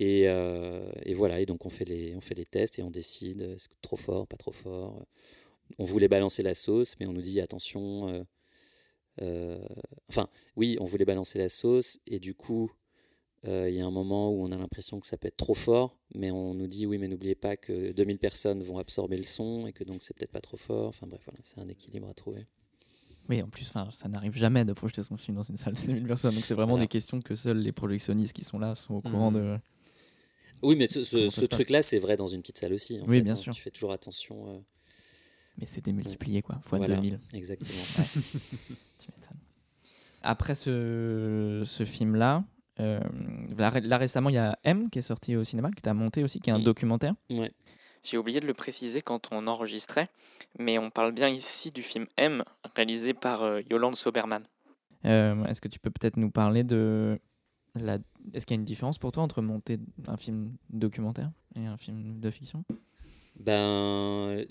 Euh, 0.01 0.91
et, 1.03 1.15
voilà, 1.15 1.41
et 1.41 1.47
donc 1.47 1.67
on 1.67 1.71
fait, 1.71 1.85
les, 1.85 2.15
on 2.15 2.21
fait 2.21 2.35
les 2.35 2.47
tests 2.47 2.79
et 2.79 2.83
on 2.83 2.91
décide, 2.91 3.43
est-ce 3.43 3.69
que 3.69 3.75
trop 3.83 3.97
fort, 3.97 4.27
pas 4.27 4.37
trop 4.37 4.53
fort. 4.53 5.05
On 5.79 5.85
voulait 5.85 6.09
balancer 6.09 6.43
la 6.43 6.55
sauce, 6.55 6.97
mais 6.99 7.07
on 7.07 7.13
nous 7.13 7.21
dit 7.21 7.41
attention. 7.41 8.09
Euh, 8.09 8.25
euh, 9.23 9.67
enfin, 10.09 10.29
oui, 10.57 10.77
on 10.81 10.85
voulait 10.85 11.05
balancer 11.05 11.39
la 11.39 11.49
sauce, 11.49 11.99
et 12.07 12.21
du 12.21 12.35
coup, 12.35 12.71
il 13.45 13.71
y 13.71 13.81
a 13.81 13.87
un 13.87 13.91
moment 13.91 14.31
où 14.31 14.45
on 14.45 14.53
a 14.53 14.59
l'impression 14.59 15.01
que 15.01 15.07
ça 15.07 15.17
peut 15.17 15.29
être 15.29 15.37
trop 15.37 15.55
fort, 15.55 15.97
mais 16.15 16.31
on 16.31 16.55
nous 16.55 16.67
dit 16.67 16.87
oui, 16.87 16.99
mais 16.99 17.09
n'oubliez 17.09 17.35
pas 17.35 17.57
que 17.57 17.93
2000 17.93 18.19
personnes 18.19 18.63
vont 18.63 18.79
absorber 18.79 19.17
le 19.17 19.25
son, 19.25 19.67
et 19.67 19.73
que 19.73 19.85
donc 19.85 20.03
c'est 20.03 20.15
peut-être 20.15 20.33
pas 20.33 20.41
trop 20.41 20.57
fort. 20.57 20.89
Enfin 20.89 21.07
bref, 21.07 21.23
voilà, 21.25 21.39
c'est 21.43 21.59
un 21.59 21.69
équilibre 21.69 22.09
à 22.09 22.15
trouver. 22.15 22.47
Oui, 23.29 23.43
en 23.43 23.49
plus, 23.49 23.71
ça 23.93 24.09
n'arrive 24.09 24.37
jamais 24.37 24.65
de 24.65 24.73
projeter 24.73 25.03
son 25.03 25.17
film 25.17 25.37
dans 25.37 25.43
une 25.43 25.57
salle 25.57 25.75
de 25.75 25.81
2000 25.81 26.07
personnes. 26.07 26.35
Donc 26.35 26.45
c'est 26.45 26.55
vraiment 26.55 26.79
des 26.79 26.89
questions 26.89 27.21
que 27.21 27.35
seuls 27.35 27.59
les 27.59 27.73
projectionnistes 27.73 28.33
qui 28.33 28.45
sont 28.45 28.59
là 28.59 28.75
sont 28.75 28.95
au 28.95 29.03
courant 29.03 29.31
mmh. 29.31 29.35
de, 29.35 29.59
oui, 30.63 30.77
mais 30.77 30.89
ce, 30.89 31.45
truc-là, 31.45 31.83
c'est 31.83 31.99
vrai 31.99 32.17
dans 32.17 32.27
une 32.27 32.41
petite 32.41 32.59
salle 32.59 32.73
aussi. 32.73 33.01
oui, 33.07 33.23
bien 33.23 33.33
hein. 33.33 33.37
sûr. 33.37 33.53
Tu 33.53 33.63
fais 33.63 33.71
toujours 33.71 33.93
attention. 33.93 34.49
Euh. 34.49 34.59
Mais 35.59 35.67
c'est 35.67 35.85
démultiplié, 35.85 36.43
quoi, 36.43 36.61
fois 36.63 36.79
2000. 36.79 37.21
Exactement. 37.33 37.71
Après 40.23 40.55
ce, 40.55 41.63
ce 41.65 41.85
film-là, 41.85 42.45
euh, 42.81 43.01
là, 43.57 43.99
récemment, 43.99 44.31
il 44.31 44.35
y 44.35 44.39
a 44.39 44.59
M 44.65 44.91
qui 44.91 44.99
est 44.99 45.03
sorti 45.03 45.37
au 45.37 45.45
cinéma, 45.45 45.71
que 45.71 45.81
tu 45.81 45.89
as 45.89 45.95
monté 45.95 46.23
aussi, 46.23 46.41
qui 46.41 46.51
est 46.51 46.53
un 46.53 46.59
documentaire. 46.59 47.15
Ouais. 47.31 47.53
J'ai 48.05 48.17
oublié 48.17 48.41
de 48.41 48.47
le 48.47 48.55
préciser 48.55 49.03
quand 49.03 49.29
on 49.33 49.47
enregistrait, 49.47 50.09
mais 50.59 50.79
on 50.79 50.91
parle 50.91 51.13
bien 51.13 51.29
ici 51.29 51.71
du 51.71 51.83
film 51.83 52.07
M, 52.17 52.45
réalisé 52.77 53.15
par 53.15 53.43
euh, 53.43 53.61
Yolande 53.69 53.97
Soberman. 53.97 54.45
Est-ce 55.05 55.61
que 55.61 55.69
tu 55.69 55.79
peux 55.79 55.91
peut-être 55.91 56.17
nous 56.17 56.31
parler 56.31 56.65
de 56.65 57.19
est-ce 57.77 58.47
qu'il 58.47 58.57
y 58.57 58.59
a 58.59 58.61
une 58.61 58.65
différence 58.65 58.99
pour 58.99 59.13
toi 59.13 59.23
entre 59.23 59.43
monter 59.43 59.79
un 60.07 60.17
film 60.17 60.57
documentaire 60.71 61.31
et 61.55 61.67
un 61.67 61.77
film 61.77 62.21
de 62.21 62.31
fiction? 62.31 62.65
Ben, 63.37 64.45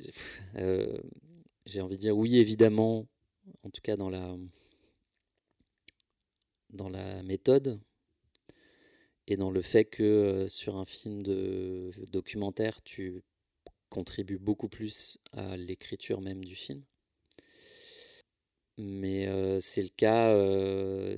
euh, 0.55 0.97
j'ai 1.65 1.81
envie 1.81 1.97
de 1.97 2.01
dire 2.01 2.17
oui, 2.17 2.37
évidemment, 2.37 3.05
en 3.63 3.69
tout 3.69 3.81
cas 3.81 3.97
dans 3.97 4.09
la, 4.09 4.35
dans 6.69 6.89
la 6.89 7.23
méthode 7.23 7.81
et 9.27 9.35
dans 9.35 9.51
le 9.51 9.61
fait 9.61 9.85
que 9.85 10.03
euh, 10.03 10.47
sur 10.47 10.77
un 10.77 10.85
film 10.85 11.21
de 11.21 11.91
documentaire, 12.11 12.81
tu 12.81 13.23
contribues 13.89 14.39
beaucoup 14.39 14.69
plus 14.69 15.17
à 15.33 15.57
l'écriture 15.57 16.21
même 16.21 16.43
du 16.43 16.55
film. 16.55 16.83
Mais 18.77 19.27
euh, 19.27 19.59
c'est 19.59 19.81
le 19.81 19.89
cas, 19.89 20.29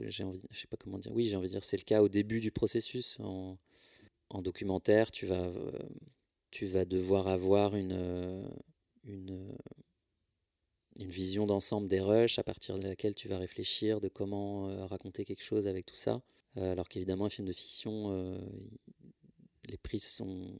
j'ai 0.07 0.23
envie, 0.23 0.41
je 0.49 0.59
sais 0.59 0.67
pas 0.67 0.77
comment 0.77 0.97
dire, 0.97 1.11
oui, 1.13 1.25
j'ai 1.25 1.35
envie 1.35 1.47
de 1.47 1.53
dire, 1.53 1.63
c'est 1.63 1.77
le 1.77 1.83
cas 1.83 2.01
au 2.01 2.09
début 2.09 2.39
du 2.39 2.51
processus. 2.51 3.17
En, 3.19 3.57
en 4.29 4.41
documentaire, 4.41 5.11
tu 5.11 5.25
vas 5.25 5.51
tu 6.51 6.65
vas 6.65 6.85
devoir 6.85 7.27
avoir 7.27 7.75
une, 7.75 7.93
euh, 7.93 8.47
une, 9.03 9.31
euh, 9.31 9.57
une 10.99 11.09
vision 11.09 11.45
d'ensemble 11.45 11.87
des 11.87 12.01
rushs 12.01 12.39
à 12.39 12.43
partir 12.43 12.77
de 12.77 12.83
laquelle 12.83 13.15
tu 13.15 13.27
vas 13.27 13.37
réfléchir 13.37 14.01
de 14.01 14.07
comment 14.07 14.69
euh, 14.69 14.85
raconter 14.85 15.25
quelque 15.25 15.43
chose 15.43 15.67
avec 15.67 15.85
tout 15.85 15.95
ça. 15.95 16.21
alors 16.55 16.89
qu'évidemment, 16.89 17.25
un 17.25 17.29
film 17.29 17.47
de 17.47 17.53
fiction, 17.53 18.37
les 19.69 19.77
prises 19.77 20.07
sont 20.07 20.57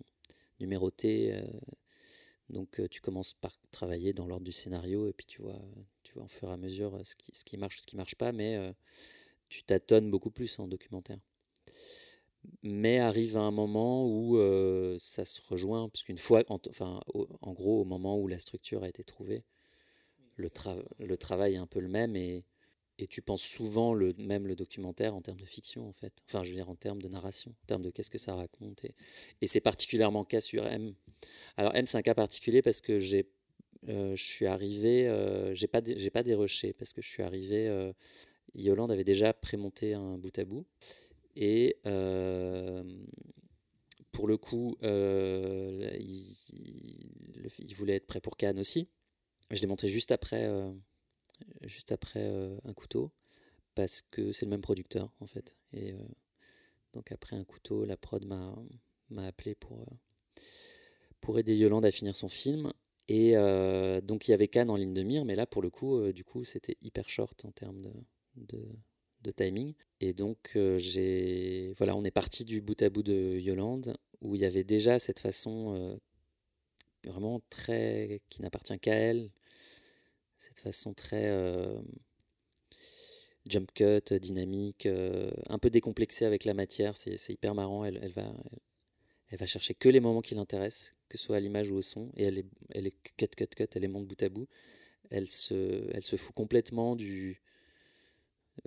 numérotées. 0.59 1.41
donc 2.49 2.79
tu 2.89 3.01
commences 3.01 3.33
par 3.33 3.59
travailler 3.71 4.13
dans 4.13 4.27
l'ordre 4.27 4.45
du 4.45 4.51
scénario 4.51 5.07
et 5.09 5.13
puis 5.13 5.25
tu 5.25 5.41
vois, 5.41 5.59
tu 6.09 6.15
vois 6.15 6.23
en 6.23 6.27
fur 6.27 6.49
et 6.49 6.53
à 6.53 6.57
mesure 6.57 6.99
ce 7.03 7.15
qui, 7.15 7.31
ce 7.33 7.45
qui 7.45 7.57
marche, 7.57 7.81
ce 7.81 7.85
qui 7.85 7.95
marche 7.95 8.15
pas, 8.15 8.31
mais 8.31 8.57
tu 9.47 9.63
tâtonnes 9.63 10.09
beaucoup 10.09 10.31
plus 10.31 10.57
en 10.57 10.67
documentaire. 10.67 11.19
Mais 12.63 12.97
arrive 12.97 13.37
un 13.37 13.51
moment 13.51 14.07
où 14.07 14.37
euh, 14.37 14.95
ça 14.97 15.23
se 15.23 15.39
rejoint, 15.47 15.87
parce 15.89 16.03
qu'une 16.03 16.17
fois, 16.17 16.43
en, 16.47 16.57
enfin, 16.69 16.99
en 17.41 17.53
gros, 17.53 17.81
au 17.81 17.83
moment 17.83 18.17
où 18.17 18.27
la 18.27 18.39
structure 18.39 18.83
a 18.83 18.89
été 18.89 19.03
trouvée, 19.03 19.43
le, 20.35 20.49
le 20.99 21.17
travail 21.17 21.55
est 21.55 21.57
un 21.57 21.67
peu 21.67 21.79
le 21.79 21.89
même 21.89 22.15
et, 22.15 22.43
et 22.97 23.07
tu 23.07 23.21
penses 23.21 23.43
souvent 23.43 23.93
le, 23.93 24.13
même 24.17 24.47
le 24.47 24.55
documentaire 24.55 25.15
en 25.15 25.21
termes 25.21 25.39
de 25.39 25.45
fiction, 25.45 25.87
en 25.87 25.91
fait. 25.91 26.13
Enfin, 26.25 26.43
je 26.43 26.49
veux 26.49 26.55
dire, 26.55 26.69
en 26.69 26.75
termes 26.75 27.01
de 27.01 27.09
narration, 27.09 27.51
en 27.51 27.67
termes 27.67 27.83
de 27.83 27.91
qu'est-ce 27.91 28.09
que 28.09 28.17
ça 28.17 28.33
raconte. 28.33 28.83
Et, 28.85 28.95
et 29.41 29.47
c'est 29.47 29.61
particulièrement 29.61 30.23
cas 30.23 30.41
sur 30.41 30.65
M. 30.65 30.95
Alors, 31.57 31.75
M, 31.75 31.85
c'est 31.85 31.97
un 31.97 32.01
cas 32.01 32.15
particulier 32.15 32.61
parce 32.61 32.81
que 32.81 32.99
j'ai, 32.99 33.19
euh, 33.19 33.38
je 33.87 34.15
suis 34.15 34.45
arrivé, 34.45 35.09
j'ai 35.53 35.67
pas, 35.67 35.81
j'ai 35.83 36.09
pas 36.09 36.23
déroché, 36.23 36.73
parce 36.73 36.93
que 36.93 37.01
je 37.01 37.07
suis 37.07 37.23
arrivé, 37.23 37.91
Yolande 38.55 38.91
avait 38.91 39.03
déjà 39.03 39.33
prémonté 39.33 39.93
un 39.93 40.17
bout 40.17 40.37
à 40.37 40.45
bout. 40.45 40.65
Et 41.35 41.77
pour 44.11 44.27
le 44.27 44.37
coup, 44.37 44.77
il, 44.81 46.35
voulait 47.75 47.95
être 47.95 48.07
prêt 48.07 48.21
pour 48.21 48.37
Cannes 48.37 48.59
aussi. 48.59 48.89
Je 49.51 49.61
l'ai 49.61 49.67
montré 49.67 49.87
juste 49.87 50.11
après, 50.11 50.49
juste 51.61 51.91
après 51.91 52.29
un 52.63 52.73
couteau, 52.73 53.11
parce 53.75 54.01
que 54.01 54.31
c'est 54.31 54.45
le 54.45 54.51
même 54.51 54.61
producteur 54.61 55.13
en 55.19 55.25
fait. 55.27 55.55
Et 55.73 55.93
donc 56.93 57.11
après 57.11 57.35
un 57.35 57.43
couteau, 57.43 57.85
la 57.85 57.97
prod 57.97 58.25
m'a 58.25 59.25
appelé 59.25 59.55
pour, 59.55 59.85
pour 61.21 61.39
aider 61.39 61.55
Yolande 61.55 61.85
à 61.85 61.91
finir 61.91 62.15
son 62.15 62.27
film. 62.27 62.71
Et 63.11 63.33
donc 64.03 64.27
il 64.27 64.31
y 64.31 64.33
avait 64.33 64.47
Cannes 64.47 64.69
en 64.69 64.75
ligne 64.75 64.93
de 64.93 65.03
mire, 65.03 65.25
mais 65.25 65.35
là 65.35 65.45
pour 65.45 65.61
le 65.61 65.69
coup, 65.69 66.11
du 66.11 66.23
coup, 66.23 66.43
c'était 66.43 66.77
hyper 66.81 67.09
short 67.09 67.43
en 67.43 67.51
termes 67.51 67.81
de, 68.35 68.59
de 69.23 69.31
timing. 69.31 69.73
Et 70.01 70.13
donc, 70.13 70.53
euh, 70.55 70.77
j'ai 70.77 71.73
voilà, 71.77 71.95
on 71.95 72.03
est 72.03 72.11
parti 72.11 72.45
du 72.45 72.61
bout 72.61 72.81
à 72.81 72.89
bout 72.89 73.03
de 73.03 73.37
Yolande, 73.39 73.97
où 74.21 74.35
il 74.35 74.41
y 74.41 74.45
avait 74.45 74.63
déjà 74.63 74.99
cette 74.99 75.19
façon 75.19 75.75
euh, 75.75 75.95
vraiment 77.05 77.41
très. 77.49 78.21
qui 78.29 78.41
n'appartient 78.41 78.79
qu'à 78.79 78.95
elle, 78.95 79.31
cette 80.37 80.59
façon 80.59 80.93
très. 80.93 81.27
Euh, 81.27 81.79
jump 83.49 83.71
cut, 83.73 84.13
dynamique, 84.19 84.85
un 84.85 85.57
peu 85.57 85.69
décomplexée 85.71 86.25
avec 86.25 86.45
la 86.45 86.53
matière, 86.53 86.95
c'est 86.95 87.29
hyper 87.29 87.55
marrant. 87.55 87.83
Elle, 87.83 87.99
elle, 88.03 88.11
va, 88.11 88.31
va 89.37 89.45
chercher 89.45 89.73
que 89.75 89.89
les 89.89 89.99
moments 89.99 90.21
qui 90.21 90.35
l'intéressent, 90.35 90.95
que 91.07 91.17
ce 91.17 91.25
soit 91.25 91.37
à 91.37 91.39
l'image 91.39 91.69
ou 91.71 91.77
au 91.77 91.81
son, 91.81 92.11
et 92.15 92.23
elle 92.23 92.39
est, 92.39 92.45
elle 92.71 92.87
est 92.87 92.95
cut, 93.17 93.27
cut, 93.27 93.47
cut, 93.47 93.67
elle 93.75 93.81
les 93.81 93.87
monte 93.87 94.07
bout 94.07 94.21
à 94.23 94.29
bout. 94.29 94.47
Elle 95.11 95.29
se, 95.29 95.89
elle 95.93 96.03
se 96.03 96.15
fout 96.15 96.35
complètement 96.35 96.95
du, 96.95 97.41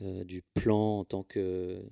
euh, 0.00 0.24
du 0.24 0.42
plan 0.54 1.00
en 1.00 1.04
tant 1.04 1.22
que. 1.22 1.82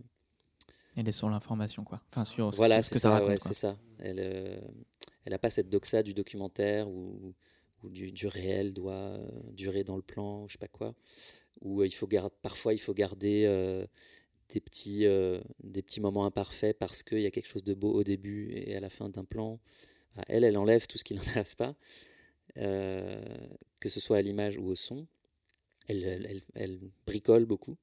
Elle 0.96 1.08
est 1.08 1.12
sur 1.12 1.28
l'information, 1.28 1.84
quoi. 1.84 2.00
Enfin, 2.10 2.24
sur 2.24 2.50
voilà, 2.50 2.82
c'est 2.82 2.98
ça, 2.98 3.24
ouais, 3.24 3.38
c'est 3.38 3.54
ça. 3.54 3.76
Elle 3.98 4.20
euh, 4.20 4.60
elle 5.24 5.32
n'a 5.32 5.38
pas 5.38 5.50
cette 5.50 5.68
doxa 5.68 6.02
du 6.02 6.14
documentaire 6.14 6.88
ou, 6.88 7.34
du, 7.84 8.12
du, 8.12 8.26
réel 8.26 8.74
doit 8.74 8.92
euh, 8.92 9.28
durer 9.52 9.84
dans 9.84 9.96
le 9.96 10.02
plan, 10.02 10.46
je 10.46 10.52
sais 10.52 10.58
pas 10.58 10.68
quoi. 10.68 10.94
Où 11.62 11.82
il 11.82 11.94
faut 11.94 12.06
garder, 12.06 12.34
parfois 12.42 12.74
il 12.74 12.78
faut 12.78 12.94
garder 12.94 13.46
des, 14.52 14.60
petits, 14.60 15.06
des 15.62 15.82
petits 15.82 16.00
moments 16.00 16.24
imparfaits 16.24 16.78
parce 16.78 17.02
qu'il 17.02 17.20
y 17.20 17.26
a 17.26 17.30
quelque 17.30 17.48
chose 17.48 17.64
de 17.64 17.74
beau 17.74 17.92
au 17.92 18.04
début 18.04 18.52
et 18.52 18.76
à 18.76 18.80
la 18.80 18.90
fin 18.90 19.08
d'un 19.08 19.24
plan. 19.24 19.60
Elle, 20.28 20.44
elle 20.44 20.58
enlève 20.58 20.86
tout 20.86 20.98
ce 20.98 21.04
qui 21.04 21.14
l'intéresse 21.14 21.54
pas, 21.54 21.74
que 22.54 23.88
ce 23.88 24.00
soit 24.00 24.18
à 24.18 24.22
l'image 24.22 24.56
ou 24.58 24.66
au 24.66 24.74
son. 24.74 25.06
Elle, 25.88 26.42
elle, 26.54 26.80
bricole 27.06 27.46
beaucoup. 27.46 27.76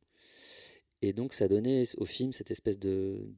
Et 1.01 1.13
donc 1.13 1.33
ça 1.33 1.47
donnait 1.47 1.83
au 1.97 2.05
film 2.05 2.31
cette 2.31 2.51
espèce 2.51 2.79
de, 2.79 3.29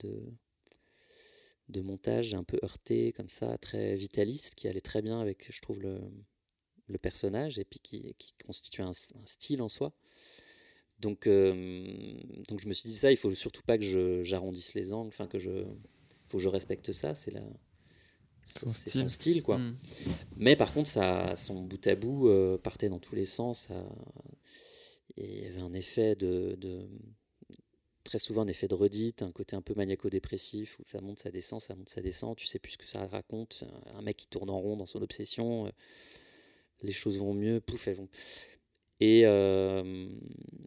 de, 1.67 1.81
montage 1.81 2.33
un 2.33 2.43
peu 2.43 2.59
heurté, 2.63 3.13
comme 3.13 3.29
ça, 3.29 3.57
très 3.57 3.95
vitaliste, 3.95 4.55
qui 4.55 4.67
allait 4.67 4.81
très 4.81 5.01
bien 5.01 5.19
avec, 5.19 5.51
je 5.51 5.61
trouve, 5.61 5.81
le, 5.81 5.99
le 6.89 6.97
personnage, 6.97 7.59
et 7.59 7.65
puis 7.65 7.79
qui, 7.79 8.13
qui 8.17 8.33
constitue 8.45 8.81
un, 8.81 8.93
style 8.93 9.61
en 9.61 9.69
soi. 9.69 9.93
Donc, 10.99 11.27
euh, 11.27 11.53
donc 12.49 12.61
je 12.61 12.67
me 12.67 12.73
suis 12.73 12.89
dit 12.89 12.95
ça, 12.95 13.11
il 13.11 13.17
faut 13.17 13.33
surtout 13.33 13.61
pas 13.61 13.77
que 13.77 14.21
j'arrondisse 14.23 14.73
les 14.73 14.91
angles, 14.93 15.07
enfin 15.09 15.27
que 15.27 15.39
je, 15.39 15.65
faut 16.27 16.37
que 16.37 16.43
je 16.43 16.49
respecte 16.49 16.91
ça, 16.91 17.15
c'est 17.15 17.31
la, 17.31 17.43
c'est 18.43 18.89
son 18.89 19.07
style 19.07 19.43
quoi. 19.43 19.57
Hmm. 19.57 19.77
Mais 20.37 20.55
par 20.55 20.73
contre, 20.73 20.89
ça, 20.89 21.35
son 21.35 21.61
bout 21.61 21.85
à 21.87 21.95
bout 21.95 22.27
euh, 22.27 22.57
partait 22.57 22.89
dans 22.89 22.99
tous 22.99 23.15
les 23.15 23.25
sens. 23.25 23.67
Ça, 23.67 23.85
et 25.17 25.25
il 25.25 25.43
y 25.43 25.47
avait 25.47 25.61
un 25.61 25.73
effet 25.73 26.15
de, 26.15 26.57
très 28.03 28.17
souvent 28.17 28.43
un 28.43 28.47
effet 28.47 28.67
de 28.67 28.75
redite, 28.75 29.21
un 29.21 29.31
côté 29.31 29.55
un 29.55 29.61
peu 29.61 29.73
maniaco-dépressif 29.75 30.79
où 30.79 30.83
ça 30.85 31.01
monte, 31.01 31.19
ça 31.19 31.29
descend, 31.29 31.61
ça 31.61 31.75
monte, 31.75 31.89
ça 31.89 32.01
descend, 32.01 32.35
tu 32.35 32.45
sais 32.45 32.59
plus 32.59 32.73
ce 32.73 32.77
que 32.77 32.85
ça 32.85 33.05
raconte. 33.07 33.63
Un 33.95 34.01
mec 34.01 34.17
qui 34.17 34.27
tourne 34.27 34.49
en 34.49 34.59
rond 34.59 34.77
dans 34.77 34.85
son 34.85 35.01
obsession, 35.01 35.67
euh, 35.67 35.71
les 36.81 36.91
choses 36.91 37.17
vont 37.17 37.33
mieux, 37.33 37.59
pouf, 37.59 37.87
elles 37.87 37.95
vont. 37.95 38.09
Et, 38.99 39.25
euh, 39.25 40.09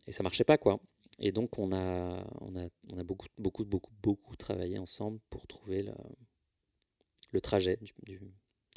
et 0.06 0.12
ça 0.12 0.22
marchait 0.22 0.44
pas 0.44 0.58
quoi. 0.58 0.80
Et 1.18 1.32
donc 1.32 1.58
on 1.58 1.72
a, 1.72 2.24
on 2.40 2.56
a, 2.56 2.68
on 2.88 2.98
a 2.98 3.04
beaucoup, 3.04 3.26
beaucoup, 3.38 3.64
beaucoup, 3.64 3.92
beaucoup 4.02 4.36
travaillé 4.36 4.78
ensemble 4.78 5.20
pour 5.30 5.46
trouver 5.46 5.82
le, 5.82 5.94
le 7.32 7.40
trajet 7.40 7.78
du, 7.80 7.92
du, 8.02 8.20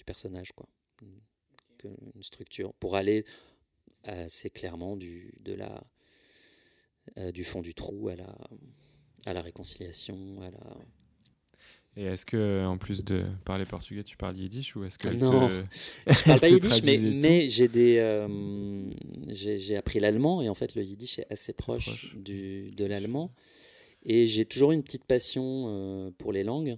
personnage, 0.05 0.51
quoi. 0.53 0.67
Une, 1.01 1.21
structure 2.21 2.73
pour 2.75 2.95
aller 2.95 3.25
assez 4.05 4.49
clairement 4.49 4.95
du, 4.97 5.35
de 5.41 5.53
la 5.53 5.83
euh, 7.17 7.31
du 7.31 7.43
fond 7.43 7.61
du 7.61 7.75
trou 7.75 8.09
à 8.09 8.15
la, 8.15 8.35
à 9.27 9.33
la 9.33 9.41
réconciliation. 9.41 10.41
À 10.41 10.49
la... 10.49 10.77
Et 11.97 12.03
est-ce 12.03 12.25
que, 12.25 12.65
en 12.65 12.77
plus 12.77 13.05
de 13.05 13.23
parler 13.45 13.65
portugais, 13.65 14.03
tu 14.03 14.17
parles 14.17 14.37
yiddish 14.37 14.75
ou 14.75 14.83
est-ce 14.83 14.97
que 14.97 15.07
non, 15.07 15.49
je 16.07 16.23
parle 16.23 16.39
pas 16.41 16.49
yiddish, 16.49 16.83
mais, 16.83 16.97
mais 16.97 17.47
j'ai 17.47 17.69
des, 17.69 17.97
euh, 17.99 18.27
j'ai 19.29 19.77
appris 19.77 19.99
l'allemand 19.99 20.41
et 20.41 20.49
en 20.49 20.55
fait 20.55 20.75
le 20.75 20.83
yiddish 20.83 21.19
est 21.19 21.27
assez 21.31 21.53
proche, 21.53 22.13
Du, 22.15 22.71
de 22.71 22.85
l'allemand 22.85 23.31
et 24.03 24.25
j'ai 24.25 24.45
toujours 24.45 24.73
une 24.73 24.83
petite 24.83 25.05
passion 25.05 25.65
euh, 25.67 26.11
pour 26.17 26.33
les 26.33 26.43
langues 26.43 26.77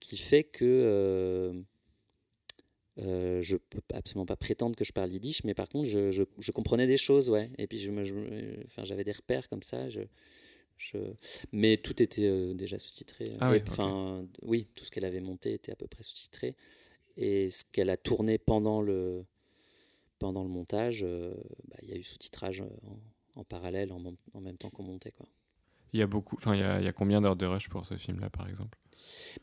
qui 0.00 0.16
fait 0.16 0.42
que 0.42 1.64
euh, 2.98 3.40
je 3.42 3.56
peux 3.56 3.80
absolument 3.92 4.26
pas 4.26 4.36
prétendre 4.36 4.76
que 4.76 4.84
je 4.84 4.92
parle 4.92 5.10
yiddish, 5.10 5.42
mais 5.44 5.54
par 5.54 5.68
contre, 5.68 5.88
je, 5.88 6.10
je, 6.10 6.52
comprenais 6.52 6.86
des 6.86 6.96
choses, 6.96 7.28
ouais. 7.28 7.50
Et 7.58 7.66
puis, 7.66 7.78
je 7.78 7.90
me, 7.90 8.02
enfin, 8.64 8.84
j'avais 8.84 9.02
des 9.02 9.12
repères 9.12 9.48
comme 9.48 9.62
ça. 9.62 9.88
Je, 9.88 10.00
je... 10.76 10.98
Mais 11.52 11.76
tout 11.76 12.02
était 12.02 12.28
euh, 12.28 12.54
déjà 12.54 12.78
sous-titré. 12.78 13.32
Ah 13.40 13.52
enfin, 13.68 14.26
oui, 14.42 14.68
tout 14.74 14.84
ce 14.84 14.90
qu'elle 14.90 15.04
avait 15.04 15.20
monté 15.20 15.54
était 15.54 15.72
à 15.72 15.76
peu 15.76 15.86
près 15.86 16.02
sous-titré. 16.02 16.54
Et 17.16 17.50
ce 17.50 17.64
qu'elle 17.64 17.90
a 17.90 17.96
tourné 17.96 18.38
pendant 18.38 18.80
le, 18.80 19.24
pendant 20.18 20.42
le 20.42 20.48
montage, 20.48 21.02
euh, 21.04 21.34
bah, 21.68 21.76
il 21.82 21.90
y 21.90 21.92
a 21.92 21.96
eu 21.96 22.02
sous-titrage 22.02 22.60
en, 22.60 23.40
en, 23.40 23.44
parallèle, 23.44 23.92
en, 23.92 24.02
en, 24.32 24.40
même 24.40 24.56
temps 24.56 24.70
qu'on 24.70 24.82
montait, 24.82 25.12
quoi. 25.12 25.26
Il 25.92 26.00
y 26.00 26.02
a 26.02 26.08
beaucoup, 26.08 26.34
enfin, 26.36 26.54
il 26.56 26.60
y 26.60 26.64
a, 26.64 26.80
il 26.80 26.84
y 26.84 26.88
a 26.88 26.92
combien 26.92 27.20
d'heures 27.20 27.36
de 27.36 27.46
rush 27.46 27.68
pour 27.68 27.86
ce 27.86 27.96
film-là, 27.96 28.28
par 28.28 28.48
exemple? 28.48 28.76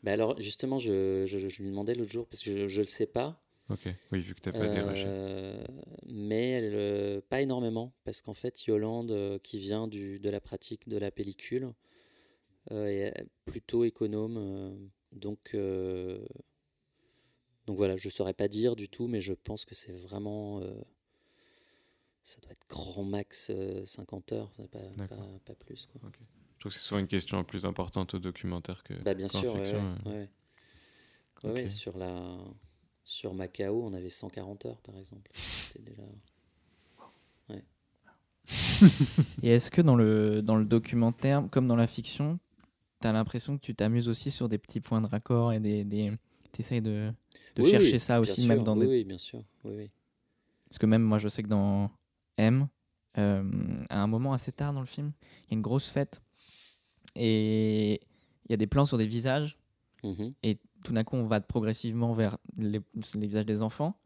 Bah 0.02 0.12
alors, 0.12 0.38
justement, 0.38 0.78
je, 0.78 1.24
je, 1.26 1.48
je, 1.48 1.62
lui 1.62 1.70
demandais 1.70 1.94
l'autre 1.94 2.12
jour, 2.12 2.26
parce 2.26 2.42
que 2.42 2.68
je 2.68 2.80
ne 2.80 2.84
le 2.84 2.90
sais 2.90 3.06
pas. 3.06 3.41
Ok, 3.70 3.88
oui, 4.10 4.20
vu 4.20 4.34
que 4.34 4.40
tu 4.40 4.48
n'as 4.48 4.58
pas 4.58 4.66
euh, 4.66 5.64
Mais 6.06 6.50
elle, 6.50 6.74
euh, 6.74 7.20
pas 7.28 7.40
énormément, 7.40 7.94
parce 8.04 8.20
qu'en 8.20 8.34
fait, 8.34 8.66
Yolande, 8.66 9.12
euh, 9.12 9.38
qui 9.38 9.58
vient 9.58 9.86
du, 9.86 10.18
de 10.18 10.30
la 10.30 10.40
pratique 10.40 10.88
de 10.88 10.98
la 10.98 11.10
pellicule, 11.10 11.72
est 12.70 13.26
plutôt 13.44 13.84
économe. 13.84 14.90
donc, 15.12 15.56
donc 17.66 17.76
voilà, 17.76 17.96
je 17.96 18.08
ne 18.08 18.12
saurais 18.12 18.34
pas 18.34 18.48
dire 18.48 18.76
du 18.76 18.88
tout, 18.88 19.08
mais 19.08 19.20
je 19.20 19.32
pense 19.32 19.64
que 19.64 19.74
c'est 19.74 19.92
vraiment. 19.92 20.60
ça 22.22 22.40
doit 22.40 22.52
être 22.52 22.68
grand 22.68 23.04
max 23.04 23.50
50 23.84 24.32
heures, 24.32 24.52
pas, 24.70 24.78
pas, 25.08 25.16
pas, 25.44 25.54
plus. 25.54 25.86
Quoi. 25.86 26.00
Je 26.04 26.58
trouve 26.60 26.72
que 26.72 26.78
c'est 26.78 26.84
souvent 26.84 27.00
une 27.00 27.08
question 27.08 27.42
plus 27.42 27.64
importante 27.64 28.14
au 28.14 28.18
documentaire 28.20 28.84
que. 28.84 28.94
Bah, 29.02 29.14
bien 29.14 29.28
sûr, 29.28 29.54
ouais, 29.56 30.28
ouais. 31.44 31.68
sur, 31.68 31.98
la... 31.98 32.38
sur 33.04 33.34
Macao, 33.34 33.82
on 33.84 33.92
avait 33.92 34.08
140 34.08 34.66
heures 34.66 34.80
par 34.80 34.96
exemple. 34.96 35.30
C'était 35.34 35.90
déjà. 35.90 36.02
Et 39.42 39.48
est-ce 39.50 39.70
que 39.70 39.82
dans 39.82 39.96
le, 39.96 40.42
dans 40.42 40.56
le 40.56 40.64
documentaire, 40.64 41.44
comme 41.50 41.68
dans 41.68 41.76
la 41.76 41.86
fiction, 41.86 42.38
tu 43.00 43.08
as 43.08 43.12
l'impression 43.12 43.56
que 43.56 43.62
tu 43.62 43.74
t'amuses 43.74 44.08
aussi 44.08 44.30
sur 44.30 44.48
des 44.48 44.58
petits 44.58 44.80
points 44.80 45.00
de 45.00 45.06
raccord 45.06 45.52
et 45.52 45.60
des. 45.60 45.84
des... 45.84 46.12
Tu 46.52 46.60
essayes 46.60 46.82
de, 46.82 47.12
chercher 47.56 47.98
ça 47.98 48.20
aussi, 48.20 48.46
même 48.46 48.62
dans 48.62 48.76
oui, 48.76 48.80
des. 48.80 48.86
Oui, 48.86 49.04
bien 49.04 49.18
sûr. 49.18 49.42
Oui, 49.64 49.90
Parce 50.68 50.78
que 50.78 50.86
même 50.86 51.02
moi, 51.02 51.18
je 51.18 51.28
sais 51.28 51.42
que 51.42 51.48
dans 51.48 51.90
M, 52.36 52.68
euh, 53.16 53.42
à 53.88 54.02
un 54.02 54.06
moment 54.06 54.34
assez 54.34 54.52
tard 54.52 54.72
dans 54.72 54.80
le 54.80 54.86
film, 54.86 55.12
il 55.22 55.50
y 55.50 55.54
a 55.54 55.56
une 55.56 55.62
grosse 55.62 55.86
fête 55.86 56.20
et 57.14 57.94
il 58.46 58.50
y 58.50 58.54
a 58.54 58.56
des 58.56 58.66
plans 58.66 58.84
sur 58.84 58.98
des 58.98 59.06
visages. 59.06 59.58
Mhm. 60.02 60.34
Et 60.42 60.58
tout 60.82 60.92
d'un 60.92 61.04
coup, 61.04 61.16
on 61.16 61.26
va 61.26 61.40
progressivement 61.40 62.12
vers 62.12 62.38
les, 62.56 62.80
visages 63.14 63.46
des 63.46 63.62
enfants. 63.62 63.96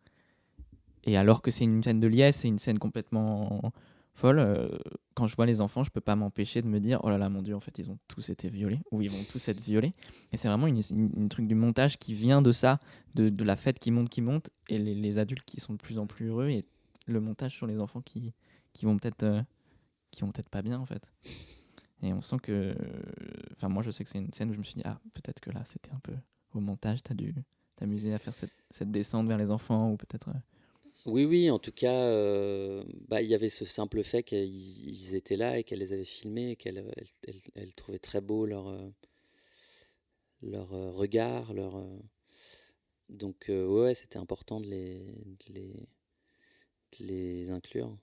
Et 1.05 1.17
alors 1.17 1.43
que 1.43 1.51
c'est 1.51 1.65
une 1.65 1.83
scène 1.83 2.01
de 2.01 2.07
liesse, 2.09 2.37
c'est 2.37 2.49
une 2.49 2.59
scène 2.59 2.79
complètement 2.79 3.73
folle. 4.17 4.39
Euh, 4.41 4.69
quand 5.15 5.27
je 5.27 5.37
vois 5.37 5.47
les 5.47 5.61
enfants, 5.61 5.85
je 5.85 5.91
peux 5.91 6.01
pas 6.01 6.17
m'empêcher 6.17 6.63
de 6.63 6.67
me 6.67 6.81
dire 6.81 7.01
oh 7.05 7.11
là 7.11 7.19
là, 7.19 7.29
mon 7.29 7.43
Dieu, 7.43 7.55
en 7.55 7.61
fait, 7.61 7.79
ils 7.79 7.91
ont 7.91 7.99
tous 8.09 8.29
été 8.31 8.49
violés 8.49 8.81
ou 8.91 9.03
ils 9.03 9.11
vont 9.11 9.25
tous 9.31 9.49
être 9.49 9.61
violés. 9.61 9.95
Et 10.33 10.37
c'est 10.37 10.49
vraiment 10.49 10.67
une, 10.67 11.29
truc 11.29 11.47
du 11.47 11.55
montage 11.55 11.99
qui 11.99 12.15
vient 12.15 12.43
de 12.43 12.53
ça, 12.53 12.81
de, 13.15 13.29
de, 13.29 13.45
la 13.45 13.57
fête 13.57 13.79
qui 13.79 13.91
monte, 13.91 14.09
qui 14.09 14.23
monte, 14.23 14.51
et 14.69 14.79
les, 14.79 15.19
adultes 15.19 15.45
qui 15.45 15.61
sont 15.61 15.75
de 15.75 15.79
plus 15.79 15.99
en 15.99 16.07
plus 16.07 16.27
heureux, 16.27 16.49
et 16.49 16.65
le 17.07 17.21
montage 17.21 17.53
sur 17.53 17.67
les 17.67 17.79
enfants 17.79 18.01
qui, 18.01 18.35
qui 18.73 18.85
vont 18.85 18.97
peut-être 18.97 19.23
euh, 19.23 19.43
qui 20.11 20.23
vont 20.23 20.33
peut-être 20.33 20.49
pas 20.49 20.63
bien 20.63 20.79
en 20.79 20.87
fait. 20.87 21.03
Et 22.03 22.13
on 22.13 22.21
sent 22.21 22.37
que, 22.43 22.75
enfin 23.53 23.69
moi 23.69 23.83
je 23.83 23.91
sais 23.91 24.05
que 24.05 24.11
c'est 24.11 24.19
une 24.19 24.33
scène 24.33 24.51
où 24.51 24.53
je 24.53 24.59
me 24.59 24.65
suis 24.65 24.75
dit 24.75 24.83
ah 24.85 24.99
peut-être 25.15 25.41
que 25.41 25.51
là 25.51 25.65
c'était 25.65 25.93
un 25.93 26.01
peu 26.03 26.13
au 26.57 26.61
montage, 26.61 27.03
t'as 27.03 27.15
dû 27.15 27.35
t'amuser 27.77 28.13
à 28.15 28.19
faire 28.19 28.35
cette, 28.35 28.91
descente 28.91 29.29
vers 29.29 29.39
les 29.39 29.51
enfants 29.51 29.93
ou 29.93 29.97
peut-être. 29.97 30.29
Euh, 30.31 30.41
oui, 31.07 31.25
oui, 31.25 31.51
en 31.51 31.59
tout 31.59 31.73
cas, 31.73 31.93
euh, 31.93 32.83
bah, 33.09 33.23
il 33.23 33.29
y 33.29 33.35
avait 33.35 33.49
ce 33.49 33.65
simple 33.65 34.03
fait 34.03 34.23
qu'ils 34.23 35.15
étaient 35.15 35.37
là 35.37 35.59
et 35.59 35.65
qu'elle 35.65 35.79
les 35.79 35.93
avait 35.93 36.05
filmés 36.05 36.53
et 36.53 36.57
qu'elle 36.57 36.85
elle, 37.55 37.75
trouvait 37.75 37.99
très 37.99 38.21
beau 38.21 38.47
leur, 38.47 38.69
euh, 38.69 38.89
leur 40.43 40.69
regard. 40.71 41.53
Leur, 41.53 41.81
donc, 43.09 43.47
ouais, 43.49 43.95
c'était 43.95 44.19
important 44.19 44.61
de 44.61 44.67
les, 44.67 45.07
les, 45.49 45.89
les, 46.99 47.51
inclure. 47.51 47.97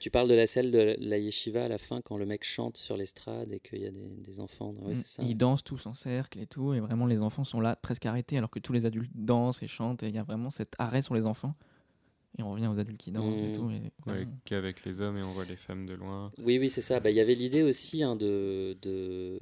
Tu 0.00 0.10
parles 0.10 0.28
de 0.28 0.34
la 0.34 0.46
scène 0.46 0.70
de 0.70 0.96
la 0.98 1.18
yeshiva 1.18 1.66
à 1.66 1.68
la 1.68 1.76
fin 1.76 2.00
quand 2.00 2.16
le 2.16 2.24
mec 2.24 2.42
chante 2.42 2.78
sur 2.78 2.96
l'estrade 2.96 3.52
et 3.52 3.60
qu'il 3.60 3.82
y 3.82 3.86
a 3.86 3.90
des, 3.90 4.08
des 4.08 4.40
enfants. 4.40 4.74
Ouais, 4.80 4.94
ça. 4.94 5.22
Ils 5.22 5.36
dansent 5.36 5.62
tous 5.62 5.84
en 5.84 5.94
cercle 5.94 6.40
et 6.40 6.46
tout, 6.46 6.72
et 6.72 6.80
vraiment 6.80 7.06
les 7.06 7.20
enfants 7.20 7.44
sont 7.44 7.60
là 7.60 7.76
presque 7.76 8.06
arrêtés 8.06 8.38
alors 8.38 8.50
que 8.50 8.58
tous 8.58 8.72
les 8.72 8.86
adultes 8.86 9.12
dansent 9.14 9.62
et 9.62 9.68
chantent, 9.68 10.02
et 10.02 10.08
il 10.08 10.14
y 10.14 10.18
a 10.18 10.22
vraiment 10.22 10.48
cet 10.48 10.74
arrêt 10.78 11.02
sur 11.02 11.14
les 11.14 11.26
enfants. 11.26 11.54
Et 12.38 12.42
on 12.42 12.52
revient 12.52 12.68
aux 12.68 12.78
adultes 12.78 13.00
qui 13.00 13.10
dansent 13.10 13.40
et 13.40 13.48
mmh. 13.48 13.52
tout. 13.52 13.70
Et, 13.70 14.26
qu'avec 14.46 14.84
les 14.84 15.00
hommes 15.00 15.16
et 15.16 15.22
on 15.22 15.30
voit 15.30 15.44
les 15.44 15.56
femmes 15.56 15.84
de 15.84 15.94
loin. 15.94 16.30
Oui, 16.38 16.58
oui, 16.58 16.70
c'est 16.70 16.80
ça. 16.80 17.00
Bah, 17.00 17.10
il 17.10 17.16
y 17.16 17.20
avait 17.20 17.34
l'idée 17.34 17.62
aussi 17.62 18.02
hein, 18.02 18.16
de, 18.16 18.78
de, 18.80 19.38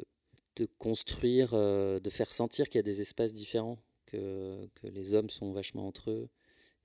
de, 0.56 0.68
construire, 0.78 1.50
euh, 1.52 2.00
de 2.00 2.11
faire 2.11 2.32
sentir 2.32 2.68
qu'il 2.68 2.78
y 2.78 2.80
a 2.80 2.82
des 2.82 3.00
espaces 3.00 3.34
différents, 3.34 3.78
que, 4.06 4.66
que, 4.74 4.88
les 4.88 5.14
hommes 5.14 5.30
sont 5.30 5.52
vachement 5.52 5.86
entre 5.86 6.11
eux 6.11 6.28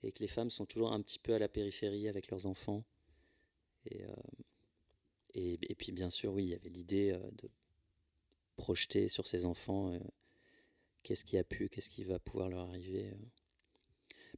et 0.03 0.11
que 0.11 0.19
les 0.19 0.27
femmes 0.27 0.49
sont 0.49 0.65
toujours 0.65 0.91
un 0.91 1.01
petit 1.01 1.19
peu 1.19 1.33
à 1.33 1.39
la 1.39 1.47
périphérie 1.47 2.07
avec 2.09 2.29
leurs 2.29 2.45
enfants. 2.45 2.83
Et, 3.85 4.03
euh, 4.03 4.13
et, 5.33 5.59
et, 5.61 5.75
puis, 5.75 5.91
bien 5.91 6.09
sûr, 6.09 6.33
oui, 6.33 6.45
il 6.45 6.49
y 6.49 6.55
avait 6.55 6.69
l'idée 6.69 7.11
euh, 7.11 7.31
de 7.41 7.49
projeter 8.55 9.07
sur 9.07 9.27
ces 9.27 9.45
enfants 9.45 9.97
qu'est-ce 11.01 11.25
qui 11.25 11.37
a 11.37 11.43
pu, 11.43 11.69
qu'est-ce 11.69 11.89
qui 11.89 12.03
va 12.03 12.19
pouvoir 12.19 12.49
leur 12.49 12.61
arriver 12.69 13.11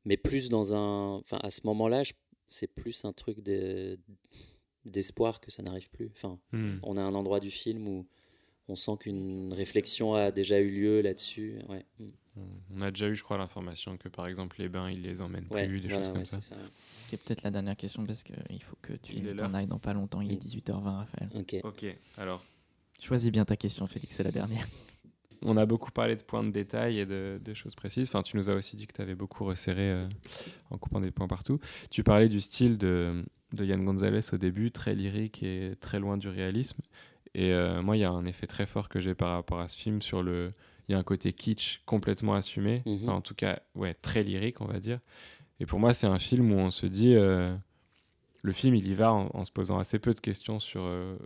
mais 0.05 0.17
plus 0.17 0.49
dans 0.49 0.73
un. 0.73 1.15
Enfin, 1.17 1.39
à 1.41 1.49
ce 1.49 1.61
moment-là, 1.65 2.03
c'est 2.47 2.67
plus 2.67 3.05
un 3.05 3.13
truc 3.13 3.39
d'espoir 4.85 5.41
que 5.41 5.51
ça 5.51 5.63
n'arrive 5.63 5.89
plus. 5.89 6.11
Enfin, 6.13 6.39
hmm. 6.51 6.77
on 6.83 6.95
a 6.97 7.01
un 7.01 7.15
endroit 7.15 7.39
du 7.39 7.51
film 7.51 7.87
où 7.87 8.05
on 8.67 8.75
sent 8.75 8.93
qu'une 8.99 9.53
réflexion 9.53 10.13
a 10.13 10.31
déjà 10.31 10.59
eu 10.59 10.69
lieu 10.69 11.01
là-dessus. 11.01 11.59
Ouais. 11.67 11.85
Hmm. 11.99 12.11
On 12.75 12.81
a 12.81 12.91
déjà 12.91 13.07
eu, 13.07 13.15
je 13.15 13.23
crois, 13.23 13.37
l'information 13.37 13.97
que 13.97 14.09
par 14.09 14.27
exemple 14.27 14.57
les 14.59 14.69
bains, 14.69 14.89
ils 14.89 15.01
les 15.01 15.21
emmènent 15.21 15.47
plus, 15.47 15.79
des 15.79 15.89
choses 15.89 16.09
comme 16.09 16.25
ça. 16.25 16.39
C'est 16.39 17.21
peut-être 17.23 17.43
la 17.43 17.51
dernière 17.51 17.77
question 17.77 18.05
parce 18.05 18.23
qu'il 18.23 18.61
faut 18.63 18.77
que 18.81 18.93
tu 18.93 19.21
t'en 19.35 19.53
ailles 19.53 19.67
dans 19.67 19.79
pas 19.79 19.93
longtemps. 19.93 20.21
Il 20.21 20.31
est 20.33 20.43
18h20, 20.43 20.83
Raphaël. 20.83 21.29
Ok. 21.35 21.55
Ok, 21.63 21.85
alors. 22.17 22.43
Choisis 22.99 23.31
bien 23.31 23.45
ta 23.45 23.57
question, 23.57 23.87
Félix, 23.87 24.15
c'est 24.15 24.23
la 24.23 24.31
dernière. 24.31 24.65
On 25.43 25.57
a 25.57 25.65
beaucoup 25.65 25.91
parlé 25.91 26.15
de 26.15 26.23
points 26.23 26.43
de 26.43 26.49
détail 26.49 26.99
et 26.99 27.05
de, 27.05 27.53
choses 27.53 27.75
précises. 27.75 28.07
Enfin, 28.07 28.23
tu 28.23 28.37
nous 28.37 28.49
as 28.49 28.53
aussi 28.53 28.75
dit 28.75 28.87
que 28.87 28.93
tu 28.93 29.01
avais 29.01 29.15
beaucoup 29.15 29.45
resserré 29.45 29.91
euh, 29.91 30.07
en 30.71 30.77
coupant 30.77 30.99
des 30.99 31.11
points 31.11 31.27
partout. 31.27 31.59
Tu 31.91 32.03
parlais 32.03 32.29
du 32.29 32.41
style 32.41 32.77
de, 32.77 33.23
de 33.53 33.65
Yann 33.65 33.83
Gonzalez 33.83 34.33
au 34.33 34.37
début, 34.37 34.71
très 34.71 34.95
lyrique 34.95 35.43
et 35.43 35.75
très 35.79 35.99
loin 35.99 36.17
du 36.17 36.29
réalisme. 36.29 36.81
Et 37.35 37.51
euh, 37.51 37.81
moi, 37.81 37.97
il 37.97 37.99
y 37.99 38.05
a 38.05 38.11
un 38.11 38.25
effet 38.25 38.47
très 38.47 38.65
fort 38.65 38.89
que 38.89 38.99
j'ai 38.99 39.13
par 39.13 39.33
rapport 39.33 39.59
à 39.59 39.67
ce 39.67 39.77
film 39.77 40.01
sur 40.01 40.23
le. 40.23 40.53
Il 40.87 40.91
y 40.91 40.95
a 40.95 40.97
un 40.97 41.03
côté 41.03 41.33
kitsch 41.33 41.81
complètement 41.85 42.35
assumé, 42.35 42.83
mhm. 42.85 43.09
en 43.09 43.21
tout 43.21 43.35
cas, 43.35 43.59
ouais, 43.75 43.93
très 43.93 44.23
lyrique, 44.23 44.61
on 44.61 44.65
va 44.65 44.79
dire. 44.79 44.99
Et 45.59 45.65
pour 45.65 45.79
moi, 45.79 45.93
c'est 45.93 46.07
un 46.07 46.19
film 46.19 46.51
où 46.51 46.57
on 46.57 46.71
se 46.71 46.85
dit. 46.85 47.15
Euh, 47.15 47.55
le 48.45 48.51
film, 48.51 48.75
il 48.75 48.87
y 48.87 48.93
va 48.93 49.11
en, 49.11 49.43
se 49.43 49.51
posant 49.51 49.79
assez 49.79 49.97
peu 49.97 50.13
de 50.13 50.19
questions 50.19 50.59
sur 50.59 50.83
euh, 50.83 51.17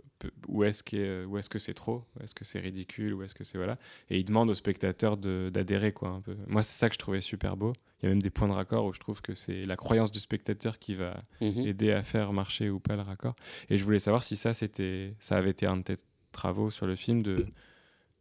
où 0.48 0.64
est-ce 0.64 0.82
que 0.82 1.26
où 1.26 1.36
est-ce 1.36 1.50
que 1.50 1.58
c'est 1.58 1.74
trop, 1.74 2.06
où 2.16 2.22
est-ce 2.22 2.34
que 2.34 2.46
c'est 2.46 2.60
ridicule, 2.60 3.12
où 3.12 3.22
est-ce 3.22 3.34
que 3.34 3.44
c'est 3.44 3.58
voilà. 3.58 3.78
Et 4.08 4.18
il 4.18 4.24
demande 4.24 4.48
aux 4.48 4.54
spectateurs 4.54 5.18
d'adhérer 5.18 5.92
quoi 5.92 6.08
un 6.08 6.22
peu. 6.22 6.34
Moi, 6.46 6.62
c'est 6.62 6.78
ça 6.78 6.88
que 6.88 6.94
je 6.94 6.98
trouvais 6.98 7.20
super 7.20 7.58
beau. 7.58 7.74
Il 8.00 8.06
y 8.06 8.06
a 8.06 8.08
même 8.08 8.22
des 8.22 8.30
points 8.30 8.48
de 8.48 8.54
raccord 8.54 8.86
où 8.86 8.94
je 8.94 9.00
trouve 9.00 9.20
que 9.20 9.34
c'est 9.34 9.66
la 9.66 9.76
croyance 9.76 10.10
du 10.10 10.18
spectateur 10.18 10.78
qui 10.78 10.94
va 10.94 11.22
mhm. 11.42 11.66
aider 11.66 11.92
à 11.92 12.02
faire 12.02 12.32
marcher 12.32 12.70
ou 12.70 12.80
pas 12.80 12.96
le 12.96 13.02
raccord. 13.02 13.36
Et 13.68 13.76
je 13.76 13.84
voulais 13.84 13.98
savoir 13.98 14.24
si 14.24 14.34
ça 14.34 14.54
c'était 14.54 15.14
ça 15.18 15.36
avait 15.36 15.50
été 15.50 15.66
un 15.66 15.76
de 15.76 15.82
tes 15.82 15.96
travaux 16.32 16.70
sur 16.70 16.86
le 16.86 16.96
film 16.96 17.22
de 17.22 17.46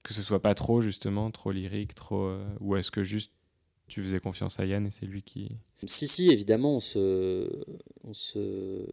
que 0.03 0.13
ce 0.13 0.21
soit 0.21 0.41
pas 0.41 0.55
trop 0.55 0.81
justement 0.81 1.31
trop 1.31 1.51
lyrique, 1.51 1.95
trop 1.95 2.25
euh, 2.25 2.45
ou 2.59 2.75
est-ce 2.75 2.91
que 2.91 3.03
juste 3.03 3.31
tu 3.87 4.03
faisais 4.03 4.19
confiance 4.19 4.59
à 4.59 4.65
Yann 4.65 4.85
et 4.85 4.91
c'est 4.91 5.05
lui 5.05 5.23
qui. 5.23 5.49
Si, 5.85 6.07
si, 6.07 6.29
évidemment, 6.29 6.75
on 6.75 6.79
se. 6.79 7.49
On 8.03 8.13
se... 8.13 8.87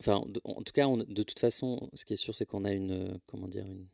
Enfin, 0.00 0.24
en 0.44 0.62
tout 0.62 0.72
cas, 0.72 0.88
de 0.88 1.22
toute 1.22 1.38
façon, 1.38 1.88
ce 1.94 2.04
qui 2.04 2.14
est 2.14 2.16
sûr, 2.16 2.34
c'est 2.34 2.44
qu'on 2.44 2.64
a 2.64 2.72
une. 2.72 3.18
Comment 3.26 3.48
dire 3.48 3.64
une, 3.66 3.86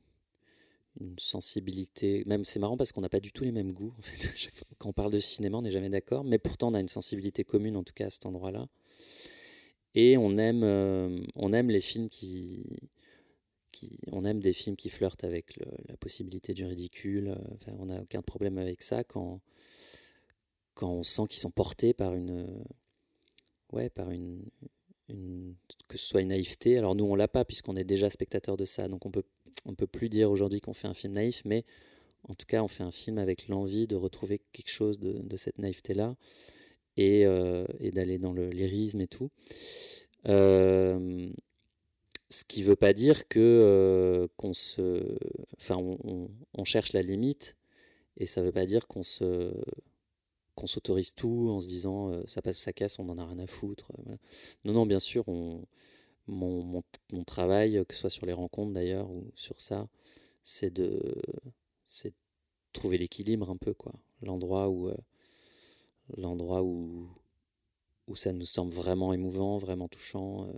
une 1.01 1.19
sensibilité. 1.19 2.25
Même, 2.27 2.45
c'est 2.45 2.59
marrant 2.59 2.77
parce 2.77 2.93
qu'on 2.93 3.03
n'a 3.03 3.11
pas 3.11 3.21
du 3.21 3.31
tout 3.31 3.45
les 3.45 3.53
mêmes 3.53 3.73
goûts. 3.73 3.95
En 3.99 4.03
fait. 4.03 4.35
Quand 4.79 4.89
on 4.89 4.93
parle 4.93 5.13
de 5.13 5.19
cinéma, 5.19 5.59
on 5.59 5.63
n'est 5.63 5.71
jamais 5.71 5.91
d'accord. 5.91 6.25
Mais 6.25 6.39
pourtant, 6.39 6.69
on 6.69 6.75
a 6.75 6.81
une 6.81 6.89
sensibilité 6.89 7.45
commune, 7.45 7.77
en 7.77 7.85
tout 7.85 7.93
cas, 7.95 8.07
à 8.07 8.11
cet 8.11 8.27
endroit-là. 8.27 8.67
Et 9.95 10.17
on 10.17 10.37
aime, 10.37 10.63
euh, 10.63 11.25
on 11.35 11.53
aime 11.53 11.71
les 11.71 11.81
films 11.81 12.09
qui 12.09 12.65
on 14.13 14.25
aime 14.25 14.41
des 14.41 14.53
films 14.53 14.77
qui 14.77 14.89
flirtent 14.89 15.25
avec 15.25 15.59
la 15.89 15.97
possibilité 15.97 16.55
du 16.55 16.65
ridicule. 16.65 17.37
Enfin, 17.55 17.73
on 17.79 17.87
n'a 17.87 18.03
aucun 18.03 18.23
problème 18.23 18.59
avec 18.59 18.83
ça 18.83 19.05
quand, 19.05 19.41
quand 20.75 20.91
on 20.91 21.03
sent 21.03 21.23
qu'ils 21.29 21.41
sont 21.41 21.51
portés 21.51 21.95
par 21.95 22.15
une, 22.15 22.47
ouais, 23.73 23.91
par 23.91 24.11
une, 24.11 24.45
que 25.89 25.97
ce 25.97 26.07
soit 26.07 26.21
une 26.21 26.29
naïveté. 26.29 26.79
Alors 26.79 26.95
nous, 26.95 27.05
on 27.05 27.15
l'a 27.15 27.29
pas 27.29 27.45
puisqu'on 27.45 27.77
est 27.77 27.85
déjà 27.85 28.11
spectateur 28.11 28.57
de 28.57 28.65
ça, 28.65 28.89
donc 28.89 29.07
on 29.07 29.11
peut, 29.11 29.25
on 29.65 29.75
peut 29.75 29.87
plus 29.87 30.09
dire 30.09 30.31
aujourd'hui 30.31 30.61
qu'on 30.61 30.75
fait 30.75 30.89
un 30.89 30.95
film 30.95 31.15
naïf, 31.15 31.43
mais 31.45 31.65
en 32.29 32.35
tout 32.35 32.47
cas, 32.47 32.63
on 32.63 32.69
fait 32.69 32.83
un 32.83 32.91
film 32.91 33.19
avec 33.19 33.49
l'envie 33.49 33.87
de 33.87 33.97
retrouver 33.97 34.41
quelque 34.53 34.71
chose 34.71 34.99
de, 34.99 35.37
cette 35.37 35.59
naïveté-là 35.59 36.17
et, 36.97 37.25
euh, 37.27 37.65
et 37.81 37.91
d'aller 37.91 38.19
dans 38.19 38.33
le 38.33 38.51
lyrisme 38.51 39.01
et 39.01 39.07
tout. 39.07 39.31
Euh, 40.29 41.31
ce 42.31 42.45
qui 42.45 42.61
ne 42.63 42.67
veut 42.67 42.77
pas 42.77 42.93
dire 42.93 43.29
que 43.29 43.39
euh, 43.39 44.29
qu'on 44.37 44.53
se, 44.53 45.17
enfin, 45.57 45.77
on, 45.77 46.65
cherche 46.65 46.93
la 46.93 47.03
limite, 47.03 47.57
et 48.17 48.27
ça 48.27 48.41
ne 48.41 48.47
veut 48.47 48.53
pas 48.53 48.67
dire 48.67 48.87
qu'on 48.87 49.03
se, 49.03 49.55
qu'on 50.55 50.67
s'autorise 50.67 51.15
tout 51.15 51.51
en 51.51 51.61
se 51.61 51.69
disant 51.69 52.13
euh, 52.13 52.23
ça 52.27 52.43
passe 52.43 52.59
ou 52.59 52.63
ça 52.63 52.73
casse, 52.73 52.99
on 52.99 53.05
n'en 53.05 53.19
a 53.19 53.25
rien 53.25 53.39
à 53.39 53.47
foutre. 53.47 53.91
Euh, 54.09 54.17
non, 54.65 54.75
non, 54.75 54.87
bien 54.87 54.99
sûr, 54.99 55.27
on, 55.29 55.65
mon, 56.27 56.83
travail, 57.27 57.83
que 57.89 57.95
ce 57.95 58.03
soit 58.03 58.11
sur 58.11 58.27
les 58.27 58.35
rencontres 58.35 58.73
d'ailleurs 58.73 59.11
ou 59.11 59.31
sur 59.35 59.61
ça, 59.61 59.89
c'est 60.43 60.71
de, 60.71 61.01
c'est 61.85 62.13
trouver 62.73 62.99
l'équilibre 62.99 63.51
un 63.51 63.57
peu, 63.57 63.73
quoi. 63.73 63.93
L'endroit 64.23 64.69
où, 64.69 64.91
l'endroit 66.17 66.63
où, 66.63 67.09
où 68.09 68.17
ça 68.17 68.33
nous 68.33 68.45
semble 68.45 68.73
vraiment 68.73 69.15
émouvant, 69.15 69.57
vraiment 69.57 69.89
touchant 69.89 70.49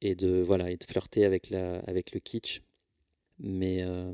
et 0.00 0.14
de 0.14 0.40
voilà 0.42 0.70
et 0.70 0.76
de 0.76 0.84
flirter 0.84 1.24
avec 1.24 1.50
la 1.50 1.78
avec 1.80 2.12
le 2.12 2.20
kitsch 2.20 2.60
mais 3.38 3.82
euh, 3.82 4.12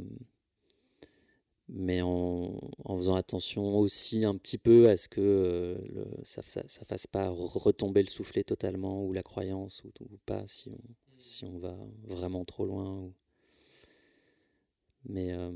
mais 1.69 2.01
en, 2.01 2.59
faisant 2.97 3.15
attention 3.15 3.79
aussi 3.79 4.25
un 4.25 4.35
petit 4.37 4.57
peu 4.57 4.89
à 4.89 4.97
ce 4.97 5.07
que 5.07 5.21
euh, 5.21 5.77
ça, 6.23 6.41
ne 6.63 6.85
fasse 6.87 7.07
pas 7.07 7.29
retomber 7.29 8.03
le 8.03 8.09
soufflet 8.09 8.43
totalement 8.43 9.05
ou 9.05 9.13
la 9.13 9.23
croyance 9.23 9.83
ou, 9.85 9.91
pas 10.25 10.47
si 10.47 10.71
on, 10.71 10.79
si 11.17 11.45
on 11.45 11.59
va 11.59 11.77
vraiment 12.05 12.47
trop 12.47 12.65
loin. 12.65 13.13
Mais 15.05 15.33
euh, 15.33 15.53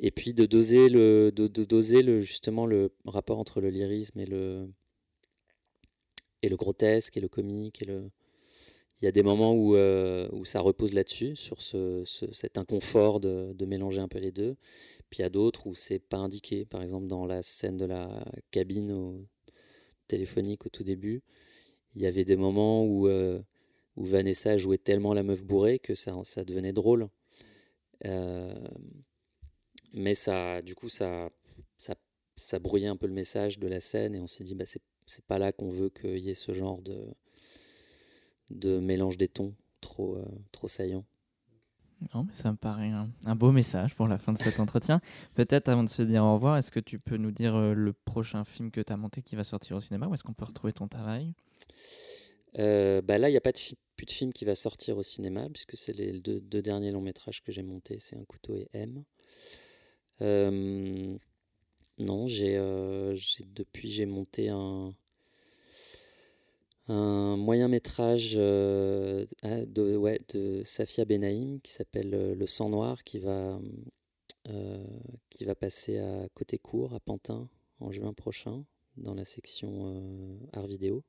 et 0.00 0.10
puis 0.10 0.32
de 0.32 0.46
doser 0.46 0.88
le 0.88 1.30
de, 1.30 1.46
doser 1.46 2.02
le 2.02 2.20
justement 2.20 2.64
le 2.64 2.90
rapport 3.04 3.38
entre 3.38 3.60
le 3.60 3.68
lyrisme 3.68 4.18
et 4.18 4.26
le 4.26 4.68
et 6.42 6.48
le 6.48 6.56
grotesque 6.56 7.16
et 7.16 7.20
le 7.20 7.28
comique 7.28 7.82
et 7.82 7.86
le 7.86 8.10
il 9.00 9.06
y 9.06 9.08
a 9.08 9.12
des 9.12 9.24
moments 9.24 9.52
où, 9.52 9.74
euh, 9.74 10.28
où 10.30 10.44
ça 10.44 10.60
repose 10.60 10.94
là-dessus, 10.94 11.34
sur 11.34 11.60
ce, 11.60 12.04
cet 12.04 12.56
inconfort 12.56 13.18
de, 13.18 13.52
de, 13.52 13.66
mélanger 13.66 14.00
un 14.00 14.06
peu 14.06 14.20
les 14.20 14.30
deux. 14.30 14.54
Puis 15.10 15.18
il 15.18 15.22
y 15.22 15.24
a 15.24 15.28
d'autres 15.28 15.66
où 15.66 15.74
c'est 15.74 15.98
pas 15.98 16.18
indiqué. 16.18 16.64
Par 16.64 16.82
exemple, 16.82 17.08
dans 17.08 17.26
la 17.26 17.42
scène 17.42 17.76
de 17.76 17.84
la 17.84 18.24
cabine 18.52 18.92
au, 18.92 19.26
téléphonique 20.06 20.66
au 20.66 20.68
tout 20.68 20.84
début, 20.84 21.22
il 21.96 22.02
y 22.02 22.06
avait 22.06 22.24
des 22.24 22.36
moments 22.36 22.84
où, 22.84 23.08
euh, 23.08 23.40
où 23.96 24.04
Vanessa 24.04 24.56
jouait 24.56 24.78
tellement 24.78 25.14
la 25.14 25.24
meuf 25.24 25.42
bourrée 25.42 25.80
que 25.80 25.94
ça, 25.94 26.14
ça 26.24 26.44
devenait 26.44 26.72
drôle. 26.72 27.08
Euh, 28.04 28.54
mais 29.94 30.14
ça, 30.14 30.62
du 30.62 30.76
coup, 30.76 30.88
ça, 30.88 31.30
ça, 31.76 31.94
ça, 32.36 32.58
brouillait 32.60 32.88
un 32.88 32.96
peu 32.96 33.06
le 33.06 33.14
message 33.14 33.58
de 33.58 33.66
la 33.66 33.80
scène 33.80 34.14
et 34.14 34.20
on 34.20 34.28
s'est 34.28 34.44
dit, 34.44 34.54
bah, 34.54 34.64
c'est 34.66 34.82
pas 35.20 35.38
là 35.38 35.52
qu'on 35.52 35.68
veut 35.68 35.90
qu'il 35.90 36.18
y 36.18 36.30
ait 36.30 36.34
ce 36.34 36.52
genre 36.52 36.80
de 36.80 37.06
de 38.50 38.78
mélange 38.78 39.16
des 39.16 39.28
tons 39.28 39.54
trop, 39.80 40.16
euh, 40.16 40.24
trop 40.52 40.68
saillant. 40.68 41.04
Non, 42.14 42.24
mais 42.24 42.34
ça 42.34 42.50
me 42.50 42.56
paraît 42.56 42.90
un, 42.90 43.36
beau 43.36 43.52
message 43.52 43.94
pour 43.94 44.08
la 44.08 44.18
fin 44.18 44.32
de 44.32 44.38
cet 44.38 44.58
entretien. 44.60 44.98
Peut-être 45.34 45.68
avant 45.68 45.84
de 45.84 45.88
se 45.88 46.02
dire 46.02 46.24
au 46.24 46.34
revoir, 46.34 46.56
est-ce 46.56 46.70
que 46.70 46.80
tu 46.80 46.98
peux 46.98 47.16
nous 47.16 47.30
dire 47.30 47.54
euh, 47.54 47.74
le 47.74 47.92
prochain 47.92 48.44
film 48.44 48.70
que 48.70 48.80
tu 48.80 48.92
as 48.92 48.96
monté 48.96 49.22
qui 49.22 49.36
va 49.36 49.44
sortir 49.44 49.76
au 49.76 49.80
cinéma 49.80 50.08
Où 50.08 50.14
est-ce 50.14 50.24
qu'on 50.24 50.32
peut 50.32 50.44
retrouver 50.44 50.72
ton 50.72 50.88
travail? 50.88 51.34
Euh, 52.58 53.02
bah 53.02 53.18
Là, 53.18 53.28
il 53.28 53.32
n'y 53.32 53.38
a 53.38 53.42
pas 53.42 53.52
de 53.52 53.58
plus 53.96 54.06
de 54.06 54.10
film 54.10 54.32
qui 54.32 54.44
va 54.44 54.54
sortir 54.54 54.98
au 54.98 55.02
cinéma, 55.02 55.48
puisque 55.50 55.76
c'est 55.76 55.92
les 55.92 56.20
deux, 56.20 56.40
derniers 56.40 56.90
longs 56.90 57.00
métrages 57.00 57.42
que 57.42 57.52
j'ai 57.52 57.62
montés, 57.62 57.98
c'est 58.00 58.16
Un 58.16 58.24
couteau 58.24 58.56
et 58.56 58.68
M. 58.72 59.04
non, 61.98 62.26
j'ai 62.26 62.58
depuis 63.54 63.88
j'ai 63.88 64.06
monté 64.06 64.48
un, 64.48 64.92
un 66.92 67.36
moyen 67.36 67.68
métrage 67.68 68.34
euh, 68.36 69.24
de, 69.44 70.62
Safia 70.64 71.04
Benaïm 71.04 71.60
qui 71.60 71.72
s'appelle 71.72 72.14
euh, 72.14 72.34
Le 72.34 72.46
sang 72.46 72.68
noir 72.68 73.02
qui 73.04 73.18
va, 73.18 73.58
euh, 74.48 74.84
qui 75.30 75.44
va 75.44 75.54
passer 75.54 75.98
à 75.98 76.28
Côté 76.34 76.58
Court 76.58 76.94
à 76.94 77.00
Pantin 77.00 77.48
en 77.80 77.90
juin 77.90 78.12
prochain 78.12 78.64
dans 78.96 79.14
la 79.14 79.24
section 79.24 80.38
art 80.52 80.66
vidéo. 80.66 81.02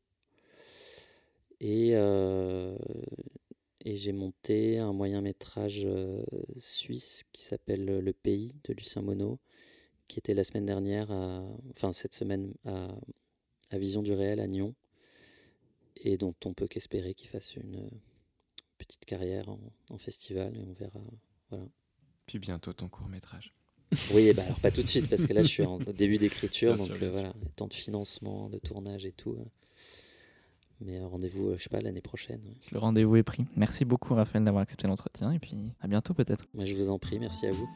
Et, 1.59 1.91
et 1.91 3.95
j'ai 3.95 4.11
monté 4.11 4.79
un 4.79 4.93
moyen 4.93 5.21
métrage 5.21 5.87
suisse 6.57 7.23
qui 7.31 7.43
s'appelle 7.43 7.85
Le 7.85 8.13
Pays 8.13 8.53
de 8.63 8.73
Lucien 8.73 9.01
Monod 9.01 9.37
qui 10.07 10.19
était 10.19 10.33
la 10.33 10.43
semaine 10.43 10.65
dernière, 10.65 11.09
enfin 11.71 11.93
cette 11.93 12.13
semaine 12.13 12.53
à, 12.65 12.87
à 13.71 13.77
Vision 13.77 14.01
du 14.01 14.13
Réel 14.13 14.39
à 14.39 14.47
Nyon 14.47 14.73
et 15.97 16.17
dont 16.17 16.35
on 16.45 16.53
peut 16.53 16.67
qu'espérer 16.67 17.13
qu'il 17.13 17.29
fasse 17.29 17.55
une 17.55 17.75
euh, 17.75 17.89
petite 18.77 19.05
carrière 19.05 19.45
en, 19.49 19.97
festival 19.97 20.55
et 20.57 20.63
on 20.63 20.73
verra. 20.73 20.99
Voilà. 21.49 21.65
Puis 22.25 22.39
bientôt 22.39 22.73
ton 22.73 22.89
court 22.89 23.07
métrage. 23.07 23.53
Oui, 24.13 24.33
bah 24.33 24.43
alors 24.45 24.59
pas 24.59 24.71
tout 24.71 24.81
de 24.81 24.87
suite 24.87 25.09
parce 25.09 25.25
que 25.25 25.33
là 25.33 25.43
je 25.43 25.47
suis 25.47 25.63
en 25.63 25.77
début 25.79 26.17
d'écriture, 26.17 26.75
donc 26.75 26.89
euh, 27.01 27.11
voilà, 27.11 27.33
temps 27.55 27.67
de 27.67 27.73
financement, 27.73 28.49
de 28.49 28.57
tournage 28.57 29.05
et 29.05 29.11
tout. 29.11 29.33
Euh. 29.33 29.45
Mais 30.81 30.99
rendez-vous, 30.99 31.53
je 31.55 31.63
sais 31.63 31.69
pas, 31.69 31.79
l'année 31.79 32.01
prochaine. 32.01 32.41
Le 32.71 32.79
rendez-vous 32.79 33.15
est 33.15 33.23
pris. 33.23 33.45
Merci 33.55 33.85
beaucoup 33.85 34.15
Raphaël 34.15 34.43
d'avoir 34.43 34.63
accepté 34.63 34.87
l'entretien 34.87 35.31
et 35.31 35.39
puis 35.39 35.71
à 35.79 35.87
bientôt 35.87 36.13
peut-être. 36.13 36.47
Moi 36.53 36.65
je 36.65 36.73
vous 36.73 36.89
en 36.89 36.99
prie, 36.99 37.19
merci 37.19 37.45
à 37.45 37.51
vous. 37.51 37.69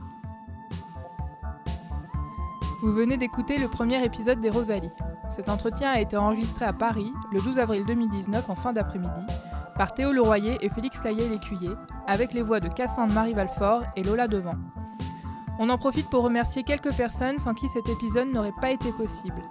Vous 2.80 2.94
venez 2.94 3.18
d'écouter 3.18 3.58
le 3.58 3.68
premier 3.68 4.04
épisode 4.06 4.40
des 4.40 4.52
Rosalies. 4.52 4.92
Cet 5.32 5.50
entretien 5.50 5.90
a 5.90 6.00
été 6.00 6.16
enregistré 6.16 6.64
à 6.64 6.74
Paris 6.74 7.12
le 7.32 7.42
12 7.42 7.58
avril 7.58 7.84
2019 7.88 8.52
en 8.52 8.56
fin 8.56 8.72
d'après-midi 8.72 9.22
par 9.76 9.96
Théo 9.96 10.12
Leroyer 10.12 10.58
et 10.62 10.70
Félix 10.70 11.04
Laillé-Lécuyer, 11.04 11.72
avec 12.06 12.34
les 12.34 12.44
voix 12.44 12.60
de 12.60 12.68
Cassandre 12.68 13.14
Marie 13.14 13.34
Valfort 13.34 13.84
et 13.96 14.04
Lola 14.04 14.28
Devant. 14.28 14.56
On 15.58 15.70
en 15.70 15.78
profite 15.80 16.10
pour 16.10 16.24
remercier 16.24 16.64
quelques 16.64 16.94
personnes 16.96 17.40
sans 17.40 17.56
qui 17.56 17.68
cet 17.68 17.90
épisode 17.90 18.28
n'aurait 18.28 18.54
pas 18.62 18.70
été 18.70 18.92
possible. 18.92 19.42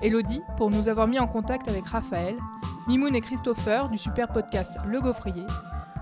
Elodie, 0.00 0.42
pour 0.56 0.70
nous 0.70 0.88
avoir 0.88 1.08
mis 1.08 1.18
en 1.18 1.26
contact 1.26 1.68
avec 1.68 1.86
Raphaël, 1.86 2.36
Mimoun 2.86 3.14
et 3.14 3.20
Christopher 3.20 3.88
du 3.88 3.98
super 3.98 4.28
podcast 4.28 4.78
Le 4.86 5.00
Gaufrier, 5.00 5.46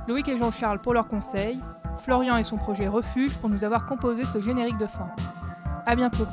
Loïc 0.09 0.29
et 0.29 0.37
Jean-Charles 0.37 0.81
pour 0.81 0.93
leurs 0.93 1.09
conseils, 1.09 1.61
Florian 1.99 2.37
et 2.37 2.45
son 2.45 2.59
projet 2.59 2.87
Refuge 2.87 3.37
pour 3.39 3.49
nous 3.49 3.64
avoir 3.64 3.87
composé 3.87 4.24
ce 4.24 4.41
générique 4.41 4.79
de 4.79 4.87
fin. 4.87 5.09
A 5.87 5.95
bientôt 5.95 6.27